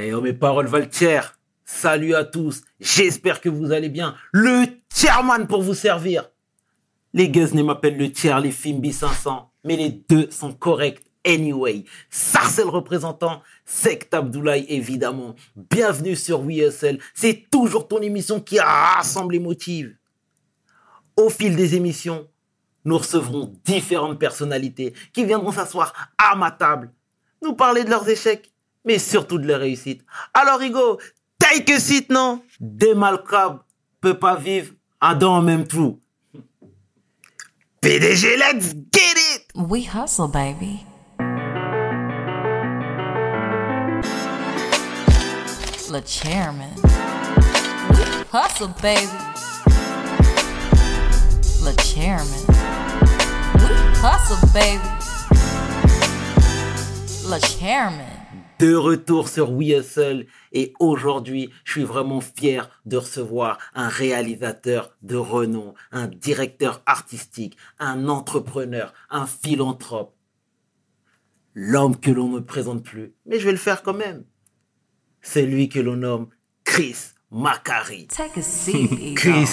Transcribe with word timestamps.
Eh 0.00 0.14
oh, 0.14 0.20
mes 0.20 0.32
paroles 0.32 0.68
valent. 0.68 0.86
Salut 1.64 2.14
à 2.14 2.24
tous. 2.24 2.62
J'espère 2.78 3.40
que 3.40 3.48
vous 3.48 3.72
allez 3.72 3.88
bien. 3.88 4.14
Le 4.30 4.66
chairman 4.94 5.48
pour 5.48 5.62
vous 5.62 5.74
servir. 5.74 6.30
Les 7.14 7.28
ne 7.28 7.62
m'appellent 7.64 7.96
le 7.96 8.12
tiers, 8.12 8.38
les 8.38 8.52
Fimbi 8.52 8.92
500. 8.92 9.50
Mais 9.64 9.76
les 9.76 9.90
deux 10.08 10.30
sont 10.30 10.52
corrects 10.52 11.02
anyway. 11.26 11.84
Ça, 12.10 12.42
c'est 12.44 12.62
le 12.62 12.68
représentant. 12.68 13.42
Sect 13.64 14.14
Abdoulaye, 14.14 14.66
évidemment. 14.68 15.34
Bienvenue 15.56 16.14
sur 16.14 16.42
WSL. 16.42 17.00
C'est 17.12 17.46
toujours 17.50 17.88
ton 17.88 18.00
émission 18.00 18.40
qui 18.40 18.60
rassemble 18.60 19.32
les 19.32 19.40
motifs. 19.40 19.90
Au 21.16 21.28
fil 21.28 21.56
des 21.56 21.74
émissions, 21.74 22.28
nous 22.84 22.98
recevrons 22.98 23.52
différentes 23.64 24.20
personnalités 24.20 24.94
qui 25.12 25.24
viendront 25.24 25.50
s'asseoir 25.50 25.92
à 26.18 26.36
ma 26.36 26.52
table, 26.52 26.92
nous 27.42 27.54
parler 27.54 27.82
de 27.82 27.90
leurs 27.90 28.08
échecs, 28.08 28.52
mais 28.88 28.98
surtout 28.98 29.38
de 29.38 29.46
leurs 29.46 29.60
réussites. 29.60 30.02
Alors, 30.32 30.60
Hugo, 30.62 30.98
take 31.38 31.70
a 31.74 31.78
seat, 31.78 32.08
non? 32.08 32.42
Des 32.58 32.94
malcrabes 32.94 33.60
peut 34.00 34.18
pas 34.18 34.34
vivre 34.34 34.72
à 34.98 35.14
dans 35.14 35.36
en 35.36 35.42
même 35.42 35.66
trou. 35.66 36.00
PDG, 37.82 38.36
let's 38.38 38.74
get 38.92 39.16
it 39.34 39.44
We 39.54 39.84
hustle, 39.84 40.28
baby. 40.28 40.86
Le 45.90 46.00
chairman. 46.06 46.74
Hustle, 48.32 48.68
baby. 48.80 49.06
Le 51.62 51.72
chairman. 51.82 52.44
We 53.54 53.70
hustle, 54.00 54.46
baby. 54.54 54.88
Le 57.28 57.38
chairman. 57.40 58.17
De 58.58 58.74
retour 58.74 59.28
sur 59.28 59.52
We 59.52 59.68
Hustle 59.78 60.26
et 60.52 60.72
aujourd'hui, 60.80 61.50
je 61.64 61.72
suis 61.72 61.84
vraiment 61.84 62.20
fier 62.20 62.68
de 62.86 62.96
recevoir 62.96 63.58
un 63.74 63.88
réalisateur 63.88 64.96
de 65.02 65.16
renom, 65.16 65.74
un 65.92 66.08
directeur 66.08 66.82
artistique, 66.86 67.56
un 67.78 68.08
entrepreneur, 68.08 68.92
un 69.10 69.26
philanthrope. 69.26 70.14
L'homme 71.54 71.96
que 71.96 72.10
l'on 72.10 72.28
ne 72.28 72.40
présente 72.40 72.82
plus, 72.84 73.12
mais 73.26 73.38
je 73.38 73.46
vais 73.46 73.52
le 73.52 73.58
faire 73.58 73.82
quand 73.82 73.94
même. 73.94 74.24
C'est 75.22 75.46
lui 75.46 75.68
que 75.68 75.80
l'on 75.80 75.96
nomme 75.96 76.28
Chris 76.64 76.96
Macari. 77.30 78.06
Take 78.06 78.40
a 78.40 78.42
seat. 78.42 79.14
Chris, 79.16 79.48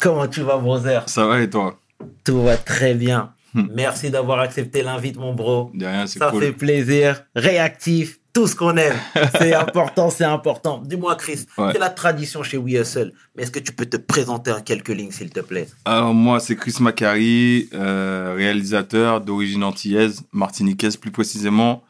comment 0.00 0.26
tu 0.26 0.42
vas, 0.42 0.58
brother? 0.58 1.08
Ça 1.08 1.26
va 1.26 1.40
et 1.40 1.48
toi? 1.48 1.78
Tout 2.24 2.42
va 2.42 2.56
très 2.56 2.94
bien. 2.94 3.32
Hmm. 3.54 3.68
Merci 3.72 4.10
d'avoir 4.10 4.40
accepté 4.40 4.82
l'invite, 4.82 5.16
mon 5.16 5.32
bro. 5.32 5.70
De 5.74 5.86
rien, 5.86 6.06
c'est 6.06 6.18
Ça 6.18 6.30
cool. 6.30 6.42
fait 6.42 6.52
plaisir. 6.52 7.24
Réactif. 7.36 8.18
Tout 8.34 8.46
ce 8.48 8.56
qu'on 8.56 8.76
aime. 8.76 8.96
C'est 9.38 9.54
important, 9.66 10.10
c'est 10.10 10.24
important. 10.24 10.82
Dis-moi, 10.84 11.14
Chris, 11.14 11.46
Ouais. 11.56 11.70
c'est 11.72 11.78
la 11.78 11.88
tradition 11.90 12.42
chez 12.42 12.56
We 12.58 12.74
Hustle. 12.80 13.12
Mais 13.36 13.44
est-ce 13.44 13.50
que 13.52 13.60
tu 13.60 13.72
peux 13.72 13.86
te 13.86 13.96
présenter 13.96 14.50
en 14.52 14.60
quelques 14.60 14.88
lignes, 14.88 15.12
s'il 15.12 15.30
te 15.30 15.40
plaît? 15.40 15.68
Alors 15.84 16.12
moi, 16.12 16.40
c'est 16.40 16.56
Chris 16.56 16.74
Macari, 16.80 17.68
euh, 17.74 18.34
réalisateur 18.36 19.20
d'origine 19.20 19.62
antillaise, 19.64 20.22
martiniquaise 20.32 20.96
plus 20.96 21.12
précisément. 21.12 21.84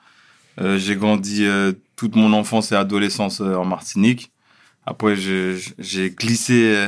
Euh, 0.60 0.78
j'ai 0.78 0.96
grandi 0.96 1.44
euh, 1.46 1.72
toute 1.96 2.14
mon 2.14 2.32
enfance 2.34 2.72
et 2.72 2.76
adolescence 2.76 3.40
en 3.40 3.64
Martinique. 3.64 4.30
Après, 4.86 5.16
j'ai 5.16 6.10
glissé 6.10 6.86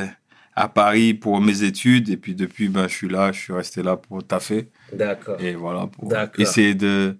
à 0.55 0.67
Paris 0.67 1.15
pour 1.15 1.41
mes 1.41 1.63
études 1.63 2.09
et 2.09 2.17
puis 2.17 2.35
depuis, 2.35 2.67
ben, 2.69 2.87
je 2.87 2.93
suis 2.93 3.09
là, 3.09 3.31
je 3.31 3.39
suis 3.39 3.53
resté 3.53 3.81
là 3.81 3.97
pour 3.97 4.23
taffer 4.23 4.69
D'accord. 4.93 5.37
et 5.39 5.55
voilà 5.55 5.87
pour 5.87 6.11
essayer 6.37 6.75
de 6.75 7.17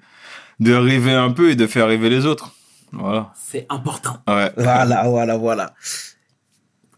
de 0.60 0.74
rêver 0.74 1.14
un 1.14 1.32
peu 1.32 1.50
et 1.52 1.56
de 1.56 1.68
faire 1.68 1.88
rêver 1.88 2.10
les 2.10 2.26
autres. 2.26 2.54
Voilà. 2.92 3.34
C'est 3.36 3.66
important. 3.70 4.18
Ouais. 4.28 4.52
Voilà, 4.58 5.04
voilà, 5.08 5.38
voilà. 5.38 5.74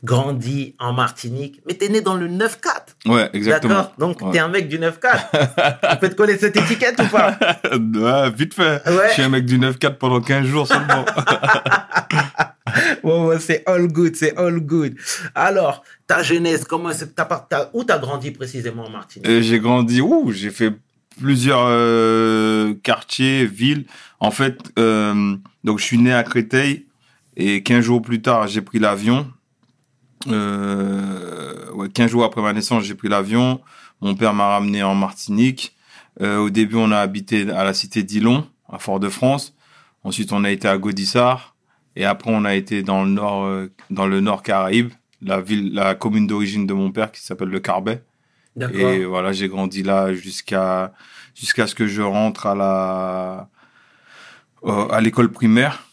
Grandi 0.01 0.75
en 0.79 0.93
Martinique, 0.93 1.61
mais 1.67 1.73
t'es 1.73 1.89
né 1.89 1.99
dans 1.99 2.15
le 2.15 2.29
9-4. 2.29 2.47
Ouais, 3.07 3.29
exactement. 3.33 3.73
D'accord 3.73 3.93
Donc, 3.97 4.21
Ouais. 4.21 4.31
t'es 4.31 4.39
un 4.39 4.47
mec 4.47 4.69
du 4.69 4.79
9-4. 4.79 4.93
On 5.91 5.95
peut 5.97 6.07
te 6.07 6.15
connaître 6.15 6.39
cette 6.39 6.55
étiquette 6.55 7.01
ou 7.01 7.07
pas 7.07 7.37
ouais, 7.73 8.31
vite 8.31 8.53
fait. 8.53 8.81
Ouais. 8.87 9.07
Je 9.09 9.13
suis 9.13 9.23
un 9.23 9.29
mec 9.29 9.43
du 9.45 9.59
9-4 9.59 9.97
pendant 9.97 10.21
15 10.21 10.45
jours 10.45 10.67
seulement. 10.67 11.05
Ouais, 13.03 13.19
ouais, 13.25 13.39
c'est 13.39 13.63
all 13.67 13.87
good, 13.87 14.15
c'est 14.15 14.37
all 14.37 14.59
good. 14.59 14.95
Alors, 15.33 15.83
ta 16.05 16.21
jeunesse, 16.21 16.63
comment 16.65 16.91
c'est, 16.93 17.15
t'as, 17.15 17.25
t'as- 17.25 17.69
où 17.73 17.83
t'as 17.83 17.97
grandi 17.97 18.29
précisément 18.29 18.85
en 18.85 18.89
Martinique? 18.91 19.27
Et 19.27 19.41
j'ai 19.41 19.59
grandi, 19.59 20.01
ouh, 20.01 20.31
j'ai 20.31 20.51
fait 20.51 20.71
plusieurs 21.19 21.65
euh, 21.65 22.73
quartiers, 22.83 23.45
villes. 23.45 23.85
En 24.19 24.31
fait, 24.31 24.71
euh, 24.79 25.35
donc 25.63 25.79
je 25.79 25.83
suis 25.83 25.97
né 25.97 26.13
à 26.13 26.23
Créteil 26.23 26.85
et 27.35 27.63
15 27.63 27.83
jours 27.83 28.01
plus 28.01 28.21
tard, 28.21 28.47
j'ai 28.47 28.61
pris 28.61 28.79
l'avion. 28.79 29.27
Euh, 30.27 31.71
ouais, 31.73 31.89
15 31.89 32.11
jours 32.11 32.23
après 32.23 32.41
ma 32.41 32.53
naissance, 32.53 32.83
j'ai 32.83 32.95
pris 32.95 33.07
l'avion. 33.07 33.61
Mon 34.01 34.15
père 34.15 34.33
m'a 34.33 34.47
ramené 34.47 34.83
en 34.83 34.95
Martinique. 34.95 35.75
Euh, 36.21 36.37
au 36.37 36.49
début, 36.49 36.75
on 36.75 36.91
a 36.91 36.97
habité 36.97 37.49
à 37.51 37.63
la 37.63 37.73
cité 37.73 38.03
d'Ilon, 38.03 38.45
à 38.67 38.77
Fort-de-France. 38.79 39.55
Ensuite, 40.03 40.33
on 40.33 40.43
a 40.43 40.51
été 40.51 40.67
à 40.67 40.77
Gaudissart. 40.77 41.55
Et 41.95 42.05
après, 42.05 42.31
on 42.33 42.45
a 42.45 42.55
été 42.55 42.83
dans 42.83 43.03
le 43.03 43.09
nord, 43.09 43.45
euh, 43.45 43.71
dans 43.89 44.07
le 44.07 44.19
nord 44.19 44.43
Caraïbe, 44.43 44.91
la 45.21 45.41
ville, 45.41 45.73
la 45.73 45.95
commune 45.95 46.27
d'origine 46.27 46.65
de 46.65 46.73
mon 46.73 46.91
père 46.91 47.11
qui 47.11 47.21
s'appelle 47.21 47.49
le 47.49 47.59
Carbet. 47.59 48.03
Et 48.73 49.05
voilà, 49.05 49.31
j'ai 49.31 49.47
grandi 49.47 49.83
là 49.83 50.13
jusqu'à 50.13 50.93
jusqu'à 51.35 51.67
ce 51.67 51.75
que 51.75 51.87
je 51.87 52.01
rentre 52.01 52.45
à 52.47 52.55
la 52.55 53.49
euh, 54.65 54.87
à 54.89 54.99
l'école 55.01 55.31
primaire. 55.31 55.85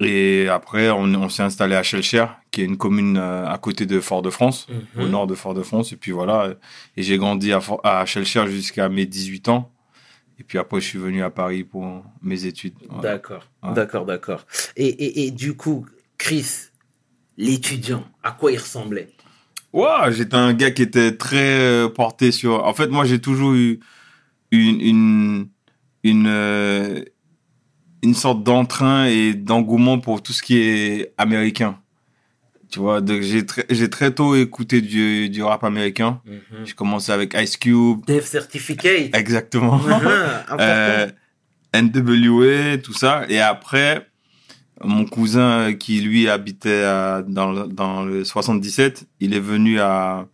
Et 0.00 0.46
après, 0.48 0.90
on, 0.90 1.04
on 1.14 1.28
s'est 1.30 1.42
installé 1.42 1.74
à 1.74 1.82
Chelcher, 1.82 2.26
qui 2.50 2.60
est 2.60 2.64
une 2.64 2.76
commune 2.76 3.16
euh, 3.16 3.48
à 3.48 3.56
côté 3.56 3.86
de 3.86 3.98
Fort-de-France, 4.00 4.66
Mhm. 4.68 5.04
au 5.04 5.08
nord 5.08 5.26
de 5.26 5.34
Fort-de-France. 5.34 5.92
Et 5.92 5.96
puis 5.96 6.12
voilà, 6.12 6.54
et 6.96 7.02
j'ai 7.02 7.16
grandi 7.16 7.52
à, 7.52 7.60
à 7.82 8.04
Chelcher 8.04 8.46
jusqu'à 8.48 8.88
mes 8.90 9.06
18 9.06 9.48
ans. 9.48 9.72
Et 10.38 10.44
puis 10.44 10.58
après, 10.58 10.80
je 10.82 10.86
suis 10.86 10.98
venu 10.98 11.22
à 11.22 11.30
Paris 11.30 11.64
pour 11.64 12.04
mes 12.20 12.44
études. 12.44 12.74
Voilà. 12.90 13.02
D'accord, 13.14 13.44
Ouais. 13.62 13.72
d'accord, 13.72 14.04
d'accord. 14.04 14.46
Et, 14.76 14.86
et, 14.86 15.26
et 15.26 15.30
du 15.30 15.56
coup, 15.56 15.86
Chris, 16.18 16.46
l'étudiant, 17.38 18.04
à 18.22 18.32
quoi 18.32 18.52
il 18.52 18.58
ressemblait? 18.58 19.08
Ouais, 19.72 20.12
j'étais 20.12 20.36
un 20.36 20.52
gars 20.54 20.70
qui 20.70 20.82
était 20.82 21.16
très 21.16 21.58
euh, 21.58 21.88
porté 21.88 22.32
sur. 22.32 22.64
En 22.64 22.72
fait, 22.74 22.88
moi, 22.88 23.04
j'ai 23.04 23.20
toujours 23.20 23.54
eu 23.54 23.80
une 24.50 24.80
une 24.80 25.48
une, 26.02 26.26
euh, 26.28 27.02
une 28.02 28.14
sorte 28.14 28.42
d'entrain 28.44 29.06
et 29.06 29.34
d'engouement 29.34 29.98
pour 29.98 30.22
tout 30.22 30.32
ce 30.32 30.42
qui 30.42 30.58
est 30.58 31.12
américain. 31.18 31.78
Tu 32.70 32.78
vois, 32.80 33.00
donc 33.00 33.22
j'ai 33.22 33.44
très 33.46 33.64
j'ai 33.70 33.90
très 33.90 34.12
tôt 34.12 34.34
écouté 34.34 34.80
du 34.80 35.28
du 35.28 35.42
rap 35.42 35.62
américain. 35.64 36.20
J'ai 36.64 36.72
commencé 36.72 37.12
avec 37.12 37.34
Ice 37.34 37.56
Cube, 37.56 38.04
Dev 38.06 38.24
Certificate. 38.24 39.14
exactement. 39.14 39.78
Mhm, 39.78 39.92
important. 40.48 40.56
Euh, 40.60 41.08
NWA, 41.74 42.78
tout 42.78 42.92
ça. 42.92 43.24
Et 43.28 43.40
après, 43.40 44.08
mon 44.84 45.04
cousin 45.06 45.74
qui 45.74 46.00
lui 46.00 46.28
habitait 46.28 46.82
dans, 47.28 47.66
dans 47.66 48.04
le 48.04 48.24
77, 48.24 49.06
il 49.20 49.34
est 49.34 49.40
venu 49.40 49.80
à, 49.80 50.26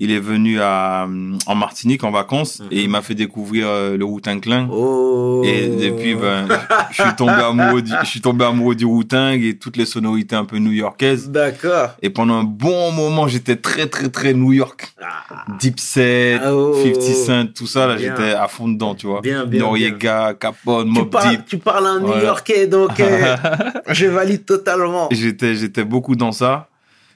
il 0.00 0.10
est 0.10 0.18
venu 0.18 0.60
à, 0.60 1.06
en 1.46 1.54
Martinique 1.54 2.02
en 2.04 2.10
vacances 2.10 2.60
Mhm. 2.60 2.66
et 2.72 2.82
il 2.82 2.88
m'a 2.88 3.02
fait 3.02 3.14
découvrir 3.14 3.66
euh, 3.68 3.96
le 3.96 4.04
Wu-Tang 4.04 4.40
Clan. 4.40 4.68
Oh. 4.72 5.42
Et 5.44 5.68
depuis, 5.68 6.14
ben, 6.14 6.48
je 6.90 7.02
suis 7.02 7.14
tombé 7.16 7.32
amoureux 7.32 7.82
du, 7.82 7.92
je 8.02 8.06
suis 8.06 8.20
tombé 8.20 8.44
amoureux 8.44 8.74
du 8.74 8.84
Wu-Tang 8.84 9.38
et 9.42 9.56
toutes 9.58 9.76
les 9.76 9.84
sonorités 9.86 10.34
un 10.36 10.44
peu 10.44 10.58
new-yorkaises. 10.58 11.30
D'accord. 11.30 11.90
Et 12.02 12.10
pendant 12.10 12.34
un 12.40 12.44
bon 12.44 12.92
moment, 12.92 13.28
j'étais 13.28 13.56
très, 13.56 13.86
très, 13.86 14.08
très 14.08 14.32
New 14.34 14.52
York. 14.52 14.92
Ah, 15.02 15.44
Dipset, 15.58 16.40
Oh. 16.46 16.74
50 16.82 17.02
Cent, 17.02 17.46
tout 17.54 17.66
ça, 17.66 17.86
là, 17.86 17.96
j'étais 17.96 18.32
à 18.32 18.48
fond 18.48 18.68
dedans, 18.68 18.94
tu 18.94 19.06
vois. 19.06 19.20
Bien, 19.20 19.44
bien, 19.46 19.60
Noriega, 19.60 20.34
Capone, 20.34 20.86
tu, 20.92 20.98
Mob 20.98 21.10
parles, 21.10 21.30
Deep. 21.36 21.46
tu 21.46 21.58
parles 21.58 21.86
un 21.86 22.00
Voilà. 22.00 22.16
New-Yorkais, 22.20 22.66
donc 22.66 22.98
euh, 23.00 23.36
je 23.88 24.06
valide 24.06 24.44
totalement. 24.44 25.08
J'étais, 25.10 25.54
j'étais 25.54 25.84
beaucoup 25.84 26.16
dans 26.16 26.32
ça. 26.32 26.68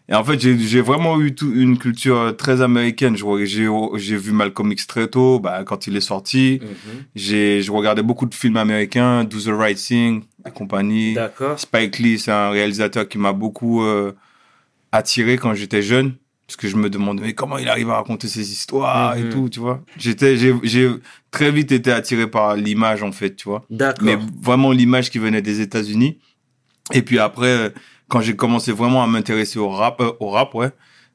Et 0.09 0.15
en 0.15 0.23
fait, 0.23 0.39
j'ai, 0.39 0.81
vraiment 0.83 1.19
eu 1.21 1.35
tout, 1.35 1.51
une 1.55 1.79
culture 1.79 2.37
très 2.37 2.61
américaine. 2.61 3.17
J'ai, 3.17 4.17
vu 4.17 4.33
Malcolm 4.33 4.71
X 4.71 4.87
très 4.87 5.09
tôt, 5.09 5.41
bah, 5.41 5.65
quand 5.65 5.87
il 5.87 5.97
est 5.97 6.03
sorti. 6.03 6.61
Mhm. 6.61 7.05
J'ai, 7.15 7.63
je 7.63 7.73
regardais 7.73 8.03
beaucoup 8.03 8.27
de 8.27 8.35
films 8.35 8.59
américains, 8.59 9.25
Do 9.25 9.39
the 9.41 9.49
Right 9.49 9.79
Thing 9.79 10.25
et 10.47 10.51
compagnie. 10.51 11.17
Spike 11.57 11.99
Lee, 11.99 12.19
c'est 12.19 12.33
un 12.33 12.51
réalisateur 12.51 13.09
qui 13.09 13.17
m'a 13.17 13.33
beaucoup 13.33 13.83
euh, 13.83 14.13
attiré 14.93 15.39
quand 15.39 15.55
j'étais 15.55 15.81
jeune. 15.83 16.15
Parce 16.47 16.57
que 16.57 16.69
je 16.69 16.77
me 16.77 16.91
demandais 16.91 17.23
mais 17.23 17.33
comment 17.33 17.57
il 17.57 17.71
arrive 17.71 17.89
à 17.89 17.95
raconter 17.97 18.29
ces 18.29 18.53
histoires 18.53 19.17
Mhm. 19.17 19.27
et 19.27 19.29
tout, 19.31 19.49
tu 19.49 19.61
vois. 19.61 19.83
J'étais, 19.97 20.37
j'ai, 20.37 20.91
très 21.31 21.51
vite 21.51 21.73
été 21.73 21.91
attiré 21.91 22.27
par 22.27 22.55
l'image, 22.55 23.03
en 23.03 23.11
fait, 23.11 23.35
tu 23.35 23.49
vois. 23.49 23.65
D'accord. 23.71 24.05
Mais 24.05 24.19
vraiment 24.43 24.71
l'image 24.71 25.11
qui 25.11 25.19
venait 25.19 25.41
des 25.41 25.63
États-Unis. 25.63 26.19
Et 26.93 27.01
puis 27.01 27.19
après, 27.19 27.49
euh, 27.49 27.71
quand 28.09 28.21
j'ai 28.21 28.37
commencé 28.37 28.73
vraiment 28.73 29.03
à 29.03 29.07
m'intéresser 29.07 29.59
au 29.59 29.69
rap, 29.71 30.01
euh, 30.01 30.13
au 30.21 30.31
rap, 30.31 30.55
ouais, 30.55 30.71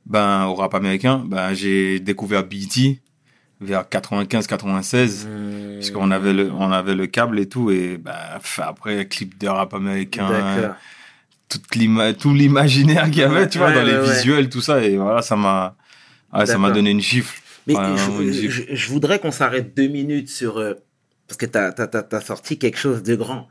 ben, 0.05 0.45
au 0.47 0.55
rap 0.55 0.73
américain, 0.75 1.23
ben, 1.25 1.53
j'ai 1.53 1.99
découvert 1.99 2.43
BET, 2.43 2.99
vers 3.61 3.83
95-96 3.83 5.25
Hmm. 5.27 5.79
puisqu'on 5.79 6.11
avait 6.11 6.33
le 6.33 6.51
on 6.51 6.71
avait 6.71 6.95
le 6.95 7.07
câble 7.07 7.39
et 7.39 7.47
tout 7.47 7.71
et 7.71 7.97
pff, 7.97 8.59
après 8.63 9.07
clip 9.07 9.37
de 9.39 9.47
rap 9.47 9.73
américain 9.73 10.75
tout 11.47 12.33
l'imaginaire 12.33 13.05
qu'il 13.05 13.17
y 13.19 13.23
avait 13.23 13.47
tu 13.47 13.57
vois 13.57 13.67
Ouais, 13.67 13.73
dans 13.75 13.83
les 13.83 13.93
ouais, 13.97 14.03
visuels 14.15 14.49
tout 14.49 14.61
ça 14.61 14.83
et 14.83 14.97
voilà 14.97 15.21
ça 15.21 15.35
m'a 15.35 15.75
ouais, 16.33 16.45
ça 16.45 16.57
m'a 16.57 16.71
donné 16.71 16.91
une 16.91 17.01
gifle 17.01 17.41
Mais 17.67 17.73
je, 17.75 17.79
vraiment 17.79 18.21
une 18.21 18.31
gifle. 18.33 18.65
je- 18.69 18.75
je 18.75 18.89
voudrais 18.89 19.19
qu'on 19.19 19.31
s'arrête 19.31 19.75
deux 19.75 19.87
minutes 19.87 20.29
sur... 20.29 20.57
euh, 20.57 20.73
parce 21.27 21.37
que 21.37 21.45
tu 21.45 21.57
as, 21.57 22.21
sorti 22.21 22.57
quelque 22.57 22.77
chose 22.77 23.03
de 23.03 23.15
grand. 23.15 23.47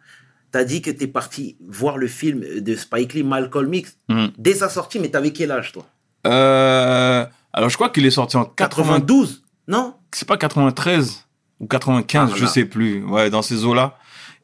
Tu 0.52 0.58
as 0.58 0.64
dit 0.64 0.80
que 0.82 0.90
tu 0.90 1.04
es 1.04 1.06
parti 1.06 1.56
voir 1.66 1.98
le 1.98 2.06
film 2.06 2.42
de 2.60 2.74
Spike 2.74 3.14
Lee, 3.14 3.22
Malcolm 3.22 3.72
X, 3.74 3.96
Mhm. 4.08 4.30
dès 4.38 4.54
sa 4.54 4.68
sortie, 4.68 4.98
mais 4.98 5.08
t'avais 5.08 5.32
quel 5.32 5.50
âge, 5.50 5.72
toi? 5.72 5.86
Euh, 6.26 7.24
alors 7.52 7.68
je 7.70 7.74
crois 7.76 7.90
qu'il 7.90 8.04
est 8.06 8.10
sorti 8.10 8.36
en 8.36 8.44
80 8.44 8.84
92 9.00 9.42
Non? 9.68 9.94
C'est 10.12 10.26
pas 10.26 10.36
93 10.36 11.24
ou 11.60 11.66
95 11.66 12.30
Ah, 12.32 12.36
je 12.36 12.46
sais 12.46 12.64
plus 12.64 13.04
ouais 13.04 13.30
dans 13.30 13.42
ces 13.42 13.64
eaux 13.64 13.74
là 13.74 13.96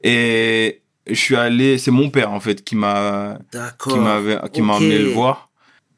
et 0.02 0.82
je 1.06 1.14
suis 1.14 1.36
allé 1.36 1.78
c'est 1.78 1.90
mon 1.90 2.10
père 2.10 2.30
en 2.32 2.40
fait 2.40 2.62
qui 2.64 2.76
m'a 2.76 3.38
D'accord. 3.52 3.92
qui 3.92 3.98
m'avait 3.98 4.38
qui 4.52 4.62
m'a 4.62 4.74
emmené 4.74 4.98
le 4.98 5.08
voir. 5.10 5.48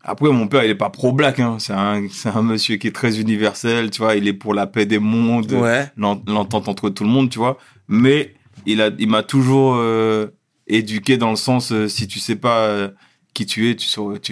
Après 0.03 0.31
mon 0.31 0.47
père 0.47 0.63
il 0.65 0.71
est 0.71 0.75
pas 0.77 0.91
pro 0.91 1.13
black 1.13 1.41
hein, 1.41 1.57
c'est 1.59 1.73
un 1.73 2.07
c'est 2.11 2.29
un 2.31 2.43
monsieur 2.43 2.77
qui 2.77 2.87
est 2.87 2.95
très 2.95 3.19
universel, 3.21 3.91
tu 3.91 3.99
vois, 4.03 4.15
il 4.15 4.27
est 4.29 4.33
pour 4.33 4.55
la 4.55 4.67
paix 4.69 4.87
des 4.87 4.99
mondes, 5.01 5.53
Ouais. 5.53 5.91
l'entente 5.97 6.69
entre 6.69 6.89
tout 6.91 7.03
le 7.05 7.11
monde, 7.11 7.29
tu 7.29 7.39
vois. 7.39 7.59
Mais 7.89 8.35
il 8.67 8.81
a 8.83 8.91
il 8.99 9.09
m'a 9.09 9.23
toujours 9.23 9.75
euh, 9.77 10.27
éduqué 10.67 11.17
dans 11.17 11.31
le 11.31 11.37
sens 11.37 11.73
euh, 11.73 11.89
si 11.89 12.07
tu 12.07 12.19
sais 12.19 12.37
pas 12.37 12.67
euh, 12.67 12.89
qui 13.35 13.47
tu 13.47 13.71
es, 13.71 13.77
tu 13.77 13.89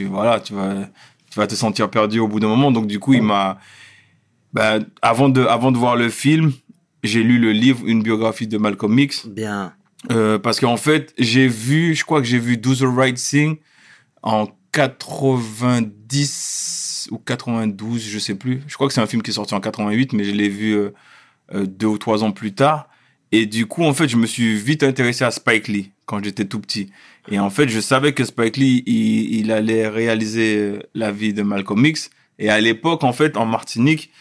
voilà, 0.06 0.40
tu 0.40 0.54
vas 0.54 0.88
tu 1.30 1.38
vas 1.38 1.46
te 1.46 1.54
sentir 1.54 1.90
perdu 1.90 2.18
au 2.20 2.28
bout 2.28 2.40
d'un 2.40 2.48
moment 2.48 2.70
donc 2.70 2.86
du 2.86 2.98
coup 2.98 3.14
il 3.14 3.22
m'a 3.22 3.58
bah, 4.52 4.78
avant 5.02 5.28
de 5.28 5.42
avant 5.44 5.72
de 5.72 5.78
voir 5.78 5.96
le 5.96 6.08
film, 6.08 6.52
j'ai 7.02 7.22
lu 7.22 7.38
le 7.38 7.52
livre 7.52 7.82
une 7.86 8.02
biographie 8.02 8.46
de 8.46 8.56
Malcolm 8.56 8.98
X 8.98 9.26
Bien. 9.26 9.72
euh, 10.12 10.38
parce 10.38 10.60
qu'en 10.60 10.76
fait, 10.76 11.12
j'ai 11.18 11.48
vu, 11.48 11.94
je 11.94 12.04
crois 12.04 12.20
que 12.20 12.26
j'ai 12.26 12.38
vu 12.38 12.56
Do 12.56 12.74
the 12.74 12.84
Right 12.84 13.16
Thing 13.16 13.58
en 14.22 14.46
90 14.72 17.08
ou 17.10 17.18
92, 17.18 18.02
je 18.02 18.18
sais 18.18 18.34
plus. 18.34 18.62
Je 18.66 18.74
crois 18.74 18.88
que 18.88 18.94
c'est 18.94 19.00
un 19.00 19.06
film 19.06 19.22
qui 19.22 19.30
est 19.30 19.34
sorti 19.34 19.54
en 19.54 19.60
88, 19.60 20.12
mais 20.12 20.24
je 20.24 20.32
l'ai 20.32 20.48
vu 20.48 20.74
euh, 20.74 20.90
deux 21.66 21.86
ou 21.86 21.98
trois 21.98 22.24
ans 22.24 22.32
plus 22.32 22.54
tard. 22.54 22.88
Et 23.36 23.46
du 23.46 23.66
coup, 23.66 23.82
en 23.82 23.92
fait, 23.92 24.06
je 24.06 24.16
me 24.16 24.26
suis 24.26 24.54
vite 24.54 24.84
intéressé 24.84 25.24
à 25.24 25.32
Spike 25.32 25.66
Lee 25.66 25.90
quand 26.06 26.22
j'étais 26.22 26.44
tout 26.44 26.60
petit. 26.60 26.92
Et 27.28 27.40
en 27.40 27.50
fait, 27.50 27.68
je 27.68 27.80
savais 27.80 28.12
que 28.12 28.22
Spike 28.22 28.56
Lee, 28.56 28.84
il, 28.86 29.50
allait 29.50 29.88
réaliser 29.88 30.56
euh, 30.56 30.78
la 30.94 31.10
vie 31.10 31.34
de 31.34 31.42
Malcolm 31.42 31.84
X. 31.84 32.10
Et 32.38 32.48
à 32.48 32.60
l'époque, 32.60 33.02
en 33.02 33.12
fait, 33.12 33.36
en 33.36 33.44
Martinique, 33.44 34.12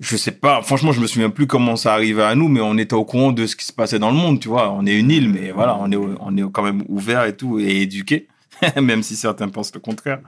je 0.00 0.18
sais 0.18 0.32
pas, 0.32 0.60
franchement, 0.60 0.92
je 0.92 1.00
me 1.00 1.06
souviens 1.06 1.30
plus 1.30 1.46
comment 1.46 1.76
ça 1.76 1.94
arrivait 1.94 2.24
à 2.24 2.34
nous, 2.34 2.48
mais 2.48 2.60
on 2.60 2.76
était 2.76 2.92
au 2.92 3.06
courant 3.06 3.32
de 3.32 3.46
ce 3.46 3.56
qui 3.56 3.64
se 3.64 3.72
passait 3.72 3.98
dans 3.98 4.10
le 4.10 4.18
monde, 4.18 4.38
tu 4.38 4.48
vois. 4.48 4.70
On 4.70 4.84
est 4.84 4.98
une 4.98 5.10
île, 5.10 5.30
mais 5.30 5.50
voilà, 5.50 5.74
on 5.80 5.90
est, 5.90 5.96
on 5.96 6.36
est 6.36 6.52
quand 6.52 6.62
même 6.62 6.84
ouvert 6.88 7.24
et 7.24 7.34
tout, 7.34 7.58
et 7.58 7.80
éduqué, 7.80 8.28
même 8.82 9.02
si 9.02 9.16
certains 9.16 9.48
pensent 9.48 9.72
le 9.72 9.80
contraire. 9.80 10.20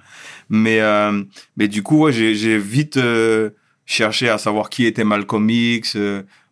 Mais, 0.49 0.81
euh, 0.81 1.23
mais 1.59 1.69
du 1.69 1.83
coup, 1.83 2.05
ouais, 2.05 2.13
j'ai, 2.13 2.57
vite 2.57 2.97
euh, 2.97 3.51
cherché 3.85 4.31
à 4.31 4.39
savoir 4.39 4.71
qui 4.71 4.87
était 4.87 5.05
Malcolm 5.05 5.51
X, 5.51 5.99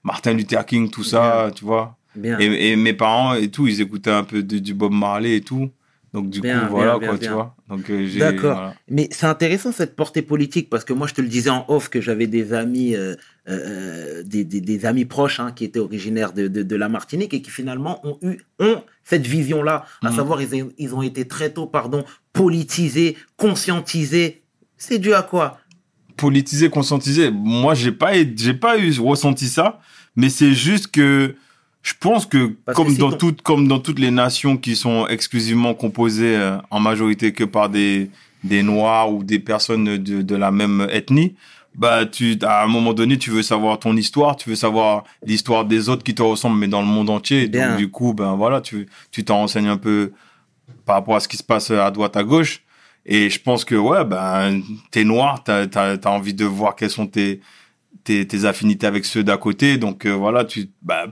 Martin 0.04 0.34
Luther 0.34 0.64
King, 0.66 0.90
tout 0.90 1.04
ça, 1.04 1.50
tu 1.54 1.64
vois. 1.64 1.96
Bien. 2.14 2.38
Et, 2.38 2.70
et 2.72 2.76
mes 2.76 2.92
parents 2.92 3.34
et 3.34 3.48
tout, 3.50 3.66
ils 3.66 3.80
écoutaient 3.80 4.10
un 4.10 4.24
peu 4.24 4.42
de- 4.42 4.58
du 4.58 4.74
Bob 4.74 4.92
Marley 4.92 5.36
et 5.36 5.40
tout. 5.40 5.70
Donc 6.12 6.28
du 6.28 6.42
Bien, 6.42 6.66
coup, 6.66 6.72
voilà 6.72 6.98
bien, 6.98 7.08
quoi, 7.08 7.16
bien, 7.16 7.26
tu 7.28 7.32
vois. 7.32 7.56
Donc 7.70 7.88
euh, 7.88 8.06
j'ai. 8.06 8.18
D'accord. 8.18 8.52
voilà. 8.56 8.74
Mais 8.90 9.08
c'est 9.12 9.24
intéressant 9.24 9.72
cette 9.72 9.96
portée 9.96 10.20
politique 10.20 10.68
parce 10.68 10.84
que 10.84 10.92
moi 10.92 11.06
je 11.06 11.14
te 11.14 11.22
le 11.22 11.28
disais 11.28 11.48
en 11.48 11.64
off 11.68 11.88
que 11.88 12.02
j'avais 12.02 12.26
des 12.26 12.52
amis, 12.52 12.94
euh, 12.94 13.14
euh, 13.48 14.22
des, 14.22 14.44
des, 14.44 14.60
des 14.60 14.84
amis 14.84 15.06
proches 15.06 15.40
hein, 15.40 15.52
qui 15.52 15.64
étaient 15.64 15.78
originaires 15.80 16.34
de, 16.34 16.48
de, 16.48 16.62
de 16.62 16.76
la 16.76 16.90
Martinique 16.90 17.32
et 17.32 17.40
qui 17.40 17.50
finalement 17.50 18.06
ont 18.06 18.18
eu 18.20 18.40
ont 18.60 18.82
cette 19.04 19.26
vision-là, 19.26 19.86
à 20.02 20.10
Mhm. 20.10 20.16
savoir 20.16 20.42
ils, 20.42 20.62
ont- 20.62 20.72
ils 20.76 20.94
ont 20.94 21.00
été 21.00 21.26
très 21.26 21.48
tôt 21.50 21.64
pardon 21.66 22.04
politisés, 22.34 23.16
conscientisés. 23.38 24.42
C'est 24.76 24.98
dû 24.98 25.14
à 25.14 25.22
quoi? 25.22 25.60
Politisé, 26.16 26.68
conscientisé. 26.70 27.30
Moi, 27.30 27.74
j'ai 27.74 27.92
pas, 27.92 28.12
j'ai 28.36 28.54
pas 28.54 28.78
eu 28.78 28.98
ressenti 29.00 29.48
ça, 29.48 29.80
mais 30.16 30.28
c'est 30.28 30.52
juste 30.54 30.88
que 30.88 31.34
je 31.82 31.92
pense 31.98 32.26
que 32.26 32.54
Parce 32.64 32.76
comme 32.76 32.94
que 32.94 33.00
dans 33.00 33.10
ton- 33.10 33.16
toutes, 33.16 33.42
comme 33.42 33.66
dans 33.68 33.80
toutes 33.80 33.98
les 33.98 34.10
nations 34.12 34.56
qui 34.56 34.76
sont 34.76 35.06
exclusivement 35.08 35.74
composées 35.74 36.36
euh, 36.36 36.56
en 36.70 36.80
majorité 36.80 37.32
que 37.32 37.44
par 37.44 37.68
des 37.68 38.10
des 38.44 38.62
noirs 38.64 39.12
ou 39.12 39.22
des 39.22 39.38
personnes 39.38 39.84
de, 39.98 40.20
de 40.22 40.36
la 40.36 40.50
même 40.50 40.86
ethnie, 40.90 41.34
bah 41.76 42.06
tu 42.06 42.36
à 42.42 42.64
un 42.64 42.66
moment 42.66 42.92
donné 42.92 43.16
tu 43.16 43.30
veux 43.30 43.42
savoir 43.42 43.78
ton 43.78 43.96
histoire, 43.96 44.36
tu 44.36 44.48
veux 44.50 44.56
savoir 44.56 45.04
l'histoire 45.24 45.64
des 45.64 45.88
autres 45.88 46.02
qui 46.02 46.14
te 46.14 46.22
ressemblent 46.22 46.58
mais 46.58 46.68
dans 46.68 46.80
le 46.82 46.86
monde 46.88 47.08
entier. 47.10 47.46
Bien. 47.48 47.70
Donc 47.70 47.78
du 47.78 47.88
coup 47.90 48.14
ben 48.14 48.34
voilà 48.34 48.60
tu 48.60 48.88
tu 49.12 49.24
t'en 49.24 49.38
renseignes 49.38 49.68
un 49.68 49.76
peu 49.76 50.12
par 50.84 50.96
rapport 50.96 51.16
à 51.16 51.20
ce 51.20 51.28
qui 51.28 51.36
se 51.36 51.42
passe 51.44 51.70
à 51.70 51.90
droite 51.90 52.16
à 52.16 52.24
gauche. 52.24 52.62
Et 53.04 53.30
je 53.30 53.40
pense 53.40 53.64
que 53.64 53.74
ouais 53.74 54.04
ben 54.04 54.62
t'es 54.90 55.04
noir, 55.04 55.42
t'as 55.42 55.66
t'as 55.66 55.96
t'as 55.96 56.10
envie 56.10 56.34
de 56.34 56.44
voir 56.44 56.76
quelles 56.76 56.90
sont 56.90 57.06
tes 57.06 57.40
tes, 58.04 58.26
tes 58.26 58.44
affinités 58.44 58.86
avec 58.86 59.04
ceux 59.04 59.24
d'à 59.24 59.36
côté. 59.36 59.76
Donc 59.76 60.06
euh, 60.06 60.12
voilà 60.12 60.44
tu 60.44 60.70
bah, 60.82 61.06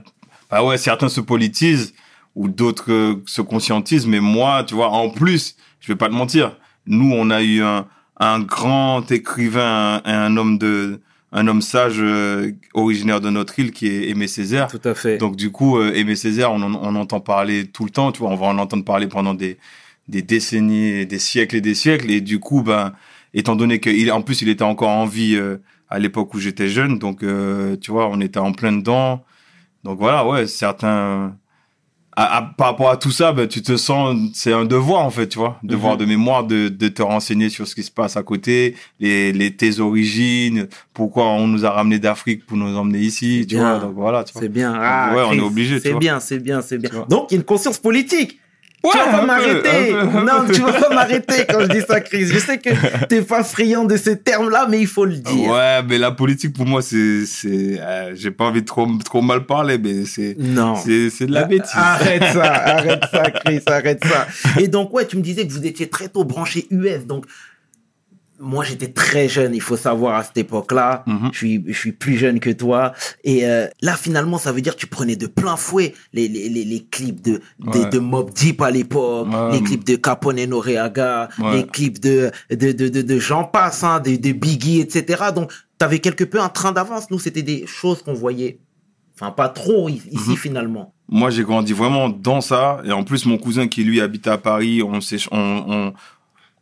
bah 0.49 0.63
ouais 0.63 0.77
certains 0.77 1.09
se 1.09 1.21
politisent 1.21 1.93
ou 2.35 2.47
d'autres 2.47 2.91
euh, 2.91 3.23
se 3.25 3.41
conscientisent. 3.41 4.07
Mais 4.07 4.21
moi 4.21 4.63
tu 4.65 4.73
vois 4.73 4.89
en 4.89 5.09
plus 5.09 5.57
je 5.81 5.87
vais 5.87 5.97
pas 5.97 6.07
te 6.07 6.13
mentir 6.13 6.57
nous 6.85 7.11
on 7.13 7.29
a 7.29 7.41
eu 7.41 7.61
un 7.61 7.87
un 8.17 8.39
grand 8.39 9.11
écrivain, 9.11 10.01
un, 10.05 10.13
un 10.13 10.37
homme 10.37 10.57
de 10.57 11.01
un 11.33 11.47
homme 11.47 11.61
sage 11.61 11.97
euh, 11.99 12.51
originaire 12.73 13.19
de 13.19 13.29
notre 13.29 13.57
île 13.59 13.71
qui 13.71 13.87
est 13.87 14.09
Aimé 14.09 14.27
Césaire. 14.27 14.67
Tout 14.67 14.81
à 14.83 14.93
fait. 14.93 15.17
Donc 15.17 15.37
du 15.37 15.49
coup, 15.49 15.81
Aimé 15.81 16.15
Césaire, 16.15 16.51
on 16.51 16.61
on 16.61 16.95
entend 16.95 17.21
parler 17.21 17.67
tout 17.67 17.85
le 17.85 17.89
temps, 17.89 18.11
tu 18.11 18.19
vois, 18.19 18.29
on 18.29 18.35
va 18.35 18.47
en 18.47 18.57
entendre 18.57 18.83
parler 18.83 19.07
pendant 19.07 19.33
des, 19.33 19.57
des 20.11 20.21
décennies, 20.21 21.05
des 21.07 21.19
siècles 21.19 21.55
et 21.55 21.61
des 21.61 21.73
siècles. 21.75 22.11
Et 22.11 22.21
du 22.21 22.39
coup, 22.39 22.61
ben, 22.61 22.93
étant 23.33 23.55
donné 23.55 23.79
qu'il, 23.79 24.11
en 24.11 24.21
plus, 24.21 24.41
il 24.43 24.49
était 24.49 24.63
encore 24.63 24.89
en 24.89 25.05
vie 25.05 25.35
euh, 25.35 25.57
à 25.89 25.97
l'époque 25.99 26.33
où 26.33 26.39
j'étais 26.39 26.69
jeune, 26.69 26.99
donc 26.99 27.23
euh, 27.23 27.75
tu 27.77 27.91
vois, 27.91 28.07
on 28.09 28.21
était 28.21 28.39
en 28.39 28.51
plein 28.51 28.71
dedans. 28.73 29.23
Donc 29.83 29.97
voilà, 29.97 30.27
ouais, 30.27 30.45
certains. 30.47 31.35
À, 32.13 32.37
à- 32.39 32.41
par 32.41 32.67
rapport 32.67 32.89
à 32.89 32.97
tout 32.97 33.09
ça, 33.09 33.31
ben, 33.31 33.47
tu 33.47 33.61
te 33.61 33.77
sens, 33.77 34.17
c'est 34.33 34.51
un 34.51 34.65
devoir 34.65 34.99
en 35.05 35.09
fait, 35.11 35.29
tu 35.29 35.37
vois, 35.39 35.57
devoir 35.63 35.93
Mhm. 35.93 35.99
de 35.99 36.05
mémoire 36.05 36.43
de, 36.43 36.67
de 36.67 36.87
te 36.89 37.01
renseigner 37.01 37.47
sur 37.47 37.65
ce 37.65 37.73
qui 37.73 37.83
se 37.83 37.89
passe 37.91 38.17
à 38.17 38.21
côté, 38.23 38.75
les, 38.99 39.31
les 39.31 39.55
tes 39.55 39.79
origines, 39.79 40.67
pourquoi 40.93 41.27
on 41.29 41.47
nous 41.47 41.63
a 41.65 41.71
ramenés 41.71 41.99
d'Afrique 41.99 42.45
pour 42.45 42.57
nous 42.57 42.75
emmener 42.77 42.99
ici, 42.99 43.45
tu 43.47 43.55
Bien. 43.55 43.77
vois. 43.77 43.79
Donc 43.87 43.95
voilà, 43.95 44.25
tu 44.25 44.33
vois. 44.33 44.41
C'est 44.41 44.49
bien. 44.49 44.73
Ah, 44.75 45.13
ouais, 45.15 45.23
on 45.25 45.33
est 45.35 45.39
obligé, 45.39 45.77
tu 45.79 45.87
C'est 45.87 45.93
bien, 45.99 46.19
c'est 46.19 46.39
bien, 46.39 46.61
c'est 46.61 46.77
bien. 46.79 47.05
Donc, 47.07 47.31
il 47.31 47.35
y 47.35 47.37
a 47.37 47.39
une 47.39 47.45
conscience 47.45 47.77
politique. 47.79 48.40
Tu 48.83 48.87
Ouais, 48.97 49.05
vas 49.05 49.17
pas 49.19 49.25
m'arrêter. 49.25 49.93
Non, 49.93 50.45
tu 50.51 50.61
vas 50.61 50.73
pas 50.73 50.93
m'arrêter 50.93 51.45
quand 51.47 51.59
je 51.61 51.67
dis 51.67 51.81
ça, 51.87 52.01
Chris. 52.01 52.25
Je 52.27 52.39
sais 52.39 52.57
que 52.57 52.69
t'es 53.07 53.21
pas 53.21 53.43
friand 53.43 53.85
de 53.85 53.95
ce 53.97 54.09
terme-là, 54.11 54.67
mais 54.69 54.79
il 54.79 54.87
faut 54.87 55.05
le 55.05 55.15
dire. 55.17 55.49
Ouais, 55.51 55.81
mais 55.87 55.97
la 55.97 56.11
politique 56.11 56.53
pour 56.55 56.65
moi 56.65 56.81
c'est 56.81 57.25
c'est 57.25 57.79
euh, 57.79 58.11
j'ai 58.15 58.31
pas 58.31 58.45
envie 58.45 58.61
de 58.61 58.65
trop 58.65 58.87
trop 59.05 59.21
mal 59.21 59.45
parler 59.45 59.77
mais 59.77 60.05
c'est 60.05 60.35
Non. 60.39 60.75
c'est 60.75 61.09
c'est 61.09 61.25
de 61.27 61.33
la 61.33 61.43
bêtise. 61.43 61.69
Arrête 61.73 62.23
ça, 62.33 62.43
arrête 62.53 63.03
ça, 63.11 63.23
Chris, 63.31 63.61
arrête 63.67 64.03
ça. 64.03 64.27
Et 64.59 64.67
donc, 64.67 64.93
ouais, 64.93 65.05
tu 65.05 65.17
me 65.17 65.21
disais 65.21 65.45
que 65.45 65.51
vous 65.53 65.65
étiez 65.65 65.87
très 65.89 66.07
tôt 66.07 66.23
branché 66.23 66.67
US. 66.71 67.05
Donc, 67.05 67.25
moi, 68.41 68.63
j'étais 68.63 68.87
très 68.91 69.29
jeune, 69.29 69.53
il 69.55 69.61
faut 69.61 69.77
savoir, 69.77 70.15
à 70.15 70.23
cette 70.23 70.37
époque-là. 70.37 71.03
Mhm. 71.07 71.29
Je 71.31 71.37
suis, 71.37 71.63
je 71.67 71.73
suis 71.77 71.91
plus 71.91 72.17
jeune 72.17 72.39
que 72.39 72.49
toi. 72.49 72.93
Et 73.23 73.45
euh, 73.47 73.67
là, 73.81 73.95
finalement, 73.95 74.37
ça 74.37 74.51
veut 74.51 74.61
dire 74.61 74.75
que 74.75 74.79
tu 74.81 74.87
prenais 74.87 75.15
de 75.15 75.27
plein 75.27 75.55
fouet 75.55 75.93
les, 76.13 76.27
les, 76.27 76.49
les, 76.49 76.65
les 76.65 76.83
clips 76.83 77.21
de, 77.21 77.41
de, 77.59 77.79
Ouais. 77.79 77.89
de 77.89 77.99
Mob 77.99 78.31
Deep 78.33 78.61
à 78.61 78.71
l'époque, 78.71 79.27
Ouais. 79.31 79.51
les 79.53 79.61
clips 79.63 79.85
de 79.85 79.95
Capone 79.95 80.39
et 80.39 80.47
Noreaga, 80.47 81.29
Ouais. 81.39 81.57
les 81.57 81.67
clips 81.67 81.99
de, 81.99 82.31
de, 82.49 82.71
de, 82.71 82.89
de, 82.89 83.01
de 83.01 83.19
Jean 83.19 83.43
Passe, 83.45 83.83
hein, 83.83 83.99
de, 83.99 84.15
de 84.15 84.31
Biggie, 84.31 84.79
etc. 84.81 85.23
Donc, 85.35 85.51
tu 85.79 85.85
avais 85.85 85.99
quelque 85.99 86.23
peu 86.23 86.39
un 86.41 86.49
train 86.49 86.71
d'avance. 86.71 87.09
Nous, 87.11 87.19
c'était 87.19 87.43
des 87.43 87.65
choses 87.67 88.01
qu'on 88.01 88.13
voyait, 88.13 88.59
enfin, 89.15 89.31
pas 89.31 89.49
trop 89.49 89.87
ici, 89.89 90.09
Mhm. 90.13 90.35
finalement. 90.35 90.93
Moi 91.13 91.29
j'ai 91.29 91.43
grandi 91.43 91.73
vraiment 91.73 92.07
dans 92.07 92.39
ça 92.39 92.79
et 92.85 92.93
en 92.93 93.03
plus 93.03 93.25
mon 93.25 93.37
cousin 93.37 93.67
qui 93.67 93.83
lui 93.83 93.99
habitait 93.99 94.29
à 94.29 94.37
Paris, 94.37 94.81
on 94.81 95.01
s'est 95.01 95.17
on, 95.29 95.37
on, 95.67 95.93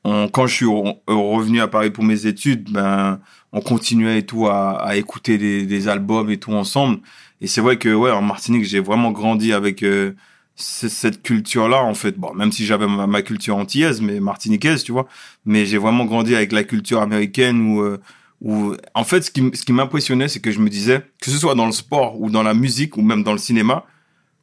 quand 0.04 0.48
je 0.48 0.54
suis 0.54 0.66
re- 0.66 0.98
revenu 1.08 1.62
à 1.62 1.68
Paris 1.68 1.92
pour 1.92 2.04
mes 2.04 2.26
études, 2.26 2.72
ben 2.72 3.20
on 3.52 3.62
continuait 3.62 4.20
et 4.20 4.26
tout 4.26 4.48
à, 4.48 4.96
écouter 4.96 5.38
des, 5.38 5.88
albums 5.88 6.30
et 6.30 6.38
tout 6.38 6.54
ensemble. 6.54 7.00
Et 7.42 7.48
c'est 7.48 7.62
vrai 7.62 7.78
que 7.78 7.94
ouais 7.94 8.12
en 8.12 8.22
Martinique, 8.22 8.66
j'ai 8.66 8.80
vraiment 8.80 9.12
grandi 9.12 9.54
avec 9.54 9.84
euh, 9.84 10.14
cette 10.56 11.24
culture-là, 11.24 11.84
en 11.84 11.94
fait, 11.94 12.18
bon, 12.18 12.34
même 12.34 12.52
si 12.52 12.66
j'avais 12.66 12.88
ma, 12.88 13.22
culture 13.22 13.56
antillaise, 13.56 14.02
mais 14.02 14.20
martiniquaise, 14.20 14.84
tu 14.84 14.92
vois, 14.92 15.08
mais 15.46 15.66
j'ai 15.66 15.78
vraiment 15.78 16.06
grandi 16.06 16.36
avec 16.36 16.52
la 16.52 16.64
culture 16.64 17.02
américaine 17.02 17.62
où, 17.62 17.82
euh, 17.82 18.00
où, 18.42 18.76
en 18.94 19.04
fait, 19.06 19.22
ce 19.22 19.32
qui, 19.32 19.50
ce 19.54 19.64
qui 19.64 19.72
m'impressionnait, 19.72 20.28
c'est 20.28 20.42
que 20.42 20.52
je 20.52 20.60
me 20.60 20.70
disais, 20.70 21.02
que 21.22 21.32
ce 21.32 21.38
soit 21.38 21.56
dans 21.56 21.66
le 21.66 21.72
sport 21.72 22.20
ou 22.20 22.30
dans 22.30 22.44
la 22.44 22.54
musique 22.54 22.98
ou 22.98 23.02
même 23.02 23.24
dans 23.24 23.32
le 23.32 23.38
cinéma, 23.38 23.86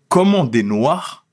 comment 0.09 0.45
des 0.45 0.63
Noirs 0.63 1.27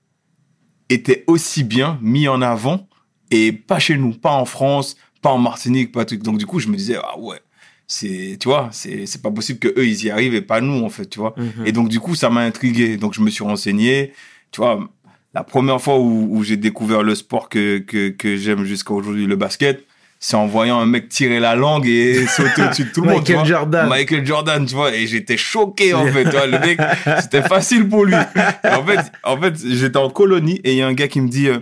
étaient 0.90 1.24
aussi 1.28 1.64
bien 1.64 1.98
mis 2.02 2.28
en 2.28 2.42
avant 2.42 2.88
et 3.34 3.52
pas 3.52 3.80
chez 3.80 3.98
nous, 3.98 4.12
pas 4.12 4.32
en 4.32 4.46
France, 4.46 4.96
pas 5.22 5.32
en 5.32 5.40
Martinique, 5.40 5.92
pas 5.92 6.06
tout. 6.06 6.18
Donc, 6.18 6.38
du 6.38 6.46
coup, 6.46 6.60
je 6.60 6.68
me 6.68 6.76
disais, 6.76 6.98
ah 7.02 7.18
ouais, 7.18 7.40
c'est, 7.88 8.38
tu 8.40 8.48
vois, 8.48 8.70
c'est, 8.72 9.06
c'est 9.06 9.22
pas 9.22 9.32
possible 9.32 9.60
que 9.60 9.68
eux, 9.68 9.88
ils 9.88 10.06
y 10.06 10.12
arrivent 10.12 10.36
et 10.36 10.42
pas 10.42 10.62
nous, 10.62 10.84
en 10.84 10.90
fait, 10.90 11.08
tu 11.08 11.20
vois. 11.20 11.34
Mhm. 11.38 11.66
Et 11.66 11.72
donc, 11.72 11.90
du 11.90 12.00
coup, 12.00 12.16
ça 12.16 12.30
m'a 12.30 12.42
intrigué. 12.42 12.98
Donc, 12.98 13.14
je 13.14 13.22
me 13.22 13.30
suis 13.30 13.44
renseigné. 13.44 14.14
Tu 14.52 14.62
vois, 14.62 14.88
la 15.34 15.44
première 15.44 15.82
fois 15.82 15.98
où, 16.00 16.28
où 16.30 16.44
j'ai 16.44 16.58
découvert 16.58 17.02
le 17.02 17.16
sport 17.16 17.50
que, 17.50 17.80
que, 17.80 18.10
que 18.10 18.38
j'aime 18.38 18.66
jusqu'à 18.66 18.94
aujourd'hui, 18.94 19.26
le 19.26 19.36
basket, 19.36 19.86
c'est 20.24 20.38
en 20.38 20.48
voyant 20.48 20.80
un 20.80 20.86
mec 20.86 21.10
tirer 21.10 21.42
la 21.42 21.54
langue 21.54 21.86
et 21.86 22.26
sauter 22.28 22.64
au-dessus 22.64 22.86
de 22.86 22.90
tout 22.92 23.02
le 23.02 23.10
monde. 23.10 23.28
Michael. 23.28 23.46
Jordan. 23.46 23.90
Michael 23.90 24.26
Jordan, 24.26 24.66
tu 24.66 24.74
vois. 24.74 24.96
Et 24.96 25.06
j'étais 25.06 25.36
choqué, 25.36 25.94
en 25.94 26.08
fait. 26.08 26.24
Tu 26.24 26.30
vois, 26.30 26.48
le 26.48 26.60
mec, 26.60 26.80
c'était 27.20 27.42
facile 27.42 27.90
pour 27.90 28.06
lui. 28.06 28.16
Et 28.64 28.70
en 28.70 28.86
fait, 28.86 29.12
en 29.24 29.38
fait, 29.38 29.56
j'étais 29.68 29.98
en 29.98 30.10
colonie 30.10 30.62
et 30.64 30.72
il 30.72 30.78
y 30.78 30.82
a 30.82 30.88
un 30.88 30.94
gars 30.94 31.10
qui 31.10 31.20
me 31.20 31.28
dit, 31.28 31.50
euh, 31.50 31.60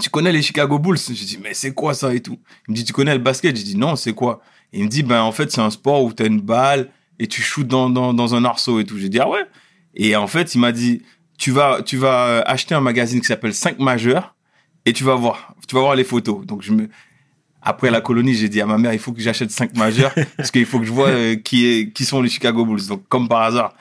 tu 0.00 0.10
connais 0.10 0.32
les 0.32 0.42
Chicago 0.42 0.78
Bulls? 0.78 0.98
Je 0.98 1.12
dis, 1.12 1.38
mais 1.42 1.54
c'est 1.54 1.72
quoi 1.72 1.94
ça 1.94 2.14
et 2.14 2.20
tout? 2.20 2.38
Il 2.66 2.72
me 2.72 2.76
dit, 2.76 2.84
tu 2.84 2.92
connais 2.92 3.14
le 3.14 3.22
basket? 3.22 3.56
Je 3.56 3.62
dis, 3.62 3.76
non, 3.76 3.96
c'est 3.96 4.12
quoi? 4.12 4.40
Et 4.72 4.78
il 4.78 4.84
me 4.84 4.88
dit, 4.88 5.02
ben, 5.02 5.22
en 5.22 5.32
fait, 5.32 5.50
c'est 5.50 5.60
un 5.60 5.70
sport 5.70 6.04
où 6.04 6.12
tu 6.12 6.22
as 6.22 6.26
une 6.26 6.40
balle 6.40 6.90
et 7.18 7.26
tu 7.26 7.42
shootes 7.42 7.66
dans, 7.66 7.88
dans, 7.90 8.12
dans 8.12 8.34
un 8.34 8.44
arceau 8.44 8.80
et 8.80 8.84
tout. 8.84 8.98
J'ai 8.98 9.08
dit, 9.08 9.18
ah 9.18 9.28
ouais? 9.28 9.44
Et 9.94 10.14
en 10.14 10.26
fait, 10.26 10.54
il 10.54 10.60
m'a 10.60 10.72
dit, 10.72 11.02
tu 11.38 11.50
vas, 11.50 11.82
tu 11.82 11.96
vas 11.96 12.26
euh, 12.26 12.42
acheter 12.46 12.74
un 12.74 12.80
magazine 12.80 13.20
qui 13.20 13.26
s'appelle 13.26 13.54
5 13.54 13.78
majeurs 13.78 14.34
et 14.84 14.92
tu 14.92 15.04
vas 15.04 15.14
voir, 15.14 15.54
tu 15.66 15.74
vas 15.74 15.80
voir 15.80 15.94
les 15.94 16.04
photos. 16.04 16.44
Donc, 16.44 16.62
je 16.62 16.72
me, 16.72 16.88
après 17.62 17.90
la 17.90 18.00
colonie, 18.00 18.34
j'ai 18.34 18.48
dit 18.48 18.60
à 18.60 18.66
ma 18.66 18.78
mère, 18.78 18.92
il 18.92 18.98
faut 18.98 19.12
que 19.12 19.20
j'achète 19.20 19.50
5 19.50 19.76
majeurs 19.76 20.14
parce 20.36 20.50
qu'il 20.50 20.66
faut 20.66 20.78
que 20.78 20.84
je 20.84 20.92
vois 20.92 21.08
euh, 21.08 21.36
qui 21.36 21.66
est, 21.66 21.92
qui 21.92 22.04
sont 22.04 22.20
les 22.20 22.28
Chicago 22.28 22.64
Bulls. 22.64 22.86
Donc, 22.86 23.08
comme 23.08 23.28
par 23.28 23.42
hasard, 23.42 23.74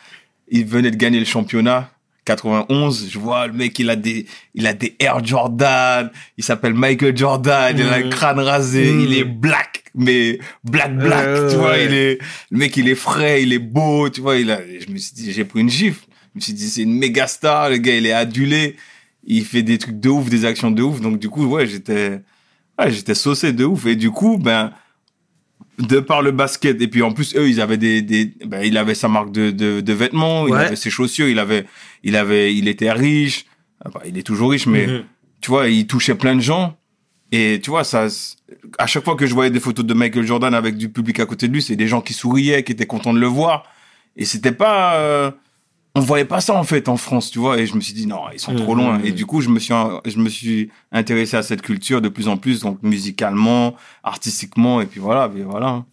ils 0.50 0.66
venaient 0.66 0.92
de 0.92 0.96
gagner 0.96 1.20
le 1.20 1.26
championnat. 1.26 1.90
91, 2.36 3.10
je 3.10 3.18
vois 3.20 3.48
le 3.48 3.54
mec, 3.54 3.80
il 3.80 3.90
a 3.90 3.96
des, 3.96 4.26
il 4.54 4.68
a 4.68 4.74
des 4.74 4.96
Air 5.00 5.24
Jordan, 5.24 6.12
il 6.38 6.44
s'appelle 6.44 6.74
Michael 6.74 7.16
Jordan, 7.18 7.76
il 7.78 7.88
a 7.88 7.98
le 8.00 8.04
Mhm. 8.06 8.10
crâne 8.10 8.40
rasé, 8.40 8.92
Mhm. 8.94 9.00
il 9.02 9.14
est 9.18 9.24
black, 9.24 9.84
mais 9.96 10.40
black 10.64 10.98
black, 10.98 11.50
tu 11.50 11.56
vois, 11.56 11.72
ouais. 11.72 11.86
il 11.86 11.94
est, 11.94 12.20
le 12.52 12.58
mec, 12.58 12.76
il 12.78 12.88
est 12.90 12.96
frais, 12.96 13.42
il 13.44 13.54
est 13.54 13.60
beau, 13.60 14.10
tu 14.10 14.22
vois, 14.22 14.36
il 14.36 14.52
a, 14.52 14.60
je 14.62 14.92
me 14.92 14.98
suis 14.98 15.14
dit, 15.14 15.32
j'ai 15.32 15.46
pris 15.46 15.62
une 15.62 15.70
gifle. 15.70 16.04
Je 16.34 16.40
me 16.40 16.42
suis 16.42 16.54
dit, 16.54 16.70
c'est 16.70 16.84
une 16.84 16.94
méga 16.94 17.26
star, 17.28 17.70
le 17.70 17.78
gars, 17.78 17.96
il 17.96 18.06
est 18.06 18.12
adulé, 18.12 18.76
il 19.26 19.44
fait 19.44 19.64
des 19.64 19.78
trucs 19.80 20.00
de 20.00 20.10
ouf, 20.10 20.30
des 20.30 20.46
actions 20.46 20.70
de 20.70 20.84
ouf, 20.84 21.02
donc 21.02 21.18
du 21.20 21.30
coup, 21.30 21.46
ouais, 21.46 21.66
j'étais, 21.66 22.22
ouais, 22.78 22.92
j'étais 22.92 23.16
saucé 23.16 23.54
de 23.54 23.66
ouf, 23.66 23.86
et 23.88 23.96
du 23.96 24.12
coup, 24.12 24.38
ben, 24.38 24.72
de 25.80 26.00
par 26.00 26.22
le 26.22 26.32
basket, 26.32 26.82
et 26.82 26.88
puis 26.88 27.02
en 27.04 27.12
plus, 27.12 27.36
eux, 27.36 27.48
ils 27.48 27.62
avaient 27.62 27.78
des, 27.78 28.02
des 28.02 28.34
ben, 28.46 28.62
il 28.64 28.78
avait 28.78 28.96
sa 28.96 29.08
marque 29.08 29.32
de, 29.32 29.52
de, 29.52 29.80
de 29.82 29.94
vêtements, 29.94 30.48
il 30.48 30.54
avait 30.56 30.76
ses 30.76 30.90
chaussures, 30.90 31.28
il 31.28 31.38
avait, 31.40 31.66
il 32.04 32.16
avait, 32.16 32.56
il 32.56 32.68
était 32.68 32.92
riche, 32.92 33.46
il 34.06 34.18
est 34.18 34.24
toujours 34.24 34.52
riche, 34.52 34.66
mais 34.66 34.88
Mhm. 34.88 35.04
tu 35.42 35.52
vois, 35.52 35.68
il 35.70 35.86
touchait 35.86 36.16
plein 36.16 36.36
de 36.36 36.42
gens. 36.42 36.76
Et 37.32 37.60
tu 37.62 37.70
vois, 37.70 37.84
ça, 37.84 38.08
à 38.80 38.88
chaque 38.88 39.04
fois 39.04 39.16
que 39.16 39.26
je 39.28 39.34
voyais 39.34 39.52
des 39.52 39.60
photos 39.60 39.86
de 39.86 39.94
Michael 39.94 40.26
Jordan 40.26 40.54
avec 40.56 40.78
du 40.78 40.90
public 40.90 41.20
à 41.20 41.26
côté 41.26 41.48
de 41.48 41.54
lui, 41.54 41.62
c'est 41.62 41.76
des 41.76 41.88
gens 41.88 42.02
qui 42.02 42.14
souriaient, 42.14 42.64
qui 42.64 42.72
étaient 42.72 42.86
contents 42.88 43.14
de 43.14 43.20
le 43.20 43.28
voir. 43.28 43.64
Et 44.16 44.26
c'était 44.26 44.52
pas, 44.54 44.96
euh, 44.96 45.30
on 45.98 46.02
voyait 46.02 46.26
pas 46.26 46.42
ça 46.42 46.54
en 46.54 46.64
fait 46.64 46.88
en 46.90 46.98
France, 46.98 47.32
tu 47.32 47.40
vois. 47.40 47.58
Et 47.60 47.66
je 47.66 47.76
me 47.76 47.82
suis 47.82 47.94
dit 47.94 48.06
non, 48.08 48.22
ils 48.34 48.40
sont 48.40 48.56
trop 48.56 48.76
Mhm. 48.76 48.82
loin. 48.82 49.00
Et 49.04 49.12
du 49.12 49.26
coup, 49.26 49.42
je 49.42 49.50
me 49.50 49.60
suis, 49.60 49.74
je 50.06 50.18
me 50.20 50.30
suis 50.30 50.70
intéressé 50.92 51.36
à 51.38 51.44
cette 51.44 51.62
culture 51.62 52.02
de 52.02 52.10
plus 52.10 52.28
en 52.28 52.38
plus, 52.38 52.62
donc 52.62 52.80
musicalement, 52.84 53.76
artistiquement, 54.04 54.82
et 54.82 54.86
puis 54.86 55.00
voilà, 55.00 55.28
puis 55.30 55.44
voilà. 55.44 55.84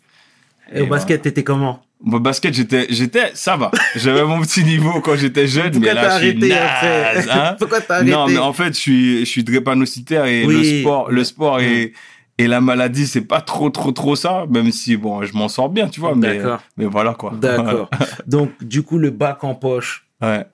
Et 0.75 0.81
au 0.81 0.87
Et 0.87 0.89
basket, 0.89 1.23
t'étais 1.23 1.43
comment? 1.43 1.81
Bon, 2.01 2.19
basket, 2.21 2.53
j'étais, 2.53 2.87
j'étais, 2.91 3.31
ça 3.35 3.57
va. 3.57 3.71
J'avais 3.97 4.25
mon 4.25 4.41
petit 4.43 4.63
niveau 4.63 5.01
quand 5.01 5.17
j'étais 5.17 5.47
jeune, 5.47 5.71
Pourquoi 5.73 5.95
mais 5.95 5.95
là, 5.95 6.11
je 6.11 6.17
suis 6.19 6.27
arrêté 6.29 6.49
naze, 6.49 7.29
après 7.29 7.31
hein. 7.31 7.57
Pourquoi 7.59 7.81
t'as 7.81 7.95
arrêté? 7.97 8.11
Non, 8.11 8.27
mais 8.29 8.37
en 8.39 8.53
fait, 8.53 8.75
je 8.75 8.79
suis, 8.79 9.21
je 9.21 9.25
suis 9.25 9.43
drépanocytaire 9.45 10.27
et 10.27 10.45
Oui. 10.45 10.55
le 10.55 10.81
sport, 10.83 11.11
le 11.11 11.25
sport 11.25 11.61
et, 11.61 11.93
et 12.39 12.47
la 12.49 12.61
maladie, 12.61 13.07
c'est 13.07 13.21
pas 13.23 13.41
trop, 13.41 13.71
trop, 13.71 13.93
trop 13.93 14.17
ça, 14.17 14.45
même 14.51 14.71
si, 14.73 14.97
bon, 14.97 15.23
je 15.23 15.35
m'en 15.35 15.49
sors 15.49 15.69
bien, 15.69 15.89
tu 15.89 16.01
vois, 16.01 16.15
mais, 16.15 16.41
mais 16.77 16.87
voilà, 16.87 17.15
quoi. 17.15 17.33
D'accord. 17.41 17.89
Donc, 18.27 18.51
du 18.63 18.83
coup, 18.83 18.99
le 18.99 19.11
bac 19.11 19.45
en 19.45 19.55
poche, 19.55 20.07
ouais. 20.23 20.45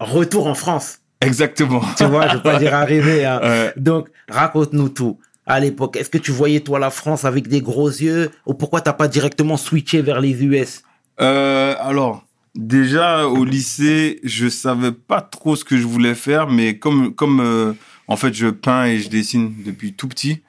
retour 0.00 0.46
en 0.46 0.54
France. 0.54 0.98
Exactement. 1.20 1.82
Tu 1.96 2.04
vois, 2.04 2.28
je 2.28 2.36
veux 2.36 2.42
pas 2.42 2.58
dire 2.58 2.74
arriver. 2.74 3.24
hein. 3.24 3.40
Ouais. 3.42 3.72
Donc, 3.76 4.08
raconte-nous 4.28 4.88
tout. 4.88 5.18
À 5.46 5.60
l'époque, 5.60 5.96
est-ce 5.96 6.10
que 6.10 6.18
tu 6.18 6.30
voyais 6.30 6.60
toi 6.60 6.78
la 6.78 6.90
France 6.90 7.24
avec 7.24 7.48
des 7.48 7.60
gros 7.60 7.88
yeux 7.88 8.30
ou 8.46 8.54
pourquoi 8.54 8.80
t'as 8.80 8.92
pas 8.92 9.08
directement 9.08 9.56
switché 9.56 10.00
vers 10.00 10.20
les 10.20 10.42
US 10.44 10.82
Euh, 11.20 11.74
alors, 11.80 12.24
déjà 12.54 13.26
au 13.26 13.44
lycée, 13.44 14.20
je 14.22 14.48
savais 14.48 14.92
pas 14.92 15.20
trop 15.20 15.56
ce 15.56 15.64
que 15.64 15.76
je 15.76 15.86
voulais 15.86 16.14
faire, 16.14 16.46
mais 16.48 16.78
comme 16.78 17.14
comme 17.14 17.40
euh, 17.40 17.72
en 18.06 18.16
fait 18.16 18.32
je 18.32 18.46
peins 18.48 18.84
et 18.86 18.98
je 18.98 19.08
dessine 19.08 19.52
depuis 19.64 19.92
tout 19.94 20.08
petit, 20.08 20.40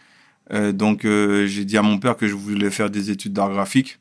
donc 0.51 1.05
euh, 1.05 1.47
j'ai 1.47 1.65
dit 1.65 1.77
à 1.77 1.81
mon 1.81 1.97
père 1.97 2.17
que 2.17 2.27
je 2.27 2.33
voulais 2.35 2.69
faire 2.69 2.89
des 2.89 3.09
études 3.09 3.33
d'art 3.33 3.49
graphique. 3.49 3.99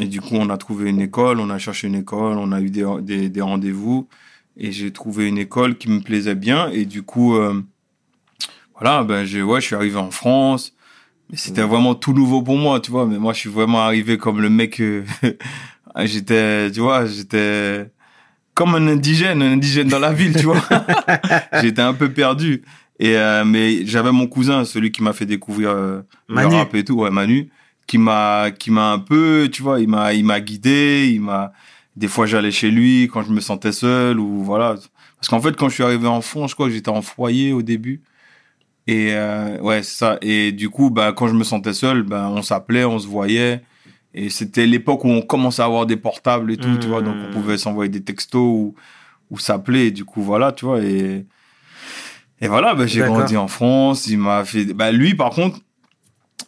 Et 0.00 0.06
du 0.06 0.20
coup, 0.20 0.34
on 0.34 0.50
a 0.50 0.56
trouvé 0.56 0.90
une 0.90 1.00
école, 1.00 1.38
on 1.38 1.50
a 1.50 1.58
cherché 1.58 1.86
une 1.86 1.94
école, 1.94 2.36
on 2.36 2.50
a 2.50 2.60
eu 2.60 2.70
des, 2.70 2.84
des, 3.00 3.28
des 3.28 3.40
rendez-vous, 3.40 4.08
et 4.56 4.72
j'ai 4.72 4.92
trouvé 4.92 5.28
une 5.28 5.38
école 5.38 5.78
qui 5.78 5.88
me 5.88 6.00
plaisait 6.00 6.34
bien. 6.34 6.68
Et 6.70 6.84
du 6.84 7.02
coup, 7.02 7.36
euh, 7.36 7.62
voilà, 8.74 9.04
ben 9.04 9.24
j'ai 9.24 9.42
ouais, 9.42 9.60
je 9.60 9.66
suis 9.66 9.76
arrivé 9.76 9.96
en 9.96 10.10
France. 10.10 10.74
Mais 11.30 11.36
c'était 11.36 11.62
vraiment 11.62 11.94
tout 11.94 12.12
nouveau 12.14 12.42
pour 12.42 12.56
moi, 12.56 12.80
tu 12.80 12.90
vois. 12.90 13.06
Mais 13.06 13.18
moi, 13.18 13.32
je 13.34 13.40
suis 13.40 13.50
vraiment 13.50 13.80
arrivé 13.80 14.16
comme 14.16 14.40
le 14.40 14.50
mec. 14.50 14.80
euh, 14.80 15.04
j'étais, 16.04 16.70
tu 16.70 16.80
vois, 16.80 17.06
j'étais 17.06 17.90
comme 18.54 18.74
un 18.74 18.86
indigène, 18.88 19.42
un 19.42 19.52
indigène 19.52 19.88
dans 19.88 19.98
la 19.98 20.12
ville, 20.12 20.34
tu 20.34 20.46
vois. 20.46 20.60
j'étais 21.60 21.82
un 21.82 21.94
peu 21.94 22.10
perdu. 22.12 22.62
Et 23.00 23.16
euh, 23.16 23.44
mais 23.44 23.86
j'avais 23.86 24.10
mon 24.12 24.26
cousin, 24.26 24.64
celui 24.64 24.90
qui 24.90 25.02
m'a 25.02 25.12
fait 25.12 25.26
découvrir 25.26 25.70
euh, 25.70 26.00
le 26.28 26.34
rap 26.58 26.74
et 26.74 26.84
tout, 26.84 26.94
ouais, 26.94 27.10
Manu, 27.10 27.48
qui 27.86 27.96
m'a, 27.98 28.50
qui 28.50 28.70
m'a 28.70 28.92
un 28.92 28.98
peu, 28.98 29.48
tu 29.52 29.62
vois, 29.62 29.80
il 29.80 29.88
m'a, 29.88 30.12
il 30.14 30.24
m'a 30.24 30.40
guidé, 30.40 31.10
il 31.12 31.20
m'a. 31.20 31.52
Des 31.96 32.08
fois, 32.08 32.26
j'allais 32.26 32.50
chez 32.52 32.70
lui 32.70 33.08
quand 33.12 33.22
je 33.22 33.32
me 33.32 33.40
sentais 33.40 33.72
seul 33.72 34.18
ou 34.20 34.42
voilà. 34.42 34.74
Parce 35.16 35.28
qu'en 35.28 35.40
fait, 35.40 35.56
quand 35.56 35.68
je 35.68 35.74
suis 35.74 35.82
arrivé 35.82 36.06
en 36.06 36.20
France, 36.20 36.50
je 36.50 36.54
crois 36.54 36.66
que 36.68 36.72
j'étais 36.72 36.90
en 36.90 37.02
foyer 37.02 37.52
au 37.52 37.62
début. 37.62 38.02
Et 38.86 39.08
euh, 39.12 39.60
ouais, 39.60 39.82
c'est 39.82 39.96
ça. 39.98 40.18
Et 40.22 40.52
du 40.52 40.68
coup, 40.70 40.90
bah, 40.90 41.12
quand 41.12 41.28
je 41.28 41.34
me 41.34 41.44
sentais 41.44 41.72
seul, 41.74 42.02
bah, 42.04 42.28
on 42.32 42.42
s'appelait, 42.42 42.84
on 42.84 42.98
se 42.98 43.06
voyait. 43.06 43.62
Et 44.14 44.30
c'était 44.30 44.64
l'époque 44.66 45.04
où 45.04 45.08
on 45.08 45.20
commençait 45.22 45.60
à 45.62 45.66
avoir 45.66 45.86
des 45.86 45.96
portables 45.96 46.50
et 46.52 46.56
tout, 46.56 46.78
tu 46.80 46.86
vois. 46.88 47.02
Donc, 47.02 47.16
on 47.16 47.28
Mmh. 47.28 47.32
pouvait 47.32 47.58
s'envoyer 47.58 47.90
des 47.90 48.02
textos 48.02 48.40
ou, 48.40 48.74
ou 49.30 49.38
s'appeler. 49.38 49.90
Du 49.90 50.04
coup, 50.04 50.22
voilà, 50.22 50.52
tu 50.52 50.64
vois. 50.64 50.80
Et, 50.82 51.26
et 52.40 52.48
voilà, 52.48 52.74
bah, 52.74 52.86
j'ai 52.86 53.00
grandi 53.00 53.36
en 53.36 53.48
France. 53.48 54.06
Il 54.06 54.18
m'a 54.18 54.44
fait. 54.44 54.64
Bah, 54.74 54.90
lui, 54.92 55.14
par 55.14 55.30
contre, 55.30 55.58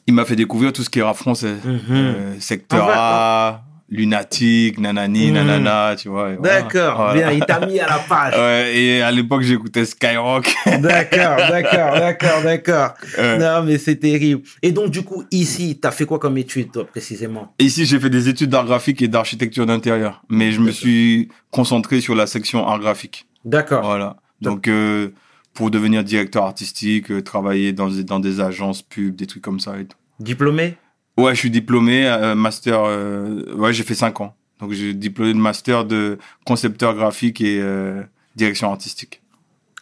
il 0.06 0.14
m'a 0.14 0.24
fait 0.24 0.36
découvrir 0.36 0.72
tout 0.72 0.82
ce 0.82 0.90
qui 0.90 0.98
est 0.98 1.02
rap 1.02 1.16
français. 1.16 1.54
Euh, 1.90 2.34
secteur 2.40 2.84
En 2.84 2.88
fait, 2.88 2.94
A, 2.96 3.62
lunatique, 3.88 4.78
nanani, 4.78 5.28
Mhm. 5.28 5.34
nanana, 5.34 5.96
tu 5.96 6.08
vois. 6.08 6.34
voilà. 6.36 6.62
D'accord, 6.62 6.96
Voilà. 6.96 7.12
bien, 7.14 7.30
il 7.32 7.44
t'a 7.44 7.66
mis 7.66 7.78
à 7.80 7.88
la 7.88 7.98
page. 7.98 8.34
Ouais, 8.38 8.72
et 8.76 9.02
à 9.02 9.10
l'époque, 9.10 9.42
j'écoutais 9.42 9.84
Skyrock. 9.84 10.54
D'accord, 10.66 11.36
d'accord, 11.36 11.92
d'accord, 11.98 12.42
d'accord. 12.44 12.94
Euh, 13.18 13.36
Non, 13.38 13.64
mais 13.66 13.78
c'est 13.78 13.96
terrible. 13.96 14.42
Et 14.62 14.70
donc, 14.72 14.90
du 14.90 15.02
coup, 15.02 15.24
ici, 15.32 15.78
t'as 15.82 15.90
fait 15.90 16.04
quoi 16.06 16.18
comme 16.20 16.38
étude, 16.38 16.70
toi, 16.72 16.86
précisément? 16.86 17.52
Ici, 17.58 17.84
j'ai 17.84 17.98
fait 17.98 18.10
des 18.10 18.28
études 18.28 18.50
d'art 18.50 18.64
graphique 18.64 19.02
et 19.02 19.08
d'architecture 19.08 19.66
d'intérieur, 19.66 20.22
mais 20.28 20.52
je 20.52 20.60
me 20.60 20.70
suis 20.70 21.28
concentré 21.50 22.00
sur 22.00 22.14
la 22.14 22.26
section 22.28 22.66
art 22.66 22.78
graphique. 22.78 23.26
D'accord. 23.44 23.82
Voilà. 23.84 24.16
Donc, 24.40 24.68
euh, 24.68 25.08
pour 25.54 25.70
devenir 25.70 26.04
directeur 26.04 26.44
artistique, 26.44 27.10
euh, 27.10 27.22
travailler 27.22 27.72
dans, 27.72 27.88
des- 27.88 28.04
dans 28.04 28.20
des 28.20 28.40
agences 28.40 28.82
pub, 28.82 29.16
des 29.16 29.26
trucs 29.26 29.42
comme 29.42 29.60
ça 29.60 29.78
et 29.78 29.84
tout. 29.84 29.96
Diplômé? 30.20 30.76
Ouais, 31.16 31.34
je 31.34 31.40
suis 31.40 31.50
diplômé, 31.50 32.06
euh, 32.06 32.34
master. 32.34 32.82
euh, 32.84 33.54
ouais, 33.56 33.72
j'ai 33.72 33.82
fait 33.82 33.94
cinq 33.94 34.20
ans. 34.20 34.34
Donc, 34.60 34.72
j'ai 34.72 34.94
diplômé 34.94 35.32
de 35.32 35.38
master 35.38 35.84
de 35.84 36.18
concepteur 36.46 36.94
graphique 36.94 37.40
et 37.40 37.60
euh, 37.60 38.02
direction 38.36 38.70
artistique. 38.70 39.20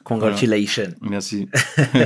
Congratulations. 0.05 0.95
Merci. 1.03 1.49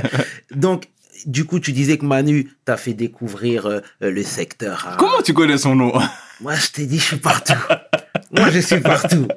Donc, 0.55 0.89
du 1.25 1.45
coup, 1.45 1.59
tu 1.59 1.71
disais 1.71 1.97
que 1.97 2.05
Manu 2.05 2.51
t'a 2.65 2.75
fait 2.75 2.93
découvrir 2.93 3.81
le 4.01 4.23
secteur. 4.23 4.85
A. 4.87 4.97
Comment 4.97 5.21
tu 5.23 5.33
connais 5.33 5.57
son 5.57 5.75
nom? 5.75 5.93
Moi, 6.41 6.55
je 6.55 6.67
t'ai 6.71 6.85
dit, 6.85 6.97
je 6.99 7.03
suis 7.05 7.17
partout. 7.17 7.53
Moi, 8.35 8.49
je 8.51 8.59
suis 8.59 8.79
partout. 8.79 9.27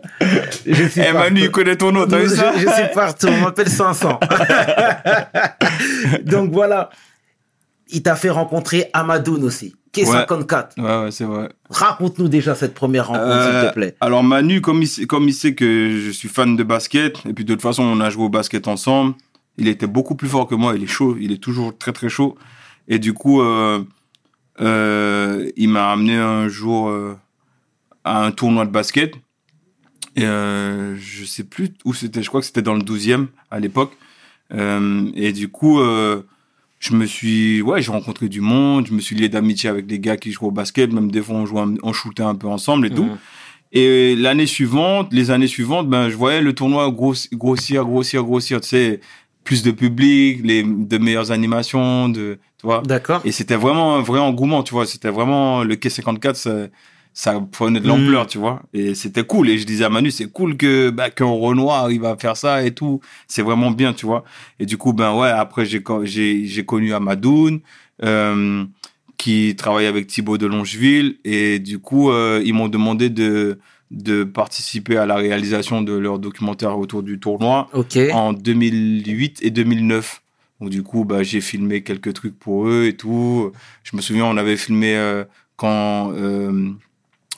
Je 0.66 0.84
suis 0.88 1.00
Eh, 1.06 1.12
Manu, 1.12 1.40
il 1.42 1.50
connaît 1.50 1.76
ton 1.76 1.92
nom, 1.92 2.06
t'as 2.06 2.18
vu 2.18 2.28
ça 2.28 2.52
je 2.54 2.60
suis 2.68 2.94
partout. 2.94 3.28
On 3.28 3.40
m'appelle 3.42 3.68
500. 3.68 4.18
Donc, 6.24 6.52
voilà. 6.52 6.90
Il 7.88 8.02
t'a 8.02 8.16
fait 8.16 8.30
rencontrer 8.30 8.90
Amadoun 8.92 9.44
aussi, 9.44 9.76
qui 9.92 10.00
est 10.00 10.06
Ouais. 10.08 10.12
54. 10.12 10.74
Ouais, 10.78 11.04
ouais, 11.04 11.10
c'est 11.12 11.22
vrai. 11.24 11.48
Raconte-nous 11.70 12.26
déjà 12.28 12.56
cette 12.56 12.74
première 12.74 13.06
rencontre, 13.08 13.42
s'il 13.44 13.54
Euh, 13.54 13.68
te 13.68 13.74
plaît. 13.74 13.96
Alors 14.00 14.24
Manu, 14.24 14.60
comme 14.60 14.82
il, 14.82 14.88
sait- 14.88 15.06
comme 15.06 15.28
il 15.28 15.32
sait 15.34 15.54
que 15.54 16.00
je 16.04 16.10
suis 16.10 16.28
fan 16.28 16.56
de 16.56 16.64
basket, 16.64 17.18
et 17.28 17.32
puis 17.32 17.44
de 17.44 17.52
toute 17.54 17.62
façon 17.62 17.84
on 17.84 18.00
a 18.00 18.10
joué 18.10 18.24
au 18.24 18.28
basket 18.28 18.66
ensemble, 18.66 19.14
il 19.56 19.68
était 19.68 19.86
beaucoup 19.86 20.16
plus 20.16 20.26
fort 20.28 20.48
que 20.48 20.56
moi, 20.56 20.74
il 20.74 20.82
est 20.82 20.86
chaud, 20.88 21.16
il 21.20 21.30
est 21.30 21.40
toujours 21.40 21.78
très 21.78 21.92
très 21.92 22.08
chaud. 22.08 22.36
Et 22.88 22.98
du 22.98 23.12
coup, 23.14 23.40
euh, 23.40 23.84
euh, 24.60 25.48
il 25.56 25.68
m'a 25.68 25.92
amené 25.92 26.16
un 26.16 26.48
jour 26.48 26.88
euh, 26.88 27.16
à 28.06 28.24
un 28.24 28.30
tournoi 28.30 28.64
de 28.64 28.70
basket. 28.70 29.14
Et 30.14 30.24
euh, 30.24 30.96
je 30.96 31.24
sais 31.24 31.44
plus 31.44 31.74
où 31.84 31.92
c'était, 31.92 32.22
je 32.22 32.28
crois 32.28 32.40
que 32.40 32.46
c'était 32.46 32.62
dans 32.62 32.74
le 32.74 32.80
12e 32.82 33.26
à 33.50 33.60
l'époque. 33.60 33.92
Euh, 34.54 35.10
et 35.14 35.32
du 35.32 35.48
coup, 35.48 35.80
euh, 35.80 36.22
je 36.78 36.94
me 36.94 37.04
suis, 37.04 37.60
ouais, 37.62 37.82
j'ai 37.82 37.90
rencontré 37.90 38.28
du 38.28 38.40
monde, 38.40 38.86
je 38.86 38.94
me 38.94 39.00
suis 39.00 39.16
lié 39.16 39.28
d'amitié 39.28 39.68
avec 39.68 39.86
des 39.86 39.98
gars 39.98 40.16
qui 40.16 40.30
jouent 40.30 40.46
au 40.46 40.50
basket, 40.52 40.92
même 40.92 41.10
des 41.10 41.20
fois 41.20 41.34
on 41.34 41.46
jouait, 41.46 41.64
on 41.82 41.92
shootait 41.92 42.22
un 42.22 42.34
peu 42.36 42.46
ensemble 42.46 42.86
et 42.86 42.90
tout. 42.90 43.08
Et 43.72 44.14
l'année 44.16 44.46
suivante, 44.46 45.12
les 45.12 45.30
années 45.32 45.48
suivantes, 45.48 45.88
ben, 45.90 46.08
je 46.08 46.16
voyais 46.16 46.40
le 46.40 46.54
tournoi 46.54 46.88
gross- 46.90 47.28
grossir, 47.32 47.84
grossir, 47.84 48.22
grossir, 48.22 48.60
tu 48.60 48.68
sais, 48.68 49.00
plus 49.42 49.62
de 49.62 49.72
public, 49.72 50.40
les, 50.44 50.62
de 50.62 50.98
meilleures 50.98 51.30
animations, 51.32 52.08
de, 52.08 52.38
tu 52.58 52.66
vois. 52.66 52.82
D'accord. 52.86 53.20
Et 53.24 53.32
c'était 53.32 53.56
vraiment 53.56 53.96
un 53.96 54.02
vrai 54.02 54.20
engouement, 54.20 54.62
tu 54.62 54.72
vois. 54.72 54.86
C'était 54.86 55.10
vraiment 55.10 55.62
le 55.64 55.74
K54, 55.74 56.70
ça, 57.18 57.40
prenait 57.50 57.80
de 57.80 57.88
l'ampleur, 57.88 58.24
Mm. 58.24 58.26
tu 58.26 58.36
vois. 58.36 58.60
Et 58.74 58.94
c'était 58.94 59.24
cool. 59.24 59.48
Et 59.48 59.56
je 59.56 59.64
disais 59.64 59.84
à 59.84 59.88
Manu, 59.88 60.10
c'est 60.10 60.30
cool 60.30 60.58
que 60.58 60.90
bah, 60.90 61.08
qu'un 61.08 61.24
Renoir 61.24 61.82
arrive 61.84 62.04
à 62.04 62.14
faire 62.18 62.36
ça 62.36 62.62
et 62.62 62.72
tout. 62.72 63.00
C'est 63.26 63.40
vraiment 63.40 63.70
bien, 63.70 63.94
tu 63.94 64.04
vois. 64.04 64.22
Et 64.60 64.66
du 64.66 64.76
coup, 64.76 64.92
ben 64.92 65.14
ouais, 65.16 65.30
après 65.30 65.64
j'ai 65.64 65.82
co- 65.82 66.04
j'ai 66.04 66.44
j'ai 66.44 66.66
connu 66.66 66.92
Amadoun, 66.92 67.60
euh, 68.04 68.64
qui 69.16 69.56
travaille 69.56 69.86
avec 69.86 70.08
Thibaut 70.08 70.36
de 70.36 70.44
Longeville. 70.46 71.16
Et 71.24 71.58
du 71.58 71.78
coup, 71.78 72.10
euh, 72.10 72.42
ils 72.44 72.52
m'ont 72.52 72.68
demandé 72.68 73.08
de 73.08 73.58
de 73.90 74.24
participer 74.24 74.96
à 74.98 75.06
la 75.06 75.14
réalisation 75.16 75.80
de 75.80 75.94
leur 75.94 76.18
documentaire 76.18 76.76
autour 76.78 77.02
du 77.02 77.18
tournoi 77.18 77.68
Ok. 77.72 77.96
en 78.12 78.32
2008 78.34 79.38
et 79.42 79.50
2009. 79.50 80.22
Donc 80.60 80.68
du 80.70 80.82
coup, 80.82 81.04
bah, 81.06 81.22
j'ai 81.22 81.40
filmé 81.40 81.82
quelques 81.82 82.12
trucs 82.12 82.38
pour 82.38 82.66
eux 82.68 82.84
et 82.86 82.94
tout. 82.96 83.52
Je 83.84 83.96
me 83.96 84.02
souviens, 84.02 84.26
on 84.26 84.36
avait 84.36 84.56
filmé 84.58 84.96
euh, 84.96 85.24
quand 85.56 86.12
euh, 86.12 86.70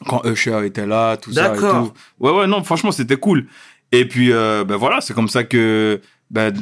quand 0.06 0.22
Usher 0.24 0.64
était 0.64 0.86
là, 0.86 1.16
tout 1.16 1.32
ça 1.32 1.46
et 1.46 1.48
D'accord. 1.50 1.92
tout. 1.92 2.24
Ouais, 2.24 2.32
ouais, 2.32 2.46
non, 2.46 2.62
franchement, 2.62 2.92
c'était 2.92 3.16
cool. 3.16 3.46
Et 3.92 4.06
puis, 4.06 4.32
euh, 4.32 4.64
ben 4.64 4.76
voilà, 4.76 5.00
c'est 5.00 5.14
comme 5.14 5.28
ça 5.28 5.44
que 5.44 6.00
ben, 6.30 6.52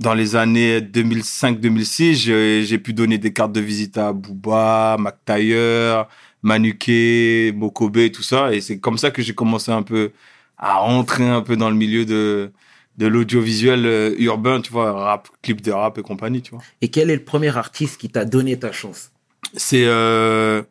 dans 0.00 0.14
les 0.14 0.36
années 0.36 0.80
2005-2006, 0.80 2.64
j'ai 2.64 2.78
pu 2.78 2.92
donner 2.92 3.18
des 3.18 3.32
cartes 3.32 3.52
de 3.52 3.60
visite 3.60 3.98
à 3.98 4.12
Booba, 4.12 4.96
Mac 4.98 5.16
Taylor, 5.24 6.08
Manuke, 6.42 7.54
Mokobe, 7.54 8.10
tout 8.12 8.22
ça. 8.22 8.52
Et 8.52 8.60
c'est 8.60 8.78
comme 8.78 8.98
ça 8.98 9.10
que 9.10 9.22
j'ai 9.22 9.34
commencé 9.34 9.70
un 9.70 9.82
peu 9.82 10.12
à 10.58 10.74
rentrer 10.74 11.28
un 11.28 11.42
peu 11.42 11.56
dans 11.56 11.70
le 11.70 11.76
milieu 11.76 12.04
de, 12.04 12.52
de 12.98 13.06
l'audiovisuel 13.06 13.86
euh, 13.86 14.14
urbain, 14.18 14.60
tu 14.60 14.72
vois, 14.72 14.92
rap, 14.92 15.28
clip 15.42 15.60
de 15.60 15.72
rap 15.72 15.98
et 15.98 16.02
compagnie, 16.02 16.42
tu 16.42 16.52
vois. 16.52 16.62
Et 16.80 16.88
quel 16.88 17.10
est 17.10 17.16
le 17.16 17.24
premier 17.24 17.56
artiste 17.56 18.00
qui 18.00 18.08
t'a 18.08 18.24
donné 18.24 18.58
ta 18.58 18.70
chance? 18.72 19.10
C'est 19.54 19.84
euh, 19.86 20.62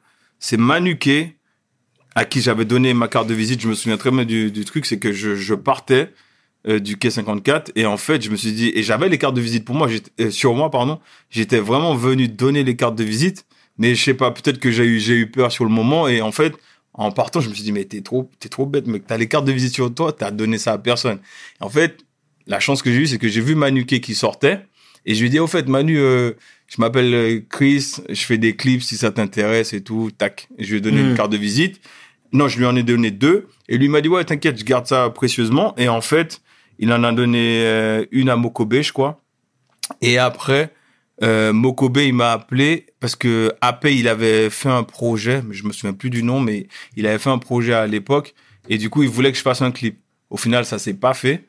à 2.16 2.26
qui 2.26 2.42
j'avais 2.42 2.66
donné 2.66 2.94
ma 2.94 3.08
carte 3.08 3.28
de 3.28 3.34
visite. 3.34 3.62
Je 3.62 3.68
me 3.68 3.74
souviens 3.74 3.98
très 3.98 4.12
bien 4.12 4.26
du, 4.26 4.52
du 4.52 4.66
truc, 4.66 4.86
c'est 4.86 5.00
que 5.00 5.14
je, 5.14 5.36
je 5.36 5.54
partais 5.54 6.12
euh, 6.68 6.80
du 6.80 6.98
quai 6.98 7.10
54 7.10 7.72
et 7.76 7.88
en 7.88 7.98
fait 7.98 8.22
je 8.22 8.30
me 8.30 8.36
suis 8.36 8.52
dit 8.52 8.72
et 8.76 8.84
j'avais 8.84 9.10
les 9.10 9.18
cartes 9.18 9.34
de 9.34 9.42
visite 9.42 9.66
pour 9.66 9.74
moi, 9.74 9.88
euh, 10.20 10.30
sur 10.30 10.54
moi 10.54 10.70
pardon, 10.70 11.00
j'étais 11.32 11.58
vraiment 11.58 11.96
venu 11.96 12.28
donner 12.28 12.64
les 12.64 12.76
cartes 12.76 12.96
de 12.96 13.04
visite, 13.04 13.48
mais 13.80 13.96
je 13.96 14.04
sais 14.04 14.14
pas, 14.14 14.30
peut-être 14.30 14.60
que 14.60 14.70
j'ai 14.70 14.84
eu 14.84 15.00
j'ai 15.00 15.16
eu 15.16 15.26
peur 15.26 15.52
sur 15.52 15.64
le 15.64 15.72
moment 15.72 16.08
et 16.08 16.22
en 16.22 16.32
fait 16.32 16.54
en 16.94 17.12
partant 17.12 17.40
je 17.40 17.50
me 17.50 17.56
suis 17.56 17.64
dit 17.64 17.72
mais 17.72 17.86
t'es 17.86 18.02
trop 18.02 18.30
t'es 18.40 18.48
trop 18.48 18.68
bête 18.68 18.86
mec, 18.86 19.08
t'as 19.08 19.18
les 19.18 19.28
cartes 19.28 19.46
de 19.46 19.52
visite 19.52 19.74
sur 19.74 19.92
toi, 19.92 20.14
t'as 20.14 20.30
donné 20.30 20.60
ça 20.60 20.74
à 20.74 20.78
personne. 20.78 21.18
En 21.62 21.70
fait 21.70 21.98
la 22.46 22.60
chance 22.60 22.84
que 22.84 22.92
j'ai 22.92 23.00
eue 23.00 23.08
c'est 23.08 23.18
que 23.18 23.28
j'ai 23.28 23.42
vu 23.42 23.56
Manuke 23.56 24.00
qui 24.00 24.14
sortait 24.14 24.60
et 25.08 25.16
je 25.16 25.20
lui 25.22 25.28
ai 25.28 25.30
dit 25.32 25.40
au 25.40 25.48
fait 25.48 25.68
Manu 25.68 25.98
euh, 25.98 26.34
je 26.68 26.80
m'appelle 26.80 27.44
Chris, 27.50 27.96
je 28.08 28.22
fais 28.22 28.38
des 28.38 28.56
clips 28.56 28.84
si 28.84 28.96
ça 28.96 29.12
t'intéresse 29.12 29.74
et 29.74 29.82
tout, 29.82 30.10
tac. 30.18 30.48
Et 30.58 30.64
je 30.64 30.70
lui 30.70 30.78
ai 30.78 30.82
donné 30.82 31.02
une 31.02 31.16
carte 31.16 31.32
de 31.32 31.38
visite. 31.38 31.82
Non, 32.34 32.48
je 32.48 32.58
lui 32.58 32.66
en 32.66 32.76
ai 32.76 32.84
donné 32.84 33.12
deux. 33.12 33.48
Et 33.68 33.78
lui 33.78 33.90
m'a 33.90 34.02
dit, 34.02 34.08
ouais, 34.08 34.24
t'inquiète, 34.24 34.58
je 34.58 34.64
garde 34.64 34.88
ça 34.88 35.10
précieusement. 35.10 35.74
Et 35.78 35.90
en 35.90 36.02
fait, 36.02 36.42
il 36.80 36.92
en 36.94 37.04
a 37.04 37.12
donné 37.12 37.64
euh, 37.66 38.06
une 38.12 38.30
à 38.30 38.36
Mokobe, 38.36 38.82
je 38.82 38.94
crois. 38.94 39.22
Et 40.02 40.18
après, 40.18 40.74
euh, 41.24 41.54
Mokobe, 41.54 41.98
il 41.98 42.14
m'a 42.14 42.32
appelé 42.32 42.88
parce 43.00 43.16
que 43.16 43.52
Ape, 43.62 43.86
il 43.86 44.08
avait 44.08 44.50
fait 44.50 44.70
un 44.70 44.84
projet, 44.84 45.42
mais 45.46 45.54
je 45.54 45.66
me 45.66 45.72
souviens 45.72 45.94
plus 45.94 46.10
du 46.10 46.24
nom, 46.24 46.40
mais 46.40 46.68
il 46.96 47.06
avait 47.06 47.20
fait 47.20 47.30
un 47.30 47.38
projet 47.38 47.74
à 47.74 47.86
l'époque. 47.88 48.34
Et 48.70 48.78
du 48.78 48.90
coup, 48.90 49.04
il 49.04 49.10
voulait 49.10 49.32
que 49.32 49.38
je 49.38 49.44
fasse 49.44 49.62
un 49.62 49.72
clip. 49.72 50.00
Au 50.30 50.38
final, 50.38 50.66
ça 50.66 50.80
s'est 50.80 50.94
pas 50.94 51.14
fait. 51.14 51.46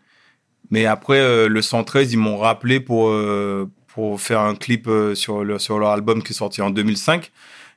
Mais 0.70 0.86
après, 0.86 1.18
euh, 1.18 1.48
le 1.48 1.62
113, 1.62 2.12
ils 2.12 2.18
m'ont 2.18 2.38
rappelé 2.38 2.80
pour, 2.80 3.08
euh, 3.08 3.70
pour 3.88 4.20
faire 4.20 4.40
un 4.40 4.54
clip 4.54 4.88
sur, 5.14 5.44
le, 5.44 5.58
sur 5.58 5.78
leur 5.78 5.90
album 5.90 6.22
qui 6.22 6.32
est 6.32 6.36
sorti 6.36 6.60
en 6.60 6.70
2005. 6.70 7.30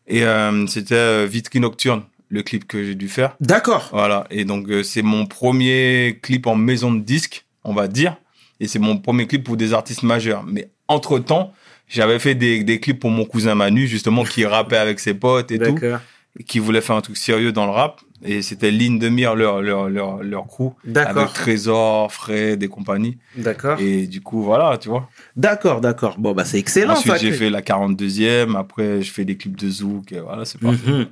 Et 0.07 0.23
c'était 0.67 1.25
Vitry 1.25 1.59
Nocturne, 1.59 2.03
le 2.29 2.43
clip 2.43 2.67
que 2.67 2.83
j'ai 2.83 2.95
dû 2.95 3.07
faire. 3.07 3.35
D'accord. 3.39 3.89
Voilà. 3.91 4.25
Et 4.29 4.45
donc, 4.45 4.67
euh, 4.69 4.83
c'est 4.83 5.01
mon 5.01 5.25
premier 5.25 6.19
clip 6.21 6.47
en 6.47 6.55
maison 6.55 6.91
de 6.91 7.01
disque, 7.01 7.45
on 7.63 7.73
va 7.73 7.87
dire. 7.87 8.15
Et 8.59 8.67
c'est 8.67 8.79
mon 8.79 8.97
premier 8.97 9.27
clip 9.27 9.43
pour 9.43 9.57
des 9.57 9.73
artistes 9.73 10.03
majeurs. 10.03 10.43
Mais 10.47 10.69
entre-temps, 10.87 11.53
j'avais 11.87 12.19
fait 12.19 12.35
des, 12.35 12.63
des 12.63 12.79
clips 12.79 12.99
pour 12.99 13.11
mon 13.11 13.25
cousin 13.25 13.55
Manu, 13.55 13.87
justement, 13.87 14.23
qui 14.23 14.45
rappait 14.45 14.77
avec 14.77 14.99
ses 14.99 15.13
potes 15.13 15.51
et 15.51 15.59
tout, 15.59 15.73
D'accord. 15.73 15.99
et 16.39 16.43
qui 16.43 16.59
voulait 16.59 16.81
faire 16.81 16.95
un 16.95 17.01
truc 17.01 17.17
sérieux 17.17 17.51
dans 17.51 17.65
le 17.65 17.71
rap. 17.71 18.01
Et 18.23 18.41
c'était 18.41 18.71
Ligne 18.71 18.97
de 18.97 19.09
Mire, 19.09 19.35
leur, 19.35 19.61
leur, 19.61 19.87
leur, 19.89 20.23
leur 20.23 20.47
crew, 20.47 20.71
avec. 20.95 21.33
Trésor, 21.33 22.11
Fred 22.11 22.63
et 22.63 22.67
compagnie. 22.67 23.17
D'accord. 23.35 23.79
Et 23.79 24.07
du 24.07 24.21
coup, 24.21 24.41
voilà, 24.41 24.77
tu 24.77 24.89
vois. 24.89 25.09
D'accord, 25.35 25.79
d'accord. 25.81 26.15
Bon, 26.17 26.31
bah, 26.33 26.45
c'est 26.45 26.57
excellent, 26.57 26.93
Ensuite, 26.93 27.17
j'ai 27.19 27.33
fait 27.33 27.49
la 27.49 27.61
42e. 27.61 28.55
Après, 28.57 29.01
je 29.01 29.11
fais 29.11 29.25
des 29.25 29.37
clips 29.37 29.57
de 29.57 29.69
Zouk. 29.69 30.11
Et 30.11 30.21
voilà, 30.21 30.45
c'est 30.45 30.59
parti. 30.59 30.79
Mhm. 30.87 31.07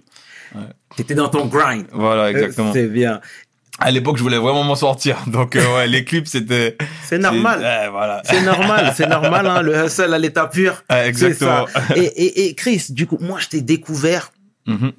T'étais 0.95 1.15
dans 1.15 1.29
ton 1.29 1.45
grind. 1.47 1.85
Voilà, 1.91 2.29
exactement. 2.31 2.71
C'est 2.73 2.87
bien. 2.87 3.19
À 3.79 3.89
l'époque, 3.89 4.17
je 4.17 4.23
voulais 4.23 4.37
vraiment 4.37 4.63
m'en 4.63 4.75
sortir. 4.75 5.17
Donc, 5.27 5.55
euh, 5.55 5.75
ouais, 5.75 5.87
les 5.87 6.05
clips, 6.05 6.27
c'était. 6.27 6.77
C'est 7.03 7.17
normal. 7.17 7.59
c'est- 7.59 7.65
ouais, 7.65 7.89
voilà. 7.89 8.21
C'est 8.25 8.41
normal, 8.43 8.93
c'est 8.95 9.07
normal, 9.07 9.47
hein, 9.47 9.61
le 9.63 9.85
hustle 9.85 10.13
à 10.13 10.19
l'état 10.19 10.45
pur. 10.47 10.83
Exactement. 10.89 11.65
ça. 11.67 11.81
Et, 11.95 12.01
et, 12.03 12.47
et 12.47 12.53
Chris, 12.53 12.85
du 12.89 13.07
coup, 13.07 13.17
moi, 13.19 13.39
je 13.39 13.47
t'ai 13.49 13.61
découvert, 13.61 14.31
Mhm. 14.67 14.91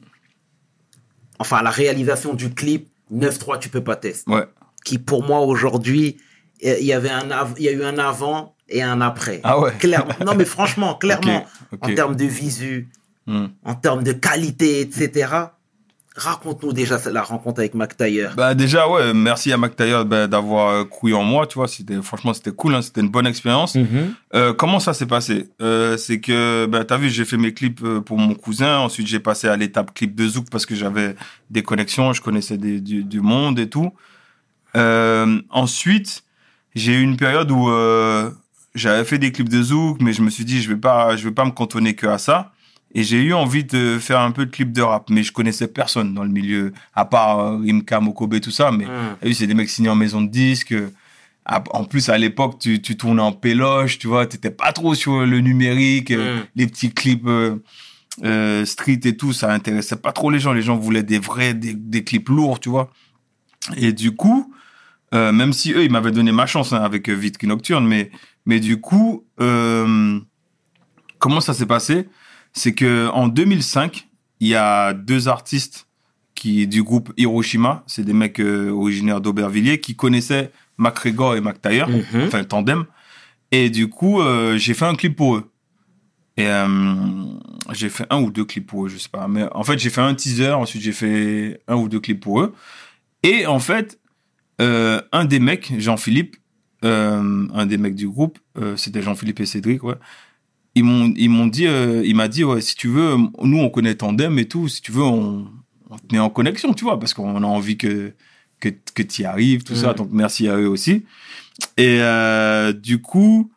enfin, 1.38 1.62
la 1.62 1.71
réalisation 1.71 2.35
du 2.35 2.53
clip 2.53 2.88
9-3, 3.12 3.59
tu 3.59 3.69
peux 3.69 3.83
pas 3.85 3.97
tester. 3.97 4.31
Ouais. 4.31 4.45
Qui, 4.85 4.99
pour 4.99 5.23
moi, 5.23 5.40
aujourd'hui, 5.40 6.17
euh, 6.64 6.77
il 6.81 6.87
y 6.87 6.93
avait 6.93 7.11
un, 7.11 7.23
il 7.57 7.62
y 7.64 7.69
a 7.69 7.73
eu 7.73 7.85
un 7.85 7.99
avant 7.99 8.55
et 8.69 8.83
un 8.83 9.01
après. 9.01 9.40
Ah 9.45 9.61
ouais. 9.61 9.73
Clairement. 9.79 10.14
Non, 10.27 10.35
mais 10.35 10.45
franchement, 10.45 10.95
clairement, 11.01 11.47
en 11.81 11.95
termes 11.95 12.17
de 12.17 12.25
visu, 12.25 12.88
Hmm. 13.27 13.47
en 13.65 13.75
termes 13.75 14.05
de 14.05 14.13
qualité, 14.13 14.81
etc. 14.81 15.29
Raconte-nous 16.17 16.73
déjà 16.73 16.99
la 17.11 17.23
rencontre 17.23 17.59
avec 17.61 17.75
Mac 17.75 17.97
Taylor. 17.97 18.35
Bah 18.37 18.55
déjà 18.55 18.89
ouais, 18.89 19.13
merci 19.15 19.51
à 19.53 19.57
Mac 19.57 19.75
Taylor 19.75 20.05
bah, 20.05 20.29
d'avoir 20.29 20.69
euh, 20.69 20.85
crouillé 20.85 21.15
en 21.15 21.25
moi, 21.25 21.47
tu 21.47 21.55
vois, 21.55 21.67
c'était 21.67 22.01
franchement 22.03 22.33
c'était 22.35 22.53
cool, 22.53 22.75
hein, 22.75 22.83
c'était 22.83 23.01
une 23.01 23.09
bonne 23.09 23.27
expérience. 23.27 23.75
Mhm. 23.75 24.15
Euh, 24.35 24.53
comment 24.53 24.79
ça 24.79 24.95
s'est 24.95 25.07
passé? 25.07 25.49
Euh, 25.61 25.97
C'est 25.97 26.21
que 26.21 26.67
bah 26.67 26.85
t'as 26.85 26.99
vu, 26.99 27.11
j'ai 27.11 27.25
fait 27.25 27.37
mes 27.37 27.53
clips 27.53 27.83
pour 28.05 28.19
mon 28.19 28.35
cousin, 28.35 28.79
ensuite 28.79 29.09
j'ai 29.09 29.21
passé 29.21 29.49
à 29.49 29.57
l'étape 29.57 29.93
clip 29.93 30.15
de 30.15 30.29
Zouk 30.29 30.51
parce 30.51 30.67
que 30.67 30.77
j'avais 30.77 31.17
des 31.51 31.63
connexions, 31.63 32.13
je 32.13 32.23
connaissais 32.23 32.59
des, 32.59 32.81
du, 32.81 33.03
du 33.03 33.21
monde 33.21 33.59
et 33.59 33.69
tout. 33.69 33.93
Euh, 34.77 35.41
ensuite, 35.51 36.25
j'ai 36.75 36.93
eu 36.95 37.03
une 37.03 37.17
période 37.17 37.51
où 37.51 37.69
euh, 37.71 38.31
j'avais 38.75 39.05
fait 39.05 39.19
des 39.19 39.33
clips 39.33 39.49
de 39.49 39.63
Zouk, 39.63 40.01
mais 40.01 40.13
je 40.13 40.23
me 40.23 40.31
suis 40.31 40.45
dit 40.45 40.63
je 40.63 40.69
vais 40.69 40.77
pas 40.81 41.17
je 41.17 41.25
vais 41.25 41.35
pas 41.35 41.45
me 41.45 41.51
cantonner 41.51 41.95
que 41.95 42.07
à 42.07 42.19
ça. 42.19 42.53
Et 42.96 43.02
j'ai 43.02 43.20
eu 43.22 43.33
envie 43.35 43.64
de 43.64 43.98
faire 43.98 44.20
un 44.20 44.30
peu 44.30 44.46
de 44.46 44.50
clips 44.52 44.72
de 44.72 44.80
rap, 44.83 45.11
mais 45.11 45.22
je 45.24 45.33
connaissais 45.33 45.66
personne 45.66 46.14
dans 46.14 46.22
le 46.22 46.30
milieu, 46.30 46.72
à 46.94 47.04
part 47.04 47.40
euh, 47.40 47.57
Rimka, 47.59 47.98
Mokobe, 48.00 48.38
tout 48.40 48.52
ça. 48.52 48.70
Mais 48.70 48.87
vu, 49.22 49.35
c'est 49.35 49.46
des 49.48 49.54
mecs 49.54 49.68
signés 49.68 49.88
en 49.88 49.96
maison 49.96 50.20
de 50.22 50.28
disques. 50.30 50.74
Ah, 51.44 51.62
En 51.72 51.85
plus, 51.85 52.09
à 52.09 52.16
l'époque, 52.16 52.59
tu, 52.61 52.80
tu 52.80 52.96
tournais 52.96 53.20
en 53.20 53.33
péloche, 53.33 53.98
tu 53.98 54.07
vois, 54.07 54.26
t'étais 54.26 54.50
pas 54.52 54.72
trop 54.72 54.94
sur 54.94 55.26
le 55.26 55.40
numérique, 55.40 56.11
euh, 56.12 56.38
Mm. 56.40 56.46
les 56.57 56.66
petits 56.68 56.92
clips 56.92 57.26
euh, 57.26 57.57
euh, 58.22 58.64
street 58.64 59.00
et 59.04 59.16
tout, 59.16 59.33
ça 59.33 59.52
intéressait 59.52 59.96
pas 59.96 60.12
trop 60.12 60.30
les 60.30 60.38
gens. 60.38 60.52
Les 60.52 60.62
gens 60.62 60.76
voulaient 60.76 61.02
des 61.02 61.18
vrais, 61.18 61.52
des, 61.52 61.74
des 61.74 62.04
clips 62.04 62.28
lourds, 62.28 62.61
tu 62.61 62.68
vois. 62.68 62.90
Et 63.76 63.92
du 63.92 64.12
coup, 64.12 64.52
même 65.12 65.52
si 65.52 65.72
eux, 65.72 65.85
ils 65.85 65.90
m'avaient 65.92 66.11
donné 66.12 66.33
ma 66.33 66.46
chance 66.46 66.72
hein, 66.72 66.83
avec 66.83 67.09
Vitry 67.09 67.46
Nocturne, 67.46 67.87
mais, 67.87 68.11
mais 68.46 68.59
du 68.61 68.80
coup, 68.80 69.24
comment 71.18 71.40
ça 71.40 71.54
s'est 71.54 71.66
passé? 71.66 72.09
C'est 72.55 72.73
que 72.73 73.09
en 73.09 73.29
2005, 73.29 74.09
il 74.40 74.49
y 74.49 74.55
a 74.55 74.95
deux 74.95 75.29
artistes 75.29 75.87
qui 76.35 76.67
du 76.67 76.83
groupe 76.83 77.12
Hiroshima, 77.17 77.85
c'est 77.87 78.05
des 78.05 78.12
mecs 78.12 78.40
euh, 78.40 78.71
originaires 78.71 79.21
d'Aubervilliers 79.21 79.81
qui 79.81 79.95
connaissaient 79.97 80.51
McGregor 80.79 81.37
et 81.37 81.40
McTayer, 81.40 81.85
Mhm. 81.87 82.23
enfin 82.27 82.43
tandem. 82.45 82.85
Et 83.53 83.71
du 83.71 83.88
coup, 83.88 84.21
euh, 84.21 84.57
j'ai 84.57 84.75
fait 84.75 84.85
un 84.87 84.95
clip 84.95 85.14
pour 85.17 85.37
eux. 85.37 85.51
Et 86.37 86.47
euh, 86.49 87.05
j'ai 87.73 87.88
fait 87.88 88.07
un 88.11 88.21
ou 88.21 88.31
deux 88.33 88.45
clips 88.45 88.67
pour 88.67 88.87
eux, 88.87 88.88
je 88.88 88.99
sais 88.99 89.09
pas. 89.09 89.29
Mais 89.29 89.47
en 89.53 89.62
fait, 89.62 89.79
j'ai 89.79 89.90
fait 89.90 90.01
un 90.01 90.14
teaser, 90.14 90.51
ensuite 90.51 90.83
j'ai 90.83 90.93
fait 90.93 91.61
un 91.69 91.77
ou 91.77 91.88
deux 91.88 92.01
clips 92.01 92.19
pour 92.21 92.40
eux. 92.40 92.53
Et 93.23 93.47
en 93.47 93.61
fait, 93.61 94.01
euh, 94.61 95.01
un 95.12 95.25
des 95.27 95.38
mecs, 95.38 95.73
Jean-Philippe, 95.79 96.37
euh, 96.85 97.47
un 97.55 97.67
des 97.67 97.79
mecs 97.79 97.95
du 97.95 98.09
groupe, 98.09 98.38
c'était 98.77 99.01
Jean-Philippe 99.03 99.40
et 99.40 99.47
Cédric, 99.47 99.83
ouais. 99.85 99.95
Ils 100.75 100.85
m'ont, 100.85 101.13
ils 101.17 101.29
m'ont 101.29 101.47
dit, 101.47 101.67
euh, 101.67 102.03
il 102.05 102.17
m'a 102.17 102.29
dit, 102.29 102.43
ouais, 102.45 102.61
si 102.61 102.75
tu 102.75 102.89
veux, 102.89 103.17
nous 103.43 103.59
on 103.59 103.71
connaît 103.71 103.95
Tandem 103.95 104.39
et 104.39 104.47
tout, 104.47 104.69
si 104.69 104.83
tu 104.83 104.91
veux, 104.93 105.03
on, 105.03 105.47
on 105.91 105.97
te 105.99 106.13
met 106.13 106.19
en 106.19 106.31
connexion, 106.31 106.75
tu 106.75 106.85
vois, 106.85 106.99
parce 106.99 107.15
qu'on 107.15 107.43
a 107.43 107.47
envie 107.47 107.77
que 107.77 108.13
que, 108.61 108.69
que 108.95 109.03
tu 109.03 109.23
y 109.23 109.25
arrives, 109.25 109.63
tout 109.63 109.75
ça. 109.75 109.95
Donc 109.95 110.09
merci 110.13 110.49
à 110.49 110.57
eux 110.57 110.69
aussi. 110.69 111.05
Et 111.77 111.99
euh, 112.01 112.73
du 112.73 113.01
coup, 113.01 113.53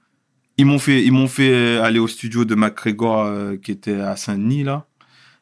ils 0.57 0.65
m'ont 0.65 0.79
fait, 0.79 1.03
ils 1.03 1.11
m'ont 1.11 1.27
fait 1.27 1.77
aller 1.77 1.99
au 1.99 2.07
studio 2.07 2.45
de 2.45 2.55
McGregor 2.55 3.21
euh, 3.21 3.55
qui 3.57 3.71
était 3.71 3.99
à 3.99 4.15
Saint-Denis 4.15 4.63
là. 4.63 4.85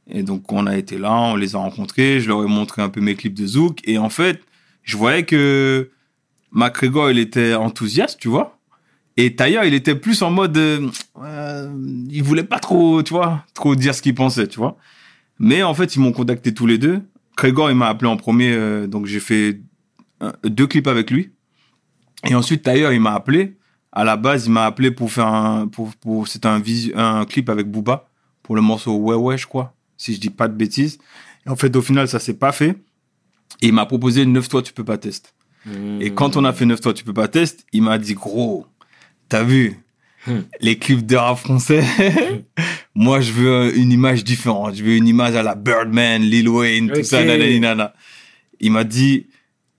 Et 0.08 0.22
donc 0.24 0.52
on 0.52 0.68
a 0.68 0.78
été 0.78 0.98
là, 0.98 1.14
on 1.14 1.36
les 1.36 1.56
a 1.56 1.60
rencontrés, 1.60 2.20
je 2.20 2.28
leur 2.28 2.44
ai 2.44 2.48
montré 2.48 2.82
un 2.82 2.90
peu 2.90 3.02
mes 3.02 3.16
clips 3.16 3.34
de 3.34 3.48
Zouk 3.48 3.80
et 3.86 3.98
en 3.98 4.10
fait, 4.10 4.42
je 4.84 4.98
voyais 4.98 5.26
que 5.26 5.90
McGregor 6.52 7.10
il 7.10 7.18
était 7.18 7.56
enthousiaste, 7.56 8.20
tu 8.20 8.28
vois. 8.28 8.55
Et 9.18 9.36
Tailleur, 9.36 9.64
il 9.64 9.74
était 9.74 9.96
plus 9.96 10.22
en 10.22 10.30
mode, 10.30 10.58
euh, 10.58 10.90
euh, 11.22 11.74
il 12.10 12.22
voulait 12.22 12.44
pas 12.44 12.60
trop, 12.60 13.02
tu 13.02 13.14
vois, 13.14 13.46
trop 13.54 13.76
dire 13.76 13.96
ce 13.96 14.02
qu'il 14.02 14.14
pensait, 14.14 14.48
tu 14.48 14.60
vois. 14.60 14.78
Mais 15.40 15.64
en 15.64 15.74
fait, 15.74 15.96
ils 15.96 16.00
m'ont 16.00 16.12
contacté 16.12 16.54
tous 16.54 16.68
les 16.68 16.78
deux. 16.78 17.02
Gregor, 17.38 17.70
il 17.70 17.78
m'a 17.78 17.88
appelé 17.88 18.10
en 18.10 18.18
premier, 18.18 18.52
euh, 18.54 18.88
donc 18.88 19.06
j'ai 19.06 19.20
fait 19.20 19.60
deux 20.44 20.68
clips 20.68 20.88
avec 20.88 21.12
lui. 21.12 21.32
Et 22.28 22.36
ensuite, 22.36 22.64
Tailleur, 22.64 22.92
il 22.92 23.00
m'a 23.00 23.14
appelé. 23.14 23.58
À 23.92 24.04
la 24.04 24.18
base, 24.18 24.48
il 24.48 24.52
m'a 24.52 24.66
appelé 24.66 24.92
pour 24.92 25.12
faire 25.12 25.28
un, 25.28 25.68
pour, 25.68 25.96
pour, 25.96 26.28
c'était 26.28 26.48
un 26.48 26.62
un 26.96 27.26
clip 27.26 27.50
avec 27.50 27.70
Booba 27.70 28.10
pour 28.44 28.56
le 28.56 28.62
morceau 28.62 28.96
Ouais 28.96 29.16
Ouais, 29.16 29.38
je 29.38 29.48
crois, 29.48 29.74
si 29.96 30.14
je 30.14 30.20
dis 30.20 30.30
pas 30.30 30.50
de 30.50 30.54
bêtises. 30.54 30.98
Et 31.46 31.50
en 31.50 31.56
fait, 31.56 31.74
au 31.76 31.82
final, 31.82 32.08
ça 32.10 32.20
s'est 32.20 32.38
pas 32.38 32.52
fait. 32.52 32.72
Et 33.62 33.68
il 33.68 33.74
m'a 33.74 33.86
proposé 33.86 34.26
neuf 34.26 34.50
toi, 34.50 34.62
tu 34.62 34.74
peux 34.74 34.84
pas 34.84 34.98
tester. 34.98 35.30
Et 36.00 36.14
quand 36.14 36.38
on 36.38 36.46
a 36.46 36.54
fait 36.54 36.66
neuf 36.66 36.80
toi, 36.80 36.94
tu 36.94 37.04
peux 37.04 37.14
pas 37.14 37.28
tester, 37.28 37.64
il 37.74 37.82
m'a 37.82 37.98
dit 37.98 38.14
gros, 38.14 38.68
t'as 39.30 39.44
vu 39.44 39.80
Hmm. 40.28 40.40
les 40.60 40.80
clips 40.80 41.06
de 41.06 41.16
rap 41.18 41.38
français. 41.38 41.84
Moi, 42.96 43.22
je 43.22 43.32
veux 43.32 43.78
une 43.78 43.92
image 43.92 44.24
différente. 44.24 44.74
Je 44.76 44.84
veux 44.84 44.96
une 44.96 45.08
image 45.08 45.36
à 45.36 45.44
la 45.44 45.54
Birdman, 45.54 46.20
Lil 46.24 46.50
Wayne, 46.50 46.92
tout 46.92 47.04
ça, 47.04 47.20
Ok. 47.22 47.28
nanani, 47.28 47.60
nana. 47.60 47.94
Il 48.60 48.72
m'a 48.72 48.84
dit, 48.84 49.28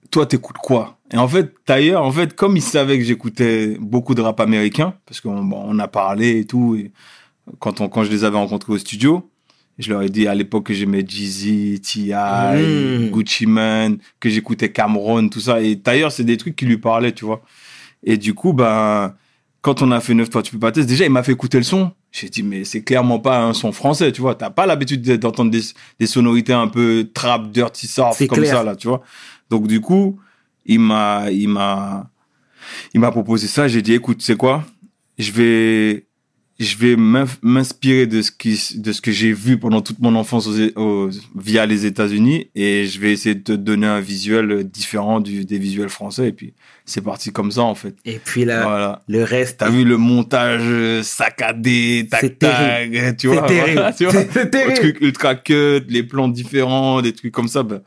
toi, 0.09 0.25
t'écoutes 0.25 0.57
quoi? 0.57 0.99
Et 1.11 1.17
en 1.17 1.27
fait, 1.27 1.53
d'ailleurs, 1.67 2.01
en 2.03 2.13
fait, 2.13 2.33
comme 2.33 2.55
il 2.55 2.61
savait 2.61 2.97
que 2.97 3.03
j'écoutais 3.03 3.75
beaucoup 3.81 4.15
de 4.15 4.21
rap 4.21 4.39
américain, 4.39 4.93
parce 5.05 5.19
qu'on 5.19 5.43
bon, 5.43 5.61
on 5.65 5.79
a 5.79 5.87
parlé 5.89 6.39
et 6.39 6.45
tout, 6.45 6.77
et 6.79 6.91
quand, 7.59 7.81
on, 7.81 7.89
quand 7.89 8.05
je 8.05 8.11
les 8.11 8.23
avais 8.23 8.37
rencontrés 8.37 8.71
au 8.71 8.77
studio, 8.77 9.29
je 9.79 9.89
leur 9.91 10.01
ai 10.01 10.09
dit 10.09 10.27
à 10.29 10.33
l'époque 10.35 10.67
que 10.67 10.73
j'aimais 10.73 11.03
Jeezy, 11.05 11.81
T.I., 11.81 12.13
Mm. 12.13 13.09
Gucci 13.11 13.45
Mane, 13.47 13.97
que 14.21 14.29
j'écoutais 14.29 14.71
Cameron, 14.71 15.27
tout 15.27 15.41
ça. 15.41 15.59
Et 15.61 15.75
d'ailleurs, 15.75 16.13
c'est 16.13 16.23
des 16.23 16.37
trucs 16.37 16.55
qui 16.55 16.65
lui 16.65 16.77
parlaient, 16.77 17.11
tu 17.11 17.25
vois. 17.25 17.41
Et 18.05 18.15
du 18.15 18.33
coup, 18.33 18.53
ben, 18.53 19.13
quand 19.61 19.81
on 19.81 19.91
a 19.91 19.99
fait 19.99 20.13
Neuf 20.13 20.29
toi, 20.29 20.41
tu 20.41 20.51
peux 20.51 20.59
pas 20.59 20.71
tester, 20.71 20.89
déjà, 20.89 21.05
il 21.05 21.11
m'a 21.11 21.23
fait 21.23 21.33
écouter 21.33 21.57
le 21.57 21.63
son. 21.63 21.91
J'ai 22.11 22.29
dit, 22.29 22.41
mais 22.43 22.63
c'est 22.63 22.83
clairement 22.83 23.19
pas 23.19 23.39
un 23.41 23.53
son 23.53 23.71
français, 23.71 24.11
tu 24.11 24.21
vois. 24.21 24.35
T'as 24.35 24.49
pas 24.49 24.65
l'habitude 24.65 25.01
d'entendre 25.17 25.51
des, 25.51 25.61
des 25.99 26.07
sonorités 26.07 26.53
un 26.53 26.67
peu 26.67 27.09
trap, 27.13 27.51
dirty 27.51 27.87
soft, 27.87 28.17
C'est 28.17 28.27
comme 28.27 28.39
clair. 28.39 28.55
ça, 28.55 28.63
là, 28.63 28.75
tu 28.75 28.87
vois. 28.87 29.03
Donc, 29.49 29.67
du 29.67 29.81
coup, 29.81 30.19
il 30.65 30.79
m'a, 30.79 31.29
il 31.31 31.49
m'a, 31.49 32.09
il 32.93 32.99
m'a 32.99 33.11
proposé 33.11 33.47
ça. 33.47 33.67
J'ai 33.67 33.81
dit, 33.81 33.93
écoute, 33.93 34.21
c'est 34.21 34.37
quoi? 34.37 34.63
Je 35.17 35.31
vais, 35.31 36.06
je 36.59 36.75
vais 36.77 36.95
m'inspirer 37.43 38.07
de 38.07 38.21
ce 38.23 38.31
qui, 38.31 38.59
de 38.79 38.91
ce 38.91 38.99
que 38.99 39.11
j'ai 39.11 39.31
vu 39.31 39.59
pendant 39.59 39.81
toute 39.81 39.99
mon 39.99 40.15
enfance 40.15 40.47
aux, 40.47 40.79
aux- 40.81 41.09
via 41.35 41.65
les 41.67 41.85
États-Unis 41.85 42.49
et 42.55 42.85
je 42.87 42.99
vais 42.99 43.11
essayer 43.11 43.35
de 43.35 43.43
te 43.43 43.51
donner 43.51 43.85
un 43.85 43.99
visuel 43.99 44.63
différent 44.63 45.19
du, 45.19 45.45
des 45.45 45.59
visuels 45.59 45.89
français. 45.89 46.29
Et 46.29 46.31
puis, 46.31 46.53
c'est 46.83 47.01
parti 47.01 47.31
comme 47.31 47.51
ça, 47.51 47.61
en 47.61 47.75
fait. 47.75 47.95
Et 48.05 48.19
puis 48.23 48.43
là, 48.43 48.63
Voilà. 48.63 49.01
le 49.07 49.23
reste. 49.23 49.57
T'as 49.59 49.69
vu 49.69 49.83
le 49.83 49.97
montage 49.97 50.61
euh, 50.63 51.03
saccadé, 51.03 52.07
tac 52.09 52.39
tac, 52.39 52.89
tu 53.17 53.27
vois, 53.27 53.45
C'est 53.47 53.53
terrible. 53.53 53.73
voilà, 53.73 53.93
tu 53.93 54.03
vois. 54.05 54.13
C'est 54.13 54.31
c'est 54.31 54.43
Le 54.45 54.49
terrible. 54.49 54.73
truc 54.79 54.97
ultra 55.01 55.35
cut, 55.35 55.81
les 55.87 56.01
plans 56.03 56.27
différents, 56.27 57.01
des 57.03 57.13
trucs 57.13 57.33
comme 57.33 57.47
ça, 57.49 57.61
ben, 57.61 57.81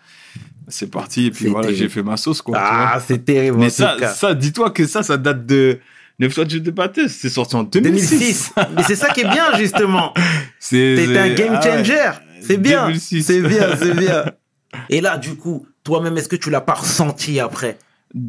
c'est 0.69 0.91
parti. 0.91 1.27
Et 1.27 1.31
puis 1.33 1.47
voilà, 1.47 1.67
terrible. 1.69 1.83
j'ai 1.83 1.89
fait 1.89 2.03
ma 2.05 2.17
sauce, 2.17 2.41
quoi. 2.41 2.57
Ah, 2.61 3.03
c'est 3.05 3.25
terrible. 3.25 3.57
Mais 3.59 3.71
ça, 3.71 3.97
cas. 3.99 4.11
ça, 4.15 4.33
dis-toi 4.35 4.71
que 4.71 4.87
ça, 4.87 5.03
ça 5.03 5.17
date 5.17 5.45
de 5.45 5.81
9 6.21 6.33
fois 6.33 6.45
de 6.45 6.71
pâté. 6.71 7.09
C'est 7.09 7.31
sorti 7.31 7.57
en 7.57 7.63
2006. 7.63 8.11
2006. 8.11 8.53
Mais 8.77 8.83
c'est 8.83 8.95
ça 8.95 9.09
qui 9.09 9.21
est 9.21 9.29
bien, 9.29 9.57
justement. 9.57 10.13
C'est 10.59 11.17
un 11.17 11.35
game 11.35 11.55
ah 11.55 11.67
ouais. 11.67 11.79
changer. 11.79 12.11
C'est 12.43 12.59
bien. 12.59 12.87
2006. 12.87 13.23
C'est 13.23 13.41
bien, 13.41 13.77
c'est 13.77 13.95
bien. 13.95 14.25
Et 14.91 15.01
là, 15.01 15.17
du 15.17 15.35
coup, 15.35 15.67
toi-même, 15.83 16.17
est-ce 16.19 16.29
que 16.29 16.37
tu 16.37 16.51
l'as 16.51 16.61
pas 16.61 16.75
ressenti 16.75 17.41
après? 17.41 17.79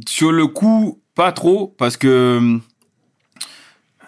Sur 0.08 0.32
le 0.32 0.48
coup, 0.48 1.02
pas 1.16 1.34
trop, 1.34 1.68
parce 1.78 1.98
que 1.98 2.38
hum, 2.38 2.62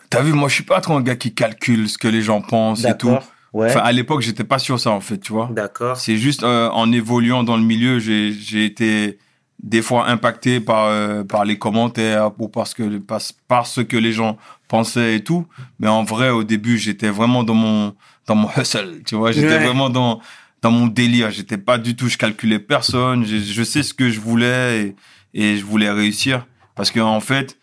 t'as 0.10 0.24
vu, 0.24 0.32
moi, 0.32 0.48
je 0.48 0.56
suis 0.56 0.64
pas 0.64 0.80
trop 0.80 0.94
un 0.96 1.02
gars 1.02 1.18
qui 1.18 1.36
calcule 1.36 1.90
ce 1.90 1.98
que 1.98 2.08
les 2.08 2.22
gens 2.22 2.42
pensent 2.42 2.86
et 2.86 2.98
tout. 2.98 3.10
D'accord. 3.10 3.28
Ouais. 3.52 3.70
Enfin, 3.70 3.82
à 3.82 3.92
l'époque, 3.92 4.22
j'étais 4.22 4.46
pas 4.46 4.60
sur 4.60 4.80
ça, 4.80 4.92
en 4.92 5.02
fait, 5.02 5.20
tu 5.20 5.34
vois. 5.34 5.50
D'accord. 5.52 5.98
C'est 5.98 6.18
juste 6.18 6.44
euh, 6.44 6.70
en 6.70 6.92
évoluant 6.92 7.44
dans 7.44 7.58
le 7.58 7.64
milieu, 7.64 8.00
j'ai 8.00 8.66
été 8.66 9.20
des 9.64 9.82
fois 9.82 10.08
impacté 10.10 10.60
par 10.60 10.86
euh, 10.88 11.24
par 11.24 11.46
les 11.46 11.58
commentaires 11.58 12.32
ou 12.38 12.48
parce 12.50 12.74
que 12.74 12.98
parce, 13.00 13.34
parce 13.48 13.84
que 13.84 13.96
les 13.98 14.12
gens 14.12 14.38
pensaient 14.68 15.16
et 15.16 15.24
tout. 15.24 15.48
Mais 15.80 15.88
en 15.88 16.04
vrai, 16.04 16.30
au 16.30 16.44
début, 16.44 16.78
j'étais 16.78 17.10
vraiment 17.10 17.44
dans 17.44 17.54
mon 17.56 17.96
dans 18.28 18.36
mon 18.36 18.50
hustle, 18.58 19.02
tu 19.06 19.16
vois. 19.16 19.32
J'étais 19.32 19.48
Ouais. 19.58 19.66
vraiment 19.66 19.90
dans 19.90 20.20
dans 20.62 20.72
mon 20.72 20.88
délire. 20.88 21.32
J'étais 21.32 21.58
pas 21.58 21.78
du 21.78 21.96
tout, 21.96 22.08
je 22.10 22.18
calculais 22.18 22.60
personne. 22.60 23.26
Je, 23.26 23.38
je 23.38 23.64
sais 23.64 23.84
ce 23.84 23.94
que 23.94 24.10
je 24.10 24.20
voulais 24.20 24.96
et, 25.34 25.44
et 25.54 25.58
je 25.58 25.64
voulais 25.66 25.90
réussir 25.90 26.46
parce 26.76 26.92
que 26.92 27.00
en 27.00 27.20
fait, 27.22 27.58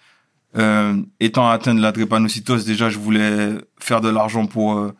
euh, 0.56 0.96
étant 1.20 1.48
atteint 1.50 1.74
de 1.74 1.80
la 1.82 1.92
drépanocytose, 1.92 2.64
déjà, 2.64 2.88
je 2.90 2.98
voulais 2.98 3.52
faire 3.78 4.00
de 4.00 4.08
l'argent 4.08 4.46
pour 4.46 4.78
euh, 4.78 4.94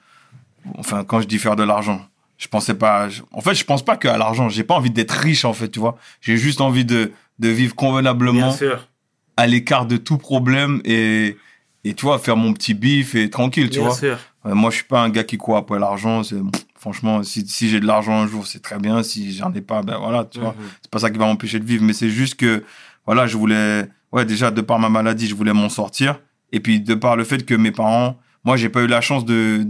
enfin 0.77 1.03
quand 1.05 1.21
je 1.23 1.27
dis 1.27 1.39
faire 1.39 1.57
de 1.57 1.63
l'argent 1.63 2.07
je 2.41 2.49
pensais 2.49 2.75
pas 2.75 3.09
je- 3.09 3.23
en 3.33 3.41
fait 3.43 3.55
je 3.55 3.65
pense 3.65 3.85
pas 3.85 3.97
qu'à 3.97 4.17
l'argent 4.19 4.49
j'ai 4.49 4.65
pas 4.65 4.75
envie 4.75 4.91
d'être 4.91 5.13
riche 5.13 5.45
en 5.45 5.53
fait 5.53 5.69
tu 5.69 5.79
vois 5.79 5.97
j'ai 6.21 6.37
juste 6.37 6.61
envie 6.61 6.85
de 6.85 7.13
de 7.39 7.49
vivre 7.49 7.75
convenablement 7.77 8.49
Bien 8.49 8.57
sûr. 8.57 8.89
à 9.37 9.47
l'écart 9.47 9.87
de 9.87 9.97
tout 9.97 10.19
problème 10.19 10.81
et 10.85 11.37
et 11.85 11.95
tu 11.95 12.05
vois 12.07 12.19
faire 12.19 12.37
mon 12.37 12.53
petit 12.53 12.75
bif 12.75 13.15
et 13.15 13.31
tranquille 13.31 13.71
tu 13.71 13.79
Bien 13.79 13.89
vois 13.89 13.97
sûr. 13.97 14.19
Euh, 14.47 14.55
moi 14.55 14.71
je 14.71 14.77
suis 14.77 14.85
pas 14.85 15.01
un 15.03 15.11
gars 15.11 15.25
qui 15.25 15.37
court 15.37 15.57
après 15.59 15.79
l'argent 15.79 16.23
c'est 16.23 16.37
franchement 16.79 17.23
si 17.23 17.47
si 17.47 17.69
j'ai 17.69 17.79
de 17.81 17.87
l'argent 17.87 18.19
un 18.23 18.27
jour 18.27 18.47
c'est 18.47 18.61
très 18.63 18.79
bien 18.79 19.03
si 19.03 19.35
j'en 19.37 19.53
ai 19.53 19.61
pas 19.61 19.83
ben 19.83 19.99
voilà 19.99 20.25
tu 20.25 20.41
vois 20.41 20.55
Mhm. 20.59 20.67
c'est 20.83 20.91
pas 20.91 20.99
ça 20.99 21.11
qui 21.11 21.19
va 21.19 21.27
m'empêcher 21.27 21.59
de 21.61 21.65
vivre 21.67 21.85
mais 21.85 21.93
c'est 21.93 22.11
juste 22.11 22.37
que 22.37 22.65
voilà 23.07 23.27
je 23.27 23.37
voulais 23.37 23.87
ouais 24.13 24.25
déjà 24.25 24.51
de 24.51 24.63
par 24.63 24.79
ma 24.79 24.89
maladie 24.89 25.27
je 25.29 25.35
voulais 25.35 25.53
m'en 25.53 25.69
sortir 25.69 26.21
et 26.53 26.61
puis 26.61 26.81
de 26.81 26.95
par 26.95 27.17
le 27.17 27.25
fait 27.25 27.45
que 27.45 27.55
mes 27.55 27.71
parents 27.71 28.17
moi 28.45 28.57
j'ai 28.57 28.69
pas 28.69 28.83
eu 28.83 28.87
la 28.87 29.01
chance 29.01 29.25
de 29.25 29.67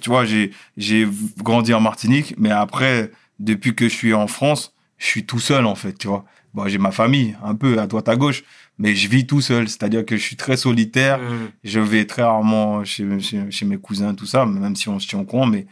tu 0.00 0.10
vois 0.10 0.24
j'ai 0.24 0.50
j'ai 0.76 1.08
grandi 1.38 1.72
en 1.74 1.80
Martinique 1.80 2.34
mais 2.38 2.50
après 2.50 3.10
depuis 3.38 3.74
que 3.74 3.88
je 3.88 3.94
suis 3.94 4.14
en 4.14 4.26
France 4.26 4.72
je 4.98 5.06
suis 5.06 5.24
tout 5.24 5.40
seul 5.40 5.66
en 5.66 5.74
fait 5.74 5.94
tu 5.98 6.08
vois 6.08 6.24
bon 6.54 6.68
j'ai 6.68 6.78
ma 6.78 6.90
famille 6.92 7.36
un 7.42 7.54
peu 7.54 7.78
à 7.78 7.86
droite 7.86 8.08
à 8.08 8.16
gauche 8.16 8.44
mais 8.78 8.94
je 8.94 9.08
vis 9.08 9.26
tout 9.26 9.40
seul 9.40 9.68
c'est-à-dire 9.68 10.04
que 10.04 10.16
je 10.16 10.22
suis 10.22 10.36
très 10.36 10.56
solitaire 10.56 11.18
Mhm. 11.18 11.48
je 11.64 11.80
vais 11.80 12.04
très 12.06 12.22
rarement 12.22 12.84
chez, 12.84 13.20
chez, 13.20 13.50
chez 13.50 13.64
mes 13.66 13.76
cousins, 13.78 14.14
tout 14.14 14.26
ça, 14.26 14.44
même 14.46 14.76
si 14.76 14.88
on 14.88 14.98
se 14.98 15.06
tient 15.08 15.20
au 15.20 15.24
courant, 15.24 15.46
mais 15.46 15.66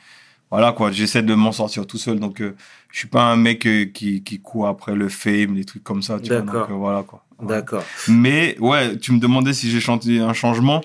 voilà 0.50 0.72
quoi, 0.72 0.90
j'essaie 0.92 1.22
de 1.22 1.34
m'en 1.34 1.52
sortir 1.52 1.86
tout 1.86 1.96
seul. 1.98 2.18
Donc, 2.18 2.40
euh, 2.40 2.54
je 2.90 2.98
suis 2.98 3.08
pas 3.08 3.22
un 3.22 3.36
mec 3.36 3.66
euh, 3.66 3.84
qui, 3.86 4.22
qui 4.22 4.40
court 4.40 4.66
après 4.66 4.94
le 4.96 5.08
fame, 5.08 5.54
les 5.54 5.64
trucs 5.64 5.84
comme 5.84 6.02
ça. 6.02 6.18
Tu 6.20 6.28
vois, 6.28 6.40
D'accord. 6.42 6.60
donc, 6.62 6.70
euh, 6.70 6.74
voilà 6.74 7.02
quoi. 7.04 7.24
Ouais. 7.38 7.46
D'accord. 7.48 7.84
Mais 8.08 8.56
ouais, 8.58 8.96
tu 8.98 9.12
me 9.12 9.18
demandais 9.20 9.52
si 9.54 9.70
j'ai 9.70 9.80
chanté 9.80 10.18
un 10.20 10.32
changement. 10.34 10.80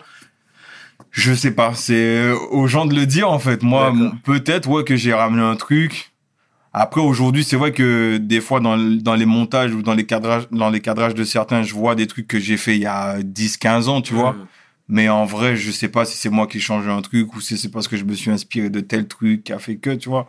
Je 1.18 1.34
sais 1.34 1.52
pas, 1.52 1.74
c'est 1.76 1.94
euh, 1.96 2.36
aux 2.52 2.68
gens 2.68 2.86
de 2.86 2.94
le 2.94 3.06
dire 3.06 3.32
en 3.32 3.40
fait. 3.40 3.64
Moi, 3.64 3.94
peut-être 4.26 4.68
ouais 4.70 4.84
que 4.84 4.98
j'ai 4.98 5.14
ramené 5.14 5.42
un 5.42 5.56
truc. 5.56 6.12
Après 6.74 7.00
aujourd'hui, 7.00 7.46
c'est 7.46 7.56
vrai 7.56 7.72
que 7.72 8.18
des 8.18 8.42
fois 8.42 8.60
dans, 8.60 8.78
dans 8.78 9.16
les 9.16 9.26
montages 9.26 9.74
ou 9.74 9.82
dans 9.82 9.94
les 9.94 10.06
cadrages 10.06 10.50
dans 10.52 10.70
les 10.70 10.82
cadrages 10.82 11.14
de 11.16 11.24
certains, 11.24 11.64
je 11.64 11.74
vois 11.74 11.96
des 11.96 12.06
trucs 12.06 12.28
que 12.28 12.38
j'ai 12.38 12.58
fait 12.58 12.76
il 12.76 12.82
y 12.82 12.86
a 12.86 13.24
10 13.24 13.56
15 13.56 13.88
ans, 13.88 14.02
tu 14.02 14.14
vois. 14.14 14.34
Mhm. 14.34 14.46
Mais 14.90 15.08
en 15.10 15.24
vrai, 15.26 15.56
je 15.56 15.72
sais 15.72 15.88
pas 15.88 16.04
si 16.04 16.18
c'est 16.18 16.30
moi 16.30 16.48
qui 16.48 16.58
ai 16.58 16.60
changé 16.60 16.90
un 16.92 17.02
truc 17.02 17.34
ou 17.34 17.40
si 17.40 17.58
c'est 17.58 17.70
parce 17.72 17.88
que 17.88 17.96
je 17.96 18.04
me 18.04 18.14
suis 18.14 18.30
inspiré 18.30 18.70
de 18.70 18.82
tel 18.82 19.08
truc 19.08 19.46
qui 19.46 19.54
a 19.54 19.58
fait 19.58 19.78
que, 19.78 19.92
tu 19.92 20.10
vois. 20.10 20.28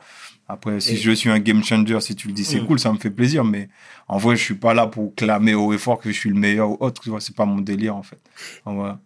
Après, 0.48 0.78
si 0.78 0.92
Et- 0.94 0.96
je 0.96 1.10
suis 1.10 1.28
un 1.30 1.40
game 1.40 1.64
changer, 1.64 2.00
si 2.00 2.14
tu 2.14 2.28
le 2.28 2.32
dis, 2.32 2.44
c'est 2.44 2.60
Mm. 2.60 2.66
cool, 2.66 2.78
ça 2.78 2.92
me 2.92 2.96
fait 2.98 3.10
plaisir. 3.10 3.42
Mais 3.44 3.68
en 4.06 4.16
vrai, 4.18 4.36
je 4.36 4.42
suis 4.44 4.54
pas 4.54 4.72
là 4.72 4.86
pour 4.86 5.14
clamer 5.16 5.54
haut 5.54 5.72
et 5.74 5.78
fort 5.78 5.98
que 5.98 6.10
je 6.12 6.16
suis 6.16 6.30
le 6.30 6.36
meilleur 6.36 6.70
ou 6.70 6.76
autre, 6.78 7.02
tu 7.02 7.10
vois. 7.10 7.20
C'est 7.20 7.34
pas 7.34 7.44
mon 7.44 7.60
délire, 7.60 7.96
en 7.96 8.04
fait. 8.04 8.20
Donc, 8.64 8.76
voilà. 8.76 9.00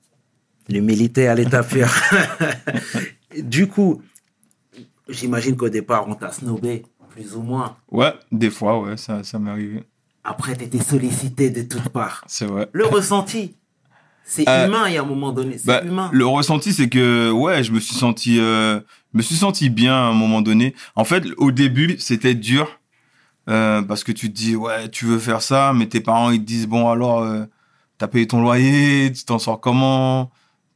Le 0.70 0.80
militaire 0.80 1.32
à 1.32 1.34
l'état 1.34 1.62
pur. 1.62 1.88
du 3.42 3.66
coup, 3.66 4.02
j'imagine 5.08 5.56
qu'au 5.56 5.68
départ, 5.68 6.06
on 6.08 6.14
t'a 6.14 6.30
snobé, 6.32 6.84
plus 7.10 7.34
ou 7.34 7.42
moins. 7.42 7.76
Ouais, 7.90 8.12
des 8.30 8.50
fois, 8.50 8.80
ouais, 8.80 8.96
ça, 8.96 9.22
ça 9.24 9.38
m'est 9.38 9.50
arrivé. 9.50 9.82
Après, 10.22 10.56
tu 10.56 10.64
étais 10.64 10.78
sollicité 10.82 11.50
de 11.50 11.62
toutes 11.62 11.88
parts. 11.88 12.22
C'est 12.26 12.44
vrai. 12.46 12.68
Le 12.72 12.86
ressenti, 12.86 13.56
c'est 14.24 14.48
Euh, 14.48 14.66
humain, 14.68 14.84
il 14.88 14.94
y 14.94 14.98
a 14.98 15.02
un 15.02 15.06
moment 15.06 15.32
donné. 15.32 15.58
C'est 15.58 15.66
Bah, 15.66 15.82
humain. 15.82 16.08
le 16.12 16.26
ressenti, 16.26 16.72
c'est 16.72 16.88
que 16.88 17.30
ouais, 17.32 17.64
je 17.64 17.72
me 17.72 17.80
suis 17.80 17.94
senti, 17.96 18.38
euh, 18.38 18.78
je 19.12 19.18
me 19.18 19.22
suis 19.22 19.34
senti 19.36 19.70
bien 19.70 19.94
à 19.94 20.06
un 20.08 20.12
moment 20.12 20.40
donné. 20.42 20.74
En 20.94 21.04
fait, 21.04 21.24
au 21.38 21.50
début, 21.50 21.96
c'était 21.98 22.34
dur 22.34 22.78
euh, 23.48 23.82
parce 23.82 24.04
que 24.04 24.12
tu 24.12 24.28
te 24.30 24.36
dis 24.36 24.54
ouais, 24.54 24.88
tu 24.90 25.06
veux 25.06 25.18
faire 25.18 25.42
ça, 25.42 25.72
mais 25.74 25.88
tes 25.88 26.00
parents 26.00 26.30
ils 26.30 26.38
te 26.40 26.44
disent 26.44 26.68
bon 26.68 26.88
alors, 26.90 27.22
euh, 27.22 27.44
t'as 27.98 28.06
payé 28.06 28.26
ton 28.28 28.42
loyer, 28.42 29.10
tu 29.10 29.24
t'en 29.24 29.38
sors 29.40 29.58
comment, 29.58 30.30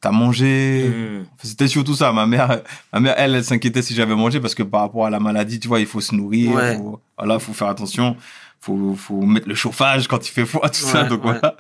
t'as 0.05 0.11
mangé. 0.13 0.85
Mhm. 0.89 1.25
C'était 1.43 1.67
surtout 1.67 1.95
ça. 1.95 2.13
Ma 2.13 2.27
mère, 2.27 2.61
ma 2.93 3.01
mère, 3.01 3.15
elle, 3.17 3.35
elle 3.35 3.45
s'inquiétait 3.45 3.81
si 3.81 3.95
j'avais 3.95 4.15
mangé 4.15 4.39
parce 4.39 4.55
que 4.55 4.63
par 4.63 4.83
rapport 4.83 5.07
à 5.07 5.11
la 5.11 5.19
maladie, 5.19 5.59
tu 5.59 5.67
vois, 5.69 5.81
il 5.81 5.87
faut 5.87 6.03
se 6.03 6.15
nourrir, 6.15 6.53
Ouais. 6.53 6.77
faut, 6.77 7.01
voilà, 7.17 7.39
faut 7.39 7.55
faire 7.55 7.69
attention, 7.69 8.15
faut, 8.61 8.95
faut 8.95 9.23
mettre 9.23 9.49
le 9.49 9.55
chauffage 9.55 10.07
quand 10.07 10.29
il 10.29 10.31
fait 10.31 10.45
froid, 10.45 10.69
tout 10.69 10.75
ça. 10.93 11.05
Donc 11.05 11.25
ouais. 11.25 11.33
voilà. 11.41 11.57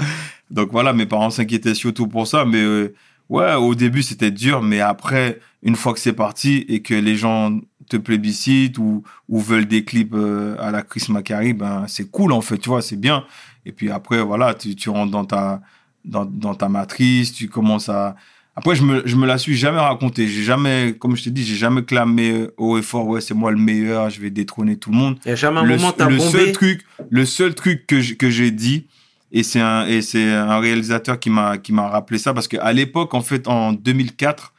Donc 0.50 0.68
voilà, 0.72 0.92
mes 0.92 1.06
parents 1.06 1.30
s'inquiétaient 1.30 1.74
surtout 1.74 2.06
pour 2.06 2.26
ça, 2.26 2.44
mais 2.44 2.62
euh, 2.62 2.94
Ouais, 3.30 3.54
au 3.54 3.74
début 3.74 4.02
c'était 4.02 4.30
dur, 4.30 4.60
mais 4.60 4.80
après, 4.80 5.40
une 5.62 5.76
fois 5.76 5.94
que 5.94 5.98
c'est 5.98 6.12
parti 6.12 6.66
et 6.68 6.82
que 6.82 6.92
les 6.92 7.16
gens 7.16 7.58
te 7.88 7.96
plébiscitent 7.96 8.76
ou, 8.76 9.02
ou 9.30 9.40
veulent 9.40 9.64
des 9.66 9.82
clips 9.82 10.12
euh, 10.14 10.56
à 10.60 10.70
la 10.70 10.82
Chris 10.82 11.06
Macari, 11.08 11.54
ben 11.54 11.86
c'est 11.88 12.10
cool 12.10 12.32
en 12.32 12.42
fait, 12.42 12.58
tu 12.58 12.68
vois, 12.68 12.82
c'est 12.82 13.00
bien. 13.00 13.24
Et 13.64 13.72
puis 13.72 13.90
après, 13.90 14.20
voilà, 14.22 14.52
tu, 14.52 14.76
tu 14.76 14.90
rentres 14.90 15.10
dans 15.10 15.24
ta 15.24 15.62
dans, 16.04 16.26
dans 16.26 16.54
ta 16.54 16.68
matrice, 16.68 17.32
tu 17.32 17.48
commences 17.48 17.88
à. 17.88 18.14
Après, 18.56 18.76
je 18.76 18.84
me 18.84 19.02
je 19.04 19.16
me 19.16 19.26
la 19.26 19.36
suis 19.38 19.56
jamais 19.56 19.80
raconté. 19.80 20.28
J'ai 20.28 20.44
jamais, 20.44 20.94
comme 20.98 21.16
je 21.16 21.24
t'ai 21.24 21.30
dit, 21.30 21.44
j'ai 21.44 21.56
jamais 21.56 21.82
clamé 21.82 22.46
haut 22.56 22.78
et 22.78 22.82
fort. 22.82 23.06
Ouais, 23.08 23.20
c'est 23.20 23.34
moi 23.34 23.50
le 23.50 23.56
meilleur. 23.58 24.10
Je 24.10 24.20
vais 24.20 24.30
détrôner 24.30 24.76
tout 24.76 24.90
le 24.92 24.96
monde 24.96 25.18
Il 25.24 25.30
y 25.30 25.32
a 25.32 25.34
jamais 25.34 25.58
un 25.60 25.64
le, 25.64 25.76
moment 25.76 25.92
t'as 25.92 26.08
le 26.08 26.16
bombé. 26.18 26.30
seul 26.30 26.52
truc, 26.52 26.84
le 27.10 27.24
seul 27.26 27.54
truc 27.54 27.86
que 27.86 28.00
j- 28.00 28.16
que 28.16 28.30
j'ai 28.30 28.52
dit, 28.52 28.86
et 29.32 29.42
c'est 29.42 29.60
un 29.60 29.86
et 29.86 30.02
c'est 30.02 30.32
un 30.32 30.58
réalisateur 30.60 31.18
qui 31.18 31.30
m'a 31.30 31.58
qui 31.58 31.72
m'a 31.72 31.88
rappelé 31.88 32.18
ça 32.18 32.32
parce 32.32 32.46
qu'à 32.46 32.72
l'époque, 32.72 33.14
en 33.14 33.22
fait, 33.22 33.48
en 33.48 33.72
2004, 33.72 34.52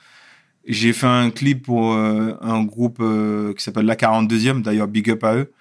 j'ai 0.67 0.91
fait 0.91 1.07
un 1.07 1.29
clip 1.29 1.63
pour 1.63 1.93
euh, 1.93 2.33
un 2.41 2.63
groupe 2.63 2.97
euh, 2.99 3.53
qui 3.53 3.63
s'appelle 3.63 3.85
La 3.85 3.95
42e, 3.95 4.61
d'ailleurs 4.61 4.87
big 4.89 5.09
up 5.09 5.23
à 5.23 5.35
eux, 5.35 5.51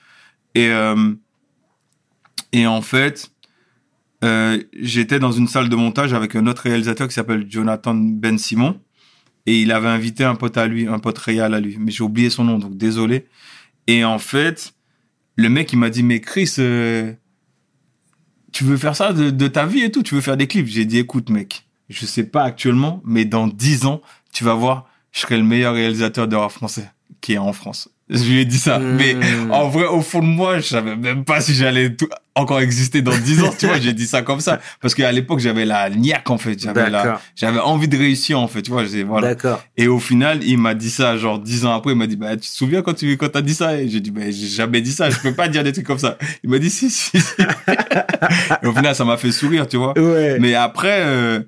et 0.56 0.70
euh, 0.70 1.12
et 2.52 2.66
en 2.66 2.82
fait. 2.82 3.30
Euh, 4.24 4.62
j'étais 4.80 5.18
dans 5.18 5.32
une 5.32 5.46
salle 5.46 5.68
de 5.68 5.76
montage 5.76 6.14
avec 6.14 6.34
un 6.34 6.46
autre 6.46 6.62
réalisateur 6.62 7.06
qui 7.08 7.14
s'appelle 7.14 7.46
Jonathan 7.48 7.94
Ben 7.94 8.38
Simon. 8.38 8.80
Et 9.46 9.60
il 9.60 9.72
avait 9.72 9.88
invité 9.88 10.24
un 10.24 10.34
pote 10.34 10.56
à 10.56 10.66
lui, 10.66 10.88
un 10.88 10.98
pote 10.98 11.18
réal 11.18 11.52
à 11.52 11.60
lui, 11.60 11.76
mais 11.78 11.90
j'ai 11.90 12.02
oublié 12.02 12.30
son 12.30 12.44
nom 12.44 12.58
donc 12.58 12.78
désolé. 12.78 13.26
Et 13.86 14.02
en 14.02 14.18
fait, 14.18 14.72
le 15.36 15.50
mec 15.50 15.72
il 15.72 15.78
m'a 15.78 15.90
dit 15.90 16.02
mais 16.02 16.22
Chris 16.22 16.54
euh, 16.58 17.12
tu 18.52 18.64
veux 18.64 18.78
faire 18.78 18.96
ça 18.96 19.12
de, 19.12 19.48
ta 19.48 19.66
vie 19.66 19.82
et 19.82 19.90
tout? 19.90 20.02
Tu 20.02 20.14
veux 20.14 20.22
faire 20.22 20.38
des 20.38 20.46
clips? 20.46 20.66
J'ai 20.66 20.86
dit 20.86 20.98
écoute 20.98 21.28
mec 21.28 21.66
je 21.90 22.06
sais 22.06 22.24
pas 22.24 22.44
actuellement 22.44 23.02
mais 23.04 23.26
dans 23.26 23.46
10 23.46 23.84
ans 23.84 24.00
tu 24.32 24.44
vas 24.44 24.54
voir 24.54 24.88
je 25.12 25.20
serai 25.20 25.36
le 25.36 25.44
meilleur 25.44 25.74
réalisateur 25.74 26.26
de 26.26 26.36
rap 26.36 26.50
français 26.50 26.90
qui 27.20 27.34
est 27.34 27.38
en 27.38 27.52
France 27.52 27.90
je 28.10 28.22
lui 28.24 28.40
ai 28.40 28.44
dit 28.44 28.58
ça 28.58 28.78
Hmm. 28.78 28.96
mais 28.96 29.16
en 29.50 29.68
vrai 29.68 29.86
au 29.86 30.00
fond 30.02 30.20
de 30.20 30.26
moi 30.26 30.58
je 30.58 30.66
savais 30.66 30.94
même 30.96 31.24
pas 31.24 31.40
si 31.40 31.54
j'allais 31.54 31.94
tout- 31.94 32.08
encore 32.34 32.60
exister 32.60 33.00
dans 33.00 33.16
10 33.16 33.42
ans 33.42 33.50
tu 33.58 33.66
vois 33.66 33.78
j'ai 33.80 33.92
dit 33.92 34.06
ça 34.06 34.20
comme 34.22 34.40
ça 34.40 34.60
parce 34.82 34.94
qu'à 34.94 35.10
l'époque 35.12 35.38
j'avais 35.38 35.64
la 35.64 35.88
niaque 35.88 36.28
en 36.28 36.36
fait 36.36 36.60
j'avais 36.60 36.90
la 36.90 37.20
j'avais 37.36 37.60
envie 37.60 37.88
de 37.88 37.96
réussir 37.96 38.38
en 38.40 38.48
fait 38.48 38.60
tu 38.62 38.70
vois 38.72 38.84
j'ai 38.84 39.04
voilà 39.04 39.28
D'accord. 39.28 39.62
et 39.78 39.86
au 39.88 39.98
final, 40.00 40.40
il 40.44 40.58
m'a 40.58 40.74
dit 40.74 40.90
ça, 40.90 41.16
genre 41.16 41.38
dix 41.38 41.64
ans 41.64 41.72
après, 41.74 41.92
il 41.92 41.98
m'a 41.98 42.06
dit, 42.06 42.16
bah, 42.16 42.32
tu 42.36 42.42
te 42.48 42.54
souviens 42.54 42.82
quand 42.82 42.94
tu 42.94 43.16
quand 43.16 43.28
t'as 43.30 43.40
dit 43.42 43.54
ça? 43.54 43.78
Et 43.80 43.88
j'ai 43.88 44.00
dit, 44.00 44.10
bah, 44.10 44.22
j'ai 44.26 44.48
jamais 44.48 44.80
dit 44.82 44.92
ça, 44.92 45.08
je 45.10 45.18
peux 45.18 45.32
pas 45.32 45.48
dire 45.48 45.62
des 45.64 45.72
trucs 45.72 45.86
comme 45.86 45.98
ça. 45.98 46.18
Il 46.42 46.50
m'a 46.50 46.58
dit, 46.58 46.70
si, 46.70 46.90
si, 46.90 47.18
si. 47.20 47.32
et 48.62 48.66
au 48.66 48.72
final, 48.72 48.94
ça 48.94 49.04
m'a 49.04 49.16
fait 49.16 49.32
sourire, 49.32 49.66
tu 49.66 49.76
vois. 49.76 49.98
Ouais. 49.98 50.38
Mais 50.40 50.54
après, 50.54 51.00
euh, 51.04 51.40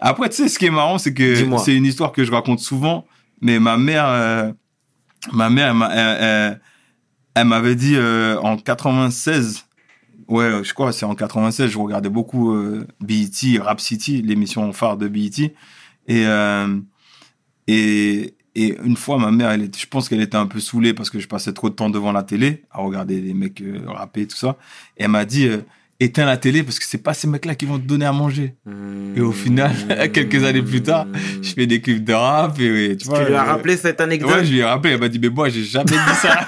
après, 0.00 0.28
tu 0.28 0.36
sais, 0.36 0.48
ce 0.48 0.58
qui 0.58 0.66
est 0.66 0.70
marrant, 0.70 0.98
c'est 0.98 1.12
que 1.14 1.34
c'est 1.58 1.74
une 1.74 1.84
histoire 1.86 2.12
que 2.12 2.24
je 2.24 2.30
raconte 2.30 2.60
souvent, 2.60 3.04
mais 3.40 3.58
ma 3.58 3.76
mère, 3.76 4.06
euh, 4.08 4.52
ma 5.32 5.50
mère, 5.50 5.68
elle, 5.68 5.74
m'a- 5.76 5.94
elle- 5.94 6.18
elle- 6.24 6.60
elle 7.34 7.46
m'avait 7.46 7.74
dit 7.76 7.96
euh, 7.96 8.38
en 8.40 8.56
96, 8.56 9.66
ouais, 10.28 10.62
je 10.64 10.74
crois, 10.74 10.92
c'est 10.92 11.06
en 11.06 11.14
96, 11.14 11.70
je 11.70 11.78
regardais 11.78 12.10
beaucoup 12.10 12.52
euh, 12.54 12.86
BET, 13.00 13.58
Rap 13.60 13.80
City, 13.80 14.22
l'émission 14.22 14.72
phare 14.72 14.96
de 14.96 15.08
BET, 15.08 15.54
et 16.08 16.26
euh, 16.26 16.78
et 17.66 18.34
et 18.56 18.76
une 18.84 18.96
fois, 18.96 19.18
ma 19.18 19.32
mère, 19.32 19.52
je 19.58 19.86
pense 19.86 20.08
qu'elle 20.08 20.20
était 20.20 20.36
un 20.36 20.46
peu 20.46 20.60
saoulée 20.60 20.94
parce 20.94 21.10
que 21.10 21.18
je 21.18 21.26
passais 21.26 21.52
trop 21.52 21.70
de 21.70 21.74
temps 21.74 21.90
devant 21.90 22.12
la 22.12 22.22
télé 22.22 22.62
à 22.70 22.78
regarder 22.82 23.20
les 23.20 23.34
mecs 23.34 23.60
euh, 23.62 23.80
rapper 23.86 24.28
tout 24.28 24.36
ça. 24.36 24.56
Et 24.96 25.04
elle 25.04 25.10
m'a 25.10 25.24
dit, 25.24 25.48
éteins 26.00 26.26
la 26.26 26.36
télé 26.36 26.62
parce 26.62 26.78
que 26.78 26.84
c'est 26.84 27.02
pas 27.02 27.14
ces 27.14 27.26
mecs-là 27.26 27.54
qui 27.54 27.66
vont 27.66 27.78
te 27.78 27.86
donner 27.86 28.06
à 28.06 28.12
manger. 28.12 28.54
Et 29.16 29.20
au 29.20 29.32
final, 29.32 29.72
quelques 30.12 30.42
années 30.44 30.62
plus 30.62 30.82
tard, 30.82 31.06
Je 31.42 31.52
fais 31.52 31.66
des 31.66 31.80
clips 31.80 32.04
de 32.04 32.12
rap 32.12 32.58
et, 32.58 32.90
et 32.90 32.96
tu 32.96 33.06
vois. 33.06 33.20
tu 33.20 33.26
lui 33.30 33.34
as 33.34 33.42
euh, 33.42 33.44
rappelé 33.44 33.76
cette 33.76 34.00
anecdote 34.00 34.30
Ouais, 34.30 34.44
je 34.44 34.52
lui 34.52 34.58
ai 34.58 34.64
rappelé. 34.64 34.94
Elle 34.94 35.00
m'a 35.00 35.08
dit, 35.08 35.18
mais 35.18 35.28
moi, 35.28 35.48
j'ai 35.48 35.64
jamais 35.64 35.84
dit 35.90 36.14
ça. 36.20 36.46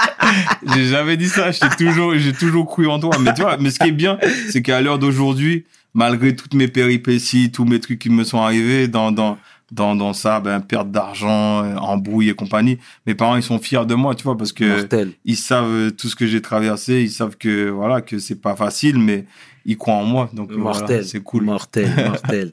j'ai 0.74 0.86
jamais 0.86 1.16
dit 1.16 1.28
ça. 1.28 1.50
J'ai 1.50 1.68
toujours, 1.76 2.14
j'ai 2.16 2.32
toujours 2.32 2.66
cru 2.66 2.86
en 2.86 2.98
toi. 2.98 3.16
Mais 3.20 3.34
tu 3.34 3.42
vois, 3.42 3.56
mais 3.58 3.70
ce 3.70 3.78
qui 3.78 3.88
est 3.88 3.92
bien, 3.92 4.18
c'est 4.50 4.62
qu'à 4.62 4.80
l'heure 4.80 4.98
d'aujourd'hui, 4.98 5.64
malgré 5.94 6.34
toutes 6.34 6.54
mes 6.54 6.68
péripéties, 6.68 7.50
tous 7.50 7.64
mes 7.64 7.80
trucs 7.80 7.98
qui 7.98 8.10
me 8.10 8.24
sont 8.24 8.40
arrivés 8.40 8.88
dans, 8.88 9.12
dans, 9.12 9.38
dans, 9.70 9.94
dans 9.94 10.12
ça, 10.12 10.40
ben, 10.40 10.60
perte 10.60 10.90
d'argent, 10.90 11.62
euh, 11.64 11.76
embrouille 11.76 12.30
et 12.30 12.34
compagnie, 12.34 12.78
mes 13.06 13.14
parents, 13.14 13.36
ils 13.36 13.42
sont 13.42 13.58
fiers 13.58 13.84
de 13.86 13.94
moi, 13.94 14.14
tu 14.14 14.24
vois, 14.24 14.36
parce 14.36 14.52
que 14.52 14.64
Mortel. 14.80 15.12
ils 15.24 15.36
savent 15.36 15.68
euh, 15.70 15.90
tout 15.90 16.08
ce 16.08 16.16
que 16.16 16.26
j'ai 16.26 16.40
traversé, 16.40 17.02
ils 17.02 17.10
savent 17.10 17.36
que, 17.36 17.68
voilà, 17.68 18.00
que 18.00 18.18
c'est 18.18 18.40
pas 18.40 18.56
facile, 18.56 18.98
mais 18.98 19.26
ils 19.66 19.76
croient 19.76 19.94
en 19.94 20.04
moi. 20.04 20.30
Donc, 20.32 20.50
voilà, 20.52 20.78
Mortel. 20.80 21.04
c'est 21.04 21.20
cool. 21.20 21.42
Mortel, 21.44 21.90
mortel. 21.96 22.52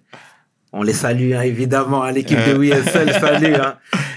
On 0.73 0.83
les 0.83 0.93
salue, 0.93 1.33
hein, 1.33 1.41
évidemment, 1.41 2.03
à 2.03 2.11
l'équipe 2.11 2.37
de 2.37 2.51
Euh. 2.53 2.57
We 2.57 2.71
Hustle, 2.77 3.11
salut. 3.13 3.55
Hein. 3.55 3.75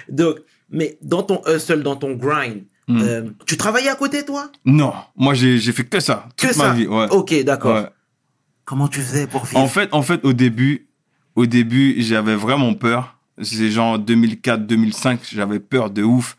Donc, 0.08 0.36
mais 0.70 0.98
dans 1.02 1.22
ton 1.22 1.40
hustle, 1.46 1.82
dans 1.82 1.96
ton 1.96 2.14
grind, 2.14 2.62
Mm. 2.90 3.00
euh, 3.02 3.22
tu 3.44 3.58
travaillais 3.58 3.90
à 3.90 3.94
côté, 3.96 4.24
toi? 4.24 4.50
Non, 4.64 4.94
moi, 5.14 5.34
j'ai, 5.34 5.58
j'ai 5.58 5.72
fait 5.72 5.84
que 5.84 6.00
ça. 6.00 6.26
Toute 6.38 6.48
Que 6.52 6.56
ma 6.56 6.64
ça? 6.64 6.72
vie, 6.72 6.86
ouais. 6.86 7.06
Ok, 7.10 7.34
d'accord. 7.44 7.74
Ouais. 7.76 7.88
Comment 8.64 8.88
tu 8.88 9.00
faisais 9.00 9.26
pour 9.26 9.44
vivre? 9.44 9.60
En 9.60 9.68
fait, 9.68 9.90
en 9.92 10.00
fait, 10.00 10.24
au 10.24 10.32
début, 10.32 10.87
au 11.38 11.46
début, 11.46 11.94
j'avais 11.98 12.34
vraiment 12.34 12.74
peur. 12.74 13.16
C'est 13.40 13.70
genre 13.70 13.96
2004, 13.96 14.66
2005, 14.66 15.20
j'avais 15.32 15.60
peur 15.60 15.88
de 15.90 16.02
ouf 16.02 16.36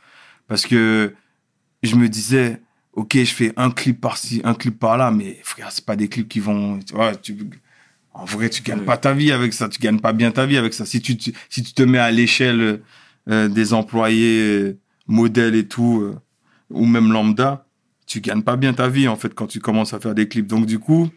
parce 0.49 0.65
que 0.65 1.13
je 1.83 1.95
me 1.95 2.09
disais, 2.09 2.62
ok, 2.91 3.13
je 3.15 3.33
fais 3.33 3.53
un 3.55 3.71
clip 3.71 4.01
par-ci, 4.01 4.41
un 4.43 4.53
clip 4.53 4.77
par-là, 4.77 5.09
mais 5.12 5.39
frère, 5.43 5.71
c'est 5.71 5.85
pas 5.85 5.95
des 5.95 6.09
clips 6.09 6.27
qui 6.27 6.41
vont, 6.41 6.79
tu 6.79 6.93
en 8.13 8.25
vrai, 8.25 8.49
tu 8.49 8.62
gagnes 8.62 8.83
pas 8.85 8.97
ta 8.97 9.13
vie 9.13 9.31
avec 9.31 9.53
ça, 9.53 9.69
tu 9.69 9.79
gagnes 9.79 9.99
pas 10.01 10.12
bien 10.12 10.31
ta 10.31 10.45
vie 10.45 10.57
avec 10.57 10.73
ça. 10.73 10.85
Si 10.85 10.99
tu, 11.01 11.15
tu- 11.15 11.31
si 11.49 11.63
tu 11.63 11.71
te 11.73 11.83
mets 11.83 11.97
à 11.99 12.12
l'échelle 12.12 12.81
euh, 13.29 13.47
des 13.47 13.73
employés 13.73 14.41
euh, 14.41 14.77
modèles 15.07 15.55
et 15.55 15.65
tout, 15.67 16.01
euh, 16.01 16.19
ou 16.69 16.85
même 16.85 17.13
lambda, 17.13 17.65
tu 18.05 18.19
gagnes 18.19 18.41
pas 18.41 18.57
bien 18.57 18.73
ta 18.73 18.89
vie 18.89 19.07
en 19.07 19.15
fait 19.15 19.33
quand 19.33 19.47
tu 19.47 19.62
commences 19.62 19.93
à 19.93 19.99
faire 20.01 20.13
des 20.13 20.27
clips. 20.27 20.47
Donc 20.47 20.65
du 20.65 20.79
coup, 20.79 21.09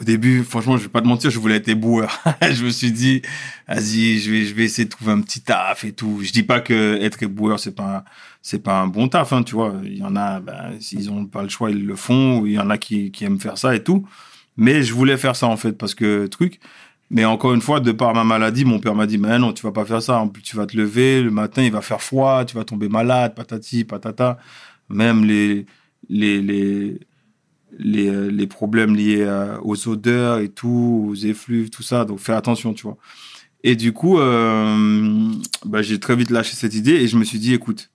au 0.00 0.04
début, 0.04 0.42
franchement, 0.42 0.76
je 0.76 0.84
vais 0.84 0.88
pas 0.88 1.02
te 1.02 1.06
mentir, 1.06 1.30
je 1.30 1.38
voulais 1.38 1.56
être 1.56 1.68
éboueur. 1.68 2.20
je 2.42 2.64
me 2.64 2.70
suis 2.70 2.92
dit, 2.92 3.22
vas-y, 3.68 4.18
je 4.18 4.30
vais, 4.30 4.44
je 4.44 4.54
vais 4.54 4.64
essayer 4.64 4.84
de 4.84 4.90
trouver 4.90 5.12
un 5.12 5.20
petit 5.20 5.42
taf 5.42 5.84
et 5.84 5.92
tout. 5.92 6.20
Je 6.22 6.32
dis 6.32 6.42
pas 6.42 6.60
que 6.60 6.98
être 7.02 7.22
éboueur, 7.22 7.60
c'est 7.60 7.74
pas, 7.74 8.04
c'est 8.40 8.62
pas 8.62 8.80
un 8.80 8.86
bon 8.86 9.08
taf, 9.08 9.32
hein, 9.32 9.42
tu 9.42 9.54
vois. 9.54 9.74
Il 9.84 9.98
y 9.98 10.02
en 10.02 10.16
a, 10.16 10.40
ben, 10.40 10.80
s'ils 10.80 11.10
ont 11.10 11.26
pas 11.26 11.42
le 11.42 11.48
choix, 11.48 11.70
ils 11.70 11.84
le 11.86 11.96
font. 11.96 12.44
Il 12.46 12.52
y 12.52 12.58
en 12.58 12.70
a 12.70 12.78
qui, 12.78 13.10
qui 13.12 13.24
aiment 13.24 13.40
faire 13.40 13.58
ça 13.58 13.74
et 13.74 13.82
tout. 13.84 14.06
Mais 14.56 14.82
je 14.82 14.94
voulais 14.94 15.16
faire 15.16 15.36
ça, 15.36 15.46
en 15.46 15.56
fait, 15.56 15.72
parce 15.72 15.94
que, 15.94 16.26
truc. 16.26 16.60
Mais 17.10 17.26
encore 17.26 17.52
une 17.52 17.60
fois, 17.60 17.80
de 17.80 17.92
par 17.92 18.14
ma 18.14 18.24
maladie, 18.24 18.64
mon 18.64 18.78
père 18.78 18.94
m'a 18.94 19.06
dit, 19.06 19.18
mais 19.18 19.38
non, 19.38 19.52
tu 19.52 19.62
vas 19.62 19.72
pas 19.72 19.84
faire 19.84 20.02
ça. 20.02 20.18
En 20.18 20.28
plus, 20.28 20.42
tu 20.42 20.56
vas 20.56 20.66
te 20.66 20.76
lever, 20.76 21.22
le 21.22 21.30
matin, 21.30 21.62
il 21.62 21.70
va 21.72 21.82
faire 21.82 22.02
froid, 22.02 22.44
tu 22.46 22.56
vas 22.56 22.64
tomber 22.64 22.88
malade, 22.88 23.34
patati, 23.34 23.84
patata. 23.84 24.38
Même 24.88 25.24
les, 25.26 25.66
les, 26.08 26.98
les, 27.78 28.08
euh, 28.08 28.28
les 28.30 28.46
problèmes 28.46 28.94
liés 28.94 29.24
à- 29.24 29.58
aux 29.62 29.88
odeurs 29.88 30.38
et 30.40 30.48
tout, 30.48 31.06
aux 31.10 31.14
effluves, 31.14 31.70
tout 31.70 31.82
ça. 31.82 32.04
Donc, 32.04 32.18
fais 32.20 32.32
attention, 32.34 32.74
tu 32.74 32.82
vois. 32.82 32.96
Et 33.64 33.76
du 33.76 33.92
coup, 33.92 34.18
euh, 34.18 35.30
bah, 35.64 35.82
j'ai 35.82 35.98
très 36.00 36.16
vite 36.16 36.30
lâché 36.30 36.54
cette 36.56 36.74
idée 36.74 36.92
et 36.94 37.08
je 37.08 37.16
me 37.16 37.24
suis 37.24 37.38
dit, 37.38 37.54
écoute, 37.54 37.90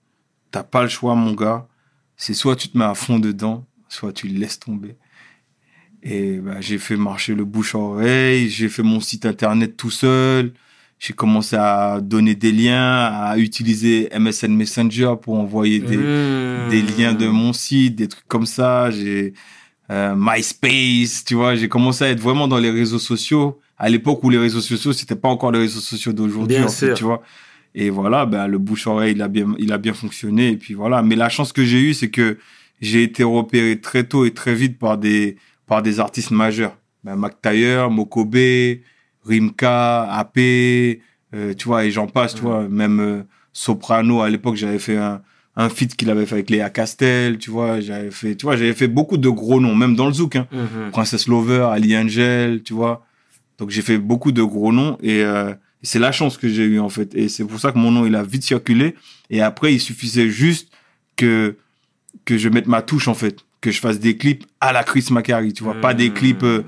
t'as 0.51 0.63
pas 0.63 0.83
le 0.83 0.89
choix, 0.89 1.13
mon 1.15 1.33
gars. 1.33 1.67
C'est 2.15 2.33
soit 2.33 2.55
tu 2.55 2.69
te 2.69 2.77
mets 2.77 2.85
à 2.85 2.95
fond 2.95 3.19
dedans, 3.19 3.65
soit 3.89 4.13
tu 4.13 4.27
laisses 4.27 4.59
tomber. 4.59 4.95
Et 6.03 6.37
bah, 6.39 6.61
j'ai 6.61 6.77
fait 6.77 6.95
marcher 6.95 7.35
le 7.35 7.43
bouche 7.43 7.75
à 7.75 7.79
oreille, 7.79 8.49
j'ai 8.49 8.69
fait 8.69 8.83
mon 8.83 8.99
site 8.99 9.25
internet 9.25 9.75
tout 9.77 9.89
seul. 9.91 10.53
J'ai 10.99 11.13
commencé 11.13 11.55
à 11.55 11.99
donner 12.01 12.33
des 12.33 12.51
liens, 12.51 13.05
à 13.05 13.37
utiliser 13.37 14.09
MSN 14.17 14.55
Messenger 14.55 15.13
pour 15.21 15.35
envoyer 15.35 15.79
des, 15.79 15.97
Mmh. 15.97 16.69
des 16.69 16.81
liens 16.81 17.13
de 17.13 17.27
mon 17.27 17.53
site, 17.53 17.95
des 17.95 18.07
trucs 18.07 18.27
comme 18.27 18.47
ça. 18.47 18.89
J'ai 18.89 19.33
euh, 19.91 20.15
MySpace, 20.17 21.23
tu 21.25 21.35
vois. 21.35 21.55
J'ai 21.55 21.69
commencé 21.69 22.03
à 22.03 22.09
être 22.09 22.19
vraiment 22.19 22.47
dans 22.47 22.57
les 22.57 22.71
réseaux 22.71 22.99
sociaux. 22.99 23.59
À 23.77 23.89
l'époque 23.89 24.23
où 24.23 24.29
les 24.29 24.37
réseaux 24.37 24.61
sociaux, 24.61 24.93
c'était 24.93 25.15
pas 25.15 25.29
encore 25.29 25.51
les 25.51 25.59
réseaux 25.59 25.79
sociaux 25.79 26.13
d'aujourd'hui, 26.13 26.59
en 26.59 26.67
fait, 26.67 26.93
tu 26.93 27.03
vois. 27.03 27.21
Et 27.75 27.89
voilà, 27.89 28.25
ben, 28.25 28.47
le 28.47 28.57
bouche-oreille, 28.57 29.13
il 29.13 29.21
a 29.21 29.27
bien, 29.27 29.53
il 29.59 29.71
a 29.71 29.77
bien 29.77 29.93
fonctionné. 29.93 30.49
Et 30.49 30.57
puis 30.57 30.73
voilà. 30.73 31.03
Mais 31.03 31.15
la 31.15 31.29
chance 31.29 31.53
que 31.53 31.63
j'ai 31.63 31.79
eue, 31.79 31.93
c'est 31.93 32.09
que 32.09 32.37
j'ai 32.81 33.03
été 33.03 33.23
repéré 33.23 33.79
très 33.79 34.03
tôt 34.03 34.25
et 34.25 34.31
très 34.31 34.55
vite 34.55 34.79
par 34.79 34.97
des, 34.97 35.37
par 35.67 35.81
des 35.81 35.99
artistes 35.99 36.31
majeurs. 36.31 36.75
Ben, 37.03 37.15
Mac 37.15 37.39
Taylor, 37.41 37.91
Mokobe, 37.91 38.37
Rimka, 39.25 40.11
AP, 40.11 40.37
euh, 40.39 41.53
tu 41.55 41.67
vois, 41.67 41.85
et 41.85 41.91
j'en 41.91 42.07
passe, 42.07 42.35
tu 42.35 42.41
vois. 42.41 42.67
Même 42.67 42.99
euh, 42.99 43.23
Soprano, 43.53 44.21
à 44.21 44.29
l'époque, 44.29 44.55
j'avais 44.55 44.79
fait 44.79 44.97
un, 44.97 45.21
un 45.59 45.69
feat 45.69 45.95
qu'il 45.95 46.09
avait 46.11 46.25
fait 46.27 46.35
avec 46.35 46.49
Léa 46.49 46.69
Castel, 46.69 47.37
tu 47.39 47.49
vois. 47.49 47.79
J'avais 47.81 48.11
fait, 48.11 48.35
tu 48.35 48.45
vois, 48.45 48.55
j'avais 48.55 48.73
fait 48.73 48.87
beaucoup 48.87 49.17
de 49.17 49.27
gros 49.27 49.59
noms, 49.59 49.75
même 49.75 49.95
dans 49.95 50.05
le 50.07 50.13
zouk, 50.13 50.35
hein. 50.35 50.47
Mhm. 50.51 50.91
Princess 50.91 51.27
Lover, 51.27 51.67
Ali 51.71 51.97
Angel, 51.97 52.61
tu 52.63 52.73
vois. 52.73 53.05
Donc 53.57 53.71
j'ai 53.71 53.81
fait 53.81 53.97
beaucoup 53.97 54.31
de 54.31 54.43
gros 54.43 54.71
noms 54.71 54.97
et 55.01 55.23
euh, 55.23 55.51
c'est 55.81 55.97
la 55.99 56.11
chance 56.11 56.37
que 56.37 56.47
j'ai 56.47 56.63
eue 56.63 56.79
en 56.79 56.89
fait. 56.89 57.15
Et 57.15 57.27
c'est 57.27 57.43
pour 57.43 57.59
ça 57.59 57.71
que 57.71 57.79
mon 57.79 57.89
nom 57.91 58.05
il 58.05 58.13
a 58.15 58.21
vite 58.23 58.43
circulé. 58.43 58.93
Et 59.31 59.41
après 59.41 59.73
il 59.73 59.79
suffisait 59.79 60.29
juste 60.29 60.69
que 61.15 61.55
que 62.23 62.37
je 62.37 62.49
mette 62.49 62.67
ma 62.67 62.81
touche 62.83 63.07
en 63.07 63.15
fait, 63.15 63.39
que 63.61 63.71
je 63.71 63.79
fasse 63.79 63.99
des 63.99 64.15
clips 64.15 64.45
à 64.61 64.73
la 64.73 64.83
Chris 64.83 65.07
Macari, 65.09 65.53
tu 65.53 65.63
vois, 65.63 65.73
pas 65.81 65.93
des 65.95 66.09
Mmh. 66.09 66.13
clips 66.13 66.43
euh, 66.43 66.61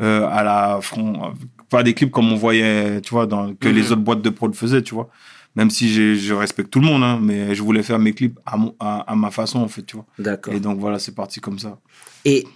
euh, 0.00 0.26
à 0.30 0.44
la 0.44 0.78
front 0.82 1.32
faire 1.68 1.82
des 1.82 1.94
clips 1.94 2.12
comme 2.12 2.30
on 2.32 2.36
voyait, 2.36 3.00
tu 3.00 3.10
vois, 3.10 3.26
dans, 3.26 3.52
que 3.54 3.66
Mhm. 3.68 3.74
les 3.74 3.90
autres 3.92 4.02
boîtes 4.02 4.22
de 4.22 4.30
prod 4.30 4.54
faisaient, 4.54 4.82
tu 4.82 4.94
vois. 4.94 5.08
Même 5.56 5.70
si 5.70 6.16
je 6.18 6.34
respecte 6.34 6.70
tout 6.70 6.80
le 6.80 6.86
monde, 6.86 7.02
hein, 7.02 7.18
mais 7.20 7.54
je 7.54 7.62
voulais 7.62 7.82
faire 7.82 7.98
mes 7.98 8.12
clips 8.12 8.38
à, 8.44 8.56
mon- 8.58 8.74
à, 8.78 8.98
à 9.10 9.14
ma 9.16 9.30
façon, 9.30 9.60
en 9.60 9.68
fait, 9.68 9.82
tu 9.84 9.96
vois. 9.96 10.06
D'accord. 10.18 10.52
Et 10.54 10.60
donc 10.60 10.78
voilà, 10.78 10.98
c'est 10.98 11.14
parti 11.14 11.40
comme 11.40 11.58
ça. 11.58 11.78
Et 12.26 12.46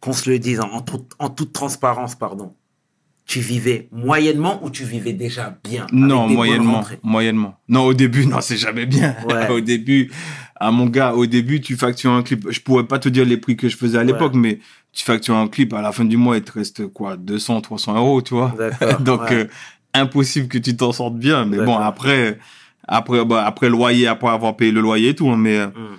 qu'on 0.00 0.12
se 0.12 0.28
le 0.28 0.38
dise 0.40 0.60
en, 0.60 0.80
toute- 0.80 1.12
en 1.20 1.28
toute 1.30 1.52
transparence, 1.52 2.14
pardon. 2.16 2.52
Tu 3.26 3.40
vivais 3.40 3.88
moyennement 3.92 4.64
ou 4.64 4.70
tu 4.70 4.84
vivais 4.84 5.12
déjà 5.12 5.56
bien 5.62 5.86
Non, 5.92 6.26
moyennement, 6.28 6.82
moyennement. 7.02 7.58
Non, 7.68 7.82
au 7.84 7.92
début, 7.94 8.26
non, 8.26 8.40
c'est 8.40 8.56
jamais 8.56 8.86
bien. 8.86 9.14
Ouais. 9.28 9.48
au 9.50 9.60
début, 9.60 10.10
à 10.56 10.70
mon 10.70 10.86
gars, 10.86 11.12
au 11.12 11.26
début, 11.26 11.60
tu 11.60 11.76
factures 11.76 12.10
un 12.12 12.22
clip. 12.22 12.50
Je 12.50 12.60
pourrais 12.60 12.84
pas 12.86 12.98
te 12.98 13.08
dire 13.10 13.26
les 13.26 13.36
prix 13.36 13.54
que 13.56 13.68
je 13.68 13.76
faisais 13.76 13.98
à 13.98 14.02
l'époque, 14.04 14.32
mais 14.34 14.60
tu 14.92 15.04
factures 15.04 15.36
un 15.36 15.46
clip, 15.46 15.74
à 15.74 15.82
la 15.82 15.92
fin 15.92 16.06
du 16.06 16.16
mois, 16.16 16.38
il 16.38 16.42
te 16.42 16.52
reste 16.52 16.86
quoi, 16.88 17.16
200, 17.18 17.60
300 17.60 17.96
euros, 17.98 18.22
tu 18.22 18.32
vois? 18.34 18.54
D'accord. 18.58 18.98
Donc, 19.00 19.20
ouais. 19.20 19.34
euh, 19.34 19.46
impossible 19.94 20.48
que 20.48 20.58
tu 20.58 20.76
t'en 20.76 20.92
sortes 20.92 21.16
bien. 21.16 21.44
Mais 21.44 21.58
bon, 21.58 21.76
après, 21.76 22.38
après, 22.86 23.24
bah, 23.24 23.44
après 23.46 23.66
le 23.66 23.72
loyer, 23.72 24.06
après 24.06 24.28
avoir 24.28 24.56
payé 24.56 24.72
le 24.72 24.80
loyer 24.80 25.10
et 25.10 25.14
tout, 25.14 25.28
hein, 25.30 25.36
mais 25.36 25.58
euh, 25.58 25.66
Hmm. 25.68 25.96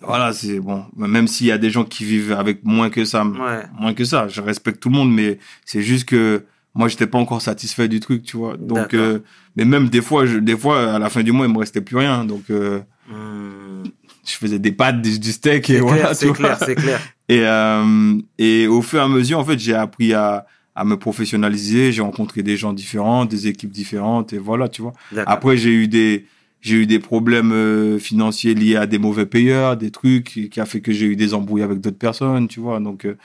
voilà, 0.00 0.32
c'est 0.32 0.60
bon. 0.60 0.84
Même 0.96 1.28
s'il 1.28 1.46
y 1.46 1.52
a 1.52 1.58
des 1.58 1.70
gens 1.70 1.84
qui 1.84 2.04
vivent 2.04 2.32
avec 2.32 2.64
moins 2.64 2.90
que 2.90 3.04
ça, 3.04 3.24
Ouais. 3.24 3.62
moins 3.78 3.94
que 3.94 4.04
ça, 4.04 4.28
je 4.28 4.40
respecte 4.40 4.80
tout 4.80 4.88
le 4.88 4.96
monde, 4.96 5.12
mais 5.12 5.38
c'est 5.64 5.82
juste 5.82 6.06
que 6.08 6.44
moi, 6.74 6.88
j'étais 6.88 7.06
pas 7.06 7.18
encore 7.18 7.42
satisfait 7.42 7.86
du 7.88 8.00
truc, 8.00 8.22
tu 8.22 8.36
vois. 8.38 8.56
Donc, 8.56 8.94
euh, 8.94 9.18
mais 9.56 9.64
même 9.66 9.88
des 9.90 10.00
fois, 10.00 10.24
je, 10.24 10.38
des 10.38 10.56
fois, 10.56 10.94
à 10.94 10.98
la 10.98 11.10
fin 11.10 11.22
du 11.22 11.30
mois, 11.30 11.46
il 11.46 11.52
me 11.52 11.58
restait 11.58 11.82
plus 11.82 11.96
rien. 11.98 12.24
Donc, 12.24 12.44
euh, 12.50 12.80
Hmm. 13.10 13.82
je 14.24 14.32
faisais 14.36 14.58
des 14.58 14.72
pâtes, 14.72 15.02
du, 15.02 15.18
du 15.18 15.32
steak 15.32 15.68
et 15.68 15.80
voilà, 15.80 16.14
c'est 16.14 16.32
clair, 16.32 16.56
c'est 16.58 16.76
clair. 16.76 17.00
Et, 17.28 17.40
euh, 17.44 18.14
et 18.38 18.66
au 18.68 18.80
fur 18.80 19.00
et 19.00 19.02
à 19.02 19.08
mesure, 19.08 19.38
en 19.38 19.44
fait, 19.44 19.58
j'ai 19.58 19.74
appris 19.74 20.14
à, 20.14 20.46
à 20.74 20.84
me 20.84 20.96
professionnaliser. 20.96 21.92
J'ai 21.92 22.02
rencontré 22.02 22.42
des 22.42 22.56
gens 22.56 22.72
différents, 22.72 23.24
des 23.24 23.46
équipes 23.46 23.72
différentes, 23.72 24.32
et 24.32 24.38
voilà, 24.38 24.68
tu 24.68 24.82
vois. 24.82 24.92
Après, 25.26 25.56
j'ai 25.56 25.70
eu 25.70 25.88
des, 25.88 26.26
j'ai 26.60 26.76
eu 26.76 26.86
des 26.86 26.98
problèmes 26.98 27.52
euh, 27.52 27.98
financiers 27.98 28.54
liés 28.54 28.76
à 28.76 28.86
des 28.86 28.98
mauvais 28.98 29.26
payeurs, 29.26 29.76
des 29.76 29.90
trucs 29.90 30.48
qui, 30.50 30.60
a 30.60 30.64
fait 30.66 30.80
que 30.80 30.92
j'ai 30.92 31.06
eu 31.06 31.16
des 31.16 31.34
embrouilles 31.34 31.62
avec 31.62 31.80
d'autres 31.80 31.98
personnes, 31.98 32.48
tu 32.48 32.60
vois. 32.60 32.80
Donc 32.80 33.04
euh, 33.04 33.16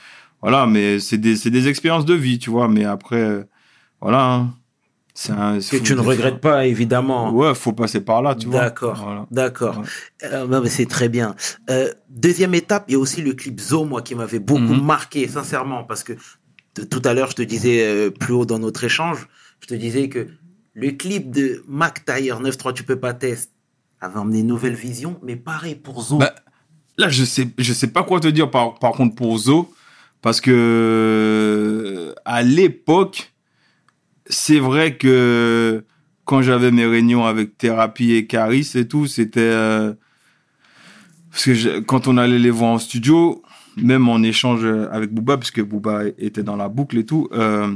voilà, 0.42 0.66
mais 0.66 0.98
c'est 1.00 1.18
des, 1.18 1.36
c'est 1.36 1.50
des 1.50 1.68
expériences 1.68 2.04
de 2.04 2.14
vie, 2.14 2.38
tu 2.38 2.50
vois. 2.50 2.68
Mais 2.68 2.84
après, 2.84 3.16
euh, 3.22 3.44
voilà, 4.00 4.24
hein. 4.34 4.54
c'est 5.14 5.32
un. 5.32 5.58
que 5.58 5.76
tu 5.82 5.94
ne 5.94 6.00
regrettes 6.00 6.40
pas, 6.40 6.66
évidemment. 6.66 7.32
Ouais, 7.32 7.54
faut 7.54 7.72
passer 7.72 8.00
par 8.00 8.22
là, 8.22 8.34
tu 8.34 8.46
vois. 8.48 8.60
D'accord, 8.60 9.02
Voilà. 9.04 9.26
d'accord. 9.30 9.78
Ouais. 9.78 10.28
Euh, 10.32 10.64
c'est 10.66 10.86
très 10.86 11.08
bien. 11.08 11.34
Euh, 11.70 11.92
deuxième 12.08 12.54
étape, 12.54 12.84
il 12.88 12.92
y 12.92 12.94
a 12.94 12.98
aussi 12.98 13.22
le 13.22 13.32
clip 13.32 13.58
Zo, 13.60 13.84
moi, 13.84 14.02
qui 14.02 14.14
m'avait 14.14 14.38
beaucoup 14.38 14.74
Mhm. 14.74 14.84
marqué, 14.84 15.26
sincèrement, 15.28 15.82
parce 15.84 16.04
que 16.04 16.12
tout 16.84 17.02
à 17.04 17.14
l'heure, 17.14 17.30
je 17.30 17.36
te 17.36 17.42
disais 17.42 17.86
euh, 17.86 18.10
plus 18.10 18.32
haut 18.32 18.46
dans 18.46 18.58
notre 18.58 18.84
échange, 18.84 19.28
je 19.60 19.66
te 19.66 19.74
disais 19.74 20.08
que 20.08 20.28
le 20.74 20.90
clip 20.92 21.30
de 21.30 21.62
Mac 21.66 22.04
Taylor 22.04 22.42
9.3 22.42 22.74
Tu 22.74 22.84
peux 22.84 22.98
pas 22.98 23.14
test 23.14 23.52
avait 24.00 24.18
emmené 24.18 24.40
une 24.40 24.46
nouvelle 24.46 24.74
vision, 24.74 25.18
mais 25.22 25.34
pareil 25.34 25.74
pour 25.74 26.02
Zo. 26.02 26.18
Bah, 26.18 26.34
Là, 26.98 27.08
je 27.08 27.24
sais, 27.24 27.48
je 27.56 27.72
sais 27.72 27.86
pas 27.86 28.02
quoi 28.02 28.18
te 28.18 28.26
dire 28.26 28.50
par, 28.50 28.74
contre 28.74 29.14
pour 29.14 29.38
Zo, 29.38 29.72
parce 30.20 30.40
que 30.40 32.12
à 32.24 32.42
l'époque, 32.42 33.32
c'est 34.26 34.58
vrai 34.58 34.96
que 34.96 35.84
quand 36.24 36.42
j'avais 36.42 36.72
mes 36.72 36.86
réunions 36.86 37.24
avec 37.24 37.56
Thérapie 37.56 38.14
et 38.14 38.26
Caris 38.26 38.72
et 38.74 38.88
tout, 38.88 39.06
c'était 39.06 39.40
euh, 39.40 39.94
parce 41.30 41.44
que 41.44 41.78
quand 41.80 42.08
on 42.08 42.18
allait 42.18 42.40
les 42.40 42.50
voir 42.50 42.72
en 42.72 42.78
studio, 42.80 43.42
même 43.82 44.08
en 44.08 44.22
échange 44.22 44.64
avec 44.90 45.12
Booba, 45.12 45.36
parce 45.36 45.50
que 45.50 45.60
Booba 45.60 46.02
était 46.18 46.42
dans 46.42 46.56
la 46.56 46.68
boucle 46.68 46.98
et 46.98 47.04
tout, 47.04 47.28
euh, 47.32 47.68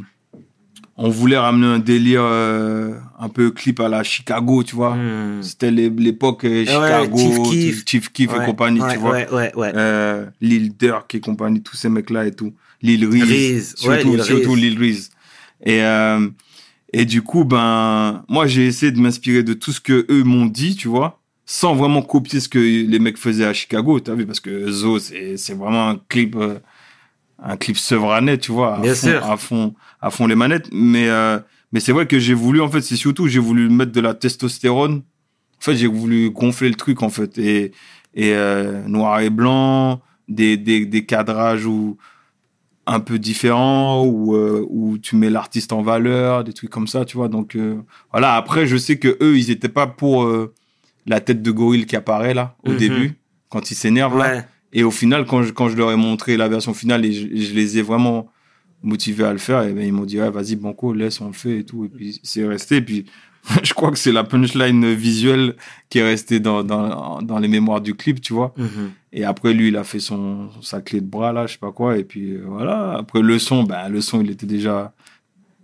on 0.97 1.09
voulait 1.09 1.39
ramener 1.39 1.67
un 1.67 1.79
délire 1.79 2.23
euh, 2.23 2.95
un 3.19 3.29
peu 3.29 3.51
clip 3.51 3.81
à 3.81 3.89
la 3.89 4.03
Chicago, 4.03 4.63
tu 4.63 4.77
vois. 4.77 4.95
Hmm. 4.95 5.43
C'était 5.43 5.71
l'époque 5.71 6.45
euh, 6.45 6.65
Chicago, 6.65 7.17
Chief 7.17 7.35
Chief 7.35 7.51
Keef. 7.51 7.85
Chief, 7.87 8.13
Keef 8.13 8.33
Ouais, 8.33 8.43
et 8.43 8.47
compagnie, 8.47 8.81
ouais, 8.81 8.93
tu 8.93 8.99
vois. 8.99 9.13
Ouais, 9.13 9.31
ouais, 9.33 9.53
ouais. 9.57 9.73
Euh, 9.75 10.27
Lil 10.41 10.77
Durk 10.77 11.15
et 11.15 11.21
compagnie, 11.21 11.63
tous 11.63 11.77
ces 11.77 11.89
mecs-là 11.89 12.27
et 12.27 12.33
tout. 12.33 12.53
Lil 12.83 13.07
Reese. 13.07 13.23
Reese, 13.23 13.75
surtout, 13.77 13.89
ouais, 13.89 14.17
Lil 14.17 14.23
surtout 14.23 14.53
Reese. 14.53 14.61
Lil 14.61 14.79
Reese. 14.79 15.11
Et, 15.65 15.83
euh, 15.83 16.29
et 16.93 17.05
du 17.05 17.23
coup, 17.23 17.45
ben, 17.45 18.25
moi, 18.29 18.47
j'ai 18.47 18.67
essayé 18.67 18.93
de 18.93 19.01
m'inspirer 19.01 19.43
de 19.43 19.55
tout 19.55 19.73
ce 19.73 19.81
que 19.81 20.05
eux 20.11 20.25
m'ont 20.25 20.47
dit, 20.47 20.77
tu 20.77 20.89
vois, 20.89 21.22
sans 21.45 21.75
vraiment 21.75 22.03
copier 22.03 22.41
ce 22.41 22.49
que 22.49 22.59
les 22.59 22.99
mecs 22.99 23.19
faisaient 23.19 23.45
à 23.45 23.53
Chicago, 23.53 23.99
t'as 24.01 24.15
vu, 24.15 24.27
parce 24.27 24.41
que 24.41 24.71
Zo, 24.71 24.99
c'est, 24.99 25.37
vraiment 25.55 25.89
un 25.89 26.01
clip, 26.09 26.37
euh, 26.37 26.59
un 27.43 27.57
clip 27.57 27.77
sevranais, 27.77 28.39
tu 28.39 28.53
vois, 28.53 28.77
à 28.77 28.81
Bien 28.81 28.95
fond, 28.95 29.09
sûr. 29.09 29.31
à 29.31 29.37
fond, 29.37 29.75
à 30.01 30.11
fond 30.11 30.27
les 30.27 30.37
manettes. 30.37 30.69
Mais, 30.73 31.09
euh, 31.09 31.39
mais 31.73 31.81
c'est 31.81 31.93
vrai 31.93 32.07
que 32.07 32.19
j'ai 32.19 32.35
voulu, 32.35 32.61
en 32.61 32.69
fait, 32.69 32.81
c'est 32.81 32.97
surtout, 32.97 33.27
j'ai 33.27 33.41
voulu 33.41 33.69
mettre 33.69 33.93
de 33.93 34.01
la 34.01 34.15
testostérone. 34.15 35.03
En 35.59 35.65
fait, 35.65 35.77
j'ai 35.77 35.87
voulu 35.89 36.31
gonfler 36.31 36.69
le 36.69 36.75
truc, 36.75 37.03
en 37.03 37.11
fait, 37.11 37.39
et, 37.39 37.73
et 38.15 38.35
euh, 38.35 38.83
noir 38.87 39.21
et 39.21 39.31
blanc, 39.31 40.01
des, 40.29 40.57
des, 40.57 40.87
des 40.87 41.05
cadrages 41.05 41.67
où 41.67 41.99
un 42.87 42.99
peu 43.01 43.19
différents, 43.19 44.05
où, 44.05 44.35
où 44.35 44.99
tu 44.99 45.15
mets 45.15 45.31
l'artiste 45.31 45.73
en 45.73 45.83
valeur, 45.83 46.43
des 46.43 46.53
trucs 46.53 46.71
comme 46.71 46.89
ça, 46.89 47.05
tu 47.05 47.17
vois. 47.17 47.29
Donc 47.29 47.57
voilà, 48.11 48.35
après, 48.35 48.67
je 48.67 48.77
sais 48.77 48.99
que 48.99 49.17
eux, 49.21 49.39
ils 49.39 49.53
étaient 49.53 49.69
pas 49.69 49.87
pour 49.87 50.29
la 51.07 51.21
tête 51.21 51.43
de 51.43 51.51
gorille 51.51 51.87
qui 51.87 51.97
apparaît 51.97 52.35
là, 52.35 52.57
au 52.65 52.71
Mhm. 52.73 52.77
début, 52.77 53.13
quand 53.49 53.71
ils 53.71 53.75
s'énervent 53.75 54.19
là. 54.19 54.25
Et 54.73 54.85
au 54.85 54.91
final, 54.91 55.27
quand 55.27 55.43
je, 55.43 55.53
quand 55.53 55.69
je 55.69 55.77
leur 55.77 55.91
ai 55.93 55.97
montré 55.97 56.37
la 56.37 56.49
version 56.49 56.73
finale 56.75 57.05
et 57.05 57.13
je, 57.13 57.55
les 57.55 57.79
ai 57.79 57.83
vraiment 57.83 58.29
motivés 58.83 59.25
à 59.25 59.33
le 59.33 59.39
faire, 59.39 59.63
et 59.63 59.73
ben, 59.73 59.85
ils 59.87 59.93
m'ont 59.93 60.05
dit, 60.07 60.19
ouais, 60.21 60.31
vas-y, 60.31 60.57
Banco, 60.57 60.93
laisse, 60.95 61.21
on 61.21 61.27
le 61.29 61.33
fait 61.35 61.59
et 61.59 61.65
tout. 61.65 61.85
Et 61.85 61.89
puis, 61.89 62.19
c'est 62.23 62.47
resté. 62.47 62.77
Et 62.77 62.83
puis, 62.83 63.05
je 63.63 63.75
crois 63.75 63.91
que 63.91 63.99
c'est 63.99 64.13
la 64.13 64.25
punchline 64.25 64.93
visuelle 64.95 65.57
qui 65.91 65.99
est 65.99 66.03
restée 66.05 66.41
dans, 66.41 66.63
dans, 66.65 67.21
dans 67.21 67.39
les 67.39 67.49
mémoires 67.49 67.81
du 67.81 67.95
clip, 67.95 68.21
tu 68.21 68.33
vois. 68.33 68.55
Mhm. 68.57 68.91
Et 69.13 69.25
après, 69.25 69.53
lui, 69.53 69.69
il 69.69 69.77
a 69.77 69.85
fait 69.85 70.01
son, 70.01 70.49
sa 70.63 70.81
clé 70.81 71.01
de 71.01 71.07
bras, 71.07 71.33
là, 71.33 71.47
je 71.47 71.53
sais 71.53 71.59
pas 71.59 71.73
quoi. 71.73 71.99
Et 71.99 72.05
puis, 72.05 72.31
euh, 72.33 72.45
voilà. 72.47 72.93
Après, 72.99 73.21
le 73.21 73.39
son, 73.39 73.65
ben, 73.65 73.89
le 73.91 74.01
son, 74.01 74.23
il 74.23 74.31
était 74.31 74.47
déjà, 74.47 74.95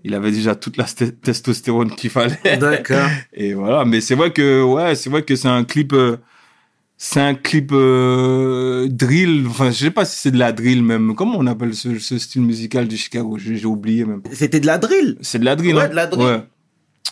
il 0.05 0.15
avait 0.15 0.31
déjà 0.31 0.55
toute 0.55 0.77
la 0.77 0.85
sté- 0.85 1.13
testostérone 1.13 1.91
qu'il 1.95 2.11
fallait. 2.11 2.57
D'accord. 2.59 3.09
Et 3.33 3.55
voilà. 3.55 3.85
Mais 3.85 4.01
c'est 4.01 4.15
vrai 4.15 4.33
que, 4.33 4.63
ouais, 4.63 4.95
c'est 4.95 5.11
vrai 5.11 5.23
que 5.23 5.35
c'est 5.37 5.49
un 5.49 5.65
clip, 5.65 5.93
euh, 5.93 6.17
c'est 6.97 7.21
un 7.21 7.35
clip 7.35 7.71
euh, 7.73 8.87
drill. 8.89 9.47
Enfin, 9.49 9.71
je 9.71 9.77
sais 9.77 9.91
pas 9.91 10.05
si 10.05 10.19
c'est 10.19 10.31
de 10.31 10.39
la 10.39 10.53
drill 10.53 10.83
même. 10.83 11.15
Comment 11.15 11.39
on 11.39 11.47
appelle 11.47 11.75
ce, 11.75 11.99
ce 11.99 12.19
style 12.19 12.43
musical 12.43 12.87
du 12.89 12.97
Chicago? 12.97 13.39
J'ai 13.39 13.65
oublié 13.67 14.05
même. 14.05 14.23
C'était 14.33 14.61
de 14.61 14.67
la 14.67 14.79
drill. 14.79 15.17
C'est 15.21 15.39
de 15.39 15.45
la 15.45 15.57
drill. 15.57 15.77
Ouais, 15.77 15.85
hein 15.85 15.89
de 15.89 15.95
la 15.95 16.07
drill. 16.07 16.27
Ouais. 16.27 16.43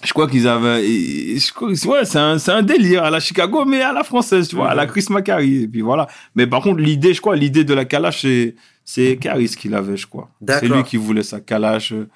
Je 0.05 0.13
crois 0.13 0.29
qu'ils 0.29 0.47
avaient. 0.47 0.83
Je 0.83 1.53
crois, 1.53 1.71
ouais, 1.71 2.05
c'est 2.05 2.19
un, 2.19 2.39
c'est 2.39 2.53
un 2.53 2.63
délire 2.63 3.03
à 3.05 3.11
la 3.11 3.19
Chicago, 3.19 3.65
mais 3.65 3.81
à 3.81 3.93
la 3.93 4.05
française, 4.05 4.47
tu 4.47 4.55
vois, 4.57 4.71
à 4.71 4.75
la. 4.75 4.87
Chris 4.87 5.07
Macari. 5.09 5.63
Et 5.63 5.69
puis 5.69 5.81
voilà. 5.81 6.07
Mais 6.35 6.47
par 6.47 6.61
contre, 6.61 6.81
l'idée, 6.81 7.15
je 7.15 7.21
crois, 7.21 7.35
l'idée 7.35 7.65
de 7.65 7.73
la 7.73 7.87
Kalash, 7.87 8.21
c'est, 8.23 8.55
c'est 8.85 9.17
Caris 9.17 9.55
qui 9.59 9.69
l'avait, 9.71 9.97
je 9.97 10.07
crois. 10.07 10.31
C'est 10.47 10.69
lui 10.69 10.83
qui 10.85 10.99
voulait 10.99 11.23
sa 11.23 11.41
Kalash 11.41 11.93
euh, 11.93 12.09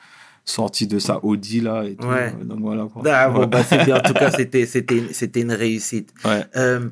sortie 0.44 0.86
de 0.86 0.98
sa 0.98 1.24
Audi, 1.24 1.60
là. 1.60 1.84
Et 1.84 1.96
tout. 1.96 2.06
Ouais. 2.06 2.32
Donc 2.44 2.60
voilà, 2.60 2.84
quoi. 2.92 3.02
Ah, 3.06 3.28
bon, 3.28 3.40
Ouais. 3.40 3.46
bah, 3.46 3.62
c'est 3.62 3.84
bien. 3.84 3.96
En 3.98 4.00
tout 4.00 4.14
cas, 4.14 4.30
c'était, 4.36 4.66
c'était, 4.66 5.04
c'était 5.12 5.40
une 5.42 5.52
réussite. 5.52 6.12
Ouais. 6.24 6.44
Euh, 6.56 6.88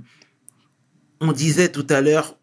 on 1.20 1.32
disait 1.32 1.70
tout 1.70 1.86
à 1.90 2.00
l'heure 2.00 2.36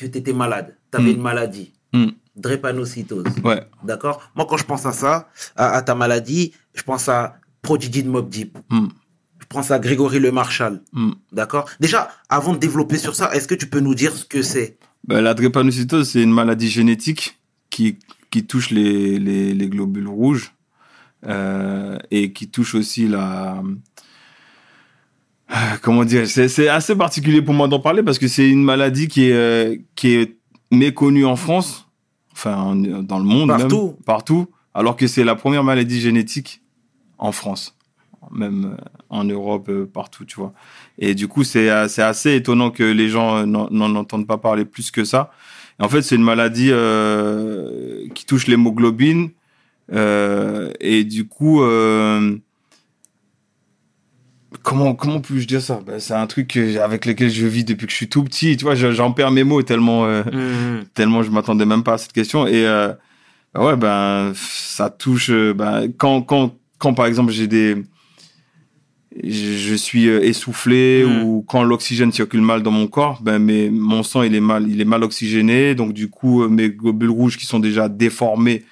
que 0.00 0.06
tu 0.06 0.18
étais 0.18 0.32
malade. 0.32 0.76
Tu 0.90 0.98
avais 0.98 1.12
Mm. 1.12 1.14
une 1.16 1.22
maladie. 1.22 1.72
Mm. 1.92 2.06
Drépanocytose. 2.36 3.24
Ouais. 3.44 3.62
D'accord? 3.84 4.30
Moi, 4.34 4.46
quand 4.48 4.56
je 4.56 4.64
pense 4.64 4.84
à 4.86 4.92
ça, 4.92 5.28
à, 5.56 5.70
à 5.76 5.82
ta 5.82 5.94
maladie, 5.94 6.52
je 6.74 6.82
pense 6.82 7.08
à 7.08 7.36
Prodigy 7.62 8.02
de 8.02 8.08
Mob 8.10 8.28
Deep. 8.28 8.58
Mm. 8.70 8.88
Je 9.40 9.46
pense 9.46 9.70
à 9.70 9.78
Grégory 9.78 10.18
Le 10.18 10.32
Marchal. 10.32 10.82
Mm. 10.92 11.12
D'accord? 11.32 11.68
Déjà, 11.78 12.10
avant 12.28 12.52
de 12.54 12.58
développer 12.58 12.98
sur 12.98 13.14
ça, 13.14 13.32
est-ce 13.34 13.46
que 13.46 13.54
tu 13.54 13.68
peux 13.68 13.80
nous 13.80 13.94
dire 13.94 14.16
ce 14.16 14.24
que 14.24 14.42
c'est? 14.42 14.78
Ben, 15.06 15.20
la 15.20 15.34
drépanocytose, 15.34 16.08
c'est 16.10 16.22
une 16.22 16.32
maladie 16.32 16.68
génétique 16.70 17.38
qui, 17.70 17.98
qui 18.34 18.44
touche 18.46 18.70
les, 18.70 19.20
les, 19.20 19.54
les 19.54 19.68
globules 19.68 20.08
rouges 20.08 20.52
euh, 21.24 21.96
et 22.10 22.32
qui 22.32 22.48
touche 22.50 22.74
aussi 22.74 23.06
la. 23.06 23.62
euh, 25.52 25.56
Comment 25.82 26.04
dire 26.04 26.26
C'est 26.26 26.68
assez 26.68 26.96
particulier 26.96 27.42
pour 27.42 27.54
moi 27.54 27.68
d'en 27.68 27.78
parler 27.78 28.02
parce 28.02 28.18
que 28.18 28.26
c'est 28.28 28.48
une 28.50 28.64
maladie 28.64 29.06
qui 29.06 29.26
est, 29.28 29.32
euh, 29.32 29.76
qui 29.94 30.14
est 30.16 30.36
méconnue 30.72 31.24
en 31.26 31.36
France, 31.36 31.86
enfin 32.32 32.56
en- 32.56 32.74
dans 32.74 33.18
le 33.18 33.24
monde 33.24 33.50
Partout. 33.50 33.86
même, 33.86 34.04
partout, 34.04 34.46
alors 34.74 34.96
que 34.96 35.06
c'est 35.06 35.22
la 35.22 35.36
première 35.36 35.62
maladie 35.62 36.00
génétique 36.00 36.60
en 37.18 37.30
France, 37.30 37.76
même 38.32 38.76
en 39.10 39.22
Europe, 39.22 39.70
partout, 39.92 40.24
tu 40.24 40.36
vois. 40.40 40.52
Et 40.98 41.14
du 41.14 41.28
coup, 41.28 41.44
c'est 41.44 41.68
assez 41.70 42.34
étonnant 42.34 42.70
que 42.72 42.82
les 42.82 43.08
gens 43.08 43.46
n'en 43.46 43.94
entendent 43.94 44.26
pas 44.26 44.38
parler 44.38 44.64
plus 44.64 44.90
que 44.90 45.04
ça. 45.04 45.30
Et 45.80 45.82
en 45.82 45.88
fait, 45.88 46.02
c'est 46.02 46.14
une 46.14 46.22
maladie 46.22 46.68
euh, 46.70 48.06
qui 48.14 48.24
touche 48.26 48.46
l'hémoglobine. 48.46 49.30
euh, 49.92 50.70
et 50.80 51.04
du 51.04 51.26
coup, 51.26 51.62
euh, 51.62 52.36
comment 54.62 54.94
comment 54.94 55.20
puis-je 55.20 55.46
dire 55.46 55.60
ça? 55.60 55.80
Ben, 55.86 55.98
C'est 56.00 56.14
un 56.14 56.26
truc 56.26 56.48
que- 56.48 56.78
avec 56.78 57.06
lequel 57.06 57.30
je 57.30 57.46
vis 57.46 57.64
depuis 57.64 57.86
que 57.86 57.92
je 57.92 57.96
suis 57.96 58.08
tout 58.08 58.24
petit. 58.24 58.56
Tu 58.56 58.64
vois, 58.64 58.74
je- 58.74 58.92
j'en 58.92 59.12
perds 59.12 59.30
mes 59.30 59.44
mots 59.44 59.62
tellement 59.62 60.06
euh, 60.06 60.22
tellement 60.94 61.22
je 61.22 61.30
m'attendais 61.30 61.66
même 61.66 61.82
pas 61.82 61.94
à 61.94 61.98
cette 61.98 62.12
question. 62.12 62.46
Et 62.46 62.66
euh, 62.66 62.92
Ouais, 63.56 63.76
ben, 63.76 64.32
ça 64.34 64.90
touche. 64.90 65.30
Ben, 65.30 65.86
quand, 65.96 66.22
quand, 66.22 66.56
quand, 66.78 66.92
par 66.94 67.06
exemple, 67.06 67.30
j'ai 67.32 67.46
des. 67.46 67.76
Je, 69.22 69.74
suis 69.74 70.08
euh, 70.08 70.24
essoufflé 70.24 71.04
Mm. 71.06 71.22
ou 71.22 71.44
quand 71.46 71.62
l'oxygène 71.62 72.10
circule 72.12 72.40
mal 72.40 72.62
dans 72.62 72.72
mon 72.72 72.88
corps, 72.88 73.22
ben, 73.22 73.38
mais 73.38 73.70
mon 73.70 74.02
sang, 74.02 74.22
il 74.22 74.34
est 74.34 74.40
mal, 74.40 74.68
il 74.68 74.80
est 74.80 74.84
mal 74.84 75.04
oxygéné. 75.04 75.74
Donc, 75.76 75.92
du 75.92 76.08
coup, 76.08 76.42
euh, 76.42 76.48
mes 76.48 76.70
globules 76.70 77.10
rouges 77.10 77.36
qui 77.38 77.46
sont 77.46 77.60
déjà 77.60 77.88
déformés 77.88 78.64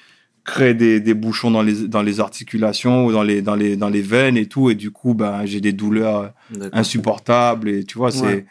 créent 0.45 0.74
des, 0.74 0.99
des 0.99 1.14
bouchons 1.14 1.53
dans 1.53 1.62
les, 1.62 1.86
dans 1.86 2.03
les 2.03 2.18
articulations 2.18 3.07
ou 3.07 3.12
dans 3.12 3.22
les, 3.22 3.40
dans 3.43 3.55
les, 3.55 3.76
dans 3.76 3.88
les 3.88 4.03
veines 4.03 4.36
et 4.36 4.47
tout. 4.47 4.70
Et 4.70 4.74
du 4.74 4.90
coup, 4.90 5.14
ben, 5.14 5.47
j'ai 5.47 5.61
des 5.61 5.72
douleurs 5.72 6.32
D'accord. 6.51 6.76
insupportable 6.76 7.68
et 7.68 7.84
tu 7.84 7.97
vois 7.97 8.11
c'est 8.11 8.24
Ouais. 8.24 8.47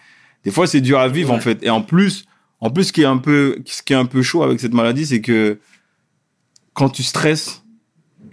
des 0.46 0.52
fois 0.52 0.68
c'est 0.68 0.80
dur 0.80 1.00
à 1.00 1.10
vivre 1.10 1.34
en 1.34 1.40
fait 1.42 1.62
et 1.64 1.70
en 1.70 1.82
plus 1.82 2.24
en 2.62 2.70
plus 2.70 2.86
ce 2.86 2.94
qui 2.94 3.02
est 3.02 3.06
un 3.06 3.18
peu 3.18 3.58
ce 3.66 3.84
qui 3.84 3.92
est 3.92 3.98
un 3.98 4.06
peu 4.06 4.22
chaud 4.22 4.42
avec 4.44 4.60
cette 4.62 4.74
maladie 4.74 5.06
c'est 5.06 5.20
que 5.22 5.60
quand 6.74 6.90
tu 6.90 7.04
stresses 7.04 7.61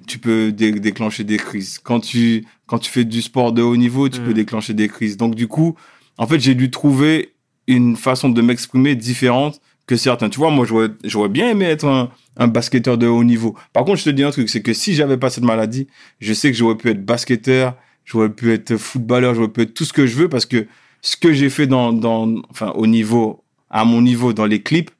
tu 0.09 0.19
peux 0.19 0.51
dé- 0.51 0.73
déclencher 0.73 1.23
des 1.23 1.37
crises. 1.37 1.79
Quand 1.79 2.01
tu 2.01 2.45
quand 2.67 2.79
tu 2.81 2.91
fais 2.91 3.05
du 3.05 3.23
sport 3.23 3.53
de 3.53 3.63
haut 3.63 3.77
niveau 3.77 4.09
tu 4.09 4.21
Mm. 4.21 4.25
peux 4.25 4.35
déclencher 4.35 4.75
des 4.75 4.89
crises. 4.89 5.17
Donc 5.17 5.35
du 5.37 5.47
coup 5.47 5.77
en 6.19 6.27
fait 6.27 6.41
j'ai 6.41 6.55
dû 6.57 6.71
trouver 6.71 7.33
une 7.69 7.97
façon 7.97 8.29
de 8.31 8.43
m'exprimer 8.43 8.97
différente 8.97 9.61
que 9.87 9.97
certains. 9.97 10.29
Tu 10.29 10.39
vois 10.39 10.51
moi 10.51 10.67
j'aurais 10.67 10.89
j'aurais 11.05 11.29
bien 11.29 11.49
aimé 11.51 11.67
être 11.67 11.87
un 11.87 12.11
un 12.37 12.49
basketteur 12.49 12.99
de 12.99 13.07
haut 13.07 13.25
niveau. 13.25 13.57
Par 13.73 13.85
contre 13.85 13.99
je 14.01 14.05
te 14.05 14.11
dis 14.11 14.25
un 14.25 14.31
truc 14.33 14.49
c'est 14.49 14.63
que 14.63 14.73
si 14.73 14.95
j'avais 14.95 15.17
pas 15.17 15.31
cette 15.31 15.45
maladie 15.45 15.87
je 16.21 16.33
sais 16.33 16.51
que 16.51 16.57
j'aurais 16.57 16.77
pu 16.77 16.89
être 16.91 17.05
basketteur 17.05 17.75
j'aurais 18.05 18.31
pu 18.31 18.53
être 18.53 18.77
footballeur, 18.77 19.35
j'aurais 19.35 19.49
pu 19.49 19.61
être 19.63 19.75
tout 19.75 19.85
ce 19.85 19.93
que 19.93 20.07
je 20.07 20.17
veux 20.17 20.29
parce 20.29 20.47
que 20.47 20.67
ce 21.03 21.17
que 21.17 21.33
j'ai 21.33 21.51
fait 21.51 21.67
dans, 21.69 21.93
dans, 21.93 22.27
enfin, 22.51 22.71
au 22.75 22.87
niveau, 22.89 23.45
à 23.71 23.85
mon 23.85 24.01
niveau 24.03 24.33
dans 24.33 24.47
les 24.47 24.63
clips, 24.63 24.91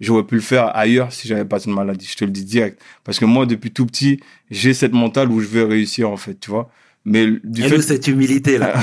j'aurais 0.00 0.24
pu 0.24 0.34
le 0.36 0.40
faire 0.40 0.74
ailleurs 0.76 1.12
si 1.12 1.28
j'avais 1.28 1.44
pas 1.44 1.58
cette 1.58 1.72
maladie. 1.72 2.06
Je 2.10 2.16
te 2.16 2.24
le 2.24 2.30
dis 2.30 2.44
direct. 2.44 2.80
Parce 3.04 3.18
que 3.18 3.24
moi, 3.24 3.46
depuis 3.46 3.70
tout 3.70 3.86
petit, 3.86 4.20
j'ai 4.50 4.74
cette 4.74 4.92
mentale 4.92 5.30
où 5.30 5.40
je 5.40 5.46
veux 5.48 5.64
réussir, 5.64 6.10
en 6.10 6.16
fait, 6.16 6.38
tu 6.40 6.50
vois. 6.50 6.70
Mais 7.04 7.26
du 7.44 7.62
Et 7.64 7.68
fait, 7.68 7.76
nous, 7.76 7.82
cette 7.82 8.08
humilité 8.08 8.58
là. 8.58 8.74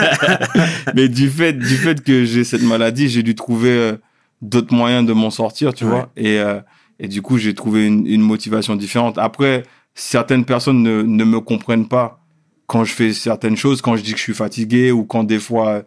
mais 0.94 1.08
du 1.08 1.28
fait, 1.28 1.52
du 1.52 1.76
fait 1.76 2.02
que 2.02 2.24
j'ai 2.24 2.44
cette 2.44 2.62
maladie, 2.62 3.08
j'ai 3.08 3.22
dû 3.22 3.34
trouver 3.34 3.70
euh, 3.70 3.96
d'autres 4.40 4.74
moyens 4.74 5.06
de 5.06 5.12
m'en 5.12 5.30
sortir, 5.30 5.74
tu 5.74 5.84
Ouais. 5.84 5.90
vois. 5.90 6.10
Et, 6.16 6.38
euh, 6.38 6.60
et 6.98 7.08
du 7.08 7.22
coup, 7.22 7.38
j'ai 7.38 7.54
trouvé 7.54 7.86
une, 7.86 8.06
une 8.06 8.22
motivation 8.22 8.76
différente. 8.76 9.18
Après, 9.18 9.64
certaines 9.94 10.44
personnes 10.44 10.82
ne, 10.82 11.02
ne 11.02 11.24
me 11.24 11.40
comprennent 11.40 11.88
pas 11.88 12.20
quand 12.66 12.84
je 12.84 12.92
fais 12.92 13.12
certaines 13.12 13.56
choses, 13.56 13.82
quand 13.82 13.96
je 13.96 14.02
dis 14.02 14.12
que 14.12 14.18
je 14.18 14.22
suis 14.22 14.34
fatigué 14.34 14.90
ou 14.92 15.04
quand 15.04 15.24
des 15.24 15.38
fois 15.38 15.82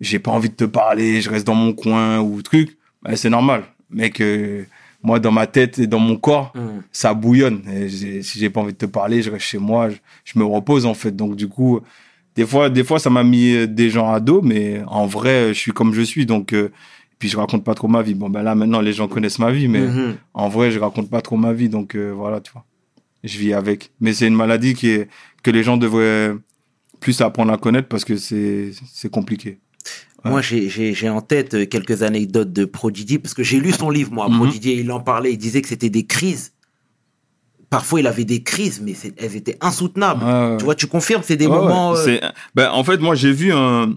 j'ai 0.00 0.18
pas 0.18 0.30
envie 0.30 0.48
de 0.48 0.54
te 0.54 0.64
parler, 0.64 1.20
je 1.20 1.28
reste 1.30 1.46
dans 1.46 1.54
mon 1.54 1.72
coin 1.74 2.18
ou 2.20 2.40
truc. 2.40 2.78
Ben, 3.02 3.14
c'est 3.16 3.28
normal. 3.30 3.64
Mec, 3.94 4.20
euh, 4.20 4.64
moi, 5.02 5.18
dans 5.20 5.32
ma 5.32 5.46
tête 5.46 5.78
et 5.78 5.86
dans 5.86 5.98
mon 5.98 6.16
corps, 6.16 6.52
Mm. 6.54 6.60
ça 6.92 7.14
bouillonne. 7.14 7.62
Et 7.72 7.88
si 8.22 8.38
j'ai 8.38 8.50
pas 8.50 8.60
envie 8.60 8.72
de 8.72 8.78
te 8.78 8.86
parler, 8.86 9.22
je 9.22 9.30
reste 9.30 9.44
chez 9.46 9.58
moi, 9.58 9.88
je, 9.90 9.96
je 10.24 10.38
me 10.38 10.44
repose 10.44 10.84
en 10.86 10.94
fait. 10.94 11.14
Donc 11.14 11.36
du 11.36 11.48
coup, 11.48 11.80
des 12.36 12.46
fois, 12.46 12.68
des 12.70 12.82
fois, 12.84 12.98
ça 12.98 13.10
m'a 13.10 13.22
mis 13.22 13.54
euh, 13.54 13.66
des 13.66 13.90
gens 13.90 14.10
à 14.12 14.18
dos, 14.20 14.42
mais 14.42 14.82
en 14.86 15.06
vrai, 15.06 15.48
je 15.54 15.58
suis 15.58 15.72
comme 15.72 15.94
je 15.94 16.02
suis. 16.02 16.26
Donc, 16.26 16.52
euh, 16.52 16.70
puis 17.18 17.28
je 17.28 17.36
raconte 17.36 17.62
pas 17.64 17.74
trop 17.74 17.86
ma 17.88 18.02
vie. 18.02 18.14
Bon, 18.14 18.28
ben 18.28 18.42
là, 18.42 18.54
maintenant, 18.54 18.80
les 18.80 18.92
gens 18.92 19.06
connaissent 19.08 19.38
ma 19.38 19.50
vie, 19.52 19.68
mais 19.68 19.80
Mhm. 19.86 20.16
en 20.34 20.48
vrai, 20.48 20.70
je 20.72 20.78
raconte 20.80 21.08
pas 21.10 21.20
trop 21.22 21.36
ma 21.36 21.52
vie. 21.52 21.68
Donc 21.68 21.94
euh, 21.94 22.10
voilà, 22.14 22.40
tu 22.40 22.50
vois, 22.52 22.64
je 23.22 23.38
vis 23.38 23.52
avec. 23.54 23.90
Mais 24.00 24.12
c'est 24.14 24.26
une 24.26 24.34
maladie 24.34 24.74
qui 24.74 24.88
est 24.88 25.08
que 25.42 25.50
les 25.50 25.62
gens 25.62 25.76
devraient 25.76 26.32
plus 27.00 27.20
apprendre 27.20 27.52
à 27.52 27.58
connaître 27.58 27.88
parce 27.88 28.04
que 28.04 28.16
c'est 28.16 28.70
c'est 28.90 29.10
compliqué. 29.10 29.58
Ouais. 30.24 30.30
Moi, 30.30 30.40
j'ai- 30.42 31.08
en 31.08 31.20
tête 31.20 31.54
euh, 31.54 31.66
quelques 31.66 32.02
anecdotes 32.02 32.52
de 32.52 32.64
Prodigy, 32.64 33.18
parce 33.18 33.34
que 33.34 33.42
j'ai 33.42 33.60
lu 33.60 33.72
son 33.72 33.90
livre, 33.90 34.12
moi. 34.12 34.28
Mhm. 34.28 34.36
Prodigy, 34.36 34.74
il 34.80 34.90
en 34.90 35.00
parlait, 35.00 35.32
il 35.32 35.38
disait 35.38 35.60
que 35.62 35.68
c'était 35.68 35.90
des 35.90 36.06
crises. 36.06 36.52
Parfois, 37.70 38.00
il 38.00 38.06
avait 38.06 38.24
des 38.24 38.42
crises, 38.42 38.80
mais 38.84 38.94
elles 39.16 39.36
étaient 39.36 39.56
insoutenables. 39.60 40.56
Tu 40.58 40.64
vois, 40.64 40.74
tu 40.74 40.86
confirmes, 40.86 41.22
c'est 41.24 41.36
des 41.36 41.48
moments... 41.48 41.92
ouais. 41.92 42.20
euh, 42.22 42.28
ben, 42.54 42.70
en 42.70 42.84
fait, 42.84 42.98
moi, 42.98 43.14
j'ai 43.16 43.32
vu 43.32 43.52
un, 43.52 43.94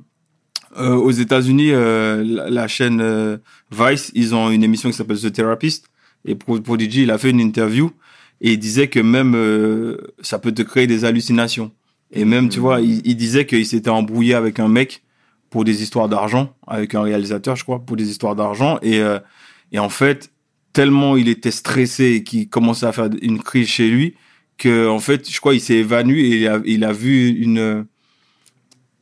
euh, 0.77 0.95
aux 0.95 1.11
États-Unis 1.11 1.71
la, 1.71 2.49
la 2.49 2.67
chaîne 2.67 3.39
Vice, 3.71 4.11
ils 4.15 4.33
ont 4.33 4.49
une 4.49 4.63
émission 4.63 4.89
qui 4.89 4.95
s'appelle 4.95 5.19
The 5.19 5.31
Therapist. 5.31 5.85
Et 6.25 6.33
Pro- 6.35 6.59
Prodigy, 6.59 7.03
il 7.03 7.11
a 7.11 7.17
fait 7.17 7.29
une 7.29 7.39
interview 7.39 7.91
et 8.41 8.53
il 8.53 8.59
disait 8.59 8.87
que 8.87 8.99
même 8.99 9.35
ça 10.21 10.39
peut 10.39 10.51
te 10.51 10.61
créer 10.63 10.87
des 10.87 11.05
hallucinations. 11.05 11.71
Et 12.11 12.25
même, 12.25 12.49
tu 12.49 12.57
Mhm. 12.59 12.61
vois, 12.63 12.81
il, 12.81 13.01
il 13.05 13.15
disait 13.15 13.45
qu'il 13.45 13.65
s'était 13.65 13.89
embrouillé 13.89 14.33
avec 14.33 14.59
un 14.59 14.67
mec 14.69 15.03
pour 15.49 15.63
des 15.63 15.81
histoires 15.83 16.09
d'argent, 16.09 16.53
avec 16.65 16.95
un 16.95 17.01
réalisateur, 17.01 17.55
je 17.55 17.63
crois, 17.63 17.79
pour 17.79 17.95
des 17.95 18.09
histoires 18.09 18.35
d'argent. 18.35 18.79
Et, 18.81 18.99
euh, 18.99 19.19
et 19.71 19.79
en 19.79 19.89
fait, 19.89 20.31
tellement 20.73 21.17
il 21.17 21.27
était 21.29 21.51
stressé 21.51 22.05
et 22.15 22.23
qu'il 22.23 22.49
commençait 22.49 22.85
à 22.85 22.91
faire 22.91 23.09
une 23.21 23.41
crise 23.41 23.67
chez 23.67 23.89
lui, 23.89 24.15
que 24.57 24.87
en 24.87 24.99
fait, 24.99 25.29
je 25.29 25.39
crois, 25.39 25.53
il 25.53 25.61
s'est 25.61 25.75
évanoui 25.75 26.21
et 26.21 26.37
il 26.41 26.47
a, 26.47 26.59
il 26.65 26.83
a 26.83 26.91
vu 26.91 27.29
une 27.29 27.85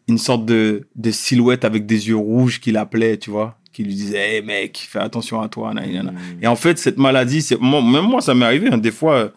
une 0.08 0.18
sorte 0.20 0.46
de, 0.46 0.88
de 0.96 1.12
silhouette 1.12 1.66
avec 1.66 1.86
des 1.88 2.10
yeux 2.10 2.16
rouges 2.16 2.60
qui 2.60 2.72
l'appelait, 2.72 3.18
tu 3.18 3.32
vois, 3.32 3.58
qui 3.74 3.84
lui 3.84 3.96
disait, 3.96 4.36
hey 4.36 4.41
mec, 4.43 4.88
fais 4.89 5.00
attention 5.00 5.41
à 5.41 5.50
toi, 5.50 5.74
nanana. 5.74 6.12
mm. 6.12 6.43
Et 6.43 6.48
en 6.48 6.56
fait, 6.56 6.78
cette 6.78 6.98
maladie, 6.98 7.41
c'est 7.41 7.60
moi, 7.60 7.82
même 7.82 8.06
moi, 8.06 8.22
ça 8.22 8.36
m'est 8.36 8.46
arrivé. 8.46 8.70
hein, 8.72 8.78
des 8.78 8.91
fois, 8.91 9.32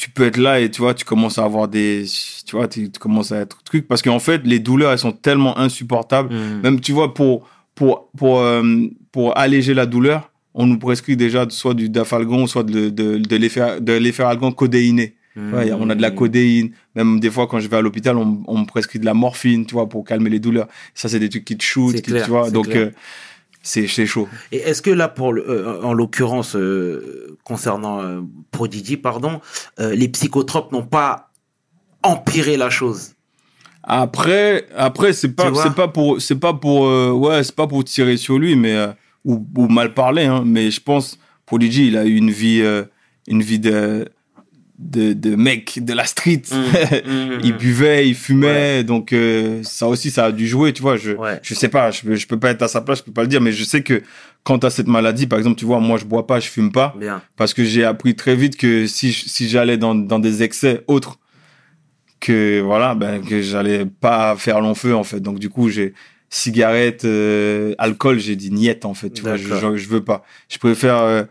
tu 0.00 0.10
peux 0.10 0.24
être 0.24 0.38
là 0.38 0.60
et 0.60 0.70
tu 0.70 0.80
vois, 0.80 0.94
tu 0.94 1.04
commences 1.04 1.38
à 1.38 1.44
avoir 1.44 1.68
des, 1.68 2.04
tu 2.46 2.56
vois, 2.56 2.66
tu, 2.68 2.90
tu 2.90 2.98
commences 2.98 3.32
à 3.32 3.38
être 3.40 3.62
truc 3.62 3.86
parce 3.86 4.00
qu'en 4.02 4.18
fait, 4.18 4.40
les 4.44 4.58
douleurs, 4.58 4.90
elles 4.92 4.98
sont 4.98 5.12
tellement 5.12 5.58
insupportables. 5.58 6.32
Mm. 6.34 6.60
Même, 6.62 6.80
tu 6.80 6.92
vois, 6.92 7.12
pour 7.14 7.46
pour 7.74 8.08
pour 8.16 8.40
euh, 8.40 8.62
pour 9.12 9.36
alléger 9.36 9.74
la 9.74 9.86
douleur, 9.86 10.30
on 10.54 10.66
nous 10.66 10.78
prescrit 10.78 11.16
déjà 11.16 11.46
soit 11.50 11.74
du 11.74 11.88
dafalgon, 11.88 12.46
soit 12.46 12.64
de 12.64 12.88
de 12.88 13.18
de 13.18 13.92
l'efferalgan 13.98 14.52
codéiné. 14.52 15.16
Ouais, 15.36 15.70
on 15.72 15.88
a 15.88 15.94
de 15.94 16.02
la 16.02 16.10
Mm. 16.10 16.14
codéine. 16.16 16.70
Même 16.96 17.20
des 17.20 17.30
fois, 17.30 17.46
quand 17.46 17.60
je 17.60 17.68
vais 17.68 17.76
à 17.76 17.80
l'hôpital, 17.80 18.16
on, 18.16 18.42
on 18.48 18.58
me 18.58 18.66
prescrit 18.66 18.98
de 18.98 19.04
la 19.06 19.14
morphine, 19.14 19.64
tu 19.64 19.74
vois, 19.74 19.88
pour 19.88 20.04
calmer 20.04 20.28
les 20.28 20.40
douleurs. 20.40 20.66
Ça, 20.92 21.08
c'est 21.08 21.20
des 21.20 21.28
trucs 21.28 21.44
qui 21.44 21.56
te 21.56 21.62
shootent, 21.62 21.94
C'est 21.96 22.02
qui- 22.02 22.10
clair, 22.10 22.24
tu 22.24 22.30
vois. 22.30 22.50
Donc, 22.50 22.68
euh, 22.74 22.90
c'est 23.62 23.86
c'est 23.86 24.06
chaud. 24.06 24.28
Et 24.52 24.58
est-ce 24.58 24.82
que 24.82 24.90
là, 24.90 25.08
pour 25.08 25.32
le- 25.32 25.48
euh, 25.48 25.82
en 25.82 25.92
l'occurrence, 25.92 26.56
euh, 26.56 27.36
concernant 27.44 28.00
euh, 28.02 28.20
Prodigy, 28.50 28.96
pardon, 28.96 29.40
euh, 29.78 29.94
les 29.94 30.08
psychotropes 30.08 30.72
n'ont 30.72 30.86
pas 30.86 31.30
empiré 32.02 32.56
la 32.56 32.70
chose? 32.70 33.12
Après, 33.82 34.66
après, 34.76 35.12
c'est 35.12 35.32
pas, 35.32 35.52
c'est 35.54 35.74
pas 35.74 35.88
pour, 35.88 36.20
c'est 36.20 36.38
pas 36.38 36.52
pour, 36.54 36.86
euh, 36.86 37.10
ouais, 37.12 37.42
c'est 37.42 37.54
pas 37.54 37.66
pour 37.66 37.82
tirer 37.84 38.16
sur 38.18 38.38
lui, 38.38 38.54
mais 38.54 38.74
euh, 38.74 38.88
ou, 39.24 39.44
ou 39.56 39.68
mal 39.68 39.94
parler, 39.94 40.24
hein. 40.24 40.42
Mais 40.44 40.70
je 40.70 40.80
pense, 40.80 41.18
Prodigy, 41.46 41.88
il 41.88 41.96
a 41.96 42.04
eu 42.04 42.16
une 42.16 42.30
vie, 42.30 42.60
euh, 42.62 42.84
une 43.26 43.42
vie 43.42 43.58
de, 43.58 44.06
de, 44.80 45.12
de 45.12 45.36
mec 45.36 45.78
de 45.84 45.92
la 45.92 46.04
street. 46.04 46.42
Mm. 47.06 47.40
il 47.44 47.56
buvait, 47.56 48.08
il 48.08 48.14
fumait, 48.14 48.82
donc 48.84 49.12
euh, 49.12 49.60
ça 49.62 49.86
aussi, 49.86 50.10
ça 50.10 50.26
a 50.26 50.32
dû 50.32 50.46
jouer, 50.48 50.72
tu 50.72 50.82
vois. 50.82 50.96
Je, 50.96 51.12
Ouais. 51.12 51.38
je 51.42 51.54
sais 51.54 51.68
pas, 51.68 51.90
je 51.90 52.02
peux, 52.02 52.16
je 52.16 52.26
peux 52.26 52.38
pas 52.38 52.50
être 52.50 52.62
à 52.62 52.68
sa 52.68 52.80
place, 52.80 52.98
je 52.98 53.04
peux 53.04 53.12
pas 53.12 53.22
le 53.22 53.28
dire, 53.28 53.40
mais 53.40 53.52
je 53.52 53.62
sais 53.64 53.82
que 53.82 54.02
quand 54.42 54.58
t'as 54.60 54.70
cette 54.70 54.86
maladie, 54.88 55.26
par 55.26 55.38
exemple, 55.38 55.56
tu 55.58 55.64
vois, 55.66 55.78
moi, 55.80 55.98
je 55.98 56.04
bois 56.04 56.26
pas, 56.26 56.40
je 56.40 56.48
fume 56.48 56.72
pas, 56.72 56.94
Bien. 56.98 57.22
parce 57.36 57.54
que 57.54 57.64
j'ai 57.64 57.84
appris 57.84 58.14
très 58.16 58.34
vite 58.36 58.56
que 58.56 58.86
si, 58.86 59.12
si 59.12 59.48
j'allais 59.48 59.76
dans, 59.76 59.94
dans 59.94 60.18
des 60.18 60.42
excès 60.42 60.82
autres, 60.86 61.18
que 62.20 62.60
voilà, 62.60 62.94
ben, 62.94 63.22
que 63.22 63.40
j'allais 63.42 63.86
pas 63.86 64.36
faire 64.36 64.60
long 64.60 64.74
feu, 64.74 64.94
en 64.94 65.04
fait. 65.04 65.20
Donc, 65.20 65.38
du 65.38 65.48
coup, 65.48 65.68
j'ai 65.70 65.94
cigarette, 66.28 67.04
euh, 67.04 67.74
alcool, 67.78 68.18
j'ai 68.18 68.36
dit 68.36 68.50
niette, 68.50 68.84
en 68.84 68.94
fait, 68.94 69.10
tu 69.10 69.22
vois, 69.22 69.36
je, 69.36 69.48
je, 69.48 69.76
je 69.76 69.88
veux 69.88 70.04
pas. 70.04 70.24
Je 70.48 70.58
préfère 70.58 70.98
euh, 70.98 71.24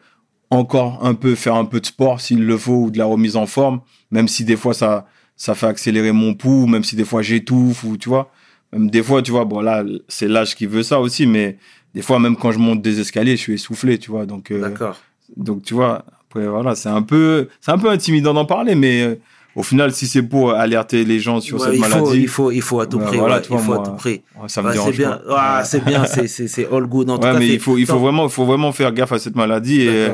encore 0.52 1.00
un 1.06 1.14
peu 1.14 1.36
faire 1.36 1.56
un 1.56 1.66
peu 1.66 1.80
de 1.80 1.86
sport 1.86 2.20
s'il 2.22 2.43
le 2.45 2.58
faut 2.58 2.84
ou 2.86 2.91
de 2.91 2.97
la 2.97 3.06
remise 3.06 3.36
en 3.36 3.45
forme, 3.45 3.82
même 4.12 4.28
si 4.28 4.43
des 4.45 4.56
fois 4.56 4.74
ça, 4.74 5.06
ça 5.36 5.54
fait 5.56 5.68
accélérer 5.68 6.12
mon 6.12 6.34
pouls, 6.34 6.66
même 6.68 6.84
si 6.84 6.95
des 6.95 7.06
fois 7.06 7.22
j'étouffe 7.22 7.84
ou 7.84 7.97
tu 7.97 8.10
vois. 8.10 8.32
Même 8.74 8.89
des 8.89 9.02
fois, 9.02 9.22
tu 9.24 9.32
vois, 9.32 9.45
bon 9.45 9.62
là, 9.62 9.84
c'est 10.08 10.28
l'âge 10.28 10.56
qui 10.56 10.68
veut 10.68 10.84
ça 10.84 11.00
aussi, 11.00 11.26
mais 11.26 11.58
des 11.95 12.04
fois, 12.04 12.20
même 12.20 12.36
quand 12.36 12.52
je 12.52 12.60
monte 12.60 12.82
des 12.84 13.00
escaliers, 13.00 13.32
je 13.36 13.41
suis 13.41 13.54
essoufflé, 13.54 13.97
tu 13.97 14.12
vois. 14.12 14.28
Donc, 14.28 14.52
euh, 14.52 14.76
donc 15.36 15.64
tu 15.64 15.74
vois, 15.74 16.06
après, 16.30 16.45
voilà, 16.47 16.76
c'est 16.76 16.89
un 16.89 17.02
peu, 17.02 17.47
c'est 17.62 17.72
un 17.72 17.80
peu 17.80 17.89
intimidant 17.89 18.34
d'en 18.36 18.45
parler, 18.45 18.76
mais 18.76 19.02
euh, 19.02 19.16
au 19.56 19.64
final, 19.64 19.91
si 19.91 20.06
c'est 20.06 20.22
pour 20.22 20.52
alerter 20.54 21.04
les 21.04 21.20
gens 21.20 21.41
sur 21.41 21.60
Ouais, 21.60 21.66
cette 21.66 21.76
il, 21.78 21.84
faut, 21.84 21.89
maladie, 21.89 22.22
il, 22.22 22.28
faut, 22.28 22.52
il 22.52 22.62
faut 22.62 22.80
à 22.80 22.86
tout 22.86 23.00
Ouais, 23.00 23.06
prix. 23.06 23.18
voilà, 23.18 23.38
ouais, 23.38 23.41
tu 23.41 23.47
vois, 23.50 23.58
il 23.60 23.64
faut 23.66 23.74
moi, 23.74 23.82
à 23.82 23.89
tout 23.89 23.95
prix. 23.95 24.22
ça 24.47 24.62
me 24.62 24.68
Ouais, 24.68 24.74
c'est 24.74 24.78
dérange 24.80 24.97
bien. 24.97 25.20
Ah, 25.32 25.64
c'est 25.66 25.84
bien, 25.84 26.06
c'est, 26.06 26.28
c'est, 26.28 26.68
all 26.72 26.86
good. 26.86 27.10
En 27.10 27.16
tout 27.18 27.22
cas, 27.24 27.39
mais 27.39 27.47
il 27.47 27.60
faut, 27.60 27.80
il 27.80 27.88
faut 27.88 27.97
vraiment, 27.97 28.26
il 28.26 28.32
faut 28.32 28.45
vraiment 28.45 28.72
faire 28.72 28.91
gaffe 28.93 29.14
à 29.14 29.18
cette 29.20 29.36
maladie 29.36 29.82
et. 29.82 30.10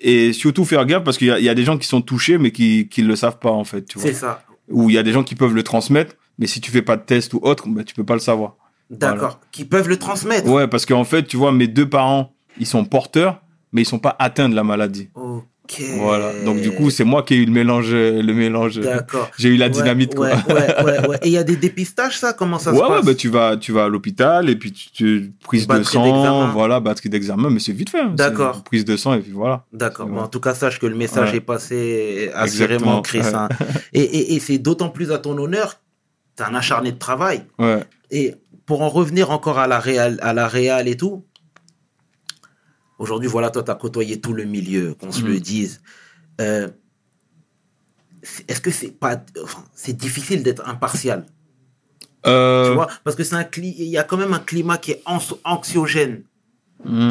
Et 0.00 0.32
surtout 0.32 0.64
faire 0.64 0.84
gaffe 0.86 1.04
parce 1.04 1.18
qu'il 1.18 1.28
y 1.28 1.30
a, 1.30 1.38
il 1.38 1.44
y 1.44 1.48
a 1.48 1.54
des 1.54 1.64
gens 1.64 1.78
qui 1.78 1.86
sont 1.86 2.02
touchés 2.02 2.38
mais 2.38 2.50
qui, 2.50 2.88
qui 2.88 3.02
le 3.02 3.16
savent 3.16 3.38
pas 3.38 3.50
en 3.50 3.64
fait, 3.64 3.84
tu 3.86 3.98
vois. 3.98 4.08
C'est 4.08 4.14
ça. 4.14 4.42
Ou 4.70 4.90
il 4.90 4.94
y 4.94 4.98
a 4.98 5.02
des 5.02 5.12
gens 5.12 5.24
qui 5.24 5.34
peuvent 5.34 5.54
le 5.54 5.62
transmettre, 5.62 6.14
mais 6.38 6.46
si 6.46 6.60
tu 6.60 6.70
fais 6.70 6.82
pas 6.82 6.96
de 6.96 7.02
test 7.02 7.34
ou 7.34 7.40
autre, 7.42 7.68
ben, 7.68 7.84
tu 7.84 7.94
peux 7.94 8.04
pas 8.04 8.14
le 8.14 8.20
savoir. 8.20 8.56
D'accord. 8.90 9.40
Qui 9.52 9.64
peuvent 9.64 9.88
le 9.88 9.98
transmettre. 9.98 10.48
Ouais, 10.48 10.66
parce 10.66 10.86
qu'en 10.86 11.04
fait, 11.04 11.24
tu 11.24 11.36
vois, 11.36 11.52
mes 11.52 11.68
deux 11.68 11.88
parents, 11.88 12.32
ils 12.58 12.66
sont 12.66 12.84
porteurs, 12.84 13.42
mais 13.72 13.82
ils 13.82 13.86
sont 13.86 13.98
pas 13.98 14.16
atteints 14.18 14.48
de 14.48 14.54
la 14.54 14.64
maladie. 14.64 15.10
Oh, 15.14 15.42
Voilà. 15.98 16.32
Donc 16.44 16.60
du 16.60 16.70
coup, 16.72 16.90
c'est 16.90 17.04
moi 17.04 17.22
qui 17.22 17.34
ai 17.34 17.36
eu 17.38 17.44
le 17.44 17.52
mélange, 17.52 17.92
le 17.92 18.32
mélange. 18.32 18.80
D'accord. 18.80 19.30
J'ai 19.38 19.48
eu 19.50 19.56
la 19.56 19.66
Ouais, 19.66 19.70
dynamite 19.72 20.14
quoi. 20.14 20.28
Ouais, 20.28 20.34
ouais, 20.54 20.84
ouais, 20.84 21.08
ouais. 21.08 21.18
Et 21.22 21.28
il 21.28 21.32
y 21.32 21.38
a 21.38 21.44
des 21.44 21.56
dépistages, 21.56 22.18
ça? 22.18 22.32
Comment 22.32 22.58
ça 22.58 22.72
ouais, 22.72 22.78
se 22.78 22.82
ouais, 22.82 22.88
passe? 22.88 23.04
bah, 23.04 23.14
tu 23.14 23.28
vas, 23.28 23.56
tu 23.56 23.72
vas 23.72 23.84
à 23.84 23.88
l'hôpital 23.88 24.48
et 24.48 24.56
puis 24.56 24.72
tu, 24.72 24.90
tu 24.90 25.32
prise 25.44 25.62
de 25.66 25.68
Batterie 25.68 25.98
d'examen. 25.98 26.24
sang, 26.24 26.48
voilà, 26.52 26.80
batterie 26.80 27.08
d'examen, 27.08 27.50
mais 27.50 27.60
c'est 27.60 27.72
vite 27.72 27.90
fait. 27.90 28.00
hein. 28.00 28.12
D'accord. 28.14 28.62
Prise 28.64 28.84
de 28.84 28.96
sang 28.96 29.14
et 29.14 29.20
puis 29.20 29.32
voilà. 29.32 29.64
D'accord. 29.72 30.06
Bon, 30.06 30.20
en 30.20 30.28
tout 30.28 30.40
cas, 30.40 30.54
sache 30.54 30.78
que 30.78 30.86
le 30.86 30.96
message 30.96 31.30
Ouais. 31.30 31.36
est 31.38 31.40
passé 31.40 32.30
assurément, 32.34 33.02
Chris. 33.02 33.20
ouais. 33.20 33.34
hein. 33.34 33.48
Et, 33.92 34.00
et, 34.02 34.34
et 34.34 34.40
c'est 34.40 34.58
d'autant 34.58 34.88
plus 34.88 35.12
à 35.12 35.18
ton 35.18 35.36
honneur, 35.38 35.80
t'es 36.36 36.44
un 36.44 36.54
acharné 36.54 36.92
de 36.92 36.98
travail. 36.98 37.42
Ouais. 37.58 37.80
Et 38.10 38.34
pour 38.66 38.82
en 38.82 38.88
revenir 38.88 39.30
encore 39.30 39.58
à 39.58 39.66
la 39.66 39.78
réal, 39.80 40.18
à 40.22 40.32
la 40.34 40.46
réal 40.46 40.88
et 40.88 40.96
tout, 40.96 41.24
aujourd'hui, 42.98 43.28
voilà, 43.28 43.50
toi, 43.50 43.62
tu 43.62 43.70
as 43.70 43.74
côtoyé 43.74 44.20
tout 44.20 44.32
le 44.34 44.44
milieu, 44.44 44.94
qu'on 44.94 45.12
se 45.12 45.22
Mm. 45.22 45.26
le 45.28 45.40
dise. 45.40 45.80
Euh, 46.40 46.68
Est-ce 48.48 48.60
que 48.60 48.70
c'est 48.72 48.90
pas, 48.90 49.22
enfin, 49.42 49.64
c'est 49.74 49.96
difficile 49.96 50.42
d'être 50.42 50.68
impartial, 50.68 51.24
Euh, 52.26 52.68
tu 52.68 52.74
vois 52.74 52.88
Parce 53.04 53.14
que 53.16 53.22
c'est 53.22 53.36
un 53.36 53.42
cli- 53.44 53.76
il 53.78 53.86
y 53.86 53.96
a 53.96 54.02
quand 54.02 54.16
même 54.16 54.34
un 54.34 54.40
climat 54.40 54.76
qui 54.76 54.90
est 54.90 55.02
anxiogène. 55.44 56.22
hmm. 56.84 57.10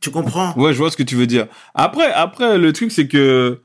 Tu 0.00 0.10
comprends? 0.10 0.54
Ouais, 0.56 0.72
je 0.72 0.78
vois 0.78 0.90
ce 0.90 0.96
que 0.96 1.02
tu 1.02 1.16
veux 1.16 1.26
dire. 1.26 1.46
Après, 1.74 2.10
après 2.12 2.56
le 2.58 2.72
truc, 2.72 2.90
c'est 2.92 3.08
que 3.08 3.60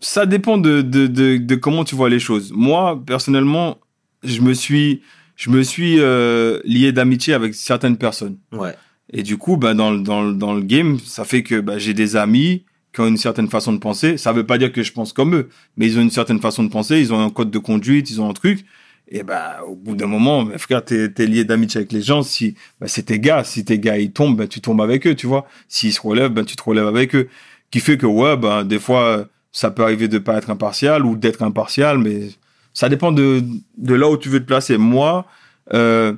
ça 0.00 0.24
dépend 0.26 0.56
de, 0.58 0.80
de, 0.80 1.06
de, 1.06 1.36
de 1.36 1.54
comment 1.54 1.84
tu 1.84 1.94
vois 1.94 2.08
les 2.08 2.18
choses. 2.18 2.50
Moi, 2.52 3.00
personnellement, 3.06 3.78
je 4.24 4.40
me 4.40 4.54
suis, 4.54 5.02
je 5.36 5.50
me 5.50 5.62
suis 5.62 6.00
euh, 6.00 6.60
lié 6.64 6.90
d'amitié 6.90 7.34
avec 7.34 7.54
certaines 7.54 7.96
personnes. 7.98 8.38
Ouais. 8.50 8.74
Et 9.12 9.22
du 9.22 9.36
coup, 9.36 9.56
bah, 9.56 9.74
dans, 9.74 9.92
dans, 9.92 10.32
dans 10.32 10.54
le 10.54 10.62
game, 10.62 10.98
ça 10.98 11.24
fait 11.24 11.42
que 11.42 11.60
bah, 11.60 11.78
j'ai 11.78 11.94
des 11.94 12.16
amis 12.16 12.64
qui 12.92 13.00
ont 13.00 13.06
une 13.06 13.16
certaine 13.16 13.48
façon 13.48 13.72
de 13.72 13.78
penser. 13.78 14.16
Ça 14.16 14.32
veut 14.32 14.46
pas 14.46 14.58
dire 14.58 14.72
que 14.72 14.82
je 14.82 14.92
pense 14.92 15.12
comme 15.12 15.34
eux, 15.34 15.48
mais 15.76 15.86
ils 15.86 15.98
ont 15.98 16.02
une 16.02 16.10
certaine 16.10 16.40
façon 16.40 16.64
de 16.64 16.68
penser, 16.70 16.98
ils 16.98 17.12
ont 17.12 17.20
un 17.20 17.30
code 17.30 17.50
de 17.50 17.58
conduite, 17.58 18.10
ils 18.10 18.20
ont 18.20 18.28
un 18.28 18.32
truc. 18.32 18.64
Et 19.08 19.22
bah, 19.22 19.60
au 19.68 19.76
bout 19.76 19.94
d'un 19.94 20.08
moment, 20.08 20.42
bah, 20.42 20.58
frère, 20.58 20.84
t'es, 20.84 21.08
t'es 21.10 21.26
lié 21.26 21.44
d'amitié 21.44 21.78
avec 21.78 21.92
les 21.92 22.02
gens. 22.02 22.22
Si, 22.22 22.56
bah, 22.80 22.88
c'est 22.88 23.04
tes 23.04 23.20
gars. 23.20 23.44
Si 23.44 23.64
tes 23.64 23.78
gars, 23.78 23.98
ils 23.98 24.10
tombent, 24.10 24.36
bah, 24.36 24.48
tu 24.48 24.60
tombes 24.60 24.80
avec 24.80 25.06
eux, 25.06 25.14
tu 25.14 25.26
vois. 25.26 25.46
S'ils 25.68 25.92
se 25.92 26.00
relèvent, 26.00 26.32
bah, 26.32 26.44
tu 26.44 26.56
te 26.56 26.62
relèves 26.62 26.86
avec 26.88 27.14
eux. 27.14 27.28
Qui 27.70 27.80
fait 27.80 27.98
que, 27.98 28.06
ouais, 28.06 28.36
bah, 28.36 28.64
des 28.64 28.80
fois, 28.80 29.28
ça 29.52 29.70
peut 29.70 29.82
arriver 29.82 30.08
de 30.08 30.18
pas 30.18 30.36
être 30.36 30.50
impartial 30.50 31.06
ou 31.06 31.16
d'être 31.16 31.42
impartial, 31.42 31.98
mais 31.98 32.30
ça 32.74 32.88
dépend 32.88 33.12
de, 33.12 33.42
de 33.78 33.94
là 33.94 34.10
où 34.10 34.16
tu 34.16 34.28
veux 34.28 34.40
te 34.40 34.44
placer. 34.44 34.76
Moi, 34.76 35.24
euh, 35.72 36.12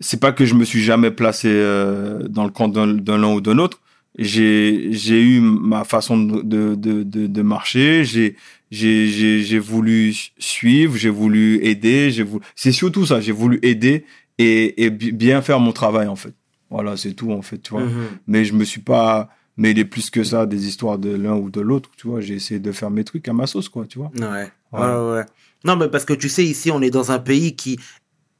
c'est 0.00 0.20
pas 0.20 0.32
que 0.32 0.44
je 0.44 0.54
me 0.54 0.64
suis 0.64 0.82
jamais 0.82 1.10
placé 1.10 1.48
euh, 1.50 2.26
dans 2.28 2.44
le 2.44 2.50
camp 2.50 2.68
d'un 2.68 2.86
l'un 2.86 3.32
ou 3.34 3.40
d'un 3.40 3.58
autre. 3.58 3.80
J'ai 4.16 4.92
j'ai 4.92 5.20
eu 5.20 5.40
ma 5.40 5.84
façon 5.84 6.16
de 6.18 6.42
de 6.42 6.74
de, 7.02 7.26
de, 7.26 7.42
marcher. 7.42 8.04
J'ai 8.04 8.36
j'ai 8.70 9.08
j'ai 9.08 9.42
j'ai 9.42 9.58
voulu 9.58 10.14
suivre. 10.38 10.96
J'ai 10.96 11.10
voulu 11.10 11.64
aider. 11.64 12.10
J'ai 12.10 12.22
voulu. 12.22 12.44
C'est 12.54 12.70
surtout 12.72 13.06
ça. 13.06 13.20
J'ai 13.20 13.32
voulu 13.32 13.58
aider 13.62 14.04
et 14.38 14.84
et 14.84 14.90
bi- 14.90 15.10
bien 15.12 15.42
faire 15.42 15.58
mon 15.58 15.72
travail 15.72 16.06
en 16.06 16.16
fait. 16.16 16.34
Voilà, 16.70 16.96
c'est 16.96 17.14
tout 17.14 17.32
en 17.32 17.42
fait. 17.42 17.58
Tu 17.58 17.70
vois. 17.72 17.82
Mhm. 17.84 18.06
Mais 18.28 18.44
je 18.44 18.52
me 18.54 18.64
suis 18.64 18.80
pas 18.80 19.30
mêlé 19.56 19.84
plus 19.84 20.10
que 20.10 20.22
ça 20.22 20.46
des 20.46 20.66
histoires 20.68 20.98
de 20.98 21.10
l'un 21.14 21.34
ou 21.34 21.50
de 21.50 21.60
l'autre. 21.60 21.90
Tu 21.96 22.06
vois. 22.06 22.20
J'ai 22.20 22.34
essayé 22.34 22.60
de 22.60 22.70
faire 22.70 22.90
mes 22.90 23.02
trucs 23.04 23.26
à 23.28 23.32
ma 23.32 23.46
sauce 23.48 23.68
quoi. 23.68 23.84
Tu 23.86 23.98
vois. 23.98 24.12
Ouais. 24.16 24.48
Ouais. 24.72 24.80
ouais, 24.80 25.12
ouais. 25.12 25.24
Non, 25.64 25.76
mais 25.76 25.88
parce 25.88 26.04
que 26.04 26.12
tu 26.12 26.28
sais, 26.28 26.44
ici, 26.44 26.70
on 26.70 26.82
est 26.82 26.90
dans 26.90 27.10
un 27.10 27.18
pays 27.18 27.56
qui 27.56 27.78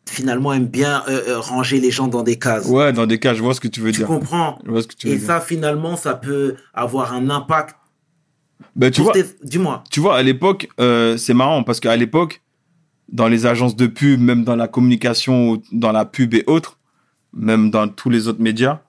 finalement 0.06 0.52
aime 0.52 0.66
bien 0.66 1.02
euh, 1.08 1.20
euh, 1.28 1.40
ranger 1.40 1.80
les 1.80 1.90
gens 1.90 2.08
dans 2.08 2.22
des 2.22 2.38
cases. 2.38 2.66
Ouais, 2.66 2.92
dans 2.92 3.06
des 3.06 3.18
cas, 3.18 3.34
je 3.34 3.42
vois 3.42 3.54
ce 3.54 3.60
que 3.60 3.68
tu 3.68 3.80
veux 3.80 3.90
tu 3.92 3.98
dire. 3.98 4.06
comprends 4.06 4.58
Je 4.64 4.70
vois 4.70 4.82
ce 4.82 4.86
que 4.86 4.94
tu 4.94 5.06
veux 5.08 5.14
Et 5.14 5.16
dire. 5.16 5.26
ça, 5.26 5.40
finalement, 5.40 5.96
ça 5.96 6.14
peut 6.14 6.56
avoir 6.72 7.12
un 7.14 7.30
impact. 7.30 7.76
Ben, 8.76 8.90
tu 8.90 9.02
vois, 9.02 9.12
tes- 9.12 9.24
Dis-moi. 9.42 9.82
tu 9.90 10.00
vois, 10.00 10.16
à 10.16 10.22
l'époque, 10.22 10.68
euh, 10.80 11.16
c'est 11.16 11.34
marrant 11.34 11.62
parce 11.62 11.80
qu'à 11.80 11.96
l'époque, 11.96 12.42
dans 13.10 13.28
les 13.28 13.46
agences 13.46 13.76
de 13.76 13.86
pub, 13.86 14.20
même 14.20 14.44
dans 14.44 14.56
la 14.56 14.68
communication, 14.68 15.62
dans 15.72 15.92
la 15.92 16.04
pub 16.04 16.34
et 16.34 16.44
autres, 16.46 16.78
même 17.32 17.70
dans 17.70 17.88
tous 17.88 18.10
les 18.10 18.28
autres 18.28 18.40
médias, 18.40 18.80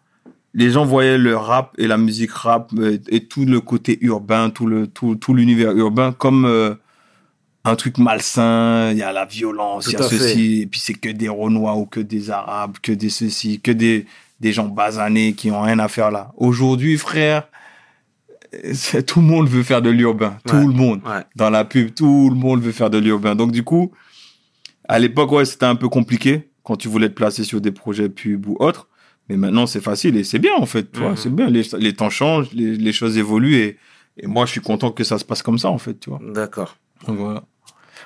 les 0.54 0.70
gens 0.72 0.86
voyaient 0.86 1.18
le 1.18 1.36
rap 1.36 1.74
et 1.78 1.88
la 1.88 1.98
musique 1.98 2.32
rap 2.32 2.72
et, 3.10 3.26
tout 3.28 3.46
le 3.46 3.60
côté 3.60 3.98
urbain, 4.02 4.50
tout 4.50 4.68
le 4.68 4.88
tout, 4.88 5.16
tout 5.16 5.34
l'univers 5.34 5.72
urbain 5.76 6.14
comme 6.14 6.46
euh, 6.46 6.76
un 7.66 7.76
truc 7.76 7.98
malsain. 7.98 8.92
Il 8.92 8.98
y 8.98 9.04
a 9.04 9.12
la 9.12 9.26
violence, 9.26 9.88
il 9.88 9.94
y 9.94 9.96
a 9.98 10.04
fait. 10.08 10.18
ceci, 10.18 10.62
et 10.62 10.66
puis 10.68 10.80
c'est 10.80 10.94
que 10.94 11.10
des 11.10 11.28
Renois 11.30 11.76
ou 11.76 11.86
que 11.86 12.00
des 12.00 12.30
Arabes, 12.30 12.78
que 12.82 12.92
des 12.92 13.10
ceci, 13.10 13.60
que 13.60 13.72
des 13.72 14.06
des 14.40 14.52
gens 14.54 14.68
basanés 14.68 15.34
qui 15.34 15.50
ont 15.52 15.62
rien 15.62 15.80
à 15.80 15.88
faire 15.88 16.12
là. 16.12 16.32
Aujourd'hui, 16.38 16.98
frère, 16.98 17.48
tout 19.08 19.20
le 19.22 19.26
monde 19.26 19.48
veut 19.48 19.64
faire 19.64 19.82
de 19.82 19.90
l'urbain, 19.90 20.38
Ouais. 20.46 20.52
tout 20.52 20.68
le 20.68 20.74
monde 20.74 21.02
Ouais. 21.06 21.24
dans 21.36 21.50
la 21.50 21.66
pub, 21.66 21.94
tout 21.94 22.30
le 22.30 22.36
monde 22.36 22.62
veut 22.62 22.72
faire 22.72 22.90
de 22.90 22.98
l'urbain. 22.98 23.36
Donc 23.36 23.52
du 23.52 23.64
coup, 23.64 23.92
à 24.88 25.00
l'époque, 25.00 25.32
ouais, 25.32 25.46
c'était 25.46 25.66
un 25.66 25.76
peu 25.76 25.90
compliqué 25.90 26.50
quand 26.64 26.76
tu 26.76 26.88
voulais 26.88 27.10
te 27.10 27.14
placer 27.16 27.44
sur 27.44 27.62
des 27.62 27.72
projets 27.72 28.10
pub 28.10 28.48
ou 28.48 28.56
autres. 28.60 28.88
Mais 29.30 29.38
maintenant, 29.38 29.66
c'est 29.66 29.82
facile 29.82 30.18
et 30.18 30.24
c'est 30.24 30.38
bien 30.40 30.54
en 30.58 30.66
fait. 30.68 30.92
Tu 30.92 31.00
vois, 31.00 31.12
Mhm. 31.12 31.18
c'est 31.18 31.34
bien. 31.34 31.50
Les, 31.50 31.64
les 31.80 31.94
temps 31.94 32.10
changent, 32.12 32.52
les, 32.54 32.76
les 32.76 32.94
choses 32.94 33.18
évoluent 33.18 33.56
et, 33.56 33.78
et 34.18 34.28
moi, 34.28 34.46
je 34.46 34.52
suis 34.52 34.62
content 34.62 34.92
que 34.92 35.04
ça 35.04 35.18
se 35.18 35.26
passe 35.26 35.42
comme 35.42 35.58
ça 35.58 35.70
en 35.70 35.78
fait. 35.80 36.00
Tu 36.00 36.10
vois. 36.12 36.20
D'accord. 36.24 36.78
Donc 37.08 37.18
voilà. 37.18 37.44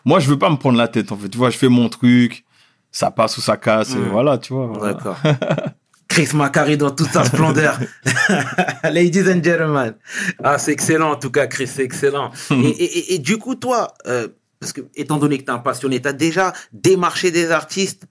Moi, 0.09 0.19
je 0.19 0.27
veux 0.29 0.39
pas 0.39 0.49
me 0.49 0.55
prendre 0.57 0.77
la 0.77 0.87
tête 0.87 1.11
en 1.11 1.17
fait. 1.17 1.29
Tu 1.29 1.37
vois, 1.37 1.51
je 1.51 1.57
fais 1.57 1.69
mon 1.69 1.87
truc, 1.87 2.43
ça 2.91 3.11
passe 3.11 3.37
ou 3.37 3.41
ça 3.41 3.57
casse 3.57 3.91
et 3.95 3.99
voilà, 4.11 4.37
tu 4.39 4.53
vois. 4.53 4.65
voilà. 4.67 4.93
D'accord. 4.93 5.17
Chris 6.07 6.29
Macari 6.33 6.75
dans 6.77 6.89
toute 6.89 7.09
sa 7.11 7.23
splendeur. 7.23 7.77
Ladies 8.83 9.29
and 9.31 9.43
gentlemen. 9.43 9.93
Ah, 10.43 10.57
c'est 10.57 10.71
excellent 10.71 11.11
en 11.11 11.15
tout 11.15 11.29
cas, 11.29 11.45
Chris, 11.45 11.67
c'est 11.67 11.83
excellent. 11.83 12.31
et, 12.49 13.13
et- 13.15 13.19
du 13.19 13.37
coup, 13.37 13.53
toi, 13.53 13.93
euh, 14.07 14.27
parce 14.59 14.73
que 14.73 14.81
étant 14.95 15.17
donné 15.17 15.37
que 15.37 15.43
tu 15.43 15.49
es 15.51 15.53
un 15.53 15.59
passionné, 15.59 16.01
tu 16.01 16.07
as 16.07 16.13
déjà 16.13 16.53
démarché 16.73 17.29
des 17.29 17.51
artistes? 17.51 18.07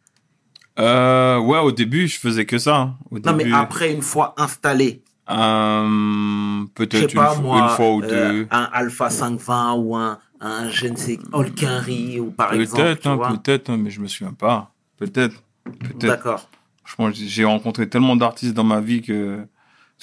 Euh, 0.78 1.38
ouais, 1.38 1.58
au 1.58 1.72
début, 1.72 2.06
je 2.06 2.20
faisais 2.20 2.46
que 2.46 2.58
ça. 2.58 2.76
hein. 2.76 2.96
Au 3.10 3.18
Non, 3.18 3.34
mais 3.34 3.50
après, 3.52 3.92
une 3.92 4.02
fois 4.02 4.34
installé, 4.38 5.02
euh, 5.28 6.64
peut-être 6.74 7.12
une 7.12 7.20
fois 7.20 7.36
ou 7.80 8.02
euh, 8.04 8.08
deux. 8.08 8.46
un 8.52 8.68
Alpha 8.72 9.10
520 9.10 9.72
ou 9.74 9.96
un, 9.96 10.18
un 10.40 10.68
je 10.70 10.86
ne 10.86 10.96
sais, 10.96 11.18
Holkinry 11.32 12.20
ou 12.20 12.30
par 12.30 12.54
exemple. 12.54 12.82
Peut-être, 12.82 13.06
hein, 13.06 13.18
peut-être, 13.42 13.72
mais 13.76 13.90
je 13.90 14.00
me 14.00 14.06
souviens 14.08 14.32
pas. 14.32 14.72
Peut-être, 14.96 15.42
peut-être. 15.64 15.98
D'accord. 16.06 16.48
Franchement, 16.84 17.12
j'ai 17.12 17.26
j'ai 17.28 17.44
rencontré 17.44 17.88
tellement 17.88 18.16
d'artistes 18.16 18.54
dans 18.54 18.64
ma 18.64 18.80
vie 18.80 19.02
que. 19.02 19.46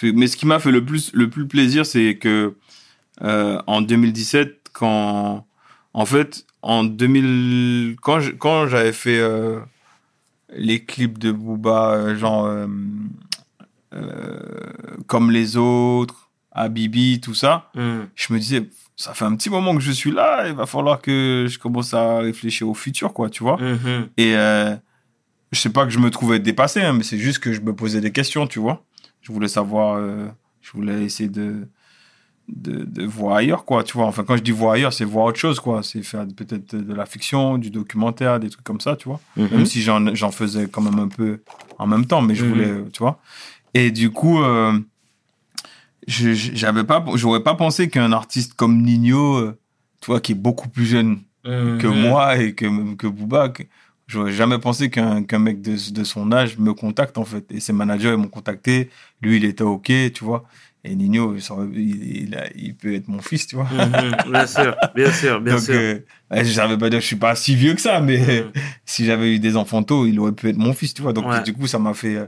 Mais 0.03 0.27
ce 0.27 0.35
qui 0.37 0.45
m'a 0.45 0.59
fait 0.59 0.71
le 0.71 0.83
plus, 0.83 1.11
le 1.13 1.29
plus 1.29 1.47
plaisir, 1.47 1.85
c'est 1.85 2.17
que 2.17 2.55
euh, 3.21 3.61
en 3.65 3.81
2017, 3.81 4.67
quand, 4.73 5.47
en 5.93 6.05
fait, 6.05 6.45
en 6.61 6.83
2000, 6.83 7.95
quand 8.01 8.19
je- 8.19 8.31
quand 8.31 8.67
j'avais 8.67 8.91
fait 8.91 9.19
euh, 9.19 9.59
les 10.53 10.83
clips 10.83 11.17
de 11.17 11.31
Booba, 11.31 11.93
euh, 11.93 12.15
genre 12.17 12.45
euh, 12.45 12.67
comme 15.07 15.31
les 15.31 15.57
autres, 15.57 16.29
Habibi, 16.51 17.19
tout 17.21 17.33
ça, 17.33 17.69
Hmm. 17.75 18.05
je 18.15 18.33
me 18.33 18.39
disais, 18.39 18.69
ça 18.95 19.13
fait 19.13 19.25
un 19.25 19.35
petit 19.35 19.49
moment 19.49 19.73
que 19.75 19.81
je 19.81 19.91
suis 19.91 20.11
là, 20.11 20.47
il 20.47 20.53
va 20.53 20.65
falloir 20.65 21.01
que 21.01 21.47
je 21.49 21.59
commence 21.59 21.93
à 21.93 22.19
réfléchir 22.19 22.69
au 22.69 22.73
futur, 22.73 23.13
quoi, 23.13 23.29
tu 23.29 23.43
vois. 23.43 23.57
Mhm. 23.61 24.07
Et 24.17 24.35
euh, 24.35 24.75
je 25.51 25.59
sais 25.59 25.69
pas 25.69 25.83
que 25.85 25.91
je 25.91 25.99
me 25.99 26.09
trouvais 26.09 26.39
dépassé, 26.39 26.81
hein, 26.81 26.93
mais 26.93 27.03
c'est 27.03 27.17
juste 27.19 27.39
que 27.39 27.51
je 27.53 27.61
me 27.61 27.73
posais 27.75 28.01
des 28.01 28.11
questions, 28.11 28.47
tu 28.47 28.59
vois. 28.59 28.83
Je 29.21 29.31
voulais 29.31 29.47
savoir, 29.49 29.97
euh, 29.97 30.27
je 30.61 30.71
voulais 30.71 31.03
essayer 31.03 31.29
de, 31.29 31.67
de, 32.47 32.83
de 32.85 33.03
voir 33.05 33.35
ailleurs, 33.37 33.65
quoi, 33.65 33.83
tu 33.83 33.93
vois. 33.97 34.05
Enfin, 34.05 34.23
quand 34.23 34.37
je 34.37 34.43
dis 34.43 34.51
voir 34.51 34.73
ailleurs, 34.73 34.93
c'est 34.93 35.03
voir 35.05 35.25
autre 35.25 35.39
chose, 35.39 35.59
quoi. 35.59 35.81
C'est 35.83 36.03
faire 36.03 36.25
peut-être 36.35 36.75
de 36.75 36.93
la 36.93 37.05
fiction, 37.05 37.57
du 37.57 37.71
documentaire, 37.71 38.39
des 38.39 38.49
trucs 38.49 38.63
comme 38.63 38.79
ça, 38.79 38.95
tu 38.95 39.09
vois. 39.09 39.19
Mhm. 39.35 39.47
Même 39.51 39.65
si 39.65 39.81
j'en 39.81 40.31
faisais 40.31 40.67
quand 40.71 40.81
même 40.81 40.99
un 40.99 41.07
peu 41.09 41.41
en 41.79 41.87
même 41.87 42.05
temps, 42.05 42.21
mais 42.21 42.35
je 42.35 42.45
Mhm. 42.45 42.49
voulais, 42.51 42.73
tu 42.93 42.99
vois. 42.99 43.19
Et 43.73 43.91
du 43.91 44.09
coup, 44.11 44.41
euh, 44.41 44.79
j'avais 46.07 46.83
pas, 46.83 47.03
j'aurais 47.15 47.43
pas 47.43 47.55
pensé 47.55 47.89
qu'un 47.89 48.11
artiste 48.11 48.53
comme 48.53 48.81
Nino, 48.81 49.37
euh, 49.37 49.59
tu 50.01 50.07
vois, 50.07 50.19
qui 50.21 50.33
est 50.33 50.35
beaucoup 50.35 50.69
plus 50.69 50.85
jeune 50.85 51.19
que 51.43 51.87
Mhm. 51.87 52.01
moi 52.09 52.37
et 52.37 52.53
que, 52.53 52.95
que 52.95 53.07
Booba, 53.07 53.49
que 53.49 53.63
j'aurais 54.07 54.31
jamais 54.31 54.59
pensé 54.59 54.89
qu'un 54.89 55.23
qu'un 55.23 55.39
mec 55.39 55.61
de, 55.61 55.77
de 55.91 56.03
son 56.03 56.31
âge 56.31 56.57
me 56.57 56.73
contacte, 56.73 57.17
en 57.17 57.25
fait. 57.25 57.45
Et 57.51 57.59
ses 57.59 57.73
managers, 57.73 58.09
ils 58.11 58.17
m'ont 58.17 58.27
contacté. 58.27 58.89
Lui, 59.21 59.37
il 59.37 59.45
était 59.45 59.63
OK, 59.63 59.85
tu 60.13 60.23
vois. 60.23 60.45
Et 60.83 60.95
Nino, 60.95 61.35
il, 61.35 61.41
il, 61.75 62.49
il 62.55 62.75
peut 62.75 62.93
être 62.93 63.07
mon 63.07 63.19
fils, 63.21 63.47
tu 63.47 63.55
vois. 63.55 63.67
Mhm. 63.71 64.31
Bien 64.31 64.45
sûr, 64.45 64.75
bien 64.95 65.11
sûr, 65.11 65.41
bien 65.41 65.55
Donc, 65.55 65.63
sûr. 65.63 65.75
euh, 65.75 65.99
savais 66.43 66.77
pas 66.77 66.89
dire, 66.91 67.01
je 67.01 67.05
suis 67.07 67.15
pas 67.15 67.35
si 67.35 67.55
vieux 67.55 67.73
que 67.73 67.81
ça, 67.81 67.99
mais 67.99 68.45
si 68.85 69.05
j'avais 69.05 69.35
eu 69.35 69.39
des 69.39 69.57
enfants 69.57 69.81
tôt, 69.81 70.05
il 70.05 70.19
aurait 70.19 70.31
pu 70.33 70.49
être 70.49 70.57
mon 70.57 70.73
fils, 70.73 70.93
tu 70.93 71.01
vois. 71.01 71.13
Donc, 71.13 71.25
Ouais. 71.25 71.41
du 71.43 71.53
coup, 71.53 71.65
ça 71.65 71.79
m'a 71.79 71.95
fait, 71.95 72.15
euh, 72.15 72.27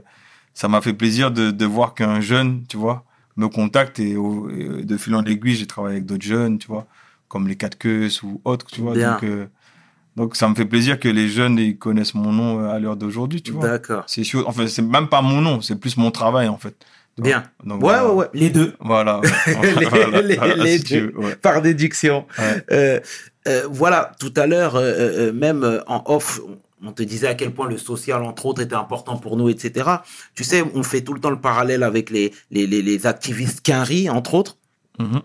ça 0.54 0.66
m'a 0.68 0.80
fait 0.80 0.92
plaisir 0.94 1.30
de, 1.30 1.52
de 1.52 1.64
voir 1.64 1.94
qu'un 1.94 2.20
jeune, 2.20 2.64
tu 2.68 2.76
vois, 2.76 3.04
me 3.38 3.48
contacte 3.48 3.98
et, 4.00 4.16
au- 4.16 4.50
et 4.50 4.84
de 4.84 4.96
fil 4.98 5.14
en 5.14 5.24
aiguille, 5.24 5.54
j'ai 5.54 5.66
travaillé 5.66 5.96
avec 5.96 6.06
d'autres 6.06 6.24
jeunes, 6.26 6.58
tu 6.58 6.66
vois, 6.68 6.86
comme 7.28 7.48
les 7.48 7.56
quatre 7.56 7.78
queues 7.78 8.08
ou 8.22 8.40
autres, 8.44 8.66
tu 8.66 8.80
vois. 8.82 8.92
Bien. 8.94 9.12
Donc, 9.12 9.22
euh, 9.24 9.46
donc, 10.16 10.36
ça 10.36 10.48
me 10.48 10.54
fait 10.56 10.64
plaisir 10.64 10.98
que 10.98 11.08
les 11.08 11.28
jeunes, 11.28 11.58
ils 11.58 11.78
connaissent 11.78 12.14
mon 12.14 12.32
nom 12.32 12.60
euh, 12.60 12.68
à 12.70 12.78
l'heure 12.80 12.96
d'aujourd'hui, 12.96 13.40
tu 13.40 13.52
vois. 13.52 13.68
D'accord. 13.68 14.02
C'est 14.08 14.24
sûr, 14.24 14.46
enfin, 14.48 14.66
c'est 14.66 14.82
même 14.82 15.08
pas 15.08 15.22
mon 15.22 15.40
nom, 15.40 15.60
c'est 15.60 15.76
plus 15.78 15.96
mon 15.96 16.10
travail, 16.10 16.48
en 16.48 16.58
fait. 16.58 16.74
Bien. 17.16 17.44
Donc, 17.64 17.80
Ouais, 17.82 17.88
voilà. 17.90 18.06
ouais, 18.08 18.14
ouais. 18.14 18.26
Les 18.34 18.50
deux. 18.50 18.74
Voilà. 18.80 19.20
Les- 19.80 19.84
Voilà. 19.90 20.20
les- 20.22 20.36
Voilà, 20.36 20.54
les 20.56 20.78
si 20.78 20.84
tu 20.84 21.00
deux. 21.00 21.12
ouais. 21.16 21.36
Par 21.36 21.62
déduction. 21.62 22.26
Ouais. 22.38 22.64
Euh, 22.72 23.00
euh, 23.46 23.62
voilà, 23.70 24.12
tout 24.20 24.32
à 24.36 24.46
l'heure, 24.46 24.76
euh, 24.76 24.82
euh, 25.28 25.32
même 25.32 25.62
euh, 25.64 25.80
en 25.86 26.02
off, 26.06 26.40
on- 26.82 26.92
te 26.92 27.02
disait 27.02 27.26
à 27.28 27.34
quel 27.34 27.52
point 27.52 27.68
le 27.68 27.78
social, 27.78 28.22
entre 28.22 28.46
autres, 28.46 28.62
était 28.62 28.74
important 28.74 29.16
pour 29.16 29.36
nous, 29.36 29.48
etc. 29.48 29.88
Tu 30.34 30.44
sais, 30.44 30.62
on 30.74 30.82
fait 30.82 31.02
tout 31.02 31.12
le 31.14 31.20
temps 31.20 31.30
le 31.30 31.40
parallèle 31.40 31.82
avec 31.82 32.10
les, 32.10 32.32
les, 32.50 32.66
les, 32.66 32.82
les 32.82 33.06
activistes 33.06 33.60
Quinry, 33.62 34.08
entre 34.10 34.34
autres. 34.34 34.58
Mhm. 34.98 35.22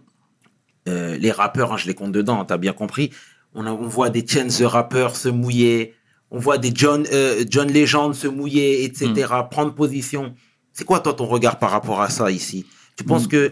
Euh, 0.89 1.17
les 1.17 1.31
rappeurs, 1.31 1.71
hein, 1.73 1.77
je 1.77 1.87
les 1.87 1.93
compte 1.93 2.11
dedans, 2.11 2.43
t'as 2.45 2.57
bien 2.57 2.73
compris. 2.73 3.11
On, 3.53 3.65
a- 3.65 3.71
on 3.71 3.87
voit 3.87 4.09
des 4.09 4.25
Chance 4.27 4.57
the 4.59 4.63
rappeurs 4.63 5.15
se 5.15 5.29
mouiller, 5.29 5.93
on 6.31 6.39
voit 6.39 6.57
des 6.57 6.71
John, 6.73 7.05
euh, 7.13 7.45
John 7.49 7.71
Legend 7.71 8.13
se 8.13 8.27
mouiller, 8.27 8.83
etc., 8.83 9.07
Mm. 9.31 9.49
prendre 9.49 9.73
position. 9.73 10.33
C'est 10.73 10.83
quoi, 10.85 10.99
toi, 10.99 11.13
ton 11.13 11.25
regard 11.25 11.59
par 11.59 11.69
rapport 11.71 12.01
à 12.01 12.09
ça 12.09 12.31
ici? 12.31 12.65
Tu 12.97 13.03
Mm. 13.03 13.07
penses 13.07 13.27
que 13.27 13.51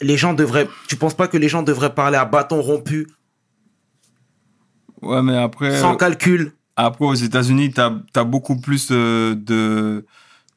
les 0.00 0.16
gens 0.16 0.34
devraient, 0.34 0.68
tu 0.88 0.96
penses 0.96 1.14
pas 1.14 1.28
que 1.28 1.36
les 1.38 1.48
gens 1.48 1.62
devraient 1.62 1.94
parler 1.94 2.16
à 2.18 2.24
bâton 2.24 2.60
rompu, 2.60 3.06
Ouais, 5.00 5.22
mais 5.22 5.36
après, 5.36 5.80
sans 5.80 5.96
calcul 5.96 6.52
après 6.76 7.04
aux 7.04 7.14
États-Unis, 7.14 7.70
t'as 7.72 7.92
as 8.14 8.24
beaucoup 8.24 8.56
plus 8.60 8.88
euh, 8.90 9.34
de, 9.34 10.06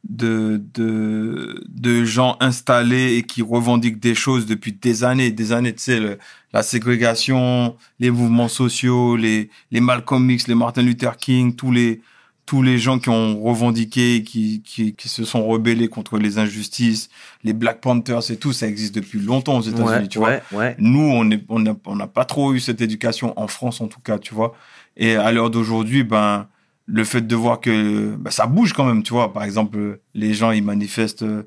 de, 0.07 0.61
de, 0.74 1.63
de 1.68 2.03
gens 2.05 2.38
installés 2.39 3.16
et 3.18 3.24
qui 3.24 3.41
revendiquent 3.41 3.99
des 3.99 4.16
choses 4.16 4.45
depuis 4.45 4.72
des 4.74 5.03
années, 5.03 5.32
des 5.32 5.51
années. 5.51 5.74
Tu 5.74 5.84
sais, 5.84 5.99
le- 5.99 6.18
la 6.53 6.63
ségrégation, 6.63 7.76
les 7.99 8.11
mouvements 8.11 8.47
sociaux, 8.47 9.16
les, 9.16 9.49
les 9.72 9.82
Malcolm 9.82 10.30
X, 10.30 10.47
les 10.47 10.55
Martin 10.55 10.84
Luther 10.84 11.18
King, 11.18 11.55
tous 11.55 11.72
les, 11.72 12.01
tous 12.45 12.61
les 12.61 12.78
gens 12.78 12.99
qui 12.99 13.09
ont 13.09 13.41
revendiqué, 13.43 14.24
qui, 14.24 14.61
qui, 14.63 14.93
qui 14.93 15.09
se 15.09 15.26
sont 15.26 15.45
rebellés 15.45 15.88
contre 15.89 16.18
les 16.20 16.38
injustices, 16.38 17.09
les 17.43 17.53
Black 17.53 17.82
Panthers 17.82 18.30
et 18.32 18.38
tout, 18.38 18.53
ça 18.53 18.68
existe 18.68 18.93
depuis 18.95 19.20
longtemps 19.20 19.57
aux 19.57 19.61
États-Unis, 19.63 19.86
Ouais, 20.03 20.07
tu 20.07 20.20
vois. 20.20 20.30
ouais. 20.53 20.76
Nous, 20.78 21.01
on 21.01 21.28
on 21.49 21.59
n'a 21.59 21.76
on 21.86 21.95
n'a 21.95 22.07
pas 22.07 22.24
trop 22.26 22.53
eu 22.53 22.59
cette 22.59 22.80
éducation 22.82 23.34
en 23.39 23.47
France, 23.47 23.82
en 23.82 23.88
tout 23.88 23.99
cas, 23.99 24.18
tu 24.20 24.34
vois. 24.36 24.53
Et 24.97 25.15
à 25.15 25.31
l'heure 25.31 25.49
d'aujourd'hui, 25.49 26.03
ben, 26.03 26.47
le 26.85 27.03
fait 27.03 27.21
de 27.21 27.35
voir 27.35 27.59
que 27.59 28.15
ben, 28.15 28.31
ça 28.31 28.47
bouge 28.47 28.73
quand 28.73 28.85
même, 28.85 29.03
tu 29.03 29.13
vois. 29.13 29.33
Par 29.33 29.43
exemple, 29.43 29.99
les 30.13 30.33
gens, 30.33 30.51
ils 30.51 30.63
manifestent 30.63 31.23
euh, 31.23 31.43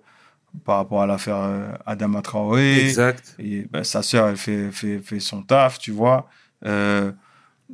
par 0.65 0.77
rapport 0.77 1.03
à 1.03 1.07
l'affaire 1.07 1.37
euh, 1.37 1.73
Adama 1.87 2.23
Traoré. 2.23 2.81
Exact. 2.81 3.37
Et 3.39 3.67
ben, 3.71 3.85
sa 3.85 4.03
sœur, 4.03 4.29
elle 4.29 4.37
fait, 4.37 4.71
fait, 4.73 4.99
fait 4.99 5.21
son 5.21 5.43
taf, 5.43 5.79
tu 5.79 5.93
vois. 5.93 6.29
Euh, 6.67 7.13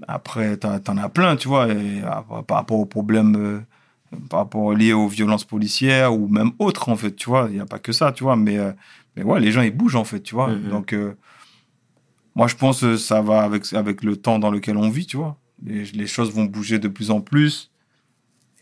après, 0.09 0.57
t'en 0.57 0.97
as 0.97 1.09
plein, 1.09 1.37
tu 1.37 1.49
vois. 1.49 1.69
Et, 1.69 2.03
à- 2.03 2.25
par 2.47 2.59
rapport 2.59 2.79
aux 2.79 2.87
problèmes, 2.87 3.37
euh, 3.37 3.61
par 4.29 4.41
rapport 4.41 4.73
liés 4.75 4.93
aux 4.93 5.09
violences 5.09 5.45
policières 5.45 6.15
ou 6.15 6.29
même 6.29 6.53
autres, 6.59 6.89
en 6.89 6.97
fait, 6.97 7.17
tu 7.17 7.29
vois. 7.29 7.47
Il 7.49 7.55
n'y 7.55 7.61
a 7.61 7.67
pas 7.67 7.79
que 7.79 7.93
ça, 7.93 8.13
tu 8.13 8.25
vois. 8.25 8.37
Mais, 8.37 8.59
euh, 8.59 8.73
mais 9.17 9.23
ouais, 9.23 9.41
les 9.41 9.51
gens, 9.51 9.63
ils 9.63 9.77
bougent, 9.77 9.97
en 9.97 10.05
fait, 10.05 10.21
tu 10.21 10.35
vois. 10.35 10.49
Mhm. 10.49 10.69
Donc, 10.69 10.95
moi, 12.35 12.49
je 12.49 12.57
pense 12.57 12.81
que 12.81 12.97
ça 12.97 13.23
va 13.23 13.43
avec, 13.43 13.73
avec 13.73 14.03
le 14.03 14.17
temps 14.17 14.39
dans 14.39 14.51
lequel 14.51 14.77
on 14.77 14.91
vit, 14.91 15.07
tu 15.07 15.17
vois. 15.17 15.39
Les, 15.63 15.85
les 15.85 16.07
choses 16.07 16.33
vont 16.33 16.45
bouger 16.45 16.79
de 16.79 16.89
plus 16.89 17.11
en 17.11 17.21
plus. 17.21 17.71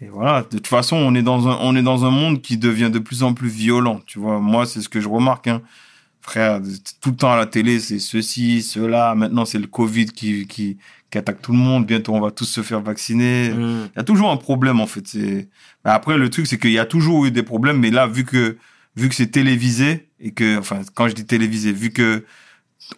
Et 0.00 0.08
voilà, 0.08 0.42
de 0.42 0.48
toute 0.56 0.66
façon, 0.66 0.96
on 0.96 1.14
est 1.14 1.22
dans 1.22 1.48
un, 1.48 1.58
on 1.60 1.76
est 1.76 1.82
dans 1.82 2.04
un 2.04 2.10
monde 2.10 2.42
qui 2.42 2.56
devient 2.56 2.90
de 2.92 2.98
plus 2.98 3.22
en 3.22 3.34
plus 3.34 3.48
violent, 3.48 4.00
tu 4.04 4.18
vois. 4.18 4.40
Moi, 4.40 4.66
c'est 4.66 4.80
ce 4.80 4.88
que 4.88 5.00
je 5.00 5.08
remarque, 5.08 5.46
hein. 5.46 5.62
Frère, 6.20 6.60
tout 7.00 7.10
le 7.10 7.16
temps 7.16 7.32
à 7.32 7.36
la 7.36 7.46
télé, 7.46 7.80
c'est 7.80 7.98
ceci, 7.98 8.62
cela. 8.62 9.14
Maintenant, 9.16 9.44
c'est 9.44 9.58
le 9.58 9.66
Covid 9.66 10.06
qui, 10.06 10.46
qui, 10.46 10.76
qui 11.10 11.18
attaque 11.18 11.42
tout 11.42 11.50
le 11.50 11.58
monde. 11.58 11.84
Bientôt, 11.84 12.14
on 12.14 12.20
va 12.20 12.30
tous 12.30 12.44
se 12.44 12.62
faire 12.62 12.80
vacciner. 12.80 13.50
Mm. 13.50 13.88
Il 13.94 13.96
y 13.96 14.00
a 14.00 14.04
toujours 14.04 14.30
un 14.30 14.36
problème, 14.36 14.80
en 14.80 14.86
fait. 14.86 15.04
Après, 15.82 16.16
le 16.16 16.30
truc, 16.30 16.46
c'est 16.46 16.58
qu'il 16.58 16.70
y 16.70 16.78
a 16.78 16.84
toujours 16.84 17.26
eu 17.26 17.32
des 17.32 17.42
problèmes, 17.42 17.78
mais 17.78 17.90
là, 17.90 18.06
vu 18.06 18.24
que, 18.24 18.56
vu 18.94 19.08
que 19.08 19.16
c'est 19.16 19.32
télévisé, 19.32 20.08
et 20.20 20.30
que, 20.30 20.58
enfin, 20.58 20.82
quand 20.94 21.08
je 21.08 21.14
dis 21.14 21.26
télévisé, 21.26 21.72
vu 21.72 21.90
que 21.90 22.24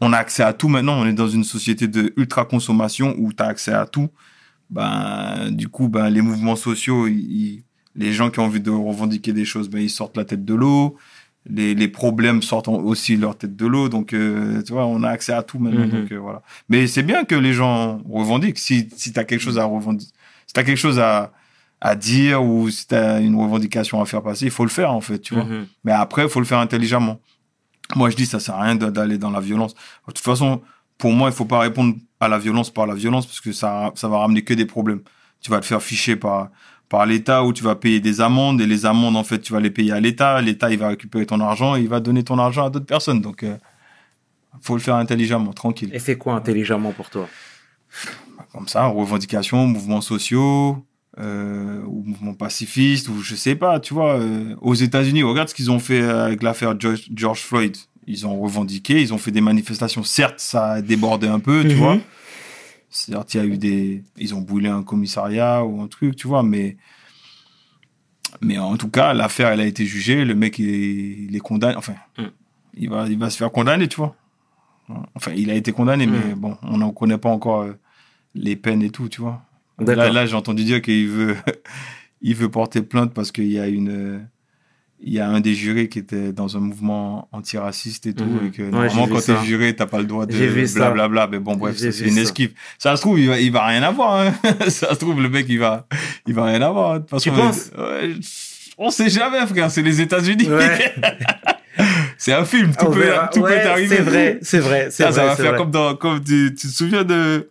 on 0.00 0.12
a 0.12 0.18
accès 0.18 0.42
à 0.42 0.52
tout 0.52 0.68
maintenant, 0.68 0.94
on 1.00 1.06
est 1.06 1.12
dans 1.12 1.28
une 1.28 1.44
société 1.44 1.86
de 1.88 2.12
ultra 2.16 2.44
consommation 2.44 3.14
où 3.18 3.32
tu 3.32 3.42
as 3.42 3.46
accès 3.46 3.72
à 3.72 3.86
tout, 3.86 4.08
ben, 4.70 5.50
du 5.50 5.68
coup, 5.68 5.88
ben, 5.88 6.08
les 6.10 6.22
mouvements 6.22 6.56
sociaux, 6.56 7.06
ils- 7.06 7.62
les 7.96 8.12
gens 8.12 8.30
qui 8.30 8.40
ont 8.40 8.44
envie 8.44 8.60
de 8.60 8.70
revendiquer 8.70 9.32
des 9.32 9.44
choses, 9.44 9.68
ben, 9.68 9.80
ils 9.80 9.90
sortent 9.90 10.16
la 10.16 10.24
tête 10.24 10.44
de 10.44 10.54
l'eau. 10.54 10.96
Les, 11.48 11.74
les 11.74 11.88
problèmes 11.88 12.42
sortent 12.42 12.68
en- 12.68 12.80
aussi 12.80 13.16
leur 13.16 13.36
tête 13.36 13.54
de 13.54 13.66
l'eau. 13.66 13.88
Donc, 13.88 14.14
euh, 14.14 14.62
tu 14.62 14.72
vois, 14.72 14.86
on 14.86 15.02
a 15.02 15.10
accès 15.10 15.32
à 15.32 15.42
tout 15.42 15.58
maintenant. 15.58 15.86
Mhm. 15.86 15.90
Donc, 16.02 16.12
euh, 16.12 16.18
voilà. 16.18 16.42
Mais 16.68 16.86
c'est 16.86 17.02
bien 17.02 17.24
que 17.24 17.34
les 17.34 17.52
gens 17.52 18.00
revendiquent. 18.08 18.58
Si, 18.58 18.88
si 18.96 19.12
tu 19.12 19.20
as 19.20 19.24
quelque 19.24 19.42
chose 19.42 19.58
à 19.58 19.64
revendiquer, 19.64 20.10
si 20.46 20.52
tu 20.54 20.60
as 20.60 20.64
quelque 20.64 20.78
chose 20.78 20.98
à, 20.98 21.32
à 21.80 21.94
dire 21.94 22.42
ou 22.42 22.68
si 22.70 22.88
tu 22.88 22.94
as 22.94 23.20
une 23.20 23.36
revendication 23.36 24.00
à 24.00 24.06
faire 24.06 24.22
passer, 24.22 24.46
il 24.46 24.50
faut 24.50 24.64
le 24.64 24.70
faire, 24.70 24.90
en 24.92 25.02
fait, 25.02 25.18
tu 25.18 25.34
vois. 25.34 25.44
Mhm. 25.44 25.66
Mais 25.84 25.92
après, 25.92 26.22
il 26.24 26.28
faut 26.30 26.40
le 26.40 26.46
faire 26.46 26.58
intelligemment. 26.58 27.20
Moi, 27.94 28.10
je 28.10 28.16
dis, 28.16 28.26
ça 28.26 28.40
sert 28.40 28.54
à 28.54 28.62
rien 28.62 28.76
d'aller 28.76 29.18
dans 29.18 29.30
la 29.30 29.40
violence. 29.40 29.74
De 29.74 30.12
toute 30.12 30.18
façon, 30.18 30.62
pour 30.98 31.12
moi, 31.12 31.28
il 31.28 31.34
faut 31.34 31.44
pas 31.44 31.60
répondre 31.60 31.94
à 32.20 32.28
la 32.28 32.38
violence 32.38 32.70
par 32.70 32.86
la 32.86 32.94
violence 32.94 33.26
parce 33.26 33.40
que 33.40 33.52
ça, 33.52 33.92
ça 33.94 34.08
va 34.08 34.18
ramener 34.18 34.42
que 34.42 34.54
des 34.54 34.66
problèmes. 34.66 35.00
Tu 35.40 35.50
vas 35.50 35.60
te 35.60 35.66
faire 35.66 35.82
ficher 35.82 36.16
par, 36.16 36.48
par 36.88 37.04
l'État 37.06 37.44
ou 37.44 37.52
tu 37.52 37.62
vas 37.62 37.74
payer 37.74 38.00
des 38.00 38.20
amendes 38.20 38.60
et 38.60 38.66
les 38.66 38.86
amendes, 38.86 39.16
en 39.16 39.24
fait, 39.24 39.40
tu 39.40 39.52
vas 39.52 39.60
les 39.60 39.70
payer 39.70 39.92
à 39.92 40.00
l'État. 40.00 40.40
L'État, 40.40 40.70
il 40.70 40.78
va 40.78 40.88
récupérer 40.88 41.26
ton 41.26 41.40
argent 41.40 41.76
et 41.76 41.80
il 41.80 41.88
va 41.88 42.00
donner 42.00 42.24
ton 42.24 42.38
argent 42.38 42.66
à 42.66 42.70
d'autres 42.70 42.86
personnes. 42.86 43.20
Donc, 43.20 43.42
euh, 43.42 43.56
faut 44.60 44.74
le 44.74 44.80
faire 44.80 44.96
intelligemment, 44.96 45.52
tranquille. 45.52 45.90
Et 45.92 45.98
c'est 45.98 46.16
quoi 46.16 46.34
intelligemment 46.34 46.92
pour 46.92 47.10
toi? 47.10 47.28
Comme 48.52 48.68
ça, 48.68 48.86
revendications, 48.86 49.66
mouvements 49.66 50.00
sociaux, 50.00 50.84
euh, 51.18 51.82
ou 51.86 52.02
mouvements 52.04 52.34
pacifistes, 52.34 53.08
ou 53.08 53.20
je 53.22 53.34
sais 53.34 53.54
pas, 53.54 53.78
tu 53.80 53.94
vois. 53.94 54.18
euh, 54.18 54.54
aux 54.60 54.74
États-Unis, 54.74 55.22
regarde 55.22 55.48
ce 55.48 55.54
qu'ils 55.54 55.70
ont 55.70 55.78
fait 55.78 56.02
avec 56.02 56.42
l'affaire 56.42 56.74
George, 56.78 57.08
George 57.14 57.40
Floyd. 57.40 57.76
Ils 58.06 58.26
ont 58.26 58.38
revendiqué, 58.40 59.00
ils 59.00 59.14
ont 59.14 59.18
fait 59.18 59.30
des 59.30 59.40
manifestations. 59.40 60.02
Certes, 60.02 60.38
ça 60.40 60.72
a 60.72 60.82
débordé 60.82 61.26
un 61.28 61.40
peu, 61.40 61.62
tu 61.62 61.68
Mhm. 61.74 61.74
vois. 61.76 61.98
Certes, 62.90 63.34
il 63.34 63.36
y 63.38 63.40
a 63.40 63.44
eu 63.46 63.56
des. 63.58 64.02
Ils 64.18 64.34
ont 64.34 64.40
brûlé 64.42 64.68
un 64.68 64.82
commissariat 64.82 65.64
ou 65.64 65.80
un 65.80 65.88
truc, 65.88 66.14
tu 66.16 66.28
vois, 66.28 66.42
mais. 66.42 66.76
Mais 68.40 68.58
en 68.58 68.76
tout 68.76 68.88
cas, 68.90 69.14
l'affaire, 69.14 69.48
elle 69.48 69.60
a 69.60 69.66
été 69.66 69.86
jugée. 69.86 70.24
Le 70.24 70.34
mec, 70.34 70.58
il 70.58 70.68
est, 70.68 71.24
il 71.28 71.36
est 71.36 71.40
condamné. 71.40 71.76
Enfin, 71.76 71.94
Mm. 72.18 72.22
il, 72.76 72.90
va, 72.90 73.06
il 73.08 73.18
va 73.18 73.30
se 73.30 73.36
faire 73.36 73.50
condamner, 73.52 73.88
tu 73.88 73.96
vois. 73.96 74.16
Enfin, 75.14 75.32
il 75.36 75.50
a 75.50 75.54
été 75.54 75.72
condamné, 75.72 76.06
Mm. 76.06 76.10
mais 76.10 76.34
bon, 76.34 76.56
on 76.62 76.78
n'en 76.78 76.90
connaît 76.90 77.18
pas 77.18 77.30
encore 77.30 77.62
euh, 77.62 77.72
les 78.34 78.56
peines 78.56 78.82
et 78.82 78.90
tout, 78.90 79.08
tu 79.08 79.20
vois. 79.22 79.42
Là, 79.78 80.10
là 80.10 80.26
j'ai 80.26 80.34
entendu 80.36 80.64
dire 80.64 80.80
qu'il 80.82 81.08
veut, 81.08 81.36
il 82.22 82.34
veut 82.34 82.48
porter 82.48 82.82
plainte 82.82 83.12
parce 83.14 83.32
qu'il 83.32 83.50
y 83.50 83.58
a 83.58 83.66
une, 83.66 83.88
euh, 83.90 84.18
il 85.00 85.12
y 85.12 85.20
a 85.20 85.28
un 85.28 85.40
des 85.40 85.52
jurés 85.54 85.88
qui 85.88 85.98
était 85.98 86.32
dans 86.32 86.56
un 86.56 86.60
mouvement 86.60 87.28
antiraciste 87.32 88.06
et 88.06 88.14
tout, 88.14 88.24
Mhm. 88.24 88.46
et 88.46 88.50
que 88.50 88.62
Ouais, 88.62 88.70
normalement, 88.70 89.08
quand 89.08 89.20
t'es 89.20 89.44
juré, 89.44 89.74
t'as 89.76 89.86
pas 89.86 89.98
le 89.98 90.04
droit 90.06 90.24
de 90.26 90.74
blablabla. 90.74 91.26
Mais 91.26 91.38
bon, 91.40 91.56
bref, 91.56 91.76
c'est 91.76 92.06
une 92.06 92.16
esquive. 92.18 92.52
Ça 92.78 92.96
se 92.96 93.02
trouve, 93.02 93.18
il 93.20 93.28
va, 93.28 93.38
il 93.40 93.52
va 93.52 93.66
rien 93.66 93.82
avoir. 93.82 94.20
Hein. 94.20 94.32
ça 94.68 94.94
se 94.94 94.98
trouve, 95.00 95.20
le 95.20 95.28
mec, 95.28 95.46
il 95.48 95.58
va, 95.58 95.86
il 96.26 96.32
va 96.34 96.44
rien 96.46 96.62
avoir. 96.62 96.92
hein. 96.92 96.94
De 96.96 97.00
toute 97.00 97.10
façon, 97.10 97.30
Tu 97.30 97.36
penses? 97.36 97.70
ouais, 97.76 98.14
on 98.78 98.90
sait 98.90 99.10
jamais, 99.10 99.44
frère. 99.46 99.70
C'est 99.70 99.82
les 99.82 100.00
États-Unis. 100.00 100.48
Ouais. 100.48 100.94
c'est 102.16 102.32
un 102.32 102.44
film. 102.44 102.72
Tout 102.74 102.86
On 102.88 102.92
peut, 102.92 103.00
verra. 103.00 103.28
tout 103.28 103.42
peut 103.42 103.60
arriver. 103.60 103.96
C'est 103.96 104.02
vrai, 104.02 104.38
c'est 104.42 104.58
vrai, 104.60 104.88
c'est 104.90 105.02
vrai. 105.04 105.12
ça 105.12 105.24
va 105.26 105.36
faire 105.36 105.50
vrai. 105.50 105.58
comme 105.58 105.70
dans, 105.70 105.94
comme 105.96 106.22
tu, 106.22 106.54
tu 106.58 106.68
te 106.68 106.72
souviens 106.72 107.04
de, 107.04 107.50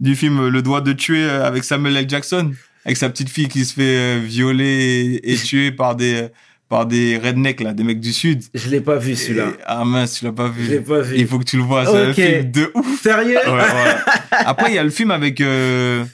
du 0.00 0.14
film 0.16 0.48
Le 0.48 0.62
doigt 0.62 0.80
de 0.80 0.92
tuer 0.92 1.24
euh, 1.24 1.44
avec 1.46 1.64
Samuel 1.64 1.96
L. 1.96 2.08
Jackson, 2.08 2.52
avec 2.84 2.96
sa 2.96 3.08
petite 3.10 3.28
fille 3.30 3.48
qui 3.48 3.64
se 3.64 3.74
fait 3.74 3.96
euh, 3.96 4.20
violer 4.24 5.20
et, 5.24 5.32
et 5.32 5.36
tuer 5.44 5.72
par 5.72 5.96
des, 5.96 6.28
par 6.68 6.86
des 6.86 7.16
rednecks, 7.18 7.60
là, 7.60 7.72
des 7.72 7.82
mecs 7.84 8.00
du 8.00 8.12
Sud. 8.12 8.42
Je 8.54 8.68
l'ai 8.70 8.80
pas 8.80 8.96
vu 8.96 9.16
celui-là. 9.16 9.48
Et- 9.48 9.62
ah 9.66 9.84
mince, 9.84 10.18
tu 10.18 10.24
l'as 10.24 10.32
pas 10.32 10.48
vu. 10.48 10.64
Je 10.64 10.70
l'ai 10.72 10.80
pas 10.80 11.00
vu. 11.00 11.16
Il 11.18 11.26
faut 11.26 11.38
que 11.38 11.44
tu 11.44 11.56
le 11.56 11.62
vois, 11.62 11.84
c'est 11.86 11.96
un 11.96 12.12
film 12.14 12.50
de 12.50 12.70
ouf. 12.74 13.00
Sérieux? 13.02 13.38
Ouais, 13.46 13.52
ouais. 13.52 13.96
Après, 14.30 14.70
il 14.70 14.74
y 14.74 14.78
a 14.78 14.84
le 14.84 14.90
film 14.90 15.10
avec, 15.10 15.40
euh, 15.40 16.04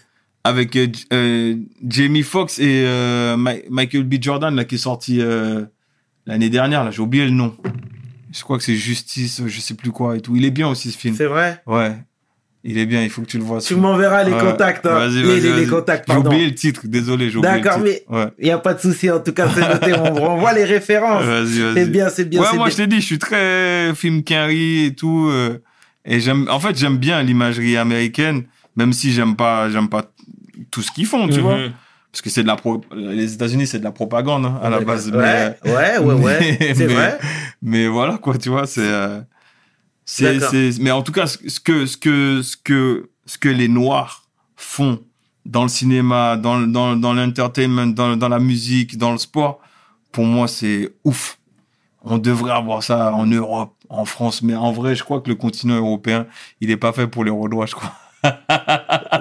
avec 0.44 0.76
euh, 0.76 0.86
euh, 1.12 1.56
Jamie 1.86 2.22
Foxx 2.22 2.58
et 2.58 2.84
euh, 2.86 3.36
Michael 3.36 4.04
B. 4.04 4.14
Jordan, 4.20 4.54
là, 4.54 4.64
qui 4.64 4.76
est 4.76 4.78
sorti 4.78 5.20
euh, 5.20 5.64
l'année 6.26 6.50
dernière, 6.50 6.84
là, 6.84 6.90
j'ai 6.90 7.00
oublié 7.02 7.24
le 7.24 7.30
nom. 7.32 7.56
Je 8.32 8.42
crois 8.42 8.58
que 8.58 8.64
c'est 8.64 8.74
Justice, 8.76 9.42
je 9.46 9.60
sais 9.60 9.74
plus 9.74 9.90
quoi 9.92 10.16
et 10.16 10.20
tout. 10.20 10.34
Il 10.36 10.44
est 10.44 10.50
bien 10.50 10.68
aussi, 10.68 10.90
ce 10.90 10.98
film. 10.98 11.14
C'est 11.16 11.26
vrai? 11.26 11.62
Ouais. 11.66 11.92
Il 12.66 12.78
est 12.78 12.86
bien, 12.86 13.02
il 13.02 13.10
faut 13.10 13.20
que 13.20 13.26
tu 13.26 13.36
le 13.36 13.44
vois. 13.44 13.60
Tu 13.60 13.74
m'enverras 13.76 14.24
les 14.24 14.32
Ouais. 14.32 14.40
contacts. 14.40 14.86
hein. 14.86 14.94
Vas-y, 14.94 15.16
les, 15.16 15.22
vas-y, 15.22 15.34
les- 15.34 15.40
les 15.40 15.50
vas-y. 15.50 15.66
contacts, 15.66 16.10
J'ai 16.10 16.16
oublié 16.16 16.46
le 16.46 16.54
titre, 16.54 16.80
désolé, 16.84 17.28
j'ai 17.30 17.36
oublié 17.36 17.54
le 17.56 17.60
D'accord, 17.60 17.84
titre. 17.84 18.00
Ouais. 18.10 18.26
Il 18.38 18.44
n'y 18.46 18.50
a 18.50 18.58
pas 18.58 18.72
de 18.72 18.80
souci. 18.80 19.10
En 19.10 19.20
tout 19.20 19.32
cas, 19.32 19.48
c'est 19.54 19.60
noté. 19.68 19.92
on 19.92 20.14
renvoie 20.14 20.54
les 20.54 20.64
références. 20.64 21.22
Vas-y, 21.24 21.60
vas-y. 21.60 21.74
C'est 21.74 21.86
bien, 21.90 22.08
c'est 22.08 22.24
bien. 22.24 22.40
ouais, 22.40 22.46
c'est 22.50 22.56
moi 22.56 22.66
bien. 22.68 22.72
je 22.72 22.76
t'ai 22.82 22.86
dit, 22.86 23.00
je 23.02 23.06
suis 23.06 23.18
très 23.18 23.94
film 23.94 24.22
Quinry 24.24 24.86
et 24.86 24.94
tout. 24.94 25.28
euh, 25.30 25.58
et 26.06 26.20
j'aime, 26.20 26.46
en 26.50 26.58
fait, 26.58 26.76
j'aime 26.78 26.96
bien 26.96 27.22
l'imagerie 27.22 27.76
américaine, 27.76 28.44
même 28.76 28.94
si 28.94 29.12
j'aime 29.12 29.36
pas, 29.36 29.68
j'aime 29.68 29.88
pas 29.90 30.04
tout 30.70 30.80
ce 30.80 30.90
qu'ils 30.90 31.06
font, 31.06 31.28
tu 31.28 31.34
Mhm. 31.36 31.40
vois. 31.40 31.58
Parce 32.12 32.22
que 32.22 32.30
c'est 32.30 32.42
de 32.44 32.48
la 32.48 32.56
pro... 32.56 32.80
les 32.96 33.34
États-Unis, 33.34 33.66
c'est 33.66 33.80
de 33.80 33.84
la 33.84 33.90
propagande 33.92 34.46
hein, 34.46 34.58
à 34.62 34.70
la 34.70 34.80
base. 34.80 35.10
Ouais, 35.10 35.54
Mais, 35.64 35.70
ouais, 35.70 35.98
ouais, 35.98 36.14
ouais. 36.14 36.38
mais- 36.40 36.58
C'est 36.74 36.86
mais- 36.86 36.94
vrai. 36.94 37.18
mais 37.60 37.88
voilà 37.88 38.16
quoi, 38.18 38.38
tu 38.38 38.48
vois, 38.50 38.66
c'est, 38.66 38.80
euh, 38.84 39.20
c'est, 40.04 40.78
mais 40.80 40.90
en 40.90 41.02
tout 41.02 41.12
cas, 41.12 41.26
ce 41.26 41.38
que, 41.60 41.86
ce 41.86 41.96
que, 41.96 42.42
ce 42.42 42.56
que, 42.56 43.10
ce 43.26 43.38
que 43.38 43.48
les 43.48 43.68
Noirs 43.68 44.24
font 44.56 45.00
dans 45.46 45.62
le 45.62 45.68
cinéma, 45.68 46.36
dans, 46.36 46.60
dans, 46.60 46.96
dans 46.96 47.12
l'entertainment, 47.12 47.86
dans, 47.86 48.16
dans 48.16 48.28
la 48.28 48.38
musique, 48.38 48.96
dans 48.98 49.12
le 49.12 49.18
sport, 49.18 49.60
pour 50.12 50.24
moi, 50.24 50.48
c'est 50.48 50.92
ouf. 51.04 51.38
on 52.02 52.18
devrait 52.18 52.52
avoir 52.52 52.82
ça 52.82 53.12
en 53.12 53.26
Europe, 53.26 53.74
en 53.88 54.04
France, 54.04 54.42
mais 54.42 54.54
en 54.54 54.72
vrai, 54.72 54.94
je 54.94 55.04
crois 55.04 55.20
que 55.20 55.28
le 55.28 55.34
continent 55.34 55.76
européen, 55.76 56.26
il 56.60 56.70
est 56.70 56.76
pas 56.76 56.92
fait 56.92 57.06
pour 57.06 57.24
les 57.24 57.30
Renois, 57.30 57.66
je 57.66 57.74
crois. 57.74 57.92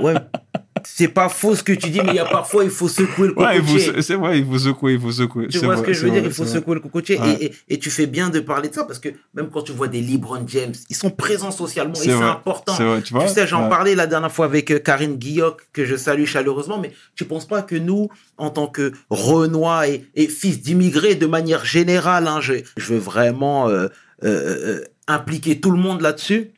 Ouais. 0.01 0.15
C'est 0.85 1.07
pas 1.07 1.29
faux 1.29 1.55
ce 1.55 1.63
que 1.63 1.73
tu 1.73 1.89
dis, 1.89 1.99
mais 2.01 2.09
il 2.09 2.15
y 2.15 2.19
a 2.19 2.25
parfois, 2.25 2.63
il 2.63 2.69
faut 2.69 2.87
secouer 2.87 3.27
le 3.27 3.39
Ouais, 3.39 3.57
cocotier. 3.59 3.79
se- 3.79 4.01
c'est 4.01 4.15
vrai, 4.15 4.39
il 4.39 4.45
faut 4.45 4.59
secouer, 4.59 4.93
il 4.93 4.99
faut 4.99 5.11
secouer. 5.11 5.47
Tu 5.47 5.59
C'est 5.59 5.65
vois 5.65 5.77
ce 5.77 5.81
que 5.81 5.93
je 5.93 6.05
veux 6.05 6.11
dire 6.11 6.23
Il 6.23 6.31
faut 6.33 6.45
secouer 6.45 6.75
le 6.75 6.81
cocotier. 6.81 7.19
Ouais. 7.19 7.37
Et, 7.39 7.45
et, 7.45 7.53
et 7.69 7.79
tu 7.79 7.89
fais 7.89 8.05
bien 8.07 8.29
de 8.29 8.39
parler 8.39 8.69
de 8.69 8.73
ça 8.73 8.83
parce 8.83 8.99
que 8.99 9.09
même 9.33 9.49
quand 9.49 9.61
tu 9.63 9.71
vois 9.71 9.87
des 9.87 10.01
LeBron 10.01 10.43
James, 10.47 10.73
ils 10.89 10.95
sont 10.95 11.09
présents 11.09 11.51
socialement 11.51 11.93
et 11.95 11.97
C'est 11.97 12.11
important. 12.11 12.73
vrai, 12.75 13.01
tu 13.01 13.13
vois. 13.13 13.23
Tu 13.25 13.33
sais, 13.33 13.47
j'en 13.47 13.63
Ouais. 13.63 13.69
parlais 13.69 13.95
la 13.95 14.07
dernière 14.07 14.31
fois 14.31 14.45
avec 14.45 14.71
euh, 14.71 14.79
Karine 14.79 15.15
Guilloc, 15.15 15.61
que 15.73 15.85
je 15.85 15.95
salue 15.95 16.25
chaleureusement, 16.25 16.79
mais 16.79 16.91
tu 17.15 17.25
penses 17.25 17.47
pas 17.47 17.61
que 17.61 17.75
nous, 17.75 18.09
en 18.37 18.49
tant 18.49 18.67
que 18.67 18.91
Renois 19.09 19.87
et, 19.87 20.05
et 20.15 20.27
fils 20.27 20.61
d'immigrés, 20.61 21.15
de 21.15 21.25
manière 21.27 21.65
générale, 21.65 22.27
hein, 22.27 22.39
je, 22.41 22.55
je 22.77 22.93
veux 22.93 22.99
vraiment 22.99 23.69
euh, 23.69 23.87
euh, 24.23 24.81
impliquer 25.07 25.59
tout 25.59 25.71
le 25.71 25.77
monde 25.77 26.01
là-dessus, 26.01 26.51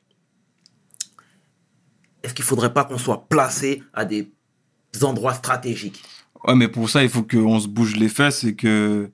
est-ce 2.26 2.34
qu'il 2.34 2.46
faudrait 2.46 2.74
pas 2.74 2.84
qu'on 2.84 2.98
soit 2.98 3.28
placé 3.30 3.84
à 3.94 4.04
des 4.04 4.30
endroits 5.02 5.34
stratégiques? 5.34 6.04
Ouais, 6.44 6.56
mais 6.56 6.68
pour 6.68 6.90
ça, 6.90 7.04
il 7.04 7.10
faut 7.10 7.24
qu'on 7.24 7.60
se 7.60 7.68
bouge 7.68 7.96
les 7.96 8.10
fesses 8.10 8.44
et 8.44 8.56
que 8.56 9.10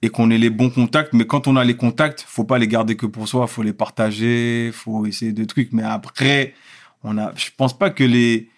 et 0.00 0.10
qu'on 0.10 0.30
ait 0.30 0.38
les 0.38 0.50
bons 0.50 0.70
contacts. 0.70 1.12
Mais 1.12 1.26
quand 1.26 1.48
on 1.48 1.56
a 1.56 1.64
les 1.64 1.76
contacts, 1.76 2.24
faut 2.26 2.44
pas 2.44 2.58
les 2.58 2.68
garder 2.68 2.96
que 2.96 3.06
pour 3.06 3.26
soi, 3.26 3.46
faut 3.48 3.62
les 3.62 3.72
partager, 3.72 4.70
faut 4.72 5.06
essayer 5.06 5.32
de 5.32 5.44
trucs. 5.44 5.72
Mais 5.72 5.82
après, 5.82 6.54
on 7.02 7.18
a, 7.18 7.34
je 7.34 7.46
pense 7.56 7.76
pas 7.76 7.90
que 7.90 8.04
les, 8.04 8.48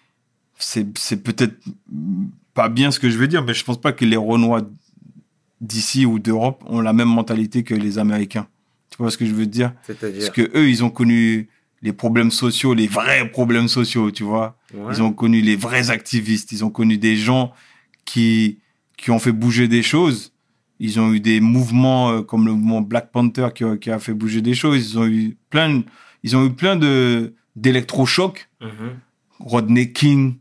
c'est 0.57 0.87
c'est 0.97 1.23
peut-être 1.23 1.55
pas 2.53 2.69
bien 2.69 2.91
ce 2.91 2.99
que 2.99 3.09
je 3.09 3.17
veux 3.17 3.27
dire, 3.27 3.43
mais 3.43 3.53
je 3.53 3.63
pense 3.63 3.81
pas 3.81 3.91
que 3.91 4.05
les 4.05 4.17
Renois 4.17 4.61
d'ici 5.59 6.05
ou 6.05 6.19
d'Europe 6.19 6.63
ont 6.67 6.81
la 6.81 6.93
même 6.93 7.09
mentalité 7.09 7.63
que 7.63 7.73
les 7.75 7.97
Américains. 7.97 8.47
Tu 8.89 8.97
vois 8.97 9.09
ce 9.09 9.17
que 9.17 9.25
je 9.25 9.33
veux 9.33 9.47
dire? 9.47 9.73
C'est-à-dire? 9.83 10.19
Parce 10.19 10.35
que 10.35 10.57
eux, 10.57 10.69
ils 10.69 10.83
ont 10.83 10.89
connu 10.89 11.49
les 11.81 11.93
problèmes 11.93 12.31
sociaux, 12.31 12.73
les 12.73 12.87
vrais 12.87 13.29
problèmes 13.31 13.67
sociaux, 13.67 14.11
tu 14.11 14.23
vois. 14.23 14.57
Ouais. 14.73 14.93
Ils 14.95 15.01
ont 15.01 15.11
connu 15.13 15.41
les 15.41 15.55
vrais 15.55 15.89
activistes. 15.89 16.51
Ils 16.51 16.63
ont 16.63 16.69
connu 16.69 16.97
des 16.97 17.15
gens 17.15 17.53
qui, 18.05 18.59
qui 18.97 19.09
ont 19.11 19.19
fait 19.19 19.31
bouger 19.31 19.67
des 19.67 19.81
choses. 19.83 20.31
Ils 20.79 20.99
ont 20.99 21.13
eu 21.13 21.19
des 21.19 21.39
mouvements 21.41 22.09
euh, 22.11 22.21
comme 22.21 22.45
le 22.45 22.53
mouvement 22.53 22.81
Black 22.81 23.11
Panther 23.11 23.47
qui, 23.53 23.63
a- 23.63 23.77
qui 23.77 23.89
a 23.91 23.99
fait 23.99 24.13
bouger 24.13 24.41
des 24.41 24.53
choses. 24.53 24.91
Ils 24.91 24.99
ont 24.99 25.05
eu 25.07 25.37
plein, 25.49 25.69
de- 25.77 25.83
ils 26.23 26.35
ont 26.35 26.45
eu 26.45 26.51
plein 26.51 26.75
de, 26.75 27.33
d'électrochocs. 27.55 28.47
Mhm. 28.61 28.69
Rodney 29.39 29.91
King, 29.91 30.35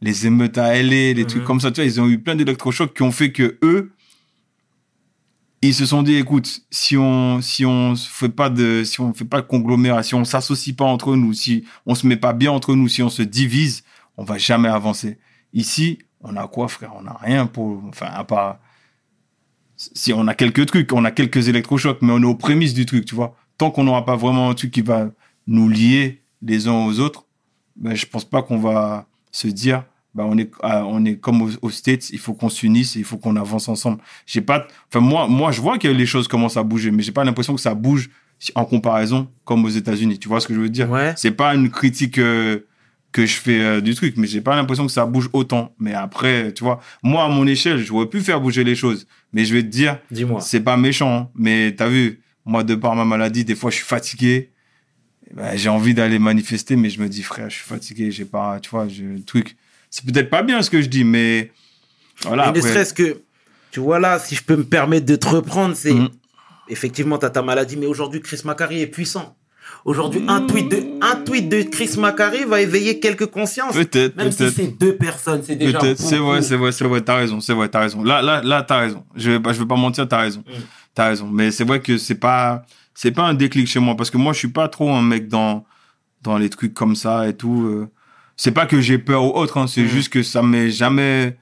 les 0.00 0.26
émeutes 0.26 0.58
à 0.58 0.74
LA, 0.74 1.12
les 1.12 1.14
Mhm. 1.22 1.26
trucs 1.26 1.44
comme 1.44 1.60
ça. 1.60 1.70
Tu 1.70 1.80
vois, 1.80 1.84
ils 1.90 2.00
ont 2.00 2.08
eu 2.08 2.18
plein 2.18 2.34
d'électrochocs 2.34 2.94
qui 2.94 3.02
ont 3.02 3.12
fait 3.12 3.30
que 3.32 3.58
eux, 3.62 3.92
ils 5.62 5.74
se 5.74 5.84
sont 5.84 6.02
dit, 6.02 6.16
écoute, 6.16 6.62
si 6.70 6.96
on, 6.96 7.42
si 7.42 7.66
on 7.66 7.94
fait 7.94 8.30
pas 8.30 8.48
de, 8.48 8.82
si 8.84 9.00
on 9.00 9.12
fait 9.12 9.26
pas 9.26 9.42
de 9.42 9.46
conglomérat, 9.46 10.02
si 10.02 10.14
on 10.14 10.24
s'associe 10.24 10.74
pas 10.74 10.86
entre 10.86 11.16
nous, 11.16 11.34
si 11.34 11.64
on 11.84 11.94
se 11.94 12.06
met 12.06 12.16
pas 12.16 12.32
bien 12.32 12.50
entre 12.50 12.74
nous, 12.74 12.88
si 12.88 13.02
on 13.02 13.10
se 13.10 13.22
divise, 13.22 13.84
on 14.16 14.24
va 14.24 14.38
jamais 14.38 14.68
avancer. 14.68 15.18
Ici, 15.52 15.98
on 16.22 16.36
a 16.36 16.46
quoi, 16.48 16.68
frère? 16.68 16.92
On 16.96 17.06
a 17.06 17.18
rien 17.20 17.46
pour, 17.46 17.82
enfin, 17.88 18.06
à 18.06 18.24
part, 18.24 18.58
si 19.76 20.12
on 20.12 20.26
a 20.28 20.34
quelques 20.34 20.66
trucs, 20.66 20.92
on 20.92 21.04
a 21.04 21.10
quelques 21.10 21.48
électrochocs, 21.48 22.00
mais 22.02 22.12
on 22.12 22.22
est 22.22 22.26
aux 22.26 22.34
prémices 22.34 22.74
du 22.74 22.86
truc, 22.86 23.04
tu 23.04 23.14
vois. 23.14 23.36
Tant 23.58 23.70
qu'on 23.70 23.84
n'aura 23.84 24.04
pas 24.06 24.16
vraiment 24.16 24.48
un 24.48 24.54
truc 24.54 24.70
qui 24.70 24.82
va 24.82 25.10
nous 25.46 25.68
lier 25.68 26.22
les 26.42 26.68
uns 26.68 26.86
aux 26.86 27.00
autres, 27.00 27.26
ben, 27.76 27.94
je 27.94 28.06
pense 28.06 28.24
pas 28.24 28.42
qu'on 28.42 28.58
va 28.58 29.06
se 29.30 29.48
dire, 29.48 29.84
ben, 30.14 30.24
on 30.24 30.36
est, 30.38 30.50
ah, 30.62 30.84
on 30.86 31.04
est 31.04 31.16
comme 31.16 31.42
aux, 31.42 31.50
aux 31.62 31.70
States, 31.70 32.10
il 32.10 32.18
faut 32.18 32.34
qu'on 32.34 32.48
s'unisse 32.48 32.96
il 32.96 33.04
faut 33.04 33.16
qu'on 33.16 33.36
avance 33.36 33.68
ensemble. 33.68 33.98
J'ai 34.26 34.40
pas, 34.40 34.66
enfin, 34.88 35.00
moi, 35.00 35.28
moi, 35.28 35.52
je 35.52 35.60
vois 35.60 35.78
que 35.78 35.88
les 35.88 36.06
choses 36.06 36.26
commencent 36.28 36.56
à 36.56 36.62
bouger, 36.62 36.90
mais 36.90 37.02
j'ai 37.02 37.12
pas 37.12 37.24
l'impression 37.24 37.54
que 37.54 37.60
ça 37.60 37.74
bouge 37.74 38.10
en 38.54 38.64
comparaison 38.64 39.28
comme 39.44 39.64
aux 39.64 39.68
États-Unis. 39.68 40.18
Tu 40.18 40.28
vois 40.28 40.40
ce 40.40 40.48
que 40.48 40.54
je 40.54 40.60
veux 40.60 40.68
dire? 40.68 40.90
Ouais. 40.90 41.12
C'est 41.16 41.30
pas 41.30 41.54
une 41.54 41.70
critique 41.70 42.18
euh, 42.18 42.60
que 43.12 43.26
je 43.26 43.34
fais 43.34 43.60
euh, 43.60 43.80
du 43.80 43.94
truc, 43.94 44.14
mais 44.16 44.26
j'ai 44.26 44.40
pas 44.40 44.56
l'impression 44.56 44.86
que 44.86 44.92
ça 44.92 45.06
bouge 45.06 45.28
autant. 45.32 45.74
Mais 45.78 45.94
après, 45.94 46.52
tu 46.52 46.64
vois, 46.64 46.80
moi, 47.02 47.24
à 47.24 47.28
mon 47.28 47.46
échelle, 47.46 47.78
j'aurais 47.78 48.06
pu 48.06 48.20
faire 48.20 48.40
bouger 48.40 48.64
les 48.64 48.74
choses. 48.74 49.06
Mais 49.32 49.44
je 49.44 49.54
vais 49.54 49.62
te 49.62 49.68
dire, 49.68 49.98
Dis-moi. 50.10 50.40
c'est 50.40 50.60
pas 50.60 50.76
méchant, 50.76 51.14
hein. 51.14 51.28
mais 51.34 51.74
t'as 51.76 51.88
vu, 51.88 52.20
moi, 52.44 52.64
de 52.64 52.74
par 52.74 52.96
ma 52.96 53.04
maladie, 53.04 53.44
des 53.44 53.54
fois, 53.54 53.70
je 53.70 53.76
suis 53.76 53.84
fatigué. 53.84 54.50
Ben, 55.34 55.56
j'ai 55.56 55.68
envie 55.68 55.94
d'aller 55.94 56.18
manifester, 56.18 56.74
mais 56.74 56.90
je 56.90 57.00
me 57.00 57.08
dis, 57.08 57.22
frère, 57.22 57.48
je 57.50 57.56
suis 57.56 57.64
fatigué, 57.64 58.10
j'ai 58.10 58.24
pas, 58.24 58.58
tu 58.58 58.70
vois, 58.70 58.88
j'ai 58.88 59.04
le 59.04 59.22
truc. 59.22 59.56
C'est 59.90 60.04
peut-être 60.04 60.30
pas 60.30 60.42
bien 60.42 60.62
ce 60.62 60.70
que 60.70 60.80
je 60.80 60.88
dis, 60.88 61.04
mais 61.04 61.50
voilà. 62.22 62.52
Mais 62.52 62.60
ne 62.60 62.66
serait-ce 62.66 62.94
que, 62.94 63.22
tu 63.70 63.80
vois 63.80 63.98
là, 63.98 64.18
si 64.18 64.34
je 64.36 64.42
peux 64.44 64.56
me 64.56 64.64
permettre 64.64 65.06
de 65.06 65.16
te 65.16 65.28
reprendre, 65.28 65.74
c'est 65.74 65.92
Mhm. 65.92 66.08
effectivement, 66.68 67.18
tu 67.18 67.26
as 67.26 67.30
ta 67.30 67.42
maladie, 67.42 67.76
mais 67.76 67.86
aujourd'hui, 67.86 68.20
Chris 68.20 68.40
Macari 68.44 68.80
est 68.82 68.86
puissant. 68.86 69.36
Aujourd'hui, 69.84 70.22
un, 70.28 70.42
tweet 70.42 70.68
de, 70.70 70.84
un 71.00 71.16
tweet 71.16 71.48
de 71.48 71.62
Chris 71.62 71.94
Macari 71.98 72.44
va 72.44 72.60
éveiller 72.60 73.00
quelques 73.00 73.26
consciences. 73.26 73.72
Peut-être, 73.74 74.14
Même 74.16 74.30
si 74.30 74.50
c'est 74.50 74.66
deux 74.78 74.94
personnes, 74.96 75.42
c'est 75.44 75.56
déjà 75.56 75.78
Peut-être, 75.78 75.98
c'est 75.98 76.18
vrai, 76.18 76.42
c'est 76.42 76.56
vrai, 76.56 76.70
c'est 76.72 76.84
vrai, 76.84 77.00
t'as 77.00 77.16
raison, 77.16 77.40
c'est 77.40 77.54
vrai, 77.54 77.68
t'as 77.68 77.80
raison. 77.80 78.02
Là, 78.02 78.20
là, 78.20 78.42
là, 78.42 78.62
t'as 78.62 78.78
raison. 78.80 79.04
Je 79.16 79.30
vais 79.32 79.40
pas, 79.40 79.52
je 79.54 79.58
vais 79.60 79.66
pas 79.66 79.76
mentir, 79.76 80.06
t'as 80.06 80.18
raison. 80.20 80.40
Mm. 80.46 80.52
T'as 80.94 81.06
raison. 81.08 81.28
Mais 81.32 81.50
c'est 81.50 81.64
vrai 81.64 81.80
que 81.80 81.96
c'est 81.98 82.16
pas, 82.16 82.62
c'est 82.94 83.12
pas 83.12 83.22
un 83.22 83.34
déclic 83.34 83.66
chez 83.68 83.78
moi 83.80 83.96
parce 83.96 84.10
que 84.10 84.18
moi, 84.18 84.32
je 84.34 84.38
suis 84.38 84.48
pas 84.48 84.68
trop 84.68 84.90
un 84.92 85.02
mec 85.02 85.28
dans, 85.28 85.64
dans 86.22 86.36
les 86.36 86.50
trucs 86.50 86.74
comme 86.74 86.94
ça 86.96 87.26
et 87.28 87.34
tout. 87.34 87.62
euh. 87.66 87.88
C'est 88.42 88.52
pas 88.52 88.64
que 88.64 88.80
j'ai 88.80 88.96
peur 88.96 89.22
ou 89.24 89.36
autre, 89.38 89.58
hein, 89.58 89.66
c'est 89.66 89.82
Mm. 89.82 89.88
juste 89.88 90.08
que 90.08 90.22
ça 90.22 90.42
m'est 90.42 90.70
jamais, 90.70 91.36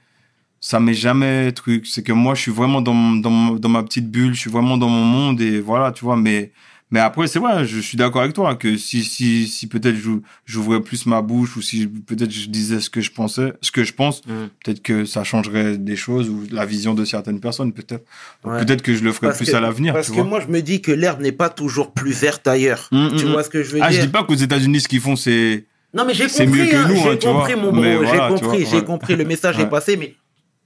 ça 0.59 0.81
m'est 0.81 0.93
jamais 0.93 1.53
truc. 1.53 1.87
C'est 1.87 2.03
que 2.03 2.11
moi, 2.11 2.35
je 2.35 2.41
suis 2.41 2.51
vraiment 2.51 2.81
dans, 2.81 3.11
dans, 3.15 3.51
dans 3.55 3.69
ma 3.69 3.83
petite 3.83 4.11
bulle, 4.11 4.33
je 4.33 4.39
suis 4.41 4.49
vraiment 4.51 4.77
dans 4.77 4.89
mon 4.89 5.05
monde 5.05 5.39
et 5.39 5.61
voilà, 5.61 5.93
tu 5.93 6.03
vois, 6.03 6.17
mais, 6.17 6.51
mais 6.91 6.99
après, 6.99 7.27
c'est 7.27 7.39
vrai, 7.39 7.65
je 7.65 7.79
suis 7.79 7.95
d'accord 7.97 8.21
avec 8.23 8.33
toi 8.33 8.53
que 8.55 8.75
si, 8.75 9.05
si, 9.05 9.47
si 9.47 9.67
peut-être 9.67 9.95
j'ou- 9.95 10.23
j'ouvrais 10.45 10.81
plus 10.81 11.05
ma 11.05 11.21
bouche 11.21 11.55
ou 11.55 11.61
si 11.61 11.87
peut-être 11.87 12.31
je 12.31 12.47
disais 12.49 12.81
ce 12.81 12.89
que 12.89 12.99
je 12.99 13.11
pensais, 13.11 13.53
ce 13.61 13.71
que 13.71 13.85
je 13.85 13.93
pense, 13.93 14.21
Mm. 14.25 14.31
peut-être 14.61 14.81
que 14.83 15.05
ça 15.05 15.23
changerait 15.23 15.77
des 15.77 15.95
choses 15.95 16.27
ou 16.29 16.47
la 16.51 16.65
vision 16.65 16.93
de 16.95 17.05
certaines 17.05 17.39
personnes, 17.39 17.71
peut-être. 17.71 18.03
Ouais. 18.43 18.59
Peut-être 18.65 18.81
que 18.81 18.93
je 18.93 19.05
le 19.05 19.13
ferai 19.13 19.27
Parce 19.27 19.37
plus 19.37 19.51
que- 19.51 19.55
à 19.55 19.61
l'avenir, 19.61 19.93
Parce 19.93 20.07
tu 20.07 20.11
que 20.11 20.17
vois. 20.17 20.25
moi, 20.25 20.41
je 20.41 20.47
me 20.47 20.61
dis 20.61 20.81
que 20.81 20.91
l'herbe 20.91 21.21
n'est 21.21 21.31
pas 21.31 21.47
toujours 21.49 21.93
plus 21.93 22.11
verte 22.11 22.45
ailleurs. 22.45 22.89
Mm, 22.91 23.15
tu 23.17 23.25
vois 23.27 23.43
ce 23.43 23.49
que 23.49 23.63
je 23.63 23.71
veux 23.75 23.79
Ah, 23.81 23.89
je 23.89 23.95
dire? 23.99 24.05
dis 24.07 24.11
pas 24.11 24.25
qu'aux 24.25 24.35
États-Unis, 24.35 24.81
ce 24.81 24.89
qu'ils 24.89 24.99
font, 24.99 25.15
c'est. 25.15 25.63
Non, 25.93 26.05
mais 26.05 26.13
j'ai 26.13 26.27
compris, 26.27 26.75
hein, 26.75 26.87
j'ai 26.93 27.09
hein, 27.11 27.17
compris, 27.21 27.53
vois. 27.53 27.63
mon 27.63 27.71
bro, 27.71 27.81
j'ai 27.83 27.95
voilà, 27.97 28.27
tu 28.35 28.43
compris, 28.43 28.65
j'ai 28.65 28.77
ouais. 28.77 28.83
compris, 28.83 29.15
le 29.15 29.25
message 29.25 29.59
est 29.59 29.69
passé, 29.69 29.97
mais 29.97 30.15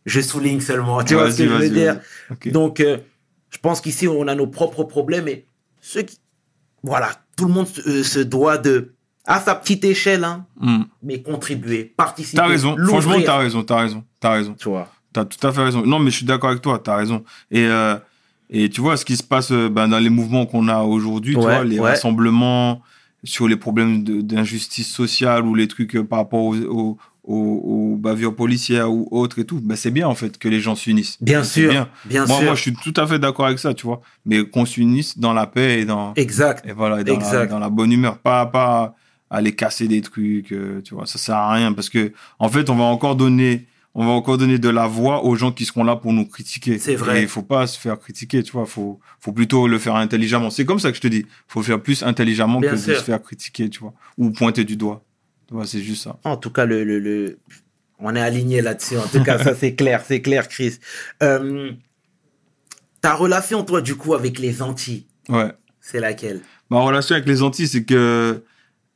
je 0.06 0.20
souligne 0.22 0.60
seulement, 0.60 1.02
tu 1.04 1.14
vois 1.14 1.32
ce 1.32 1.38
que 1.38 1.44
je 1.48 1.54
veux 1.54 1.70
dire. 1.70 2.00
Donc, 2.48 2.80
euh, 2.82 2.98
je 3.50 3.58
pense 3.58 3.80
qu'ici, 3.82 4.08
on 4.08 4.28
a 4.28 4.36
nos 4.36 4.48
propres 4.48 4.84
problèmes 4.84 5.28
et 5.28 5.46
ceux 5.80 6.02
qui... 6.02 6.20
Voilà, 6.84 7.12
tout 7.38 7.46
le 7.46 7.54
monde 7.54 7.68
se, 7.68 7.88
euh, 7.88 8.04
se 8.04 8.20
doit 8.20 8.58
de, 8.58 8.94
à 9.26 9.40
sa 9.40 9.56
petite 9.56 9.86
échelle, 9.86 10.26
hein, 10.26 10.46
Mm. 10.60 10.84
mais 11.02 11.22
contribuer, 11.22 11.86
participer. 11.96 12.36
T'as 12.38 12.48
raison. 12.48 12.76
Franchement, 12.88 13.16
t'as 13.26 13.38
raison, 13.38 13.64
t'as 13.64 13.80
raison, 13.80 14.04
t'as 14.20 14.32
raison. 14.32 14.56
Tu 14.60 14.68
vois. 14.68 14.90
T'as 15.14 15.24
tout 15.24 15.48
à 15.48 15.54
fait 15.54 15.64
raison. 15.64 15.86
Non, 15.86 16.00
mais 16.00 16.12
je 16.12 16.18
suis 16.18 16.26
d'accord 16.26 16.50
avec 16.50 16.62
toi, 16.62 16.82
t'as 16.84 16.98
raison. 16.98 17.24
Et, 17.52 17.66
euh, 17.66 17.96
et 18.50 18.70
tu 18.70 18.82
vois 18.82 18.98
ce 18.98 19.06
qui 19.06 19.16
se 19.16 19.24
passe 19.24 19.52
ben, 19.54 19.88
dans 19.88 20.00
les 20.00 20.10
mouvements 20.10 20.46
qu'on 20.46 20.68
a 20.68 20.80
aujourd'hui, 20.82 21.34
tu 21.36 21.40
Ouais, 21.40 21.46
vois, 21.46 21.64
les 21.64 21.80
rassemblements 21.80 22.82
sur 23.24 23.48
les 23.48 23.56
problèmes 23.56 24.04
d'injustice 24.04 24.88
sociale 24.92 25.46
ou 25.46 25.56
les 25.56 25.68
trucs 25.68 25.96
euh, 25.96 26.04
par 26.04 26.20
rapport 26.20 26.44
aux, 26.44 26.56
aux, 26.58 26.98
aux- 27.24 27.62
aux 27.94 27.96
bavures 27.96 28.36
policières 28.36 28.92
ou 28.92 29.08
autres 29.12 29.40
et 29.40 29.46
tout, 29.46 29.62
ben, 29.64 29.76
c'est 29.78 29.92
bien 29.92 30.08
en 30.08 30.16
fait 30.16 30.38
que 30.38 30.50
les 30.50 30.60
gens 30.60 30.76
s'unissent. 30.76 31.18
Bien 31.22 31.44
sûr, 31.44 31.70
bien. 31.72 31.88
bien 32.06 32.26
Moi, 32.26 32.36
sûr. 32.38 32.46
moi, 32.46 32.56
je 32.56 32.62
suis 32.62 32.74
tout 32.74 32.94
à 32.98 33.08
fait 33.08 33.20
d'accord 33.20 33.46
avec 33.46 33.60
ça, 33.60 33.74
tu 33.74 33.86
vois. 33.86 34.02
Mais 34.26 34.44
qu'on 34.46 34.66
s'unisse 34.66 35.18
dans 35.18 35.32
la 35.34 35.48
paix 35.48 35.80
et 35.80 35.86
dans, 35.86 36.14
Exact. 36.16 36.66
et 36.68 36.74
voilà, 36.74 37.00
et 37.02 37.04
dans, 37.06 37.14
la, 37.14 37.20
Exact. 37.20 37.50
dans 37.50 37.60
la 37.60 37.70
bonne 37.70 37.92
humeur. 37.94 38.18
Pas, 38.18 38.46
pas 38.46 38.96
aller 39.30 39.56
casser 39.56 39.88
des 39.88 40.02
trucs, 40.02 40.52
euh, 40.52 40.82
tu 40.84 40.94
vois. 40.96 41.06
Ça 41.06 41.18
sert 41.18 41.36
à 41.36 41.54
rien 41.54 41.72
parce 41.72 41.90
que, 41.90 42.12
en 42.40 42.50
fait, 42.50 42.70
on 42.70 42.76
va 42.76 42.84
encore 42.84 43.16
donner, 43.16 43.66
on 43.96 44.06
va 44.06 44.12
encore 44.12 44.38
donner 44.38 44.58
de 44.58 44.70
la 44.70 44.88
voix 44.88 45.24
aux 45.24 45.36
gens 45.36 45.52
qui 45.52 45.66
seront 45.66 45.84
là 45.84 45.96
pour 45.96 46.14
nous 46.14 46.26
critiquer. 46.26 46.80
C'est 46.80 46.96
vrai. 46.96 47.22
Il 47.22 47.28
faut 47.28 47.44
pas 47.44 47.68
se 47.68 47.80
faire 47.80 48.00
critiquer, 48.00 48.42
tu 48.44 48.52
vois. 48.52 48.66
Faut, 48.66 49.00
faut 49.20 49.32
plutôt 49.32 49.68
le 49.68 49.78
faire 49.78 49.96
intelligemment. 49.96 50.50
C'est 50.50 50.66
comme 50.66 50.80
ça 50.80 50.90
que 50.90 50.96
je 50.98 51.02
te 51.02 51.08
dis. 51.08 51.26
Faut 51.48 51.60
le 51.60 51.66
faire 51.66 51.82
plus 51.82 52.02
intelligemment 52.04 52.60
Bien 52.60 52.72
que 52.72 52.78
sûr. 52.78 52.94
de 52.94 52.98
se 53.00 53.04
faire 53.04 53.22
critiquer, 53.22 53.70
tu 53.70 53.80
vois. 53.82 53.94
Ou 54.18 54.32
pointer 54.32 54.64
du 54.64 54.76
doigt. 54.78 55.04
Tu 55.48 55.54
vois, 55.54 55.68
c'est 55.68 55.82
juste 55.82 56.04
ça. 56.04 56.18
En 56.24 56.38
tout 56.38 56.50
cas, 56.50 56.66
le, 56.66 56.84
le, 56.84 56.98
le- 57.00 57.38
on 58.00 58.16
est 58.16 58.22
aligné 58.22 58.62
là-dessus. 58.62 58.98
En 58.98 59.08
tout 59.08 59.22
cas, 59.24 59.38
ça 59.44 59.54
c'est 59.56 59.76
clair, 59.76 60.04
c'est 60.08 60.22
clair, 60.22 60.48
Chris. 60.50 60.80
Euh, 61.22 61.72
ta 63.02 63.14
relation, 63.14 63.64
toi, 63.64 63.82
du 63.82 63.96
coup, 63.96 64.14
avec 64.14 64.40
les 64.40 64.62
Antilles, 64.62 65.06
Ouais. 65.30 65.52
c'est 65.82 66.00
laquelle? 66.00 66.42
Ma 66.70 66.80
relation 66.82 67.16
avec 67.16 67.28
les 67.28 67.42
Antilles, 67.44 67.68
c'est 67.68 67.84
que 67.84 68.44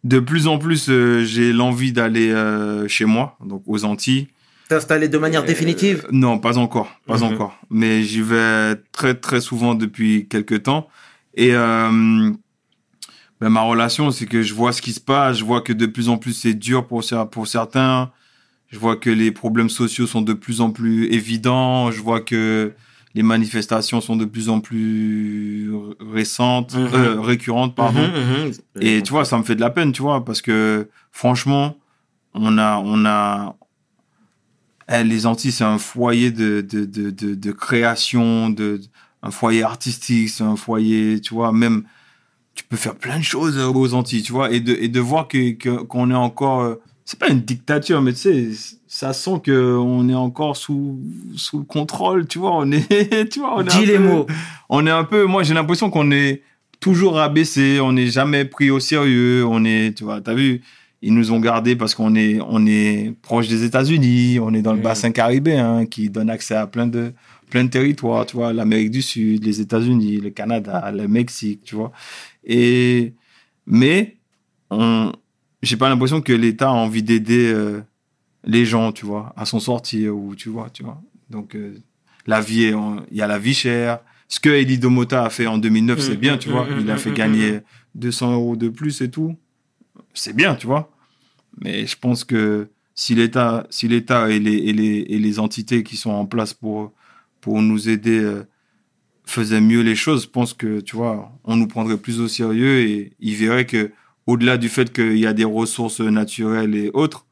de 0.03 0.19
plus 0.19 0.47
en 0.47 0.57
plus, 0.57 0.89
euh, 0.89 1.23
j'ai 1.23 1.53
l'envie 1.53 1.91
d'aller 1.91 2.31
euh, 2.31 2.87
chez 2.87 3.05
moi, 3.05 3.37
donc 3.45 3.63
aux 3.67 3.83
Antilles. 3.85 4.27
T'installer 4.69 5.07
de 5.07 5.17
manière 5.17 5.43
définitive 5.45 6.03
Euh, 6.05 6.09
Non, 6.11 6.39
pas 6.39 6.57
encore, 6.57 6.89
pas 7.05 7.17
Mhm. 7.19 7.23
encore. 7.23 7.57
Mais 7.69 8.03
j'y 8.03 8.21
vais 8.21 8.75
très 8.91 9.13
très 9.15 9.39
souvent 9.41 9.75
depuis 9.75 10.27
quelques 10.27 10.63
temps. 10.63 10.87
Et 11.35 11.53
euh, 11.53 12.31
ben, 13.39 13.49
ma 13.49 13.61
relation, 13.61 14.11
c'est 14.11 14.25
que 14.25 14.41
je 14.41 14.53
vois 14.53 14.73
ce 14.73 14.81
qui 14.81 14.91
se 14.93 14.99
passe, 14.99 15.37
je 15.37 15.45
vois 15.45 15.61
que 15.61 15.71
de 15.73 15.85
plus 15.85 16.09
en 16.09 16.17
plus 16.17 16.33
c'est 16.33 16.53
dur 16.53 16.85
pour 16.87 17.03
pour 17.31 17.47
certains. 17.47 18.11
Je 18.69 18.77
vois 18.79 18.97
que 18.97 19.09
les 19.09 19.31
problèmes 19.31 19.69
sociaux 19.69 20.07
sont 20.07 20.21
de 20.21 20.33
plus 20.33 20.59
en 20.59 20.71
plus 20.71 21.05
évidents. 21.13 21.89
Je 21.91 22.01
vois 22.01 22.19
que 22.19 22.73
les 23.15 23.23
manifestations 23.23 24.01
sont 24.01 24.17
de 24.17 24.25
plus 24.25 24.49
en 24.49 24.59
plus 24.59 25.71
récentes, 26.13 26.75
Mhm. 26.75 26.89
euh, 26.93 27.21
récurrentes, 27.21 27.73
pardon. 27.75 28.01
Mhm. 28.05 28.51
Et 28.81 29.01
tu 29.01 29.11
vois, 29.11 29.23
ça 29.23 29.37
me 29.37 29.43
fait 29.43 29.55
de 29.55 29.61
la 29.61 29.69
peine, 29.69 29.91
tu 29.93 30.01
vois, 30.01 30.25
parce 30.25 30.41
que 30.41 30.89
franchement, 31.11 31.77
on 32.33 32.57
a, 32.57 32.77
on 32.83 33.05
a, 33.05 33.55
les 34.89 35.25
Antilles, 35.25 35.51
c'est 35.51 35.63
un 35.63 35.77
foyer 35.77 36.31
de, 36.31 36.61
de, 36.61 36.85
de, 36.85 37.09
de, 37.09 37.35
de 37.35 37.51
création, 37.51 38.49
de, 38.49 38.79
un 39.23 39.31
foyer 39.31 39.63
artistique, 39.63 40.29
c'est 40.29 40.43
un 40.43 40.55
foyer, 40.55 41.19
tu 41.21 41.33
vois, 41.33 41.51
même, 41.51 41.83
tu 42.55 42.63
peux 42.63 42.77
faire 42.77 42.95
plein 42.95 43.17
de 43.19 43.23
choses 43.23 43.57
aux 43.57 43.93
Antilles, 43.93 44.23
tu 44.23 44.31
vois, 44.31 44.51
et 44.51 44.59
de, 44.59 44.73
et 44.79 44.87
de 44.87 44.99
voir 44.99 45.27
que, 45.27 45.51
que, 45.51 45.69
qu'on 45.83 46.09
est 46.11 46.15
encore, 46.15 46.61
euh, 46.61 46.75
c'est 47.05 47.19
pas 47.19 47.29
une 47.29 47.41
dictature, 47.41 48.01
mais 48.01 48.13
tu 48.13 48.19
sais, 48.19 48.49
ça 48.87 49.13
sent 49.13 49.41
que 49.43 49.75
on 49.77 50.07
est 50.09 50.13
encore 50.15 50.55
sous, 50.55 50.99
sous 51.35 51.59
le 51.59 51.65
contrôle, 51.65 52.25
tu 52.27 52.39
vois, 52.39 52.55
on 52.55 52.71
est, 52.71 53.29
tu 53.31 53.39
vois, 53.39 53.57
on 53.57 53.65
est 53.65 53.73
un 53.73 53.79
Dis 53.79 53.85
les 53.85 53.97
peu- 53.97 54.03
mots. 54.07 54.25
on 54.69 54.85
est 54.87 54.91
un 54.91 55.03
peu, 55.03 55.25
moi 55.25 55.43
j'ai 55.43 55.53
l'impression 55.53 55.89
qu'on 55.89 56.11
est 56.11 56.41
toujours 56.79 57.15
rabaissé, 57.15 57.79
on 57.81 57.91
n'est 57.93 58.07
jamais 58.07 58.45
pris 58.45 58.69
au 58.71 58.79
sérieux, 58.79 59.45
on 59.45 59.65
est, 59.65 59.97
tu 59.97 60.03
vois, 60.05 60.21
t'as 60.21 60.33
vu, 60.33 60.61
ils 61.01 61.13
nous 61.13 61.31
ont 61.31 61.39
gardés 61.39 61.75
parce 61.75 61.93
qu'on 61.95 62.15
est, 62.15 62.39
on 62.47 62.65
est 62.65 63.13
proche 63.21 63.47
des 63.47 63.63
États-Unis, 63.63 64.39
on 64.39 64.53
est 64.53 64.61
dans 64.61 64.73
le 64.73 64.81
bassin 64.81 65.11
caribéen 65.11 65.85
qui 65.85 66.09
donne 66.09 66.29
accès 66.29 66.55
à 66.55 66.65
plein 66.67 66.87
de, 66.87 67.13
plein 67.49 67.63
de 67.63 67.69
territoires, 67.69 68.25
tu 68.25 68.35
vois, 68.35 68.51
l'Amérique 68.53 68.91
du 68.91 69.01
Sud, 69.01 69.43
les 69.45 69.61
États-Unis, 69.61 70.17
le 70.17 70.31
Canada, 70.31 70.91
le 70.91 71.07
Mexique, 71.07 71.61
tu 71.63 71.75
vois. 71.75 71.91
Et, 72.43 73.13
mais, 73.65 74.15
on, 74.71 75.11
j'ai 75.61 75.77
pas 75.77 75.89
l'impression 75.89 76.21
que 76.21 76.33
l'État 76.33 76.69
a 76.69 76.73
envie 76.73 77.03
d'aider 77.03 77.51
euh, 77.53 77.81
les 78.43 78.65
gens, 78.65 78.91
tu 78.91 79.05
vois, 79.05 79.33
à 79.37 79.45
s'en 79.45 79.59
sortir 79.59 80.15
ou, 80.15 80.35
tu 80.35 80.49
vois, 80.49 80.69
tu 80.71 80.83
vois. 80.83 81.01
Donc, 81.29 81.55
euh, 81.55 81.77
la 82.25 82.41
vie, 82.41 82.63
est 82.65 82.73
il 83.11 83.17
y 83.17 83.21
a 83.21 83.27
la 83.27 83.39
vie 83.39 83.53
chère. 83.53 83.99
Ce 84.29 84.39
que 84.39 84.49
Elie 84.49 84.77
Domota 84.77 85.23
a 85.23 85.29
fait 85.29 85.47
en 85.47 85.57
2009, 85.57 85.99
c'est 85.99 86.15
Mm, 86.15 86.19
bien, 86.19 86.35
mm, 86.35 86.39
tu 86.39 86.49
vois. 86.49 86.65
mm, 86.65 86.79
Il 86.81 86.91
a 86.91 86.97
fait 86.97 87.11
gagner 87.11 87.59
200 87.95 88.33
euros 88.33 88.55
de 88.57 88.67
plus 88.67 88.99
et 89.01 89.09
tout. 89.09 89.35
C'est 90.17 90.35
bien, 90.35 90.55
tu 90.55 90.67
vois. 90.67 90.91
Mais 91.61 91.85
je 91.85 91.97
pense 91.97 92.23
que 92.23 92.69
si 92.95 93.15
l'État, 93.15 93.67
si 93.69 93.87
l'État 93.87 94.29
et 94.29 94.39
les, 94.39 94.55
et 94.55 94.73
les, 94.73 95.05
et 95.07 95.19
les 95.19 95.39
entités 95.39 95.83
qui 95.83 95.97
sont 95.97 96.11
en 96.11 96.25
place 96.25 96.53
pour, 96.53 96.91
pour 97.41 97.61
nous 97.61 97.89
aider 97.89 98.19
euh, 98.19 98.43
faisaient 99.25 99.61
mieux 99.61 99.81
les 99.81 99.95
choses, 99.95 100.23
je 100.23 100.29
pense 100.29 100.53
que, 100.53 100.79
tu 100.81 100.95
vois, 100.95 101.31
on 101.43 101.55
nous 101.55 101.67
prendrait 101.67 101.97
plus 101.97 102.19
au 102.19 102.27
sérieux 102.27 102.79
et 102.79 103.13
ils 103.19 103.35
verraient 103.35 103.65
que, 103.65 103.91
au-delà 104.25 104.57
du 104.57 104.69
fait 104.69 104.91
qu'il 104.91 105.17
y 105.17 105.27
a 105.27 105.33
des 105.33 105.45
ressources 105.45 106.01
naturelles 106.01 106.75
et 106.75 106.89
autres, 106.93 107.25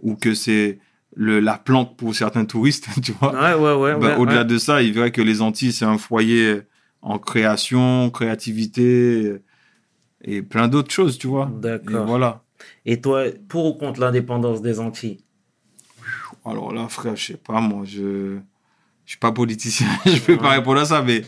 ou 0.00 0.16
que 0.16 0.34
c'est 0.34 0.78
le, 1.14 1.38
la 1.40 1.56
plante 1.56 1.96
pour 1.96 2.14
certains 2.14 2.44
touristes, 2.44 2.88
tu 3.02 3.12
vois. 3.12 3.32
Ouais, 3.32 3.54
ouais, 3.54 3.74
ouais. 3.80 4.00
Bah, 4.00 4.08
ouais, 4.08 4.16
au-delà 4.16 4.44
de 4.44 4.58
ça, 4.58 4.82
il 4.82 4.92
verrait 4.92 5.12
que 5.12 5.22
les 5.22 5.40
Antilles, 5.40 5.72
c'est 5.72 5.84
un 5.84 5.98
foyer 5.98 6.62
en 7.02 7.18
création, 7.18 8.10
créativité 8.10 9.40
et 10.24 10.42
plein 10.42 10.68
d'autres 10.68 10.90
choses, 10.92 11.18
tu 11.18 11.26
vois. 11.26 11.50
D'accord. 11.60 12.06
voilà. 12.06 12.42
Et 12.86 13.00
toi, 13.00 13.24
pour 13.48 13.66
ou 13.66 13.74
contre 13.74 14.00
l'indépendance 14.00 14.62
des 14.62 14.80
Antilles? 14.80 15.18
Alors 16.44 16.72
là, 16.72 16.88
frère, 16.88 17.16
je 17.16 17.24
sais 17.26 17.36
pas, 17.36 17.60
moi, 17.60 17.82
je, 17.84 18.36
je 19.06 19.10
suis 19.10 19.18
pas 19.18 19.32
politicien, 19.32 19.86
je 20.06 20.18
peux 20.20 20.36
pas 20.36 20.50
répondre 20.50 20.80
à 20.80 20.84
ça, 20.84 21.02
mais 21.02 21.22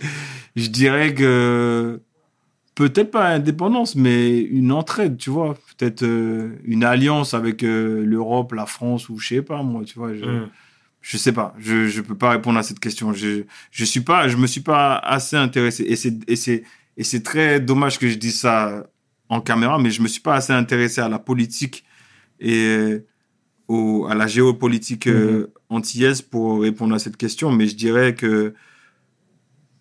je 0.57 0.69
dirais 0.69 1.15
que 1.15 2.01
peut-être 2.75 3.11
pas 3.11 3.29
indépendance, 3.29 3.97
mais 3.97 4.41
une 4.41 4.73
entraide, 4.73 5.17
tu 5.17 5.31
vois. 5.31 5.57
Peut-être 5.79 6.03
euh, 6.03 6.57
une 6.65 6.85
alliance 6.85 7.35
avec 7.35 7.63
euh, 7.65 8.05
l'Europe, 8.05 8.53
la 8.53 8.67
France, 8.67 9.09
ou 9.09 9.19
je 9.19 9.29
sais 9.29 9.43
pas, 9.43 9.63
moi, 9.63 9.85
tu 9.85 9.99
vois. 9.99 10.15
Je, 10.15 10.25
Hmm. 10.25 10.49
je 11.01 11.17
sais 11.19 11.33
pas, 11.33 11.55
je 11.59 11.87
je 11.89 12.01
peux 12.03 12.17
pas 12.17 12.31
répondre 12.31 12.59
à 12.59 12.63
cette 12.63 12.81
question. 12.81 13.13
Je 13.15 13.45
je 13.71 13.85
suis 13.85 14.01
pas, 14.01 14.29
je 14.29 14.37
me 14.37 14.47
suis 14.47 14.61
pas 14.63 14.97
assez 14.99 15.37
intéressé 15.37 15.85
et 15.85 15.97
c'est 15.97 16.19
et 16.29 16.37
c'est 16.37 16.65
et 16.97 17.05
c'est 17.05 17.23
très 17.23 17.61
dommage 17.61 17.99
que 17.99 18.09
je 18.09 18.17
dise 18.17 18.41
ça 18.41 18.87
en 19.29 19.41
caméra, 19.41 19.79
mais 19.79 19.91
je 19.91 20.03
me 20.03 20.09
suis 20.09 20.21
pas 20.21 20.35
assez 20.37 20.53
intéressé 20.53 21.01
à 21.01 21.09
la 21.09 21.19
politique 21.19 21.85
et 22.41 22.99
au 23.69 24.07
à 24.09 24.15
la 24.15 24.27
géopolitique 24.27 25.07
euh, 25.09 25.53
antillaise 25.69 26.23
pour 26.23 26.63
répondre 26.63 26.95
à 26.95 26.99
cette 26.99 27.17
question. 27.17 27.51
Mais 27.51 27.67
je 27.67 27.75
dirais 27.75 28.15
que, 28.15 28.55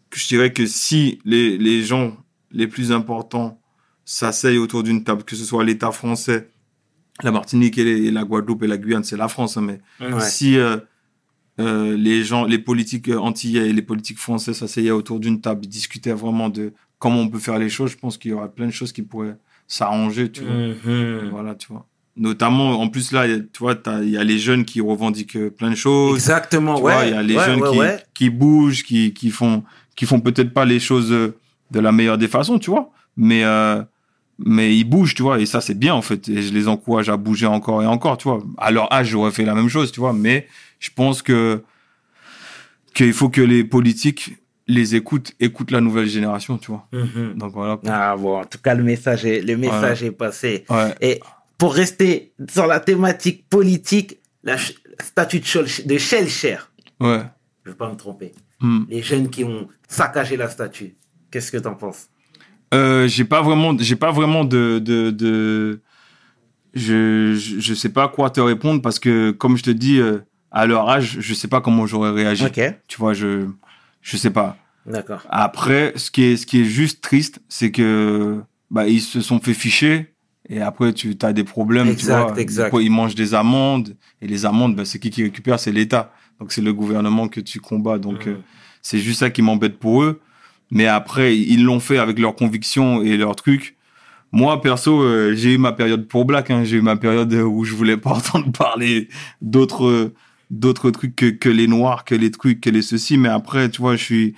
que 0.10 0.20
je 0.20 0.28
dirais 0.28 0.52
que 0.54 0.66
si 0.66 1.20
les 1.26 1.58
les 1.58 1.84
gens 1.84 2.18
les 2.52 2.68
plus 2.68 2.92
importants 2.92 3.60
s'asseyent 4.06 4.58
autour 4.58 4.84
d'une 4.84 5.04
table, 5.04 5.24
que 5.24 5.36
ce 5.36 5.46
soit 5.46 5.64
l'État 5.64 5.92
français, 5.92 6.50
la 7.24 7.32
Martinique 7.32 7.78
et, 7.78 7.84
les- 7.84 8.06
et 8.06 8.12
la 8.12 8.24
Guadeloupe 8.24 8.64
et 8.64 8.68
la 8.68 8.78
Guyane, 8.78 9.04
c'est 9.04 9.18
la 9.18 9.28
France, 9.28 9.58
hein, 9.58 9.62
mais 9.62 9.80
Ouais. 10.00 10.20
si 10.22 10.58
euh, 10.58 10.78
euh, 11.60 11.96
les 11.98 12.24
gens, 12.24 12.46
les 12.46 12.60
politiques 12.60 13.10
antillais 13.10 13.70
et 13.70 13.74
les 13.74 13.82
politiques 13.82 14.20
français 14.20 14.54
s'asseyaient 14.54 14.92
autour 14.92 15.20
d'une 15.20 15.42
table, 15.42 15.66
discutaient 15.68 16.14
vraiment 16.14 16.50
de 16.50 16.74
comment 17.06 17.22
on 17.22 17.28
peut 17.28 17.38
faire 17.38 17.60
les 17.60 17.70
choses, 17.70 17.92
je 17.92 17.98
pense 17.98 18.18
qu'il 18.18 18.32
y 18.32 18.34
aura 18.34 18.48
plein 18.48 18.66
de 18.66 18.72
choses 18.72 18.92
qui 18.92 19.04
pourraient 19.04 19.38
s'arranger, 19.68 20.32
tu 20.32 20.42
vois. 20.42 20.56
Mhm. 20.56 21.30
Voilà, 21.30 21.54
tu 21.54 21.68
vois. 21.68 21.86
Notamment, 22.18 22.82
en 22.82 22.88
plus 22.88 23.12
là, 23.12 23.28
tu 23.28 23.60
vois, 23.60 23.76
il 24.02 24.10
y 24.10 24.18
a 24.18 24.24
les 24.24 24.40
jeunes 24.40 24.66
qui 24.66 24.82
revendiquent 24.82 25.36
euh, 25.36 25.52
plein 25.52 25.70
de 25.70 25.76
choses. 25.76 26.16
Exactement, 26.16 26.78
Tu 26.78 26.82
ouais. 26.82 26.94
vois, 26.94 27.06
il 27.06 27.12
y 27.12 27.14
a 27.14 27.22
les 27.22 27.38
ouais, 27.38 27.46
jeunes 27.46 27.62
ouais, 27.62 27.72
qui, 27.72 27.78
ouais. 27.78 28.04
qui 28.16 28.30
bougent, 28.32 28.84
qui, 28.84 29.14
qui 29.14 29.30
font, 29.30 29.64
qui 29.96 30.08
font 30.08 30.20
peut-être 30.20 30.52
pas 30.52 30.66
les 30.66 30.80
choses 30.80 31.12
euh, 31.12 31.36
de 31.70 31.80
la 31.80 31.92
meilleure 31.92 32.18
des 32.18 32.28
façons, 32.28 32.58
tu 32.58 32.72
vois. 32.72 32.90
Mais, 33.18 33.44
euh, 33.44 33.84
mais 34.40 34.76
ils 34.76 34.84
bougent, 34.84 35.14
tu 35.14 35.22
vois. 35.22 35.40
Et 35.40 35.46
ça, 35.46 35.62
c'est 35.62 35.78
bien, 35.78 35.94
en 35.94 36.02
fait. 36.02 36.28
Et 36.28 36.42
je 36.42 36.52
les 36.52 36.68
encourage 36.68 37.10
à 37.10 37.18
bouger 37.18 37.46
encore 37.46 37.84
et 37.84 37.86
encore, 37.86 38.18
tu 38.18 38.28
vois. 38.30 38.42
À 38.58 38.72
leur 38.72 38.92
âge, 38.92 39.10
j'aurais 39.10 39.32
fait 39.32 39.46
la 39.46 39.54
même 39.54 39.70
chose, 39.70 39.92
tu 39.92 40.00
vois. 40.00 40.14
Mais 40.14 40.48
je 40.80 40.90
pense 40.90 41.22
que, 41.22 41.62
qu'il 42.96 43.14
faut 43.14 43.30
que 43.30 43.42
les 43.42 43.64
politiques 43.64 44.38
les 44.68 44.96
écoutent, 44.96 45.34
écoutent 45.40 45.72
la 45.72 45.82
nouvelle 45.82 46.08
génération, 46.08 46.58
tu 46.58 46.72
vois. 46.72 46.88
Mhm. 46.92 47.36
Donc 47.38 47.54
voilà. 47.54 47.80
Ah 47.88 48.16
bon, 48.18 48.40
en 48.42 48.46
tout 48.46 48.58
cas, 48.60 48.74
le 48.74 48.84
message 48.84 49.26
est, 49.26 49.42
le 49.42 49.58
message 49.58 50.04
est 50.04 50.12
passé. 50.12 50.66
Ouais. 50.70 50.96
Et 51.02 51.20
pour 51.58 51.74
rester 51.74 52.34
sur 52.50 52.66
la 52.68 52.80
thématique 52.80 53.48
politique, 53.50 54.18
la 54.44 54.58
statue 55.00 55.40
de, 55.40 55.98
Shellcher, 55.98 56.58
Ouais. 57.00 57.22
je 57.64 57.72
vais 57.72 57.76
pas 57.78 57.90
me 57.92 57.96
tromper, 57.96 58.34
Hmm. 58.62 58.84
les 58.90 59.02
jeunes 59.04 59.30
qui 59.30 59.44
ont 59.44 59.68
saccagé 59.88 60.38
la 60.38 60.50
statue, 60.50 60.96
qu'est-ce 61.30 61.52
que 61.52 61.58
t'en 61.58 61.76
penses? 61.76 62.08
Euh, 62.74 63.06
j'ai 63.08 63.26
pas 63.26 63.42
vraiment, 63.42 63.76
j'ai 63.78 63.96
pas 63.98 64.12
vraiment 64.12 64.46
de, 64.46 64.80
de, 64.80 65.12
de 65.12 65.82
je, 66.74 67.36
je, 67.36 67.60
je 67.60 67.74
sais 67.74 67.90
pas 67.90 68.08
quoi 68.08 68.30
te 68.30 68.40
répondre 68.42 68.82
parce 68.82 68.98
que, 69.00 69.32
comme 69.32 69.58
je 69.58 69.64
te 69.64 69.70
dis, 69.72 70.00
euh, 70.00 70.20
à 70.52 70.66
leur 70.66 70.90
âge, 70.90 71.18
je 71.20 71.34
sais 71.34 71.48
pas 71.48 71.62
comment 71.62 71.86
j'aurais 71.86 72.12
réagi. 72.12 72.46
Ok, 72.46 72.60
Tu 72.88 72.98
vois, 72.98 73.14
je, 73.14 73.46
je 74.06 74.18
sais 74.18 74.30
pas. 74.30 74.56
d'accord. 74.86 75.24
Après, 75.30 75.94
ce 75.96 76.12
qui 76.12 76.24
est, 76.24 76.38
ce 76.38 76.46
qui 76.46 76.62
est 76.62 76.66
juste 76.66 77.02
triste, 77.02 77.42
c'est 77.50 77.72
que, 77.72 78.40
bah, 78.70 78.88
ils 78.88 79.02
se 79.02 79.20
sont 79.22 79.40
fait 79.40 79.54
ficher. 79.56 80.14
Et 80.48 80.62
après, 80.62 80.94
tu 80.94 81.16
as 81.24 81.34
des 81.34 81.44
problèmes, 81.44 81.88
Exact, 81.90 82.28
tu 82.28 82.32
vois. 82.34 82.40
exact. 82.42 82.76
Ils 82.80 82.92
mangent 82.92 83.16
des 83.16 83.34
amendes. 83.34 83.96
Et 84.22 84.28
les 84.28 84.46
amendes, 84.46 84.76
bah, 84.76 84.86
c'est 84.86 85.00
qui 85.00 85.10
qui 85.10 85.24
récupère? 85.24 85.60
C'est 85.60 85.72
l'État. 85.72 86.14
Donc, 86.40 86.52
c'est 86.52 86.62
le 86.62 86.72
gouvernement 86.72 87.28
que 87.28 87.40
tu 87.40 87.60
combats. 87.60 87.98
Donc, 87.98 88.28
Mhm. 88.28 88.34
euh, 88.34 88.38
c'est 88.84 89.00
juste 89.00 89.20
ça 89.22 89.32
qui 89.32 89.42
m'embête 89.42 89.80
pour 89.80 90.04
eux. 90.04 90.22
Mais 90.70 90.86
après, 90.86 91.36
ils 91.38 91.64
l'ont 91.64 91.80
fait 91.80 91.98
avec 91.98 92.20
leurs 92.20 92.36
convictions 92.36 93.02
et 93.02 93.18
leurs 93.18 93.36
trucs. 93.36 93.76
Moi, 94.32 94.62
perso, 94.62 95.02
euh, 95.02 95.34
j'ai 95.36 95.54
eu 95.54 95.58
ma 95.58 95.72
période 95.72 96.08
pour 96.08 96.26
Black. 96.26 96.52
Hein. 96.52 96.64
J'ai 96.64 96.78
eu 96.78 96.82
ma 96.82 96.96
période 96.98 97.34
où 97.34 97.64
je 97.64 97.74
voulais 97.74 97.98
pas 97.98 98.12
entendre 98.18 98.52
parler 98.52 99.08
d'autres 99.42 100.12
d'autres 100.52 100.92
trucs 100.92 101.16
que, 101.16 101.28
que 101.30 101.50
les 101.50 101.68
noirs, 101.68 102.06
que 102.06 102.16
les 102.16 102.32
trucs, 102.32 102.62
que 102.62 102.70
les 102.70 102.82
ceci. 102.82 103.18
Mais 103.18 103.30
après, 103.30 103.70
tu 103.70 103.82
vois, 103.82 103.96
je 103.96 104.04
suis 104.04 104.36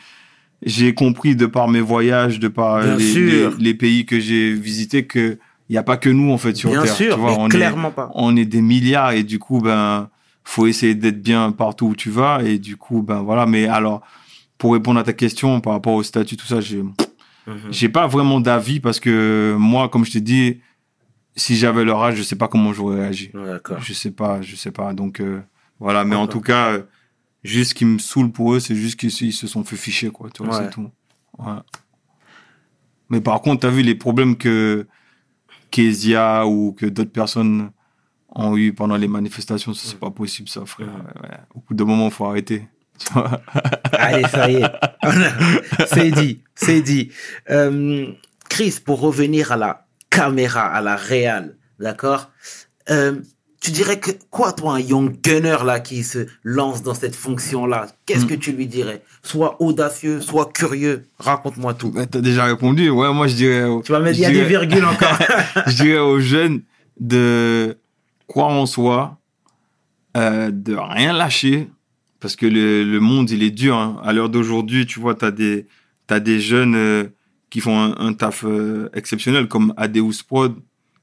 j'ai 0.63 0.93
compris 0.95 1.35
de 1.35 1.45
par 1.45 1.67
mes 1.67 1.81
voyages, 1.81 2.39
de 2.39 2.47
par 2.47 2.79
Bien 2.81 2.97
les, 2.97 3.13
sûr. 3.13 3.51
les, 3.51 3.57
les 3.63 3.73
pays 3.75 4.05
que 4.05 4.19
j'ai 4.19 4.53
visités 4.53 5.05
que 5.05 5.37
il 5.69 5.75
y 5.75 5.77
a 5.77 5.83
pas 5.83 5.97
que 5.97 6.09
nous 6.09 6.31
en 6.31 6.37
fait 6.37 6.55
sur 6.55 6.71
Bien 6.71 6.83
Terre. 6.83 6.95
sûr, 6.95 7.13
tu 7.15 7.19
vois, 7.19 7.31
mais 7.31 7.37
on 7.39 7.45
est 7.47 7.51
clairement 7.51 7.91
pas. 7.91 8.09
on 8.15 8.35
est 8.37 8.45
des 8.45 8.61
milliards 8.61 9.11
et 9.11 9.23
du 9.23 9.37
coup 9.37 9.59
ben 9.61 10.09
faut 10.43 10.65
essayer 10.65 10.95
d'être 10.95 11.21
bien 11.21 11.51
partout 11.51 11.87
où 11.87 11.95
tu 11.95 12.09
vas 12.09 12.41
et 12.41 12.57
du 12.57 12.77
coup 12.77 13.01
ben 13.03 13.21
voilà 13.21 13.45
mais 13.45 13.67
alors 13.67 14.01
pour 14.57 14.73
répondre 14.73 14.97
à 14.99 15.03
ta 15.03 15.11
question 15.13 15.59
par 15.59 15.73
rapport 15.73 15.93
au 15.93 16.03
statut 16.03 16.37
tout 16.37 16.47
ça 16.47 16.61
j'ai 16.61 16.83
Mhm. 17.45 17.57
j'ai 17.69 17.89
pas 17.89 18.07
vraiment 18.07 18.39
d'avis 18.41 18.79
parce 18.79 18.99
que 18.99 19.55
moi 19.59 19.87
comme 19.89 20.03
je 20.05 20.11
t'ai 20.13 20.21
dit 20.21 20.59
si 21.35 21.55
j'avais 21.55 21.83
leur 21.85 22.01
âge 22.03 22.15
je 22.15 22.23
sais 22.23 22.35
pas 22.35 22.47
comment 22.47 22.73
j'aurais 22.73 22.99
réagi 23.01 23.31
Ouais, 23.33 23.57
je 23.79 23.93
sais 23.93 24.11
pas 24.11 24.41
je 24.41 24.55
sais 24.55 24.71
pas 24.71 24.93
donc 24.93 25.19
euh, 25.21 25.41
voilà 25.79 26.03
mais 26.05 26.15
en 26.15 26.27
tout 26.27 26.41
cas 26.41 26.71
euh, 26.73 26.81
juste 27.43 27.69
ce 27.71 27.75
qui 27.75 27.85
me 27.85 27.99
saoule 27.99 28.31
pour 28.31 28.53
eux 28.53 28.59
c'est 28.59 28.75
juste 28.75 28.99
qu'ils 28.99 29.11
ils 29.27 29.33
se 29.33 29.47
sont 29.47 29.63
fait 29.63 29.75
ficher 29.77 30.09
quoi 30.09 30.29
tu 30.33 30.43
vois 30.43 30.57
Ouais. 30.57 30.63
c'est 30.65 30.71
tout 30.71 30.89
Ouais. 31.39 31.53
mais 33.09 33.21
par 33.21 33.41
contre 33.41 33.61
t'as 33.61 33.69
vu 33.69 33.81
les 33.83 33.95
problèmes 33.95 34.37
que 34.37 34.87
Kezia 35.71 36.45
ou 36.47 36.71
que 36.73 36.85
d'autres 36.85 37.11
personnes 37.11 37.71
ont 38.29 38.55
eu 38.57 38.73
pendant 38.73 38.97
les 38.97 39.07
manifestations 39.07 39.73
ça, 39.73 39.87
c'est 39.87 39.99
pas 39.99 40.11
possible 40.11 40.49
ça 40.49 40.65
frère. 40.65 40.87
Ouais, 41.23 41.37
au 41.55 41.59
bout 41.59 41.73
d'un 41.73 41.85
moment 41.85 42.09
faut 42.09 42.25
arrêter 42.25 42.67
tu 42.97 43.13
vois 43.13 43.41
Allez, 43.91 44.27
ça 44.27 44.49
y 44.49 44.55
est. 44.55 44.71
C'est 45.87 46.09
dit, 46.11 46.41
c'est 46.55 46.81
dit. 46.81 47.11
Euh, 47.51 48.11
Chris, 48.49 48.79
pour 48.83 48.99
revenir 49.01 49.51
à 49.51 49.57
la 49.57 49.85
caméra, 50.09 50.65
à 50.65 50.81
la 50.81 50.95
réal, 50.95 51.55
d'accord 51.79 52.31
Euh, 52.89 53.21
tu 53.67 53.73
dirais 53.73 53.99
que 53.99 54.11
quoi, 54.31 54.53
toi, 54.53 54.75
un 54.75 54.79
young 54.79 55.15
gunner 55.21 55.57
là 55.65 55.79
qui 55.81 56.03
se 56.03 56.25
lance 56.43 56.83
dans 56.83 56.93
cette 56.93 57.15
fonction-là? 57.15 57.87
Qu'est-ce 58.05 58.23
Mm. 58.25 58.27
que 58.29 58.33
tu 58.35 58.51
lui 58.53 58.65
dirais? 58.67 59.01
Soit 59.23 59.61
audacieux, 59.61 60.21
soit 60.21 60.49
curieux. 60.53 61.05
Raconte-moi 61.19 61.73
tout. 61.73 61.93
T'as 62.09 62.21
déjà 62.21 62.45
répondu. 62.45 62.89
Ouais, 62.89 63.11
moi, 63.13 63.27
je 63.27 63.35
dirais. 63.35 63.63
aux- 63.65 63.81
Tu 63.81 63.91
vas 63.91 63.99
mettre, 63.99 64.17
il 64.17 64.21
y 64.21 64.25
a 64.25 64.31
des 64.31 64.45
virgules 64.45 64.85
encore. 64.93 65.17
je 65.67 65.75
dirais 65.75 65.99
aux 65.99 66.19
jeunes 66.19 66.61
de 66.99 67.77
croire 68.27 68.49
en 68.49 68.65
soi, 68.65 69.17
euh, 70.15 70.49
de 70.51 70.75
rien 70.75 71.13
lâcher, 71.13 71.69
parce 72.19 72.35
que 72.35 72.45
le, 72.45 72.83
le 72.83 72.99
monde, 72.99 73.29
il 73.29 73.43
est 73.43 73.51
dur. 73.51 73.75
hein. 73.77 73.99
À 74.03 74.13
l'heure 74.13 74.29
d'aujourd'hui, 74.29 74.85
tu 74.85 74.99
vois, 74.99 75.13
t'as 75.15 75.31
des, 75.31 75.67
t'as 76.07 76.19
des 76.19 76.39
jeunes 76.39 76.75
euh, 76.75 77.03
qui 77.49 77.59
font 77.59 77.79
un, 77.79 77.95
un 77.99 78.13
taf 78.13 78.43
euh, 78.45 78.89
exceptionnel, 78.93 79.47
comme 79.47 79.73
Adeus 79.77 80.23
Prod, 80.27 80.55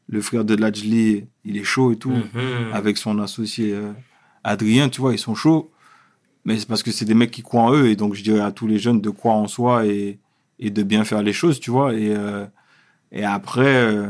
le 0.09 0.20
frère 0.20 0.44
de 0.44 0.55
Lajli, 0.55 1.26
il 1.44 1.57
est 1.57 1.64
chaud 1.64 1.92
et 1.92 1.96
tout, 1.96 2.11
Mhm. 2.12 2.72
avec 2.72 2.96
son 2.98 3.18
associé 3.18 3.72
euh, 3.72 3.92
Adrien, 4.42 4.88
tu 4.88 5.00
vois, 5.00 5.12
ils 5.12 5.18
sont 5.18 5.34
chauds. 5.34 5.70
Mais 6.44 6.59
c'est 6.59 6.68
parce 6.68 6.82
que 6.82 6.90
c'est 6.92 7.07
des 7.07 7.14
mecs 7.14 7.30
qui 7.30 7.42
croient 7.42 7.62
en 7.62 7.72
eux, 7.74 7.86
et 7.88 7.96
donc 7.96 8.14
je 8.14 8.22
dirais 8.22 8.40
à 8.40 8.52
tous 8.52 8.66
les 8.66 8.78
jeunes 8.78 9.00
de 9.00 9.09
croire 9.11 9.36
en 9.36 9.48
soi 9.48 9.86
et, 9.86 10.18
et 10.59 10.70
de 10.70 10.82
bien 10.82 11.05
faire 11.05 11.22
les 11.22 11.32
choses, 11.32 11.59
tu 11.59 11.70
vois. 11.70 11.94
Et, 11.94 12.14
euh, 12.14 12.44
et 13.12 13.24
après, 13.24 13.64
euh, 13.66 14.09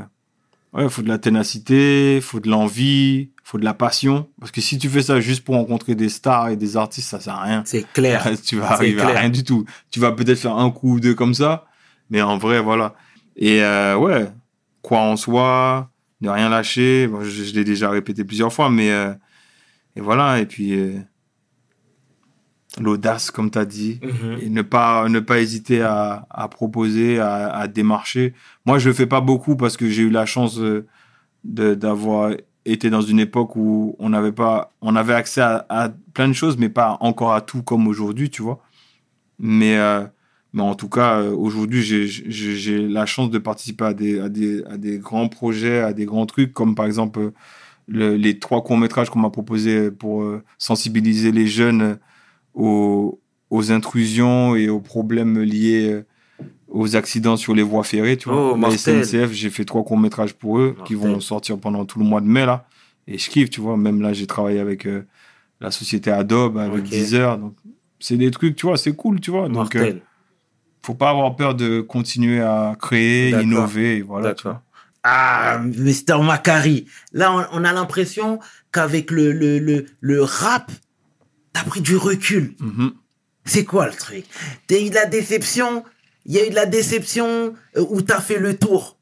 ouais, 0.72 0.88
faut 0.88 1.02
de 1.02 1.08
la 1.08 1.18
ténacité, 1.18 2.20
faut 2.20 2.40
de 2.40 2.48
l'envie, 2.50 3.30
faut 3.44 3.58
de 3.58 3.64
la 3.64 3.72
passion. 3.74 4.28
Parce 4.40 4.50
que 4.50 4.60
si 4.60 4.78
tu 4.78 4.88
fais 4.88 5.02
ça 5.02 5.20
juste 5.20 5.44
pour 5.44 5.54
rencontrer 5.54 5.94
des 5.94 6.08
stars 6.08 6.48
et 6.48 6.56
des 6.56 6.76
artistes, 6.76 7.08
ça 7.10 7.20
sert 7.20 7.34
à 7.34 7.42
rien. 7.44 7.62
C'est 7.66 7.86
clair. 7.92 8.26
tu 8.44 8.56
vas 8.56 8.72
arriver 8.72 8.96
clair. 8.96 9.16
à 9.16 9.20
rien 9.20 9.30
du 9.30 9.44
tout. 9.44 9.64
Tu 9.92 10.00
vas 10.00 10.10
peut-être 10.10 10.38
faire 10.40 10.56
un 10.56 10.70
coup 10.72 10.94
ou 10.94 11.00
deux 11.00 11.14
comme 11.14 11.34
ça, 11.34 11.66
mais 12.10 12.20
en 12.20 12.36
vrai, 12.36 12.60
voilà. 12.60 12.96
Et 13.36 13.62
euh, 13.62 13.96
ouais, 13.96 14.26
croire 14.84 15.02
en 15.02 15.16
soi, 15.16 15.90
ne 16.20 16.28
rien 16.28 16.48
lâcher. 16.48 17.08
Bon, 17.08 17.22
je 17.24 17.42
je 17.42 17.52
l'ai 17.54 17.64
déjà 17.64 17.90
répété 17.90 18.22
plusieurs 18.24 18.52
fois, 18.52 18.70
mais 18.70 18.92
euh, 18.92 19.12
et 19.96 20.00
voilà. 20.00 20.38
Et 20.38 20.46
puis 20.46 20.78
euh, 20.78 21.00
l'audace, 22.80 23.30
comme 23.30 23.50
tu 23.50 23.58
as 23.58 23.64
dit, 23.64 24.00
Mhm. 24.02 24.38
et 24.42 24.48
ne 24.50 24.62
pas 24.62 25.08
ne 25.08 25.20
pas 25.20 25.38
hésiter 25.40 25.80
à, 25.82 26.26
à 26.30 26.48
proposer, 26.48 27.18
à, 27.20 27.48
à 27.56 27.68
démarcher. 27.68 28.34
Moi, 28.66 28.78
je 28.78 28.88
le 28.88 28.94
fais 28.94 29.06
pas 29.06 29.20
beaucoup 29.20 29.56
parce 29.56 29.76
que 29.76 29.88
j'ai 29.88 30.02
eu 30.02 30.10
la 30.10 30.26
chance 30.26 30.58
euh, 30.58 30.86
d'avoir 31.44 32.32
été 32.64 32.88
dans 32.90 33.02
une 33.02 33.20
époque 33.20 33.56
où 33.56 33.94
on 33.98 34.08
n'avait 34.08 34.32
pas 34.32 34.72
on 34.80 34.96
avait 34.96 35.12
accès 35.14 35.40
à, 35.42 35.66
à 35.68 35.88
plein 36.14 36.28
de 36.28 36.32
choses, 36.32 36.56
mais 36.56 36.68
pas 36.70 36.96
encore 37.00 37.32
à 37.34 37.40
tout 37.42 37.62
comme 37.62 37.86
aujourd'hui, 37.86 38.30
tu 38.30 38.42
vois. 38.42 38.60
Mais 39.38 39.76
euh, 39.76 40.04
mais 40.54 40.62
en 40.62 40.74
tout 40.74 40.88
cas, 40.88 41.20
euh, 41.20 41.30
aujourd'hui, 41.34 41.82
j'ai 41.82 42.78
la 42.88 43.04
chance 43.04 43.28
de 43.30 43.38
participer 43.38 43.84
à 43.84 43.92
des 43.92 44.18
à 44.20 44.28
des 44.30 44.64
à 44.64 44.78
des 44.78 44.98
grands 44.98 45.28
projets, 45.28 45.80
à 45.80 45.92
des 45.92 46.06
grands 46.06 46.24
trucs, 46.26 46.52
comme 46.54 46.74
par 46.74 46.86
exemple 46.86 47.18
euh, 47.20 47.30
le- 47.88 48.16
les 48.16 48.38
trois 48.38 48.62
courts 48.64 48.78
métrages 48.78 49.10
qu'on 49.10 49.18
m'a 49.18 49.30
proposés 49.30 49.90
pour 49.90 50.22
euh, 50.22 50.42
sensibiliser 50.58 51.32
les 51.32 51.46
jeunes 51.46 51.98
aux, 52.54 53.20
aux 53.50 53.72
intrusions 53.72 54.56
et 54.56 54.68
aux 54.68 54.80
problèmes 54.80 55.40
liés 55.40 56.02
aux 56.68 56.96
accidents 56.96 57.36
sur 57.36 57.54
les 57.54 57.62
voies 57.62 57.84
ferrées. 57.84 58.16
Tu 58.16 58.28
vois, 58.28 58.52
Oh, 58.52 58.56
la. 58.56 58.70
SNCF, 58.70 59.32
j'ai 59.32 59.50
fait 59.50 59.64
trois 59.64 59.84
courts 59.84 59.98
métrages 59.98 60.34
pour 60.34 60.58
eux 60.58 60.76
qui 60.84 60.94
vont 60.94 61.20
sortir 61.20 61.58
pendant 61.58 61.84
tout 61.84 61.98
le 61.98 62.04
mois 62.04 62.20
de 62.20 62.26
mai 62.26 62.46
là. 62.46 62.66
Et 63.06 63.18
je 63.18 63.28
kiffe, 63.28 63.50
tu 63.50 63.60
vois. 63.60 63.76
Même 63.76 64.00
là, 64.00 64.12
j'ai 64.12 64.26
travaillé 64.26 64.60
avec 64.60 64.86
euh, 64.86 65.04
la 65.60 65.70
société 65.70 66.10
Adobe, 66.10 66.58
avec 66.58 66.84
Ok. 66.84 66.88
Deezer. 66.90 67.38
Donc, 67.38 67.54
c'est 68.00 68.16
des 68.16 68.30
trucs, 68.30 68.56
tu 68.56 68.66
vois, 68.66 68.76
c'est 68.76 68.94
cool, 68.96 69.20
tu 69.20 69.30
vois. 69.30 69.48
Donc, 69.48 69.76
euh. 69.76 69.94
Faut 70.84 70.94
pas 70.94 71.10
avoir 71.10 71.34
peur 71.36 71.54
de 71.54 71.80
continuer 71.80 72.40
à 72.40 72.76
créer, 72.80 73.30
innover. 73.30 73.96
et 73.98 74.02
Voilà, 74.02 74.34
tu 74.34 74.44
D'accord. 74.44 74.52
vois. 74.52 74.62
Ah, 75.02 75.58
Mr. 75.62 76.22
Macari. 76.22 76.86
Là, 77.12 77.32
on, 77.52 77.60
on 77.60 77.64
a 77.64 77.72
l'impression 77.72 78.38
qu'avec 78.72 79.10
le, 79.10 79.32
le, 79.32 79.58
le, 79.58 79.86
le 80.00 80.22
rap, 80.22 80.70
t'as 81.52 81.62
pris 81.64 81.80
du 81.80 81.96
recul. 81.96 82.54
Mhm. 82.60 82.92
C'est 83.44 83.64
quoi 83.64 83.86
le 83.86 83.92
truc? 83.92 84.24
T'as 84.66 84.78
eu 84.80 84.88
de 84.88 84.94
la 84.94 85.04
déception? 85.06 85.84
Il 86.26 86.32
y 86.32 86.38
a 86.38 86.46
eu 86.46 86.50
de 86.50 86.54
la 86.54 86.64
déception 86.66 87.54
euh, 87.76 87.84
où 87.90 88.00
t'as 88.00 88.20
fait 88.20 88.38
le 88.38 88.56
tour? 88.56 88.96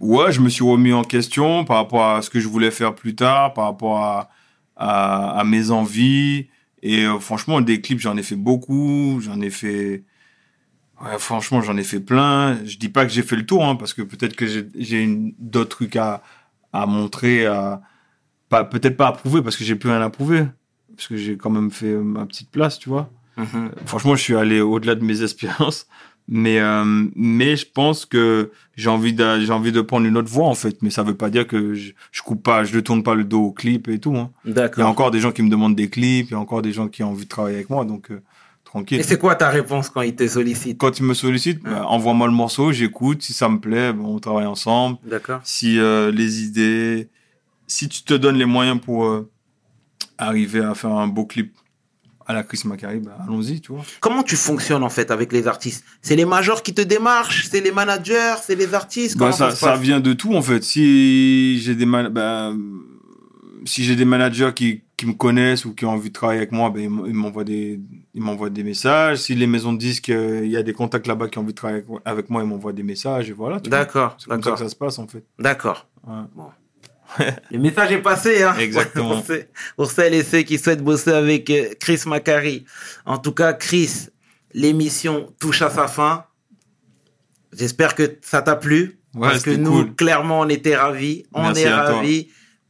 Ouais, 0.00 0.32
je 0.32 0.40
me 0.40 0.48
suis 0.48 0.64
remis 0.64 0.92
en 0.94 1.04
question 1.04 1.64
par 1.64 1.76
rapport 1.76 2.06
à 2.06 2.22
ce 2.22 2.30
que 2.30 2.40
je 2.40 2.48
voulais 2.48 2.70
faire 2.70 2.94
plus 2.94 3.14
tard, 3.14 3.52
par 3.52 3.64
rapport 3.64 3.98
à, 4.02 4.30
à, 4.76 5.38
à 5.40 5.44
mes 5.44 5.70
envies. 5.70 6.48
Et 6.82 7.04
euh, 7.04 7.18
franchement, 7.18 7.60
des 7.60 7.80
clips, 7.82 8.00
j'en 8.00 8.16
ai 8.16 8.22
fait 8.22 8.36
beaucoup. 8.36 9.20
J'en 9.22 9.40
ai 9.42 9.50
fait. 9.50 10.04
Ouais, 11.04 11.18
franchement, 11.18 11.60
j'en 11.60 11.76
ai 11.76 11.82
fait 11.84 12.00
plein. 12.00 12.58
Je 12.64 12.78
dis 12.78 12.88
pas 12.88 13.04
que 13.04 13.12
j'ai 13.12 13.22
fait 13.22 13.36
le 13.36 13.44
tour, 13.44 13.64
hein, 13.64 13.76
parce 13.76 13.92
que 13.92 14.02
peut-être 14.02 14.34
que 14.34 14.46
j'ai- 14.46 15.06
d'autres 15.38 15.68
trucs 15.76 15.96
à, 15.96 16.22
à 16.72 16.86
montrer, 16.86 17.46
à 17.46 17.82
pas 18.48 18.64
peut-être 18.64 18.96
pas 18.96 19.08
à 19.08 19.12
prouver, 19.12 19.42
parce 19.42 19.56
que 19.56 19.64
j'ai 19.64 19.74
plus 19.76 19.90
rien 19.90 20.00
à 20.00 20.08
prouver, 20.10 20.44
parce 20.94 21.08
que 21.08 21.16
j'ai 21.16 21.36
quand 21.36 21.50
même 21.50 21.70
fait 21.70 21.94
ma 21.96 22.24
petite 22.26 22.50
place, 22.50 22.78
tu 22.78 22.88
vois. 22.88 23.10
Franchement, 23.84 24.14
je 24.16 24.22
suis 24.22 24.36
allé 24.36 24.60
au-delà 24.62 24.94
de 24.94 25.04
mes 25.04 25.22
espérances. 25.22 25.86
Mais, 26.28 26.58
euh, 26.58 27.06
mais 27.14 27.54
je 27.54 27.66
pense 27.72 28.04
que 28.04 28.50
j'ai 28.74 28.88
envie 28.90 29.12
de, 29.12 29.38
j'ai 29.40 29.52
envie 29.52 29.70
de 29.70 29.80
prendre 29.80 30.06
une 30.06 30.16
autre 30.16 30.28
voie, 30.28 30.46
en 30.48 30.54
fait. 30.56 30.82
Mais 30.82 30.90
ça 30.90 31.04
veut 31.04 31.14
pas 31.14 31.30
dire 31.30 31.46
que 31.46 31.74
je, 31.74 31.92
je 32.10 32.22
coupe 32.22 32.42
pas, 32.42 32.64
je 32.64 32.74
ne 32.74 32.80
tourne 32.80 33.04
pas 33.04 33.14
le 33.14 33.22
dos 33.22 33.42
au 33.42 33.52
clip 33.52 33.86
et 33.88 34.00
tout, 34.00 34.16
hein. 34.16 34.30
Il 34.44 34.48
y 34.48 34.52
a 34.52 34.54
D'accord. 34.54 34.88
encore 34.88 35.10
des 35.12 35.20
gens 35.20 35.30
qui 35.30 35.42
me 35.42 35.50
demandent 35.50 35.76
des 35.76 35.88
clips, 35.88 36.28
il 36.28 36.32
y 36.32 36.34
a 36.34 36.40
encore 36.40 36.62
des 36.62 36.72
gens 36.72 36.88
qui 36.88 37.04
ont 37.04 37.10
envie 37.10 37.24
de 37.24 37.28
travailler 37.28 37.54
avec 37.56 37.70
moi, 37.70 37.84
donc, 37.84 38.10
euh, 38.10 38.22
tranquille. 38.76 39.00
Et 39.00 39.02
c'est 39.02 39.18
quoi 39.18 39.34
ta 39.34 39.48
réponse 39.48 39.88
quand 39.90 40.02
ils 40.02 40.14
te 40.14 40.26
sollicitent 40.26 40.78
Quand 40.78 40.98
ils 40.98 41.04
me 41.04 41.14
sollicitent, 41.14 41.62
bah, 41.62 41.84
envoie-moi 41.86 42.26
le 42.26 42.32
morceau, 42.32 42.72
j'écoute. 42.72 43.22
Si 43.22 43.32
ça 43.32 43.48
me 43.48 43.58
plaît, 43.58 43.92
bon, 43.92 44.14
on 44.16 44.18
travaille 44.18 44.46
ensemble. 44.46 44.98
D'accord. 45.04 45.40
Si 45.44 45.78
euh, 45.78 46.10
les 46.10 46.42
idées, 46.42 47.08
si 47.66 47.88
tu 47.88 48.02
te 48.02 48.14
donnes 48.14 48.36
les 48.36 48.44
moyens 48.44 48.80
pour 48.80 49.06
euh, 49.06 49.28
arriver 50.18 50.60
à 50.60 50.74
faire 50.74 50.90
un 50.90 51.08
beau 51.08 51.24
clip 51.26 51.54
à 52.28 52.32
la 52.32 52.42
Chris 52.42 52.62
Macari, 52.64 52.98
bah, 52.98 53.16
allons-y, 53.22 53.60
tu 53.60 53.72
vois. 53.72 53.84
Comment 54.00 54.24
tu 54.24 54.34
fonctionnes 54.36 54.82
en 54.82 54.90
fait 54.90 55.10
avec 55.12 55.32
les 55.32 55.46
artistes? 55.46 55.84
C'est 56.02 56.16
les 56.16 56.24
majors 56.24 56.62
qui 56.62 56.74
te 56.74 56.82
démarchent 56.82 57.46
C'est 57.48 57.60
les 57.60 57.70
managers 57.70 58.34
C'est 58.42 58.56
les 58.56 58.74
artistes? 58.74 59.16
Bah, 59.16 59.30
Comment 59.36 59.50
ça, 59.50 59.76
vient 59.76 60.00
de 60.00 60.12
tout 60.12 60.34
en 60.34 60.42
fait. 60.42 60.64
Si 60.64 61.60
j'ai 61.60 61.74
des 61.76 61.86
man- 61.86 62.08
bah, 62.08 62.52
si 63.66 63.84
j'ai 63.84 63.96
des 63.96 64.04
managers 64.04 64.52
qui, 64.54 64.82
qui 64.96 65.06
me 65.06 65.12
connaissent 65.12 65.64
ou 65.64 65.74
qui 65.74 65.84
ont 65.84 65.90
envie 65.90 66.08
de 66.08 66.14
travailler 66.14 66.38
avec 66.38 66.52
moi, 66.52 66.70
ben 66.70 66.80
ils 66.82 67.14
m'envoient 67.14 67.44
des 67.44 67.80
ils 68.14 68.22
m'envoient 68.22 68.50
des 68.50 68.62
messages. 68.62 69.18
Si 69.18 69.34
les 69.34 69.46
maisons 69.46 69.72
de 69.72 69.78
disques, 69.78 70.08
euh, 70.08 70.40
il 70.44 70.50
y 70.50 70.56
a 70.56 70.62
des 70.62 70.72
contacts 70.72 71.06
là-bas 71.06 71.28
qui 71.28 71.38
ont 71.38 71.42
envie 71.42 71.52
de 71.52 71.56
travailler 71.56 71.84
avec- 72.04 72.30
moi, 72.30 72.42
ils 72.42 72.48
m'envoient 72.48 72.72
des 72.72 72.82
messages 72.82 73.28
et 73.28 73.32
voilà. 73.32 73.58
D'accord, 73.60 74.16
C'est 74.18 74.28
comme 74.28 74.42
ça 74.42 74.52
que 74.52 74.58
ça 74.58 74.68
se 74.68 74.76
passe 74.76 74.98
en 74.98 75.06
fait. 75.06 75.24
d'accord. 75.38 75.86
Ouais. 76.06 76.22
Le 77.50 77.58
message 77.58 77.92
est 77.92 78.02
passé, 78.02 78.42
hein. 78.42 78.54
Exactement. 78.58 79.22
pour, 79.76 79.90
celles 79.90 80.14
et 80.14 80.22
ceux 80.22 80.42
qui 80.42 80.58
souhaitent 80.58 80.82
bosser 80.82 81.12
avec 81.12 81.48
euh, 81.50 81.68
Chris 81.78 82.00
Macari. 82.06 82.64
En 83.04 83.18
tout 83.18 83.32
cas, 83.32 83.52
Chris, 83.52 84.08
l'émission 84.52 85.32
touche 85.38 85.62
à 85.62 85.70
sa 85.70 85.86
fin. 85.86 86.24
J'espère 87.52 87.94
que 87.94 88.18
ça 88.22 88.42
t'a 88.42 88.56
plu. 88.56 88.98
Ouais, 89.14 89.28
parce 89.30 89.44
que 89.44 89.50
nous, 89.50 89.84
cool. 89.84 89.94
clairement, 89.94 90.40
on 90.40 90.48
était 90.48 90.76
ravis. 90.76 91.24
On 91.32 91.42
Merci 91.42 91.62
est 91.62 91.70
toi. 91.70 92.02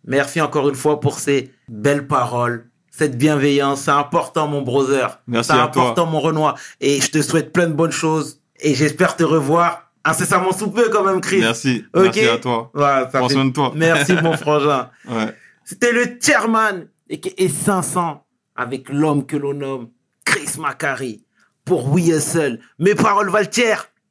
Merci 0.07 0.40
encore 0.40 0.68
une 0.68 0.74
fois 0.74 1.00
pour 1.00 1.18
ces 1.18 1.52
belles 1.68 2.07
paroles, 2.07 2.68
cette 2.90 3.18
bienveillance. 3.18 3.82
C'est 3.82 3.90
important, 3.90 4.46
mon 4.46 4.62
brother. 4.62 5.20
Merci 5.26 5.48
C'est 5.52 5.59
à 5.59 5.66
toi. 5.68 5.82
important, 5.82 6.07
mon 6.07 6.20
Renoir. 6.20 6.57
Et 6.80 7.00
je 7.00 7.11
te 7.11 7.20
souhaite 7.22 7.52
plein 7.52 7.66
de 7.66 7.72
bonnes 7.74 7.90
choses. 7.92 8.40
Et 8.61 8.74
j'espère 8.74 9.16
te 9.16 9.24
revoir 9.24 9.90
incessamment 10.04 10.52
sous 10.52 10.70
peu, 10.70 10.88
quand 10.88 11.02
même, 11.04 11.20
Chris. 11.20 11.40
Merci. 11.40 11.84
Merci 11.94 12.26
à 12.28 12.38
toi. 12.38 12.70
Voilà, 12.72 13.11
ça 13.11 13.18
Prends 13.18 13.28
fait- 13.28 13.34
soin 13.34 13.44
de 13.46 13.52
toi. 13.52 13.72
Merci, 13.74 14.14
mon 14.22 14.36
frangin. 14.36 14.88
Ouais. 15.09 15.34
C'était 15.64 15.92
le 15.92 16.16
chairman 16.22 16.86
et, 17.11 17.20
et 17.44 17.48
500 17.48 18.24
avec 18.54 18.88
l'homme 18.88 19.26
que 19.26 19.36
l'on 19.36 19.54
nomme 19.54 19.88
Chris 20.24 20.59
Macari 20.61 21.24
pour 21.64 21.92
We 21.92 22.09
Hustle. 22.09 22.61
Mes 22.78 22.94
paroles 22.94 23.30
valent 23.30 23.48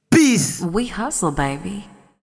Peace. 0.10 0.62
We 0.72 0.92
hustle, 0.98 1.32
baby. 1.32 1.84